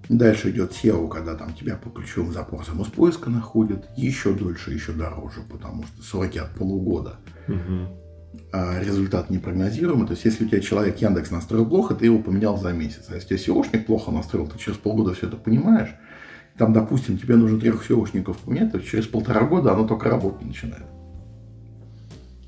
Дальше 0.08 0.52
идет 0.52 0.72
SEO, 0.72 1.08
когда 1.10 1.36
там 1.36 1.54
тебя 1.54 1.76
по 1.76 1.90
ключевым 1.90 2.32
запросам 2.32 2.82
из 2.82 2.88
поиска 2.88 3.30
находят, 3.30 3.90
еще 3.98 4.34
дольше, 4.34 4.72
еще 4.72 4.94
дороже, 4.94 5.42
потому 5.50 5.84
что 5.84 6.04
сроки 6.04 6.38
от 6.38 6.52
полугода. 6.52 7.18
А 8.54 8.80
результат 8.80 9.30
непрогнозируемый. 9.30 10.06
То 10.06 10.14
есть, 10.14 10.26
если 10.26 10.46
у 10.46 10.48
тебя 10.48 10.60
человек 10.60 10.98
Яндекс 11.00 11.32
настроил 11.32 11.66
плохо, 11.66 11.96
ты 11.96 12.06
его 12.06 12.20
поменял 12.20 12.58
за 12.58 12.72
месяц. 12.72 13.06
А 13.10 13.16
если 13.16 13.34
у 13.34 13.38
тебя 13.38 13.56
SEOшник 13.56 13.86
плохо 13.86 14.12
настроил, 14.12 14.48
ты 14.48 14.60
через 14.60 14.78
полгода 14.78 15.14
все 15.14 15.28
это 15.28 15.38
понимаешь, 15.38 15.90
там, 16.58 16.74
допустим, 16.74 17.18
тебе 17.18 17.36
нужно 17.36 17.60
трех 17.60 17.90
SEOшников 17.90 18.38
поменять, 18.44 18.72
то 18.72 18.80
через 18.80 19.08
полтора 19.08 19.42
года 19.42 19.74
оно 19.74 19.88
только 19.88 20.10
работать 20.10 20.46
начинает. 20.46 20.86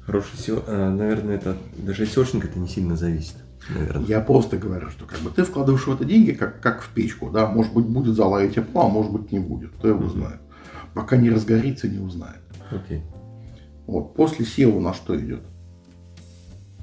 Хороший 0.06 0.36
SEO, 0.38 0.64
а, 0.68 0.90
наверное, 0.90 1.36
это 1.36 1.56
даже 1.78 2.04
SEOшник 2.04 2.46
это 2.46 2.60
не 2.60 2.68
сильно 2.68 2.96
зависит. 2.96 3.36
Наверное. 3.70 4.06
Я 4.06 4.22
просто 4.22 4.58
говорю, 4.58 4.90
что 4.90 5.06
как 5.06 5.20
бы 5.20 5.30
ты 5.30 5.44
вкладываешь 5.44 5.86
в 5.86 5.94
это 5.94 6.06
деньги, 6.06 6.32
как, 6.32 6.60
как 6.60 6.82
в 6.82 6.90
печку, 6.90 7.30
да, 7.30 7.48
может 7.48 7.74
быть 7.74 7.86
будет 7.86 8.16
зала 8.16 8.44
и 8.44 8.50
тепло, 8.50 8.86
а 8.86 8.90
может 8.90 9.12
быть 9.12 9.32
не 9.32 9.40
будет, 9.40 9.72
кто 9.72 9.90
его 9.90 10.06
mm-hmm. 10.06 10.14
знает. 10.14 10.42
Пока 10.96 11.18
не 11.18 11.30
разгорится, 11.30 11.88
не 11.88 12.00
узнает. 12.00 12.42
Окей. 12.72 12.98
Okay. 12.98 13.02
Вот. 13.86 14.16
После 14.16 14.46
SEO 14.46 14.78
у 14.78 14.80
нас 14.80 14.96
что 14.96 15.20
идет? 15.20 15.42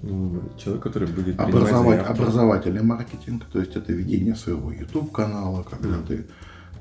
Ну, 0.03 0.43
человек, 0.59 0.83
который 0.83 1.09
будет 1.09 1.41
Образовать, 1.41 2.07
образовательный 2.07 2.83
маркетинг, 2.83 3.45
то 3.51 3.59
есть 3.59 3.75
это 3.75 3.93
ведение 3.93 4.37
своего 4.37 4.71
YouTube 4.71 5.11
канала, 5.11 5.65
когда 5.69 5.97
mm. 5.97 6.07
ты 6.07 6.27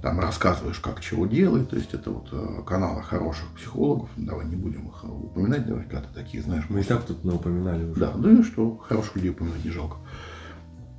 там 0.01 0.19
рассказываешь, 0.19 0.79
как 0.79 1.01
чего 1.01 1.25
делать, 1.25 1.69
то 1.69 1.75
есть 1.75 1.93
это 1.93 2.11
вот 2.11 2.29
э, 2.31 2.61
каналы 2.65 3.03
хороших 3.03 3.47
психологов, 3.55 4.09
давай 4.17 4.45
не 4.45 4.55
будем 4.55 4.87
их 4.87 5.03
упоминать, 5.03 5.67
наверняка 5.67 6.01
такие, 6.13 6.43
знаешь. 6.43 6.65
Мы 6.69 6.81
и 6.81 6.83
так 6.83 7.05
тут 7.05 7.25
упоминали 7.25 7.85
уже. 7.85 7.99
Да, 7.99 8.13
ну 8.15 8.39
и 8.39 8.43
что, 8.43 8.77
хороших 8.77 9.15
людей 9.15 9.31
упоминать 9.31 9.63
не 9.63 9.71
жалко. 9.71 9.97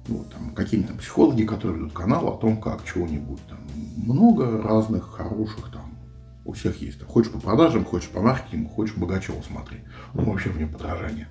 Вот, 0.08 0.32
там 0.32 0.54
какие-то 0.54 0.94
психологи, 0.94 1.44
которые 1.44 1.78
ведут 1.78 1.92
канал 1.92 2.28
о 2.28 2.36
том, 2.38 2.60
как 2.60 2.84
чего-нибудь 2.84 3.40
там. 3.48 3.58
Много 3.96 4.62
разных 4.62 5.10
хороших 5.10 5.72
там 5.72 5.98
у 6.44 6.52
всех 6.52 6.80
есть. 6.80 7.02
Хочешь 7.02 7.32
по 7.32 7.40
продажам, 7.40 7.84
хочешь 7.84 8.08
по 8.08 8.20
маркетингу, 8.20 8.70
хочешь 8.70 8.96
Богачева 8.96 9.42
смотри. 9.42 9.80
Он 10.14 10.26
вообще 10.26 10.50
вне 10.50 10.66
подражания. 10.66 11.28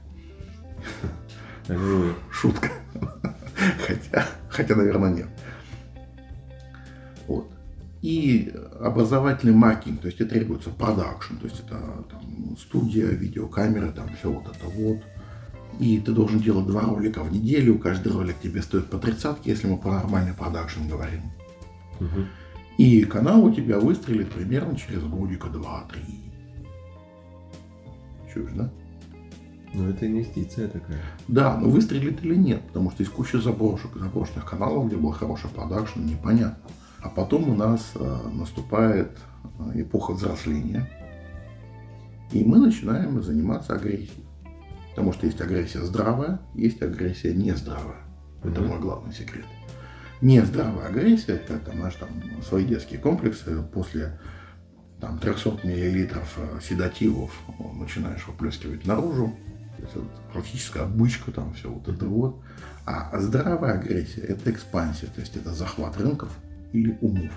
Шутка. 2.29 2.69
Хотя, 3.87 4.25
хотя, 4.49 4.75
наверное, 4.75 5.09
нет. 5.09 5.27
Вот. 7.27 7.49
И 8.01 8.53
образовательный 8.79 9.53
маркетинг, 9.53 10.01
то 10.01 10.07
есть 10.07 10.19
это 10.21 10.31
требуется 10.31 10.69
продакшн, 10.69 11.37
то 11.37 11.45
есть 11.45 11.59
это 11.59 11.79
там, 12.09 12.55
студия, 12.57 13.07
видеокамера, 13.07 13.91
там 13.91 14.09
все 14.19 14.31
вот 14.31 14.45
это 14.45 14.65
вот. 14.67 15.01
И 15.79 15.99
ты 15.99 16.11
должен 16.11 16.39
делать 16.39 16.67
два 16.67 16.81
ролика 16.83 17.23
в 17.23 17.31
неделю, 17.31 17.79
каждый 17.79 18.11
ролик 18.11 18.35
тебе 18.41 18.61
стоит 18.61 18.89
по 18.89 18.97
тридцатке, 18.97 19.51
если 19.51 19.67
мы 19.67 19.77
про 19.77 19.93
нормальный 19.93 20.33
продакшн 20.33 20.87
говорим. 20.87 21.21
Угу. 21.99 22.25
И 22.77 23.03
канал 23.05 23.43
у 23.43 23.53
тебя 23.53 23.79
выстрелит 23.79 24.29
примерно 24.29 24.77
через 24.77 25.01
годика 25.03 25.47
два-три. 25.47 26.31
Чушь, 28.33 28.51
да? 28.53 28.69
Ну, 29.73 29.89
это 29.89 30.07
инвестиция 30.07 30.67
такая. 30.69 31.01
Да, 31.27 31.57
но 31.57 31.69
выстрелит 31.69 32.23
или 32.23 32.35
нет, 32.35 32.61
потому 32.67 32.91
что 32.91 33.03
есть 33.03 33.13
куча 33.13 33.41
заброшек, 33.41 33.91
заброшенных 33.95 34.45
каналов, 34.45 34.87
где 34.87 34.95
был 34.95 35.11
хороший 35.11 35.49
продакшн, 35.49 36.05
непонятно. 36.05 36.69
А 37.05 37.09
потом 37.09 37.47
у 37.49 37.53
нас 37.53 37.91
э, 37.93 38.29
наступает 38.33 39.11
э, 39.59 39.81
эпоха 39.81 40.13
взросления, 40.13 40.89
и 42.31 42.43
мы 42.43 42.57
начинаем 42.57 43.21
заниматься 43.21 43.75
агрессией. 43.75 44.25
Потому 44.89 45.13
что 45.13 45.27
есть 45.27 45.39
агрессия 45.39 45.81
здравая, 45.83 46.39
есть 46.55 46.81
агрессия 46.81 47.35
нездравая. 47.35 48.01
Это 48.43 48.59
мой 48.63 48.79
главный 48.79 49.13
секрет. 49.13 49.45
Нездравая 50.21 50.87
агрессия, 50.87 51.33
это 51.33 51.71
знаешь, 51.71 51.93
там, 51.93 52.09
свои 52.41 52.65
детские 52.65 52.99
комплексы 52.99 53.61
после 53.71 54.19
там, 54.99 55.19
300 55.19 55.59
миллилитров 55.61 56.39
э, 56.39 56.59
седативов 56.67 57.39
начинаешь 57.75 58.25
выплескивать 58.25 58.87
наружу, 58.87 59.31
это 59.77 59.99
практически 60.33 60.79
обычка, 60.79 61.31
там 61.31 61.53
все 61.53 61.69
вот 61.69 61.87
это 61.87 62.07
вот. 62.07 62.41
А 62.87 63.19
здравая 63.19 63.73
агрессия– 63.73 64.21
это 64.27 64.49
экспансия, 64.49 65.05
то 65.05 65.21
есть 65.21 65.35
это 65.35 65.53
захват 65.53 65.97
рынков 65.97 66.35
или 66.75 66.97
умов. 67.01 67.31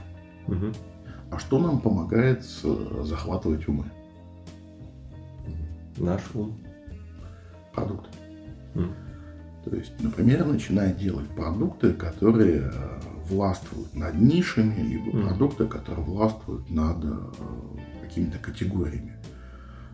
Угу. 0.46 0.72
А 1.30 1.38
что 1.38 1.58
нам 1.58 1.80
помогает 1.80 2.44
захватывать 2.44 3.68
умы? 3.68 3.84
Наш 5.96 6.22
ум. 6.34 6.58
Продукт. 7.74 8.08
Угу. 8.74 8.84
То 9.64 9.76
есть, 9.76 9.92
например, 10.00 10.46
начинает 10.46 10.96
делать 10.98 11.28
продукты, 11.28 11.92
которые 11.92 12.70
э, 12.72 13.00
властвуют 13.28 13.94
над 13.94 14.14
нишами, 14.14 14.80
либо 14.80 15.10
mm. 15.10 15.28
продукты, 15.28 15.66
которые 15.66 16.04
властвуют 16.06 16.70
над 16.70 17.04
э, 17.04 17.10
какими-то 18.02 18.38
категориями. 18.38 19.16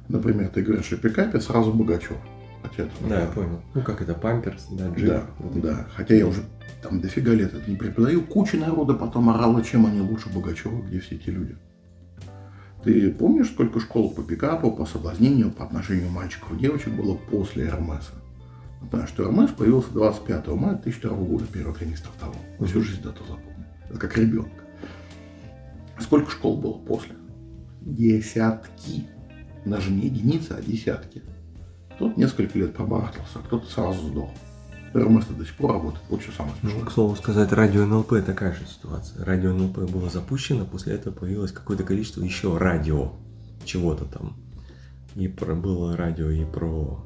Например, 0.09 0.49
ты 0.49 0.63
говоришь 0.63 0.93
о 0.93 0.97
пикапе, 0.97 1.41
сразу 1.41 1.73
Богачев. 1.73 2.19
Хотя 2.63 2.85
это, 2.85 2.93
да, 3.09 3.21
я 3.23 3.27
понял. 3.27 3.61
Ну, 3.75 3.83
как 3.83 4.01
это, 4.01 4.15
памперс, 4.15 4.67
да, 4.71 4.89
джип. 4.91 5.09
Да, 5.09 5.27
да. 5.55 5.87
Хотя 5.95 6.15
я 6.15 6.27
уже 6.27 6.43
там 6.85 7.01
дофига 7.01 7.33
лет 7.33 7.55
это 7.55 7.71
не 7.71 7.77
преподаю. 7.77 8.21
Куча 8.23 8.59
народа 8.59 8.93
потом 8.93 9.31
орала, 9.31 9.65
чем 9.65 9.87
они 9.87 10.03
лучше 10.03 10.29
Богачева, 10.29 10.83
где 10.83 11.01
все 11.01 11.15
эти 11.15 11.31
люди. 11.31 11.57
Ты 12.83 13.11
помнишь, 13.11 13.49
сколько 13.49 13.81
школ 13.81 14.11
по 14.11 14.23
пикапу, 14.23 14.71
по 14.71 14.85
соблазнению, 14.85 15.51
по 15.51 15.65
отношению 15.65 16.11
мальчиков 16.11 16.53
и 16.53 16.61
девочек 16.61 16.93
было 16.93 17.15
после 17.17 17.65
Эрмеса? 17.69 18.13
Потому 18.83 19.07
что 19.09 19.23
Эрмес 19.23 19.51
появился 19.53 19.93
25 19.93 20.47
мая 20.49 20.75
2002 20.75 21.17
года, 21.17 21.47
первый 21.51 21.75
триместр 21.75 22.11
того. 22.21 22.35
Всю 22.67 22.83
жизнь 22.83 23.03
дату 23.03 23.23
запомнил. 23.27 23.67
Это 23.89 23.99
как 23.99 24.19
ребенок. 24.19 24.53
Сколько 25.99 26.31
школ 26.31 26.61
было 26.61 26.75
после? 26.75 27.15
Десятки. 27.81 29.07
Даже 29.65 29.91
не 29.91 30.09
единицы, 30.09 30.53
а 30.53 30.61
десятки. 30.61 31.23
Кто-то 31.95 32.21
несколько 32.21 32.59
лет 32.59 32.77
побарахтался, 32.77 33.39
а 33.39 33.47
кто-то 33.47 33.67
сразу 33.71 34.09
сдох. 34.09 34.29
РМС 34.95 35.27
до 35.27 35.45
сих 35.45 35.57
пор 35.57 35.73
работает. 35.73 36.05
Вот 36.09 36.23
что 36.23 36.33
самое 36.33 36.55
смешное. 36.61 36.81
Ну, 36.81 36.87
к 36.87 36.93
слову 36.93 37.17
сказать, 37.17 37.53
радио 37.53 37.85
НЛП 37.85 38.25
такая 38.25 38.53
же 38.55 38.65
ситуация. 38.67 39.25
Радио 39.25 39.53
НЛП 39.53 39.79
было 39.91 40.09
запущено, 40.09 40.65
после 40.65 40.95
этого 40.95 41.13
появилось 41.13 41.53
какое-то 41.53 41.85
количество 41.85 42.23
еще 42.23 42.57
радио 42.57 43.13
чего-то 43.65 44.05
там. 44.05 44.37
И 45.17 45.29
про, 45.29 45.55
было 45.55 45.97
радио 45.97 46.31
и 46.31 46.45
про 46.45 47.05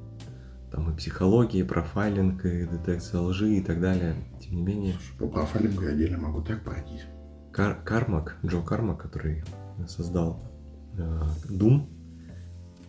там 0.70 0.90
и 0.92 0.96
психологии, 0.96 1.60
и 1.60 1.64
профайлинг, 1.64 2.44
и 2.44 2.66
детекция 2.66 3.20
лжи 3.20 3.56
и 3.56 3.62
так 3.62 3.80
далее. 3.80 4.16
Тем 4.40 4.56
не 4.56 4.62
менее. 4.62 4.94
Слушай, 4.94 5.18
по 5.18 5.28
профайлингу 5.28 5.82
я 5.82 5.90
отдельно 5.90 6.18
могу 6.18 6.42
так 6.42 6.62
пройтись. 6.62 7.04
Кар 7.52 7.82
Кармак, 7.82 8.36
Джо 8.44 8.60
Кармак, 8.60 9.00
который 9.00 9.44
создал 9.86 10.42
э, 10.96 11.22
Doom, 11.48 11.88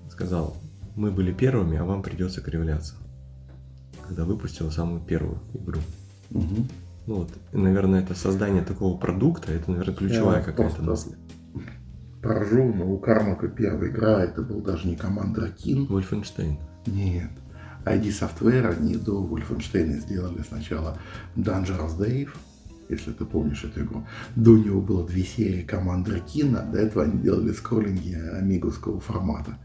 сказал, 0.10 0.58
мы 0.96 1.12
были 1.12 1.32
первыми, 1.32 1.78
а 1.78 1.86
вам 1.86 2.04
придется 2.04 2.42
кривляться. 2.42 2.96
Когда 4.10 4.26
выпустил 4.26 4.72
самую 4.72 5.02
первую 5.02 5.38
игру. 5.54 5.80
Угу. 6.32 6.68
Ну 7.06 7.16
вот, 7.16 7.30
наверное, 7.54 8.02
это 8.02 8.16
создание 8.16 8.64
такого 8.64 8.98
продукта, 8.98 9.52
это, 9.52 9.70
наверное, 9.70 9.94
ключевая 9.94 10.42
какая-то 10.42 10.82
мысль. 10.82 11.12
Поражу, 12.20 12.74
но 12.74 12.92
у 12.92 12.98
Кармака 12.98 13.48
первая 13.48 13.92
игра, 13.92 14.24
это 14.24 14.42
был 14.42 14.62
даже 14.62 14.88
не 14.88 14.96
команда 14.96 15.52
Кин. 15.52 15.86
Вольфенштейн. 15.86 16.58
Нет. 16.88 17.30
ID 17.86 18.06
Software, 18.08 18.76
они 18.76 18.96
до 18.96 19.24
Wolfenstein 19.24 20.00
сделали 20.00 20.42
сначала 20.42 20.98
Dangerous 21.36 21.98
Dave, 22.00 22.30
если 22.90 23.12
ты 23.12 23.26
помнишь 23.26 23.64
эту 23.64 23.84
игру. 23.84 24.08
До 24.36 24.58
него 24.58 24.82
было 24.82 25.08
две 25.08 25.24
серии 25.24 25.62
команды 25.62 26.20
Кина, 26.22 26.64
до 26.64 26.80
этого 26.80 27.06
они 27.06 27.22
делали 27.22 27.54
скроллинги 27.54 28.16
амиговского 28.16 29.00
формата. 29.00 29.58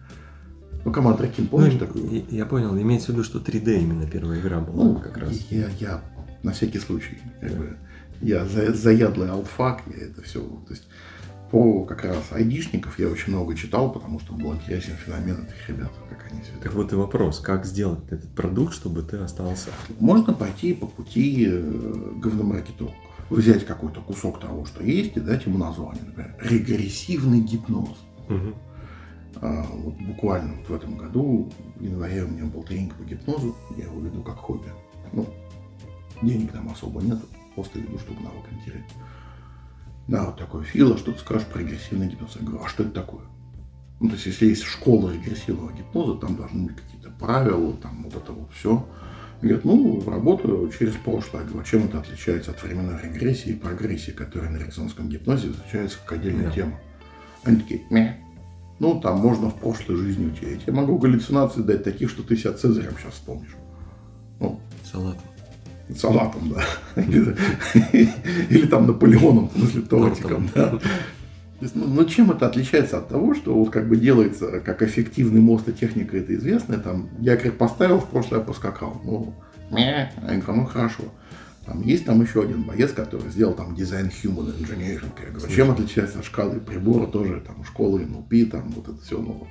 Ну, 0.84 0.92
команда 0.92 1.26
Кин, 1.28 1.46
помнишь 1.46 1.74
ну, 1.74 1.78
такую? 1.78 2.10
Я, 2.10 2.22
я 2.28 2.46
понял, 2.46 2.76
имеется 2.76 3.06
в 3.06 3.14
виду, 3.14 3.24
что 3.24 3.38
3D 3.38 3.80
именно 3.80 4.06
первая 4.06 4.40
игра 4.40 4.60
была 4.60 4.84
ну, 4.84 4.94
как 4.96 5.16
раз. 5.16 5.32
Я, 5.50 5.68
я 5.80 6.02
на 6.42 6.52
всякий 6.52 6.78
случай, 6.78 7.18
как 7.40 7.52
да. 7.52 7.56
бы, 7.56 7.76
я 8.20 8.44
за, 8.44 8.72
заядлый 8.72 9.30
алфак, 9.30 9.82
я 9.86 10.06
это 10.06 10.22
все, 10.22 10.40
то 10.40 10.70
есть 10.70 10.86
по 11.50 11.84
как 11.84 12.04
раз 12.04 12.32
айдишников 12.32 12.98
я 12.98 13.08
очень 13.08 13.32
много 13.32 13.54
читал, 13.54 13.92
потому 13.92 14.18
что 14.18 14.34
был 14.34 14.54
интересен 14.54 14.94
феномен 14.96 15.44
этих 15.44 15.68
ребят, 15.68 15.92
как 16.10 16.30
они 16.30 16.42
все 16.42 16.50
Так 16.62 16.74
вот 16.74 16.92
и 16.92 16.96
вопрос, 16.96 17.38
как 17.38 17.64
сделать 17.64 18.00
этот 18.10 18.28
продукт, 18.30 18.74
чтобы 18.74 19.02
ты 19.02 19.18
остался? 19.18 19.70
Можно 20.00 20.34
пойти 20.34 20.74
по 20.74 20.86
пути 20.86 21.46
э, 21.48 22.12
говномаркетологов. 22.16 22.98
Взять 23.30 23.64
какой-то 23.64 24.00
кусок 24.00 24.40
того, 24.40 24.66
что 24.66 24.82
есть, 24.82 25.16
и 25.16 25.20
дать 25.20 25.46
ему 25.46 25.58
название, 25.58 26.02
например, 26.04 26.34
регрессивный 26.42 27.40
гипноз. 27.40 27.96
Угу. 28.28 28.54
А, 29.40 29.66
вот 29.70 29.94
буквально 29.94 30.54
вот 30.54 30.68
в 30.68 30.74
этом 30.74 30.96
году, 30.96 31.50
в 31.76 31.82
январе 31.82 32.24
у 32.24 32.28
меня 32.28 32.44
был 32.44 32.62
тренинг 32.62 32.94
по 32.94 33.02
гипнозу, 33.02 33.54
я 33.76 33.84
его 33.84 34.00
веду 34.00 34.22
как 34.22 34.36
хобби. 34.36 34.68
Ну, 35.12 35.26
денег 36.22 36.52
там 36.52 36.68
особо 36.70 37.00
нет, 37.00 37.18
просто 37.54 37.78
веду, 37.78 37.98
чтобы 37.98 38.22
навык 38.22 38.44
терять. 38.64 38.90
Да, 40.06 40.26
вот 40.26 40.36
такой 40.36 40.64
Фила, 40.64 40.96
что 40.98 41.12
ты 41.12 41.18
скажешь 41.18 41.46
про 41.46 41.60
регрессивный 41.60 42.08
гипноз? 42.08 42.36
Я 42.36 42.46
говорю, 42.46 42.64
а 42.64 42.68
что 42.68 42.82
это 42.82 42.92
такое? 42.92 43.24
Ну, 44.00 44.08
то 44.08 44.14
есть, 44.14 44.26
если 44.26 44.46
есть 44.46 44.64
школа 44.64 45.12
регрессивного 45.12 45.72
гипноза, 45.72 46.18
там 46.18 46.36
должны 46.36 46.66
быть 46.66 46.76
какие-то 46.76 47.10
правила, 47.10 47.72
там 47.74 48.02
вот 48.04 48.14
это 48.14 48.32
вот 48.32 48.52
все. 48.52 48.86
Говорят, 49.40 49.64
ну, 49.64 50.02
работаю 50.06 50.70
через 50.70 50.94
прошлое. 50.94 51.42
Я 51.42 51.48
говорю, 51.48 51.60
а 51.60 51.64
чем 51.64 51.84
это 51.84 52.00
отличается 52.00 52.50
от 52.50 52.62
временной 52.62 53.00
регрессии 53.02 53.50
и 53.50 53.54
прогрессии, 53.54 54.10
которые 54.10 54.50
на 54.50 54.58
эриксонском 54.58 55.08
гипнозе 55.08 55.48
изучаются 55.48 55.98
как 55.98 56.18
отдельная 56.18 56.46
да. 56.46 56.50
тема? 56.50 56.80
Они 57.44 57.56
такие, 57.58 57.82
Мя. 57.90 58.16
Ну, 58.78 59.00
там 59.00 59.18
можно 59.18 59.50
в 59.50 59.54
прошлой 59.54 59.96
жизни 59.96 60.26
утереть. 60.26 60.62
Я 60.66 60.72
могу 60.72 60.98
галлюцинации 60.98 61.62
дать 61.62 61.84
таких, 61.84 62.10
что 62.10 62.22
ты 62.22 62.36
себя 62.36 62.52
Цезарем 62.52 62.92
сейчас 62.98 63.14
вспомнишь. 63.14 63.56
Ну, 64.40 64.60
Салатом 64.90 65.22
салатом, 65.96 66.54
да. 66.54 67.02
Или, 67.02 67.36
или 68.48 68.66
там 68.66 68.86
Наполеоном, 68.86 69.48
в 69.48 69.58
смысле 69.58 69.82
тортиком, 69.82 70.48
да. 70.54 70.78
ну, 71.60 71.86
ну, 71.86 72.04
чем 72.04 72.30
это 72.30 72.46
отличается 72.46 72.98
от 72.98 73.08
того, 73.08 73.34
что 73.34 73.54
вот 73.54 73.70
как 73.70 73.88
бы 73.88 73.96
делается, 73.96 74.60
как 74.60 74.82
эффективный 74.82 75.40
мост 75.40 75.68
и 75.68 75.72
техника, 75.72 76.16
это 76.16 76.34
известно, 76.34 76.78
там, 76.78 77.08
якорь 77.20 77.52
поставил, 77.52 77.98
в 78.00 78.08
прошлое 78.08 78.40
поскакал. 78.40 79.00
Ну, 79.04 79.34
я 79.70 80.10
говорю, 80.26 80.62
ну 80.62 80.66
хорошо. 80.66 81.02
Там 81.66 81.82
есть 81.82 82.04
там 82.04 82.20
еще 82.20 82.42
один 82.42 82.62
боец, 82.62 82.92
который 82.92 83.30
сделал 83.30 83.54
там 83.54 83.74
дизайн 83.74 84.08
Human 84.08 84.56
Engineering. 84.58 85.12
Я 85.24 85.30
говорю, 85.32 85.54
чем 85.54 85.70
отличается 85.70 86.18
от 86.18 86.24
шкалы 86.24 86.60
прибора 86.60 87.06
тоже, 87.06 87.40
там, 87.40 87.64
школы 87.64 88.02
NLP, 88.02 88.46
там, 88.46 88.70
вот 88.70 88.88
это 88.88 89.00
все, 89.02 89.18
ну, 89.18 89.46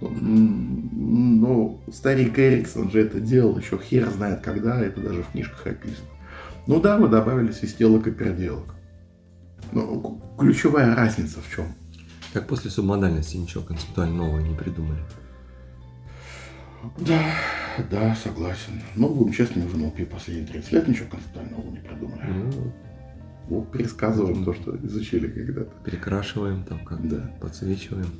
ну, 0.00 1.80
старик 1.92 2.38
Эриксон 2.38 2.90
же 2.90 3.00
это 3.00 3.18
делал 3.20 3.58
еще 3.58 3.78
хер 3.78 4.08
знает 4.10 4.40
когда, 4.42 4.80
это 4.80 5.00
даже 5.00 5.22
в 5.24 5.30
книжках 5.30 5.66
описано. 5.66 6.08
Ну 6.66 6.80
да, 6.80 6.96
вы 6.96 7.08
добавили 7.08 7.50
свистелок 7.50 8.06
и 8.06 8.12
переделок. 8.12 8.74
Но 9.72 10.20
ключевая 10.38 10.94
разница 10.94 11.40
в 11.40 11.54
чем? 11.54 11.66
Как 12.32 12.46
после 12.46 12.70
субмодальности 12.70 13.36
ничего 13.36 13.64
концептуально 13.64 14.16
нового 14.16 14.38
не 14.40 14.54
придумали. 14.54 15.00
Да, 16.98 17.22
да, 17.90 18.14
согласен. 18.16 18.82
Но, 18.96 19.08
будем 19.08 19.32
честны, 19.32 19.64
уже 19.64 19.76
на 19.76 19.90
последние 19.90 20.46
30 20.46 20.72
лет 20.72 20.88
ничего 20.88 21.08
концептуально 21.10 21.50
нового 21.52 21.70
не 21.70 21.78
придумали. 21.78 22.22
Ну, 22.26 22.72
вот 23.48 23.72
пересказываем 23.72 24.44
то, 24.44 24.54
что 24.54 24.76
изучили 24.76 25.28
когда-то. 25.28 25.72
Перекрашиваем 25.84 26.64
там 26.64 26.84
как 26.84 27.06
да. 27.08 27.30
подсвечиваем. 27.40 28.10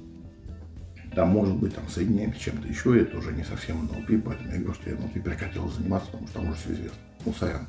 Там, 1.14 1.28
может 1.28 1.56
быть, 1.56 1.74
там 1.74 1.88
соединяемся 1.88 2.38
с 2.38 2.42
чем-то 2.42 2.68
еще, 2.68 3.00
это 3.00 3.18
уже 3.18 3.32
не 3.32 3.44
совсем 3.44 3.86
NLP, 3.86 4.22
поэтому 4.22 4.50
я 4.50 4.58
говорю, 4.58 4.74
что 4.74 4.90
я 4.90 4.96
NLP 4.96 5.22
прекратил 5.22 5.68
заниматься, 5.68 6.10
потому 6.10 6.26
что 6.26 6.38
там 6.38 6.48
уже 6.48 6.58
все 6.58 6.72
известно. 6.72 6.98
Ну, 7.26 7.32
сорян 7.34 7.68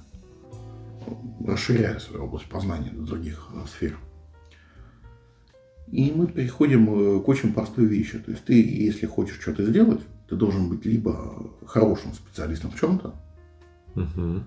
расширяя 1.45 1.99
свою 1.99 2.25
область 2.25 2.45
познания 2.45 2.91
до 2.91 3.01
других 3.01 3.49
э, 3.53 3.67
сфер. 3.67 3.97
И 5.91 6.11
мы 6.11 6.27
переходим 6.27 7.17
э, 7.17 7.19
к 7.21 7.27
очень 7.27 7.53
простой 7.53 7.85
вещи. 7.85 8.19
То 8.19 8.31
есть 8.31 8.43
ты, 8.45 8.61
если 8.61 9.05
хочешь 9.05 9.39
что-то 9.39 9.65
сделать, 9.65 10.01
ты 10.33 10.37
должен 10.37 10.67
быть 10.67 10.83
либо 10.83 11.47
хорошим 11.67 12.11
специалистом 12.13 12.71
в 12.71 12.79
чем-то, 12.79 13.13
угу. 13.95 14.43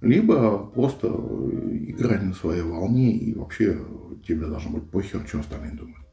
либо 0.00 0.66
просто 0.66 1.06
играть 1.06 2.24
на 2.24 2.34
своей 2.34 2.62
волне, 2.62 3.12
и 3.12 3.32
вообще 3.32 3.80
тебе 4.26 4.46
должно 4.46 4.72
быть 4.72 4.90
похер, 4.90 5.24
что 5.26 5.38
остальные 5.38 5.74
думают. 5.74 6.04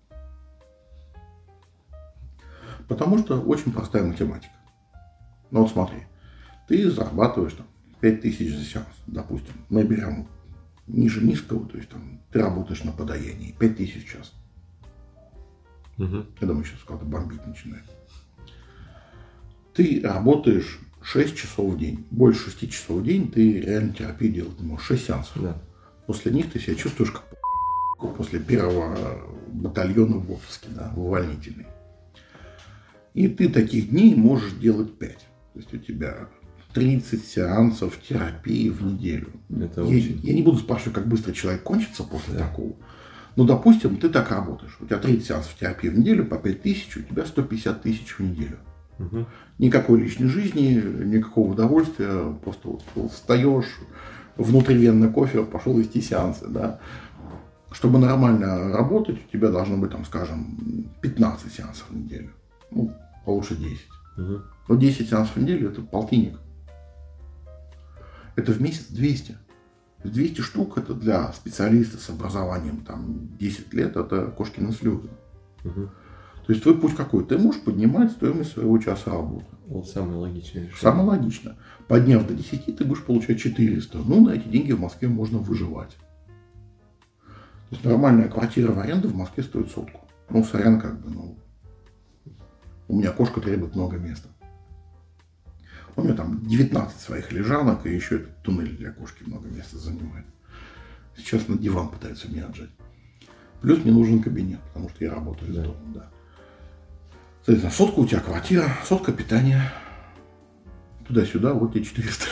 Потому 2.88 3.18
что 3.18 3.41
очень 3.41 3.73
простая 3.73 4.03
математика. 4.03 4.53
Ну 5.49 5.61
вот 5.61 5.72
смотри, 5.72 6.03
ты 6.68 6.89
зарабатываешь 6.91 7.53
там 7.53 7.65
5000 8.02 8.56
за 8.56 8.64
сеанс, 8.64 8.88
допустим. 9.07 9.56
Мы 9.69 9.84
берем 9.84 10.27
ниже 10.85 11.26
низкого, 11.26 11.68
то 11.68 11.77
есть 11.77 11.89
там 11.89 12.22
ты 12.31 12.39
работаешь 12.39 12.84
на 12.84 12.91
подаянии, 12.91 13.56
5000 13.57 14.06
в 14.06 14.07
час. 14.07 14.34
Угу. 15.98 16.26
Я 16.39 16.48
думаю, 16.48 16.64
сейчас 16.64 16.84
как-то 16.84 17.06
бомбить 17.06 17.45
начинает. 17.48 17.84
Ты 19.77 20.01
работаешь 20.03 20.79
6 21.03 21.37
часов 21.37 21.75
в 21.75 21.77
день. 21.77 22.03
Больше 22.09 22.45
6 22.45 22.71
часов 22.71 22.97
в 22.97 23.03
день 23.03 23.31
ты 23.31 23.61
реально 23.61 23.93
терапию 23.93 24.33
делать 24.33 24.59
не 24.59 24.65
можешь. 24.65 24.87
6 24.87 25.05
сеансов. 25.05 25.39
Да. 25.39 25.61
После 26.07 26.31
них 26.31 26.51
ты 26.51 26.59
себя 26.59 26.73
чувствуешь 26.73 27.11
как 27.11 28.15
после 28.15 28.39
первого 28.39 28.97
батальона 29.49 30.17
в 30.17 30.31
отпуске, 30.31 30.69
да, 30.71 30.91
в 30.95 31.01
увольнительный. 31.01 31.67
И 33.13 33.27
ты 33.27 33.49
таких 33.49 33.91
дней 33.91 34.15
можешь 34.15 34.53
делать 34.53 34.97
5. 34.97 35.11
То 35.11 35.25
есть 35.59 35.71
у 35.71 35.77
тебя 35.77 36.27
30 36.73 37.23
сеансов 37.23 37.99
терапии 38.01 38.69
в 38.69 38.81
неделю. 38.81 39.29
Это 39.51 39.81
я, 39.81 39.87
очень... 39.87 40.19
я 40.23 40.33
не 40.33 40.41
буду 40.41 40.57
спрашивать, 40.57 40.95
как 40.95 41.07
быстро 41.07 41.33
человек 41.33 41.61
кончится 41.61 42.03
после 42.03 42.33
да. 42.33 42.47
такого. 42.47 42.73
Но, 43.35 43.45
допустим, 43.45 43.97
ты 43.97 44.09
так 44.09 44.31
работаешь. 44.31 44.75
У 44.79 44.87
тебя 44.87 44.97
30 44.97 45.27
сеансов 45.27 45.55
терапии 45.59 45.89
в 45.89 45.99
неделю 45.99 46.25
по 46.25 46.37
5 46.37 46.63
тысяч, 46.63 46.97
у 46.97 47.03
тебя 47.03 47.27
150 47.27 47.83
тысяч 47.83 48.17
в 48.17 48.21
неделю. 48.21 48.57
Угу. 48.99 49.25
Никакой 49.59 50.01
личной 50.01 50.27
жизни, 50.27 50.81
никакого 51.03 51.51
удовольствия. 51.51 52.33
Просто 52.43 52.69
вот 52.95 53.11
встаешь, 53.11 53.77
внутривенно 54.37 55.11
кофе, 55.11 55.43
пошел 55.43 55.77
вести 55.77 56.01
сеансы. 56.01 56.47
Да. 56.47 56.79
Чтобы 57.71 57.99
нормально 57.99 58.71
работать, 58.71 59.19
у 59.23 59.31
тебя 59.31 59.49
должно 59.49 59.77
быть, 59.77 59.91
там, 59.91 60.05
скажем, 60.05 60.89
15 61.01 61.51
сеансов 61.51 61.89
в 61.89 61.95
неделю. 61.95 62.31
Ну, 62.71 62.93
а 63.25 63.31
лучше 63.31 63.55
10. 63.55 63.87
Угу. 64.17 64.41
Но 64.69 64.75
10 64.75 65.09
сеансов 65.09 65.35
в 65.35 65.41
неделю– 65.41 65.69
это 65.71 65.81
полтинник. 65.81 66.39
Это 68.35 68.51
в 68.51 68.61
месяц 68.61 68.87
200. 68.89 69.37
200 70.03 70.41
штук 70.41 70.77
это 70.77 70.93
для 70.93 71.31
специалиста 71.33 71.97
с 71.97 72.09
образованием 72.09 72.81
там 72.81 73.35
10 73.39 73.73
лет, 73.73 73.97
это 73.97 74.27
кошкины 74.27 74.71
слезы. 74.71 75.09
Угу. 75.63 75.89
То 76.47 76.53
есть 76.53 76.63
твой 76.63 76.79
путь 76.79 76.95
какой? 76.95 77.25
Ты 77.25 77.37
можешь 77.37 77.61
поднимать 77.61 78.13
стоимость 78.13 78.53
своего 78.53 78.77
часа 78.77 79.11
работы. 79.11 79.45
Вот 79.65 79.89
самое 79.89 80.17
логичное 80.17 80.63
решение. 80.63 80.79
Самое 80.79 81.09
логично. 81.09 81.57
Подняв 81.89 82.25
до 82.25 82.33
10, 82.33 82.77
ты 82.77 82.85
будешь 82.85 83.03
получать 83.03 83.41
400. 83.41 83.97
Ну, 83.97 84.25
на 84.25 84.29
эти 84.29 84.47
деньги 84.47 84.71
в 84.71 84.79
Москве 84.79 85.09
можно 85.09 85.39
выживать. 85.39 85.97
То 87.25 87.71
есть 87.71 87.83
нормальная 87.83 88.29
квартира 88.29 88.71
в 88.71 88.79
аренду 88.79 89.09
в 89.09 89.15
Москве 89.15 89.43
стоит 89.43 89.69
сотку. 89.69 90.07
Ну, 90.29 90.41
сорян, 90.45 90.79
как 90.79 91.01
бы, 91.01 91.09
ну, 91.09 91.37
у 92.87 92.97
меня 92.97 93.11
кошка 93.11 93.41
требует 93.41 93.75
много 93.75 93.97
места. 93.97 94.29
У 95.97 96.01
меня 96.01 96.13
там 96.13 96.47
19 96.47 96.97
своих 96.97 97.33
лежанок, 97.33 97.85
и 97.85 97.93
еще 97.93 98.17
этот 98.17 98.41
туннель 98.43 98.77
для 98.77 98.93
кошки 98.93 99.23
много 99.23 99.49
места 99.49 99.77
занимает. 99.77 100.25
Сейчас 101.17 101.49
на 101.49 101.57
диван 101.57 101.89
пытаются 101.89 102.31
меня 102.31 102.45
отжать. 102.45 102.69
Плюс 103.61 103.83
мне 103.83 103.91
нужен 103.91 104.23
кабинет, 104.23 104.61
потому 104.67 104.87
что 104.87 105.03
я 105.03 105.13
работаю 105.13 105.53
да. 105.53 105.59
из 105.59 105.65
дома, 105.65 105.93
да. 105.93 106.09
Соответственно, 107.47 107.71
сотка 107.71 107.99
у 107.99 108.05
тебя 108.05 108.19
квартира, 108.19 108.69
сотка 108.83 109.13
питания. 109.13 109.71
Туда-сюда, 111.07 111.53
вот 111.53 111.71
тебе 111.73 111.85
400. 111.85 112.25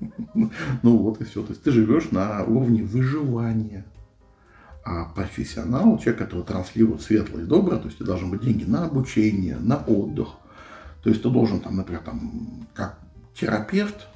Ну 0.82 0.96
вот 0.96 1.20
и 1.20 1.24
все. 1.24 1.42
То 1.42 1.50
есть 1.50 1.62
ты 1.62 1.70
живешь 1.70 2.10
на 2.10 2.42
уровне 2.44 2.82
выживания. 2.82 3.84
А 4.82 5.04
профессионал, 5.04 5.98
человек, 5.98 6.20
который 6.20 6.42
транслирует 6.42 7.02
светлое 7.02 7.42
и 7.42 7.46
доброе, 7.46 7.80
то 7.80 7.88
есть 7.88 8.00
у 8.00 8.04
тебя 8.04 8.14
должны 8.14 8.28
быть 8.28 8.40
деньги 8.40 8.64
на 8.64 8.86
обучение, 8.86 9.58
на 9.58 9.76
отдых, 9.76 10.28
то 11.02 11.10
есть 11.10 11.22
ты 11.22 11.28
должен, 11.28 11.60
там, 11.60 11.76
например, 11.76 12.00
там, 12.00 12.66
как 12.72 12.98
терапевт, 13.34 14.08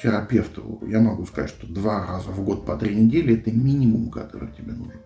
терапевту, 0.00 0.82
я 0.86 1.00
могу 1.00 1.24
сказать, 1.24 1.48
что 1.48 1.66
два 1.66 2.06
раза 2.06 2.28
в 2.28 2.44
год 2.44 2.66
по 2.66 2.76
три 2.76 2.94
недели 2.94 3.34
это 3.34 3.50
минимум, 3.50 4.10
который 4.10 4.52
тебе 4.52 4.72
нужен, 4.72 5.00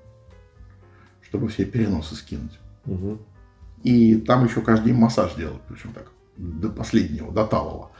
чтобы 1.23 1.47
все 1.47 1.65
переносы 1.65 2.17
скинуть. 2.17 2.59
Угу. 2.87 3.21
И 3.85 4.17
там 4.17 4.45
еще 4.45 4.61
каждый 4.61 4.87
день 4.87 4.97
массаж 4.97 5.35
делать, 5.35 5.61
причем 5.69 5.93
так, 5.93 6.11
до 6.37 6.69
последнего, 6.71 7.33
до 7.33 7.45
талого, 7.47 7.93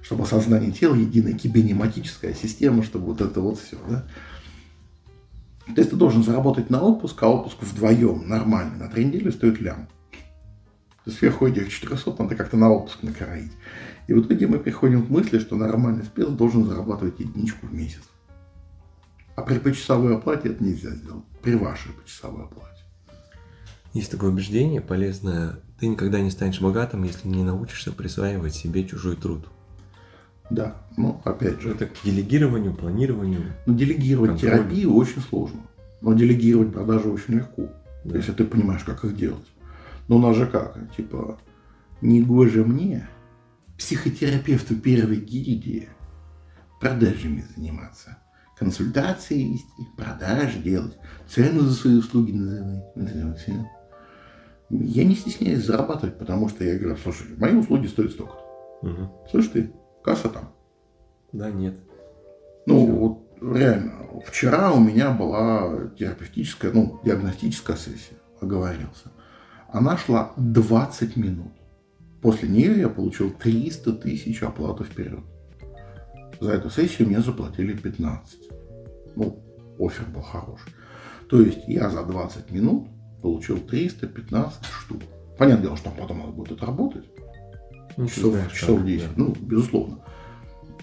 чтобы 0.00 0.26
сознание 0.26 0.72
тела, 0.72 0.94
единая 0.94 1.34
кибенематическая 1.34 2.32
система, 2.32 2.82
чтобы 2.82 3.06
вот 3.06 3.20
это 3.20 3.40
вот 3.40 3.58
все, 3.58 3.76
да. 3.88 4.06
То 5.66 5.80
есть 5.80 5.90
ты 5.90 5.96
должен 5.96 6.22
заработать 6.22 6.70
на 6.70 6.80
отпуск, 6.82 7.22
а 7.22 7.28
отпуск 7.28 7.56
вдвоем 7.60 8.28
нормально 8.28 8.76
на 8.76 8.88
три 8.88 9.04
недели 9.04 9.30
стоит 9.30 9.60
лям 9.60 9.88
сверху 11.10 11.46
этих 11.46 11.70
400 11.70 12.22
надо 12.22 12.34
как-то 12.34 12.56
на 12.56 12.70
отпуск 12.72 13.02
накроить. 13.02 13.52
И 14.06 14.12
в 14.12 14.22
итоге 14.22 14.46
мы 14.46 14.58
приходим 14.58 15.06
к 15.06 15.10
мысли, 15.10 15.38
что 15.38 15.56
нормальный 15.56 16.04
спец 16.04 16.28
должен 16.28 16.64
зарабатывать 16.64 17.20
единичку 17.20 17.66
в 17.66 17.74
месяц. 17.74 18.02
А 19.36 19.42
при 19.42 19.58
почасовой 19.58 20.16
оплате 20.16 20.50
это 20.50 20.62
нельзя 20.62 20.90
сделать. 20.90 21.24
При 21.42 21.54
вашей 21.54 21.92
почасовой 21.92 22.44
оплате. 22.44 22.73
Есть 23.94 24.10
такое 24.10 24.30
убеждение 24.30 24.80
полезное. 24.80 25.60
Ты 25.78 25.86
никогда 25.86 26.20
не 26.20 26.30
станешь 26.30 26.60
богатым, 26.60 27.04
если 27.04 27.28
не 27.28 27.44
научишься 27.44 27.92
присваивать 27.92 28.54
себе 28.54 28.84
чужой 28.84 29.16
труд. 29.16 29.48
Да, 30.50 30.82
ну 30.96 31.22
опять 31.24 31.60
же. 31.60 31.70
Это 31.70 31.86
к 31.86 32.02
делегированию, 32.04 32.74
планированию. 32.74 33.54
Ну, 33.66 33.74
делегировать 33.74 34.32
контролю. 34.32 34.58
терапию 34.58 34.94
очень 34.94 35.22
сложно. 35.22 35.62
Но 36.00 36.12
делегировать 36.12 36.72
продажи 36.72 37.08
очень 37.08 37.34
легко, 37.34 37.70
да. 38.04 38.16
если 38.16 38.32
ты 38.32 38.44
понимаешь, 38.44 38.84
как 38.84 39.04
их 39.04 39.16
делать. 39.16 39.46
Но 40.08 40.16
у 40.16 40.18
нас 40.18 40.36
же 40.36 40.46
как? 40.46 40.76
Типа, 40.94 41.38
не 42.02 42.20
гоже 42.20 42.64
мне, 42.64 43.08
психотерапевту 43.78 44.76
первой 44.76 45.16
гильдии, 45.16 45.88
продажами 46.80 47.44
заниматься. 47.56 48.18
Консультации 48.58 49.52
вести, 49.52 49.88
продажи 49.96 50.58
делать, 50.58 50.96
цену 51.26 51.60
за 51.60 51.74
свои 51.74 51.94
услуги 51.94 52.32
называть. 52.32 53.46
Я 54.70 55.04
не 55.04 55.14
стесняюсь 55.14 55.64
зарабатывать, 55.64 56.18
потому 56.18 56.48
что 56.48 56.64
я 56.64 56.78
говорю, 56.78 56.96
слушай, 56.96 57.26
мои 57.36 57.54
услуги 57.54 57.86
стоят 57.86 58.12
столько-то. 58.12 58.88
Угу. 58.88 59.28
Слышь 59.30 59.48
ты, 59.48 59.72
касса 60.02 60.28
там. 60.28 60.52
Да, 61.32 61.50
нет. 61.50 61.74
Ну, 62.66 62.84
Все. 62.84 62.92
вот 62.92 63.54
реально, 63.56 63.92
вчера 64.26 64.72
у 64.72 64.80
меня 64.80 65.10
была 65.10 65.90
терапевтическая, 65.98 66.72
ну, 66.72 67.00
диагностическая 67.04 67.76
сессия, 67.76 68.16
оговорился. 68.40 69.10
Она 69.68 69.96
шла 69.98 70.32
20 70.36 71.16
минут. 71.16 71.52
После 72.22 72.48
нее 72.48 72.78
я 72.78 72.88
получил 72.88 73.30
300 73.30 73.92
тысяч 73.94 74.42
оплаты 74.42 74.84
вперед. 74.84 75.24
За 76.40 76.52
эту 76.52 76.70
сессию 76.70 77.08
мне 77.08 77.20
заплатили 77.20 77.76
15. 77.76 78.48
Ну, 79.16 79.42
офер 79.78 80.06
был 80.06 80.22
хороший. 80.22 80.72
То 81.28 81.40
есть 81.40 81.66
я 81.66 81.90
за 81.90 82.02
20 82.04 82.50
минут 82.50 82.88
получил 83.24 83.58
315 83.58 84.66
штук. 84.66 85.00
Понятное 85.38 85.62
дело, 85.62 85.76
что 85.78 85.88
потом 85.88 86.18
надо 86.18 86.32
будет 86.32 86.52
отработать. 86.52 87.06
Ну, 87.96 88.06
часов, 88.06 88.34
знаешь, 88.34 88.52
часов 88.52 88.76
как, 88.80 88.86
10, 88.86 89.06
да. 89.06 89.12
ну, 89.16 89.34
безусловно. 89.40 89.98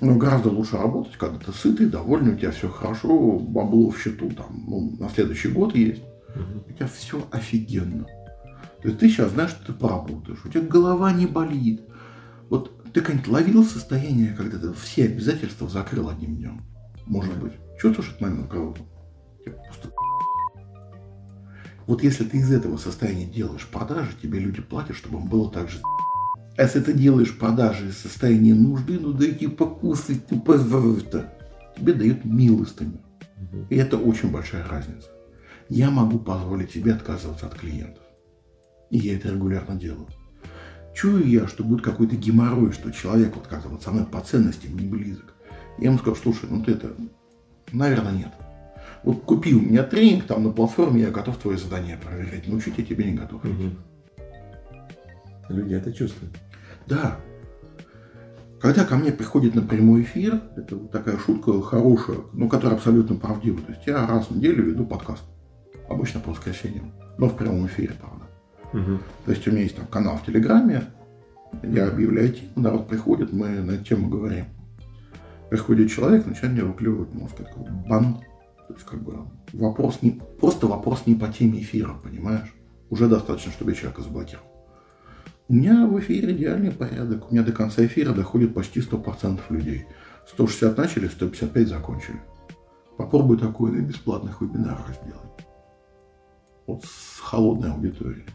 Но 0.01 0.15
гораздо 0.15 0.49
лучше 0.49 0.75
работать, 0.75 1.15
когда 1.17 1.37
ты 1.37 1.51
сытый, 1.51 1.85
довольный, 1.85 2.33
у 2.33 2.37
тебя 2.37 2.49
все 2.49 2.67
хорошо, 2.67 3.37
бабло 3.37 3.91
в 3.91 4.01
счету 4.01 4.31
там, 4.31 4.63
ну, 4.67 4.97
на 4.99 5.09
следующий 5.09 5.49
год 5.49 5.75
есть. 5.75 6.01
Угу. 6.33 6.65
У 6.67 6.73
тебя 6.73 6.87
все 6.87 7.23
офигенно. 7.29 8.05
То 8.81 8.87
есть 8.87 8.97
ты 8.97 9.07
сейчас 9.07 9.33
знаешь, 9.33 9.51
что 9.51 9.67
ты 9.67 9.73
поработаешь, 9.73 10.43
у 10.43 10.49
тебя 10.49 10.61
голова 10.61 11.13
не 11.13 11.27
болит. 11.27 11.81
Вот 12.49 12.91
ты 12.91 13.01
как-нибудь 13.01 13.27
ловил 13.27 13.63
состояние, 13.63 14.33
когда 14.35 14.57
ты 14.57 14.73
все 14.73 15.05
обязательства 15.05 15.69
закрыл 15.69 16.09
одним 16.09 16.37
днем? 16.37 16.65
Может 17.05 17.37
быть. 17.37 17.53
Чувствуешь 17.79 18.09
этот 18.09 18.21
момент 18.21 18.49
кого-то? 18.49 18.81
Просто... 19.45 19.91
Вот 21.91 22.03
если 22.03 22.23
ты 22.23 22.37
из 22.37 22.49
этого 22.53 22.77
состояния 22.77 23.25
делаешь 23.25 23.67
продажи, 23.67 24.11
тебе 24.21 24.39
люди 24.39 24.61
платят, 24.61 24.95
чтобы 24.95 25.19
им 25.19 25.27
было 25.27 25.51
так 25.51 25.69
же 25.69 25.81
а 26.57 26.61
если 26.63 26.79
ты 26.79 26.93
делаешь 26.93 27.37
продажи 27.37 27.89
из 27.89 27.97
состояния 27.97 28.53
нужды, 28.53 28.97
ну 28.97 29.11
дайте 29.11 29.49
покусать, 29.49 30.31
ну 30.31 30.39
пожалуйста. 30.39 31.33
Тебе 31.75 31.91
дают 31.91 32.23
милостыню. 32.23 33.01
И 33.69 33.75
это 33.75 33.97
очень 33.97 34.31
большая 34.31 34.65
разница. 34.69 35.09
Я 35.67 35.91
могу 35.91 36.17
позволить 36.17 36.71
себе 36.71 36.93
отказываться 36.93 37.47
от 37.47 37.55
клиентов. 37.55 38.03
И 38.89 38.97
я 38.97 39.17
это 39.17 39.27
регулярно 39.27 39.75
делаю. 39.75 40.07
Чую 40.95 41.27
я, 41.27 41.45
что 41.45 41.65
будет 41.65 41.83
какой-то 41.83 42.15
геморрой, 42.15 42.71
что 42.71 42.91
человек 42.91 43.35
вот 43.35 43.47
как-то 43.47 43.67
вот 43.67 43.83
со 43.83 43.91
мной 43.91 44.05
по 44.05 44.21
ценностям 44.21 44.77
не 44.77 44.87
близок. 44.87 45.33
Я 45.77 45.89
ему 45.89 45.97
скажу, 45.97 46.15
слушай, 46.15 46.47
ну 46.49 46.63
ты 46.63 46.71
это, 46.71 46.95
наверное, 47.73 48.13
нет. 48.13 48.31
Вот 49.03 49.23
купи 49.23 49.53
у 49.53 49.61
меня 49.61 49.83
тренинг 49.83 50.25
там 50.25 50.43
на 50.43 50.51
платформе, 50.51 51.01
я 51.01 51.09
готов 51.09 51.37
твое 51.37 51.57
задание 51.57 51.97
проверять. 51.97 52.47
Научить 52.47 52.77
я 52.77 52.85
тебе 52.85 53.05
не 53.05 53.17
готов. 53.17 53.43
Угу. 53.43 53.69
Люди 55.49 55.73
это 55.73 55.91
чувствуют. 55.91 56.37
Да. 56.87 57.17
Когда 58.59 58.85
ко 58.85 58.95
мне 58.95 59.11
приходит 59.11 59.55
на 59.55 59.63
прямой 59.63 60.03
эфир, 60.03 60.39
это 60.55 60.75
вот 60.75 60.91
такая 60.91 61.17
шутка 61.17 61.59
хорошая, 61.61 62.17
но 62.31 62.47
которая 62.47 62.77
абсолютно 62.77 63.15
правдива. 63.15 63.59
То 63.59 63.71
есть 63.71 63.87
я 63.87 64.05
раз 64.05 64.27
в 64.27 64.35
неделю 64.35 64.65
веду 64.65 64.85
подкаст. 64.85 65.23
Обычно 65.89 66.19
по 66.19 66.29
воскресеньям. 66.29 66.91
Но 67.17 67.27
в 67.27 67.35
прямом 67.35 67.65
эфире, 67.65 67.95
правда. 67.99 68.25
Угу. 68.73 68.99
То 69.25 69.31
есть 69.31 69.47
у 69.47 69.51
меня 69.51 69.63
есть 69.63 69.75
там 69.75 69.87
канал 69.87 70.17
в 70.17 70.25
Телеграме, 70.25 70.83
я 71.63 71.87
объявляю 71.87 72.33
тему, 72.33 72.49
народ 72.55 72.87
приходит, 72.87 73.33
мы 73.33 73.49
на 73.49 73.71
эту 73.71 73.83
тему 73.83 74.09
говорим. 74.09 74.45
Приходит 75.49 75.91
человек, 75.91 76.25
начинает 76.25 76.53
мне 76.53 76.63
выклевывать 76.63 77.13
мозг. 77.13 77.35
Я 77.39 77.45
такой, 77.45 77.65
бан. 77.89 78.19
То 78.71 78.77
есть, 78.77 78.87
как 78.87 79.03
бы, 79.03 79.27
вопрос 79.51 80.01
не, 80.01 80.21
просто 80.39 80.65
вопрос 80.65 81.03
не 81.05 81.15
по 81.15 81.27
теме 81.27 81.59
эфира, 81.59 81.93
понимаешь? 82.01 82.53
Уже 82.89 83.09
достаточно, 83.09 83.51
чтобы 83.51 83.71
я 83.71 83.77
человека 83.77 84.01
заблокировал. 84.01 84.45
У 85.49 85.53
меня 85.53 85.85
в 85.85 85.99
эфире 85.99 86.33
идеальный 86.33 86.71
порядок. 86.71 87.29
У 87.29 87.33
меня 87.33 87.43
до 87.43 87.51
конца 87.51 87.85
эфира 87.85 88.13
доходит 88.13 88.53
почти 88.53 88.79
100% 88.79 89.41
людей. 89.49 89.85
160 90.29 90.77
начали, 90.77 91.07
155 91.09 91.67
закончили. 91.67 92.21
Попробуй 92.97 93.37
такое 93.37 93.73
на 93.73 93.81
бесплатных 93.81 94.41
вебинарах 94.41 94.87
сделать. 95.03 95.47
Вот 96.65 96.85
с 96.85 97.19
холодной 97.19 97.73
аудиторией. 97.73 98.25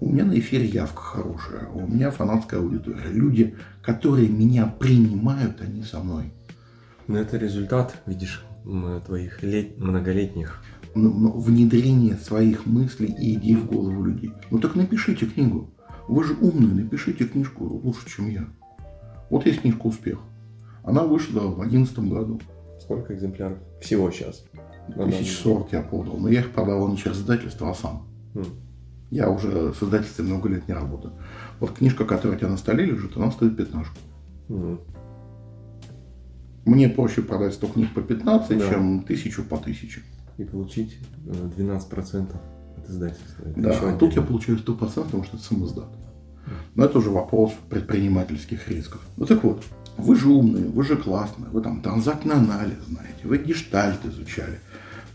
У 0.00 0.08
меня 0.08 0.24
на 0.24 0.36
эфире 0.36 0.66
явка 0.66 1.00
хорошая, 1.00 1.68
у 1.68 1.86
меня 1.86 2.10
фанатская 2.10 2.58
аудитория. 2.58 3.06
Люди, 3.12 3.54
которые 3.82 4.28
меня 4.28 4.66
принимают, 4.66 5.60
они 5.60 5.84
со 5.84 6.00
мной. 6.00 6.32
Но 7.06 7.18
это 7.18 7.36
результат, 7.36 7.94
видишь, 8.06 8.44
твоих 9.06 9.42
лет... 9.42 9.78
многолетних 9.78 10.62
внедрение 10.94 12.16
своих 12.16 12.66
мыслей 12.66 13.14
и 13.18 13.34
идей 13.34 13.54
в 13.54 13.66
голову 13.66 14.04
людей. 14.04 14.32
Ну 14.50 14.58
так 14.58 14.74
напишите 14.74 15.26
книгу. 15.26 15.70
Вы 16.08 16.24
же 16.24 16.34
умные, 16.40 16.82
напишите 16.82 17.26
книжку 17.26 17.64
лучше, 17.64 18.08
чем 18.08 18.28
я. 18.28 18.48
Вот 19.30 19.46
есть 19.46 19.60
книжка 19.60 19.86
«Успех». 19.86 20.18
Она 20.82 21.04
вышла 21.04 21.40
в 21.42 21.60
2011 21.60 21.98
году. 22.10 22.40
Сколько 22.80 23.14
экземпляров 23.14 23.58
всего 23.80 24.10
сейчас? 24.10 24.44
Тысяч 24.96 25.36
сорок 25.38 25.68
я 25.72 25.82
продал. 25.82 26.16
Но 26.16 26.28
я 26.28 26.40
их 26.40 26.50
продавал 26.50 26.88
не 26.88 26.96
через 26.96 27.18
издательство, 27.18 27.70
а 27.70 27.74
сам. 27.74 28.08
Mm. 28.34 28.46
Я 29.10 29.30
уже 29.30 29.72
с 29.72 29.82
издательством 29.82 30.26
много 30.26 30.48
лет 30.48 30.66
не 30.66 30.74
работаю. 30.74 31.14
Вот 31.60 31.72
книжка, 31.72 32.04
которая 32.04 32.36
у 32.36 32.40
тебя 32.40 32.50
на 32.50 32.56
столе 32.56 32.86
лежит, 32.86 33.16
она 33.16 33.30
стоит 33.30 33.56
пятнашку. 33.56 33.96
Mm. 34.48 34.80
Мне 36.70 36.88
проще 36.88 37.22
продать 37.22 37.54
100 37.54 37.66
книг 37.66 37.94
по 37.94 38.00
15, 38.00 38.56
да. 38.56 38.68
чем 38.68 39.02
тысячу 39.02 39.42
по 39.42 39.56
тысяче. 39.56 40.02
И 40.38 40.44
получить 40.44 40.98
12% 41.26 42.28
э, 42.32 42.78
от 42.78 42.88
издательства. 42.88 43.42
Это 43.44 43.60
да, 43.60 43.78
а 43.82 43.96
тут 43.96 44.14
я 44.14 44.22
получаю 44.22 44.58
100%, 44.58 44.78
потому 44.78 45.24
что 45.24 45.36
это 45.36 45.44
сам 45.44 45.64
издат. 45.64 45.88
Но 46.76 46.84
это 46.84 46.98
уже 46.98 47.10
вопрос 47.10 47.52
предпринимательских 47.68 48.68
рисков. 48.68 49.00
Ну 49.16 49.26
так 49.26 49.42
вот, 49.42 49.64
вы 49.96 50.14
же 50.14 50.28
умные, 50.28 50.68
вы 50.68 50.84
же 50.84 50.96
классные, 50.96 51.50
вы 51.50 51.60
там 51.60 51.82
транзактный 51.82 52.36
анализ 52.36 52.78
знаете, 52.88 53.18
вы 53.24 53.38
гештальт 53.38 54.04
изучали, 54.04 54.60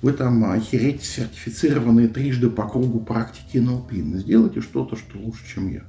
вы 0.01 0.11
там 0.11 0.43
охереть 0.51 1.03
сертифицированные 1.03 2.09
трижды 2.09 2.49
по 2.49 2.67
кругу 2.67 2.99
практики 2.99 3.57
НЛП. 3.57 3.93
Сделайте 3.93 4.59
что-то, 4.59 4.97
что 4.97 5.17
лучше, 5.17 5.47
чем 5.47 5.71
я. 5.71 5.83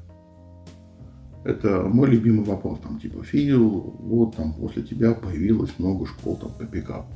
Это 1.47 1.83
мой 1.83 2.09
любимый 2.09 2.45
вопрос, 2.45 2.81
там, 2.83 2.99
типа, 2.99 3.23
Фил, 3.23 3.95
вот 4.01 4.35
там 4.35 4.53
после 4.55 4.83
тебя 4.83 5.13
появилось 5.15 5.71
много 5.79 6.05
школ 6.07 6.37
там 6.37 6.51
по 6.59 6.65
пикапу. 6.65 7.13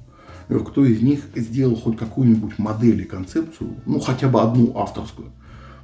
Кто 0.48 0.84
из 0.84 1.02
них 1.02 1.20
сделал 1.34 1.74
хоть 1.74 1.96
какую-нибудь 1.96 2.58
модель 2.58 3.00
и 3.00 3.04
концепцию, 3.04 3.70
ну, 3.86 3.98
хотя 3.98 4.28
бы 4.28 4.40
одну 4.40 4.76
авторскую, 4.76 5.32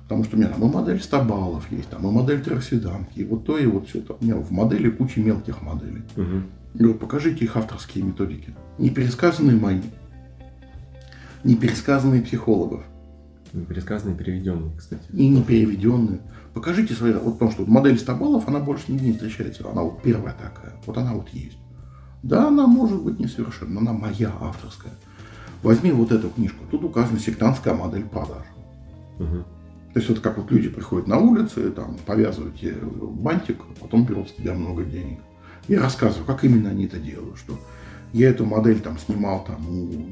Потому 0.05 0.23
что 0.23 0.36
у 0.36 0.39
меня 0.39 0.48
там 0.48 0.62
и 0.62 0.73
модель 0.73 1.01
100 1.01 1.24
баллов 1.24 1.70
есть, 1.73 1.89
там 1.89 2.06
и 2.06 2.12
модель 2.12 2.40
трехсвиданки, 2.40 3.18
и 3.18 3.24
вот 3.24 3.44
то, 3.44 3.59
и 3.59 3.66
вот 3.66 3.89
все. 3.89 4.01
Там. 4.01 4.16
У 4.20 4.24
меня 4.24 4.36
в 4.36 4.52
модели 4.52 4.89
куча 4.89 5.20
мелких 5.20 5.62
моделей. 5.62 6.05
Угу. 6.16 6.43
Говорю, 6.74 6.94
покажите 6.94 7.44
их 7.44 7.56
авторские 7.56 8.05
методики. 8.05 8.55
Не 8.78 8.90
пересказанные 8.90 9.56
мои, 9.56 9.81
не 11.43 11.56
пересказанные 11.56 12.23
психологов. 12.23 12.85
Не 13.52 13.64
пересказанные, 13.64 14.16
переведенные, 14.16 14.70
кстати. 14.78 15.02
И 15.12 15.28
не 15.28 15.43
переведенные. 15.43 16.20
Покажите 16.57 16.95
свои, 16.95 17.12
вот 17.12 17.35
потому 17.35 17.51
что 17.51 17.66
модель 17.66 17.99
100 17.99 18.15
баллов, 18.15 18.49
она 18.49 18.61
больше 18.61 18.91
нигде 18.91 19.09
не 19.09 19.12
встречается. 19.12 19.69
Она 19.70 19.83
вот 19.83 20.01
первая 20.01 20.33
такая. 20.33 20.73
Вот 20.87 20.97
она 20.97 21.12
вот 21.12 21.28
есть. 21.28 21.59
Да, 22.23 22.49
она 22.49 22.66
может 22.66 23.03
быть 23.03 23.20
несовершенна, 23.20 23.78
но 23.78 23.81
она 23.81 23.93
моя 23.93 24.33
авторская. 24.41 24.95
Возьми 25.62 25.93
вот 25.93 26.12
эту 26.12 26.31
книжку. 26.31 26.65
Тут 26.70 26.83
указана 26.83 27.19
сектантская 27.19 27.74
модель 27.74 28.05
продаж. 28.05 28.47
Угу. 29.19 29.37
То 29.93 30.01
есть 30.01 30.09
вот 30.09 30.20
как 30.20 30.39
вот 30.39 30.51
люди 30.51 30.70
приходят 30.70 31.07
на 31.07 31.19
улицы, 31.19 31.70
там, 31.73 31.99
повязывают 32.07 32.59
тебе 32.59 32.77
бантик, 32.81 33.59
а 33.61 33.78
потом 33.78 34.07
берут 34.07 34.31
с 34.31 34.33
тебя 34.33 34.55
много 34.55 34.83
денег. 34.83 35.20
Я 35.69 35.83
рассказываю, 35.83 36.24
как 36.24 36.43
именно 36.43 36.70
они 36.70 36.87
это 36.87 36.99
делают, 36.99 37.37
что 37.37 37.59
я 38.15 38.31
эту 38.31 38.47
модель 38.47 38.81
там 38.81 38.99
снимал 38.99 39.45
там, 39.45 39.69
у, 39.69 40.07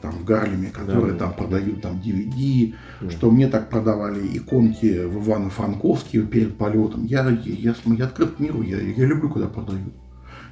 там 0.00 0.12
в 0.12 0.24
Гарлеме, 0.24 0.70
которые 0.70 1.12
да, 1.12 1.18
там 1.18 1.30
да. 1.30 1.36
продают 1.36 1.82
там 1.82 2.00
DVD, 2.00 2.74
да. 3.00 3.10
что 3.10 3.30
мне 3.30 3.48
так 3.48 3.70
продавали 3.70 4.36
иконки 4.36 5.04
в 5.04 5.18
Ивано-Франковске 5.18 6.22
перед 6.26 6.56
полетом. 6.56 7.04
Я, 7.04 7.28
я, 7.28 7.74
я, 7.74 7.74
я 7.84 8.04
открыт 8.04 8.36
к 8.36 8.40
миру, 8.40 8.62
я, 8.62 8.80
я 8.80 9.04
люблю, 9.04 9.30
когда 9.30 9.48
продают. 9.48 9.94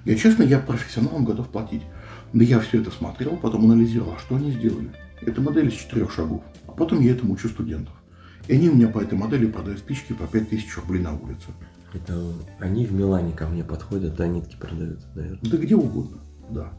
Я 0.05 0.17
честно, 0.17 0.43
я 0.43 0.59
профессионалам 0.59 1.25
готов 1.25 1.49
платить. 1.49 1.83
Но 2.33 2.43
я 2.43 2.59
все 2.61 2.81
это 2.81 2.91
смотрел, 2.91 3.37
потом 3.37 3.65
анализировал, 3.65 4.15
а 4.17 4.19
что 4.19 4.37
они 4.37 4.51
сделали. 4.51 4.91
Это 5.23 5.41
модель 5.41 5.69
из 5.69 5.75
четырех 5.75 6.13
шагов. 6.13 6.43
А 6.67 6.73
потом 6.73 7.01
я 7.01 7.13
этому 7.13 7.35
учу 7.35 7.49
студентов. 7.49 7.95
И 8.49 8.55
они 8.55 8.69
у 8.69 8.75
меня 8.75 8.89
по 8.89 8.99
этой 8.99 9.17
модели 9.17 9.47
продают 9.47 9.79
спички 9.79 10.13
по 10.13 10.27
5000 10.27 10.77
рублей 10.79 11.01
на 11.01 11.15
улице. 11.15 11.47
Это 11.95 12.21
они 12.59 12.87
в 12.87 12.93
Милане 12.93 13.33
ко 13.33 13.47
мне 13.47 13.63
подходят, 13.63 14.17
да, 14.17 14.27
нитки 14.27 14.57
продают, 14.57 15.01
наверное. 15.15 15.39
Да 15.43 15.57
где 15.57 15.77
угодно, 15.77 16.19
да. 16.51 16.73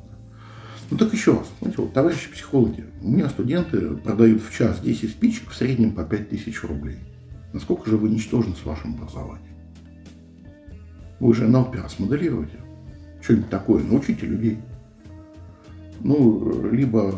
Ну 0.91 0.97
так 0.97 1.11
еще 1.13 1.33
раз, 1.33 1.51
знаете, 1.59 1.81
вот, 1.81 1.93
товарищи 1.93 2.31
психологи, 2.31 2.85
у 3.01 3.09
меня 3.09 3.29
студенты 3.29 3.95
продают 3.97 4.43
в 4.43 4.55
час 4.55 4.79
10 4.79 5.09
спичек 5.09 5.49
в 5.49 5.55
среднем 5.55 5.93
по 5.93 6.03
5000 6.03 6.63
рублей. 6.63 6.99
Насколько 7.53 7.89
же 7.89 7.97
вы 7.97 8.09
ничтожны 8.09 8.55
с 8.55 8.65
вашим 8.65 8.95
образованием? 8.95 9.55
Вы 11.19 11.33
же 11.33 11.47
НЛП 11.47 11.77
смоделируете. 11.89 12.59
Что-нибудь 13.21 13.49
такое, 13.49 13.83
научите 13.83 14.27
людей. 14.27 14.59
Ну, 16.01 16.69
либо, 16.69 17.15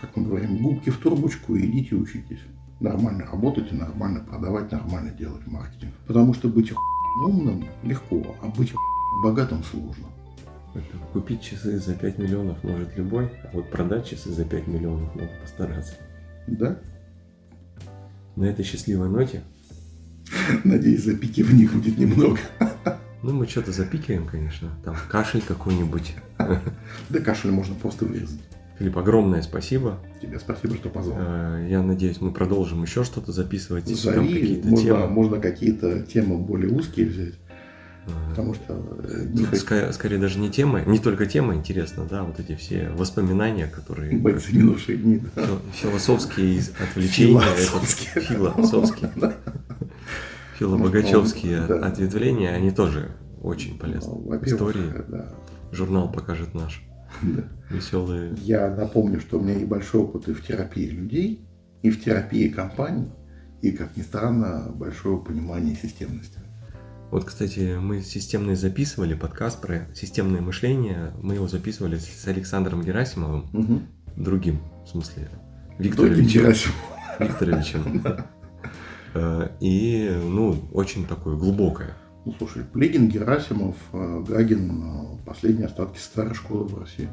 как 0.00 0.16
мы 0.16 0.26
говорим, 0.26 0.58
губки 0.58 0.90
в 0.90 0.98
трубочку 0.98 1.56
и 1.56 1.66
идите 1.66 1.96
учитесь 1.96 2.40
нормально 2.80 3.26
работать 3.30 3.72
и 3.72 3.76
нормально 3.76 4.20
продавать, 4.20 4.72
нормально 4.72 5.10
делать 5.10 5.46
маркетинг. 5.46 5.92
Потому 6.06 6.34
что 6.34 6.48
быть 6.48 6.72
умным 7.24 7.64
легко, 7.82 8.22
а 8.42 8.48
быть 8.48 8.72
богатым 9.22 9.62
сложно. 9.62 10.06
Купить 11.12 11.42
часы 11.42 11.78
за 11.78 11.94
5 11.94 12.18
миллионов 12.18 12.62
может 12.62 12.96
любой, 12.96 13.30
а 13.44 13.50
вот 13.52 13.70
продать 13.70 14.06
часы 14.06 14.30
за 14.30 14.44
5 14.44 14.66
миллионов 14.68 15.14
надо 15.14 15.30
постараться. 15.40 15.94
Да. 16.46 16.78
На 18.36 18.44
этой 18.44 18.64
счастливой 18.64 19.08
ноте. 19.08 19.42
Надеюсь, 20.64 21.04
запики 21.04 21.42
в 21.42 21.52
них 21.52 21.72
будет 21.72 21.98
немного. 21.98 22.38
Ну, 23.22 23.34
мы 23.34 23.46
что-то 23.46 23.72
запикиваем, 23.72 24.26
конечно. 24.26 24.70
Там 24.84 24.96
кашель 25.10 25.42
какой-нибудь. 25.42 26.14
Да 26.38 27.20
кашель 27.20 27.50
можно 27.50 27.74
просто 27.74 28.06
вырезать. 28.06 28.40
Филипп, 28.78 28.96
огромное 28.96 29.42
спасибо. 29.42 29.98
Тебе 30.22 30.38
спасибо, 30.38 30.74
что 30.74 30.88
позвал. 30.88 31.18
Э, 31.20 31.66
я 31.68 31.82
надеюсь, 31.82 32.22
мы 32.22 32.32
продолжим 32.32 32.82
еще 32.82 33.04
что-то 33.04 33.30
записывать. 33.30 33.86
Зови, 33.86 34.40
какие-то 34.40 34.68
можно, 34.68 34.86
темы. 34.86 35.06
можно 35.08 35.38
какие-то 35.38 36.00
темы 36.00 36.38
более 36.38 36.70
узкие 36.70 37.06
взять. 37.06 37.34
Потому 38.30 38.54
что... 38.54 38.74
Э, 39.02 39.26
не 39.32 39.44
хочу... 39.44 39.60
скорее, 39.62 39.92
скорее 39.92 40.18
даже 40.18 40.38
не 40.38 40.50
тема, 40.50 40.82
не 40.82 40.98
только 40.98 41.26
тема 41.26 41.54
интересна, 41.54 42.04
да, 42.08 42.22
вот 42.22 42.38
эти 42.40 42.54
все 42.54 42.90
воспоминания, 42.90 43.66
которые... 43.66 44.16
Бойцы 44.18 44.54
минувшие 44.54 44.98
дни, 44.98 45.22
да. 45.34 45.46
Философские 45.74 46.62
отвлечения. 46.80 47.40
Философские. 47.40 48.22
Философские. 48.24 49.10
Филобогачевские 50.58 51.60
ответвления, 51.60 52.50
они 52.50 52.70
тоже 52.70 53.10
очень 53.42 53.78
полезны. 53.78 54.12
Ну, 54.12 54.44
Истории. 54.44 54.92
Да. 55.08 55.32
Журнал 55.72 56.10
покажет 56.12 56.54
наш. 56.54 56.82
Да. 57.22 57.44
Веселые. 57.70 58.34
Я 58.42 58.74
напомню, 58.74 59.20
что 59.20 59.38
у 59.38 59.42
меня 59.42 59.54
и 59.54 59.64
большой 59.64 60.02
опыт 60.02 60.28
и 60.28 60.32
в 60.32 60.46
терапии 60.46 60.88
людей, 60.88 61.46
и 61.82 61.90
в 61.90 62.02
терапии 62.02 62.48
компаний, 62.48 63.10
и, 63.62 63.72
как 63.72 63.96
ни 63.96 64.02
странно, 64.02 64.70
большое 64.74 65.18
понимание 65.18 65.74
системности. 65.74 66.38
Вот, 67.10 67.24
кстати, 67.24 67.76
мы 67.76 68.02
системные 68.02 68.54
записывали 68.54 69.14
подкаст 69.14 69.60
про 69.60 69.88
системное 69.94 70.40
мышление. 70.40 71.12
Мы 71.20 71.34
его 71.34 71.48
записывали 71.48 71.98
с 71.98 72.26
Александром 72.28 72.82
Герасимовым, 72.82 73.48
угу. 73.52 73.80
другим, 74.16 74.60
в 74.84 74.90
смысле, 74.90 75.28
Викторовичем. 75.78 76.54
Викторовичем. 77.18 78.04
Э, 79.12 79.48
и, 79.58 80.08
ну, 80.22 80.56
очень 80.72 81.04
такое 81.04 81.34
глубокое. 81.34 81.96
Ну, 82.24 82.32
слушай, 82.38 82.62
Плигин, 82.62 83.08
Герасимов, 83.08 83.74
э, 83.92 84.24
Гагин, 84.28 84.70
э, 84.70 85.26
последние 85.26 85.66
остатки 85.66 85.98
старой 85.98 86.34
школы 86.34 86.68
в 86.68 86.78
России. 86.78 87.08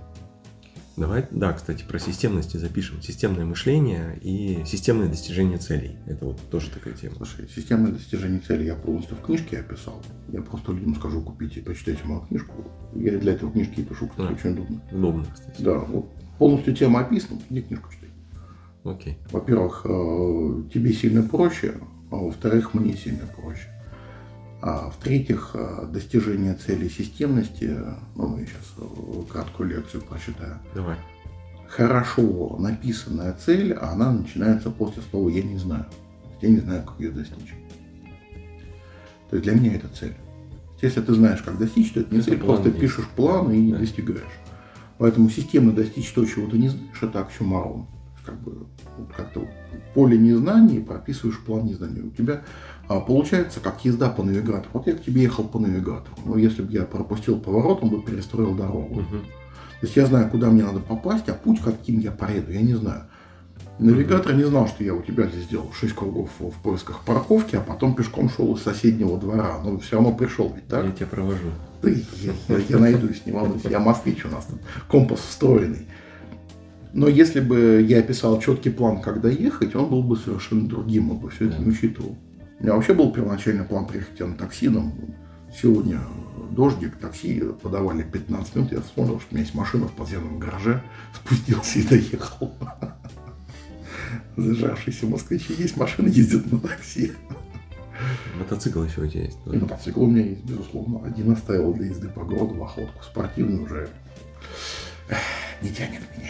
Давай, 0.97 1.27
да, 1.29 1.53
кстати, 1.53 1.85
про 1.87 1.99
системности 1.99 2.57
запишем. 2.57 3.03
Системное 3.03 3.45
мышление 3.45 4.17
и 4.19 4.63
системное 4.65 5.07
достижение 5.07 5.59
целей. 5.59 5.95
Это 6.07 6.25
вот 6.25 6.41
тоже 6.49 6.71
такая 6.71 6.95
тема. 6.95 7.15
Слушай, 7.17 7.47
системное 7.55 7.91
достижение 7.91 8.39
целей 8.39 8.65
я 8.65 8.73
полностью 8.73 9.15
в 9.15 9.21
книжке 9.21 9.59
описал. 9.59 10.01
Я 10.29 10.41
просто 10.41 10.71
людям 10.71 10.95
скажу, 10.95 11.21
купите 11.21 11.61
почитайте 11.61 12.03
мою 12.03 12.21
книжку. 12.21 12.65
Я 12.95 13.19
для 13.19 13.33
этого 13.33 13.51
книжки 13.51 13.81
и 13.81 13.83
пишу, 13.83 14.07
кстати, 14.07 14.27
а, 14.27 14.33
очень 14.33 14.51
удобно. 14.53 14.81
Удобно, 14.91 15.25
кстати. 15.31 15.61
Да, 15.61 15.77
вот 15.77 16.09
полностью 16.39 16.75
тема 16.75 17.01
описана, 17.01 17.39
иди 17.51 17.61
книжку 17.61 17.91
читай. 17.93 18.09
Окей. 18.83 19.17
Во-первых, 19.31 19.85
э, 19.85 19.89
тебе 20.73 20.93
сильно 20.93 21.21
проще, 21.21 21.75
а 22.09 22.15
во-вторых, 22.15 22.73
мне 22.73 22.95
сильно 22.95 23.27
проще. 23.35 23.69
А 24.61 24.89
в-третьих, 24.89 25.51
э, 25.53 25.87
достижение 25.91 26.55
цели 26.55 26.87
системности, 26.89 27.77
ну, 28.15 28.37
я 28.37 28.45
сейчас 28.45 28.73
э, 28.77 29.21
краткую 29.31 29.69
лекцию 29.69 30.01
прочитаю. 30.01 30.59
Давай. 30.73 30.97
Хорошо 31.67 32.55
написанная 32.59 33.33
цель, 33.33 33.73
а 33.73 33.91
она 33.91 34.11
начинается 34.11 34.71
после 34.71 35.03
слова 35.11 35.29
«я 35.29 35.43
не 35.43 35.57
знаю». 35.57 35.85
Я 36.41 36.49
не 36.49 36.59
знаю, 36.59 36.83
как 36.83 36.99
ее 36.99 37.11
достичь. 37.11 37.53
То 39.29 39.35
есть 39.35 39.43
для 39.43 39.53
меня 39.53 39.75
это 39.75 39.87
цель. 39.89 40.15
Если 40.81 41.01
ты 41.01 41.13
знаешь, 41.13 41.41
как 41.41 41.57
достичь, 41.57 41.91
то 41.91 41.99
это 41.99 42.13
не 42.13 42.21
это 42.21 42.29
цель, 42.29 42.39
просто 42.39 42.69
есть. 42.69 42.79
пишешь 42.79 43.07
план 43.15 43.51
и 43.51 43.71
да. 43.71 43.79
достигаешь. 43.79 44.23
Поэтому 44.97 45.29
системно 45.29 45.71
достичь 45.71 46.11
то, 46.11 46.25
чего 46.25 46.47
ты 46.47 46.57
не 46.57 46.69
знаешь, 46.69 47.01
это 47.01 47.21
оксюмарон. 47.21 47.87
Как 48.25 48.39
бы 48.41 48.65
вот 48.97 49.13
как-то 49.15 49.47
поле 49.93 50.17
незнания 50.17 50.81
прописываешь 50.81 51.39
план 51.39 51.65
незнания. 51.65 52.01
У 52.01 52.11
тебя 52.11 52.43
получается 52.95 53.59
как 53.59 53.83
езда 53.83 54.09
по 54.09 54.23
навигатору. 54.23 54.69
Вот 54.73 54.87
я 54.87 54.93
к 54.93 55.03
тебе 55.03 55.23
ехал 55.23 55.43
по 55.43 55.59
навигатору. 55.59 56.15
Но 56.25 56.37
если 56.37 56.61
бы 56.61 56.71
я 56.71 56.83
пропустил 56.83 57.39
поворот, 57.39 57.83
он 57.83 57.89
бы 57.89 58.01
перестроил 58.01 58.55
дорогу. 58.55 59.01
Угу. 59.01 59.17
То 59.79 59.85
есть 59.85 59.95
я 59.95 60.05
знаю, 60.05 60.29
куда 60.29 60.49
мне 60.49 60.63
надо 60.63 60.79
попасть, 60.79 61.27
а 61.29 61.33
путь, 61.33 61.61
каким 61.61 61.99
я 61.99 62.11
проеду, 62.11 62.51
я 62.51 62.61
не 62.61 62.73
знаю. 62.73 63.03
Навигатор 63.79 64.33
не 64.33 64.43
знал, 64.43 64.67
что 64.67 64.83
я 64.83 64.95
у 64.95 65.03
тебя 65.03 65.27
здесь 65.27 65.43
сделал 65.43 65.71
6 65.71 65.93
кругов 65.93 66.31
в 66.39 66.61
поисках 66.63 67.01
парковки, 67.05 67.55
а 67.55 67.61
потом 67.61 67.93
пешком 67.93 68.27
шел 68.29 68.55
из 68.55 68.63
соседнего 68.63 69.19
двора. 69.19 69.59
Но 69.63 69.77
все 69.77 69.97
равно 69.97 70.13
пришел 70.13 70.51
ведь, 70.55 70.67
так? 70.67 70.85
Я 70.85 70.91
тебя 70.91 71.05
провожу. 71.05 71.49
Ты, 71.81 72.03
я, 72.23 72.33
я, 72.47 72.63
я 72.69 72.77
найдусь, 72.79 73.21
не 73.25 73.31
волнуйся. 73.31 73.69
Я 73.69 73.79
москвич 73.79 74.25
у 74.25 74.29
нас 74.29 74.45
там. 74.45 74.59
Компас 74.87 75.19
встроенный. 75.19 75.85
Но 76.93 77.07
если 77.07 77.39
бы 77.39 77.85
я 77.87 77.99
описал 77.99 78.39
четкий 78.39 78.71
план, 78.71 79.01
когда 79.01 79.29
ехать, 79.29 79.75
он 79.75 79.89
был 79.89 80.01
бы 80.01 80.17
совершенно 80.17 80.67
другим, 80.67 81.11
он 81.11 81.17
бы 81.17 81.29
все 81.29 81.47
это 81.47 81.61
не 81.61 81.69
учитывал. 81.69 82.17
У 82.59 82.63
меня 82.63 82.73
вообще 82.73 82.93
был 82.93 83.11
первоначальный 83.11 83.63
план 83.63 83.85
приехать 83.85 84.19
на 84.19 84.35
такси, 84.35 84.69
но 84.69 84.91
сегодня 85.55 85.99
дождик, 86.51 86.97
такси 86.97 87.43
подавали 87.61 88.01
15 88.01 88.55
минут, 88.55 88.71
я 88.71 88.81
вспомнил, 88.81 89.19
что 89.19 89.27
у 89.31 89.35
меня 89.35 89.43
есть 89.43 89.53
машина 89.53 89.87
в 89.87 89.93
подземном 89.93 90.39
гараже, 90.39 90.81
спустился 91.13 91.79
и 91.79 91.83
доехал. 91.83 92.53
Зажавшиеся 94.35 95.05
москвичи 95.05 95.53
есть 95.53 95.77
машина, 95.77 96.07
ездят 96.07 96.51
на 96.51 96.59
такси. 96.59 97.11
Мотоцикл 98.39 98.83
еще 98.83 99.01
у 99.01 99.07
тебя 99.07 99.23
есть? 99.23 99.37
И 99.45 99.57
мотоцикл 99.57 100.03
у 100.03 100.07
меня 100.07 100.25
есть, 100.25 100.43
безусловно. 100.43 101.05
Один 101.05 101.31
оставил 101.31 101.73
для 101.73 101.87
езды 101.87 102.09
по 102.09 102.23
городу 102.23 102.55
в 102.55 102.63
охотку. 102.63 103.03
Спортивный 103.03 103.63
уже 103.63 103.89
не 105.61 105.69
тянет 105.69 106.01
меня. 106.15 106.29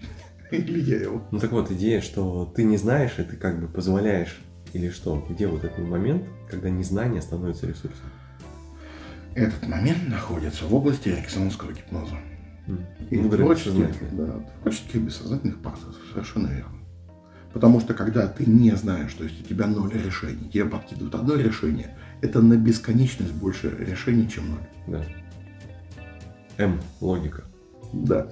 Или 0.50 0.80
я 0.80 1.00
его. 1.00 1.22
Ну 1.30 1.38
так 1.38 1.52
вот, 1.52 1.70
идея, 1.70 2.00
что 2.00 2.52
ты 2.54 2.62
не 2.62 2.76
знаешь, 2.76 3.18
и 3.18 3.22
ты 3.24 3.36
как 3.36 3.60
бы 3.60 3.66
позволяешь 3.66 4.40
или 4.72 4.90
что? 4.90 5.24
Где 5.28 5.46
вот 5.46 5.64
этот 5.64 5.78
момент, 5.78 6.24
когда 6.48 6.70
незнание 6.70 7.22
становится 7.22 7.66
ресурсом? 7.66 8.06
Этот 9.34 9.68
момент 9.68 10.08
находится 10.08 10.64
в 10.64 10.74
области 10.74 11.08
эриксоновского 11.08 11.72
гипноза. 11.72 12.16
Mm. 12.66 12.84
И 13.10 13.16
ну, 13.18 13.30
творческих, 13.30 14.16
да, 14.16 14.44
творческих 14.62 15.02
бессознательных 15.02 15.60
процессов. 15.60 15.96
Совершенно 16.12 16.48
верно. 16.48 16.78
Потому 17.52 17.80
что 17.80 17.94
когда 17.94 18.28
ты 18.28 18.46
не 18.46 18.72
знаешь, 18.76 19.12
то 19.14 19.24
есть 19.24 19.40
у 19.40 19.44
тебя 19.44 19.66
ноль 19.66 19.92
решений, 19.92 20.48
тебе 20.52 20.66
подкидывают 20.66 21.14
одно 21.14 21.34
решение, 21.34 21.96
это 22.22 22.40
на 22.40 22.56
бесконечность 22.56 23.32
больше 23.32 23.74
решений, 23.78 24.28
чем 24.28 24.50
ноль. 24.50 24.68
Да. 24.86 25.04
М. 26.58 26.80
Логика. 27.00 27.44
Да. 27.92 28.28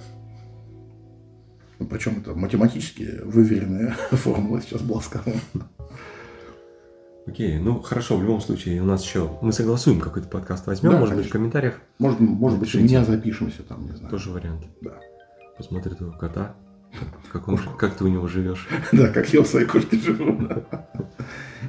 Причем 1.91 2.19
это 2.19 2.35
математически 2.35 3.21
выверенная 3.25 3.91
формула 4.11 4.61
сейчас 4.61 4.83
была 4.83 5.01
сказана. 5.01 5.41
Окей, 7.29 7.59
ну 7.59 7.81
хорошо, 7.83 8.17
в 8.17 8.23
любом 8.23 8.41
случае 8.41 8.81
у 8.81 8.87
нас 8.87 9.05
еще 9.05 9.31
мы 9.43 9.53
согласуем 9.53 10.01
какой-то 10.01 10.29
подкаст 10.29 10.67
возьмем, 10.67 10.93
да, 10.93 10.99
может 10.99 11.11
конечно. 11.11 11.23
быть 11.25 11.29
в 11.29 11.33
комментариях. 11.33 11.75
Может, 11.99 12.21
может 12.21 12.59
быть, 12.59 12.75
у 12.75 12.81
меня 12.81 13.05
запишемся 13.05 13.63
там, 13.63 13.85
не 13.85 13.93
знаю. 13.93 14.11
Тоже 14.11 14.31
вариант. 14.31 14.65
Да. 14.81 14.99
Посмотрит 15.59 15.99
твоего 15.99 16.17
кота, 16.17 16.55
как, 17.33 17.47
он, 17.49 17.59
как 17.77 17.97
ты 17.97 18.05
у 18.05 18.09
него 18.09 18.29
живешь. 18.29 18.67
Да, 18.93 19.09
как 19.09 19.29
я 19.35 19.43
у 19.43 19.45
своей 19.45 19.67
кошки 19.67 19.97
живу. 19.97 20.49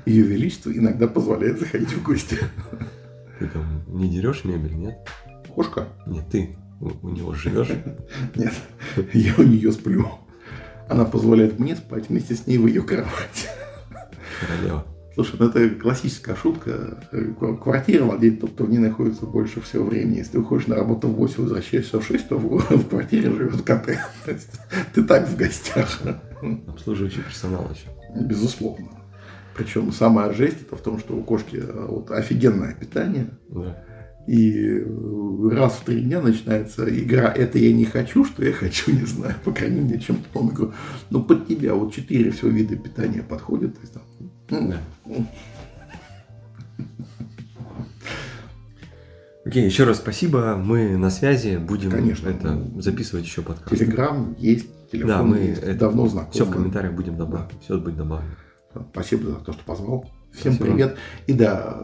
Ее 0.06 0.24
величество 0.24 0.72
иногда 0.72 1.08
позволяет 1.08 1.60
заходить 1.60 1.92
в 1.92 2.04
гости. 2.04 2.38
Ты 3.40 3.48
там 3.48 3.84
не 3.88 4.10
дерешь 4.10 4.46
мебель, 4.46 4.76
нет? 4.76 4.98
Кошка? 5.54 5.90
Нет, 6.06 6.26
ты 6.30 6.58
у 6.80 7.10
него 7.10 7.34
живешь? 7.34 7.70
Нет, 8.36 8.54
я 9.14 9.34
у 9.38 9.44
нее 9.44 9.72
сплю. 9.72 10.08
Она 10.90 11.06
позволяет 11.06 11.58
мне 11.58 11.76
спать 11.76 12.10
вместе 12.10 12.36
с 12.36 12.48
ней 12.48 12.58
в 12.58 12.68
ее 12.68 12.82
кровати. 12.82 13.48
Королева. 14.42 14.86
Слушай, 15.20 15.36
ну 15.40 15.50
это 15.50 15.70
классическая 15.72 16.34
шутка. 16.34 16.98
Квартира 17.62 18.06
владеет 18.06 18.40
тот, 18.40 18.52
кто 18.52 18.64
в 18.64 18.70
ней 18.70 18.78
находится 18.78 19.26
больше 19.26 19.60
всего 19.60 19.84
времени. 19.84 20.20
Если 20.20 20.32
ты 20.34 20.40
уходишь 20.40 20.68
на 20.68 20.78
работу 20.78 21.10
в 21.10 21.16
8, 21.16 21.44
возвращаешься 21.44 22.00
в 22.00 22.06
6, 22.06 22.30
то 22.30 22.38
в, 22.38 22.58
в 22.70 22.88
квартире 22.88 23.30
живет. 23.30 23.62
То 23.66 23.98
есть 24.28 24.50
ты 24.94 25.04
так 25.04 25.28
в 25.28 25.36
гостях. 25.36 26.00
Обслуживающий 26.68 27.22
персонал 27.22 27.70
еще. 27.70 27.90
Безусловно. 28.28 28.88
Причем 29.58 29.92
самая 29.92 30.32
жесть 30.32 30.62
это 30.62 30.78
в 30.78 30.82
том, 30.82 31.00
что 31.00 31.18
у 31.18 31.22
кошки 31.22 31.58
э, 31.58 31.86
вот, 31.90 32.12
офигенное 32.12 32.74
питание. 32.74 33.28
Да. 33.50 33.84
И 34.26 34.86
раз 35.52 35.74
в 35.74 35.84
три 35.84 36.00
дня 36.00 36.22
начинается 36.22 36.88
игра 36.88 37.30
«Это 37.30 37.58
я 37.58 37.74
не 37.74 37.84
хочу, 37.84 38.24
что 38.24 38.46
я 38.46 38.54
хочу, 38.54 38.94
не 38.94 39.06
знаю». 39.06 39.36
По 39.44 39.52
крайней 39.52 39.82
мере, 39.82 40.00
чем-то 40.00 40.40
он 40.40 40.48
говорю, 40.50 40.74
ну 41.10 41.22
под 41.22 41.46
тебя 41.46 41.74
вот 41.74 41.94
четыре 41.94 42.32
все 42.32 42.48
вида 42.48 42.78
питания 42.78 43.22
подходят. 43.22 43.74
То 43.74 43.82
есть, 43.82 43.94
там, 43.94 44.04
да. 44.50 44.82
Окей, 49.46 49.66
еще 49.66 49.84
раз 49.86 49.98
спасибо. 49.98 50.58
Мы 50.58 50.96
на 50.98 51.10
связи. 51.10 51.58
Будем 51.58 51.90
Конечно. 51.90 52.30
это 52.30 52.62
записывать 52.78 53.26
еще 53.26 53.42
подкаст. 53.42 53.70
Телеграм 53.70 54.36
есть, 54.38 54.68
телефон 54.92 55.10
да, 55.10 55.24
мы 55.24 55.38
есть. 55.38 55.64
Это 55.64 55.80
давно 55.80 56.08
знакомы. 56.08 56.34
Все 56.34 56.46
в 56.46 56.52
комментариях 56.52 56.94
будем 56.94 57.18
добавить. 57.18 57.50
Да. 57.50 57.58
Все 57.62 57.80
будет 57.80 57.98
добавлено. 57.98 58.36
Спасибо 58.92 59.32
за 59.32 59.38
то, 59.38 59.54
что 59.54 59.64
позвал. 59.64 60.06
Всем 60.32 60.54
Спасибо. 60.54 60.66
привет. 60.66 60.98
И 61.26 61.34
да, 61.34 61.82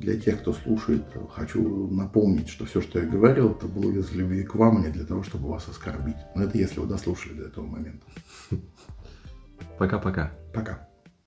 для 0.00 0.18
тех, 0.18 0.40
кто 0.40 0.52
слушает, 0.52 1.04
хочу 1.32 1.88
напомнить, 1.88 2.48
что 2.48 2.64
все, 2.64 2.80
что 2.80 2.98
я 2.98 3.06
говорил, 3.06 3.52
это 3.52 3.66
было 3.66 3.92
из 3.92 4.10
любви 4.10 4.42
к 4.42 4.56
вам, 4.56 4.78
а 4.78 4.80
не 4.80 4.90
для 4.90 5.04
того, 5.04 5.22
чтобы 5.22 5.48
вас 5.48 5.68
оскорбить. 5.68 6.16
Но 6.34 6.42
это 6.42 6.58
если 6.58 6.80
вы 6.80 6.88
дослушали 6.88 7.34
до 7.34 7.44
этого 7.44 7.64
момента. 7.64 8.04
Пока-пока. 9.78 10.32
Пока. 10.52 10.72
-пока. 10.72 10.74
Пока. 10.74 10.83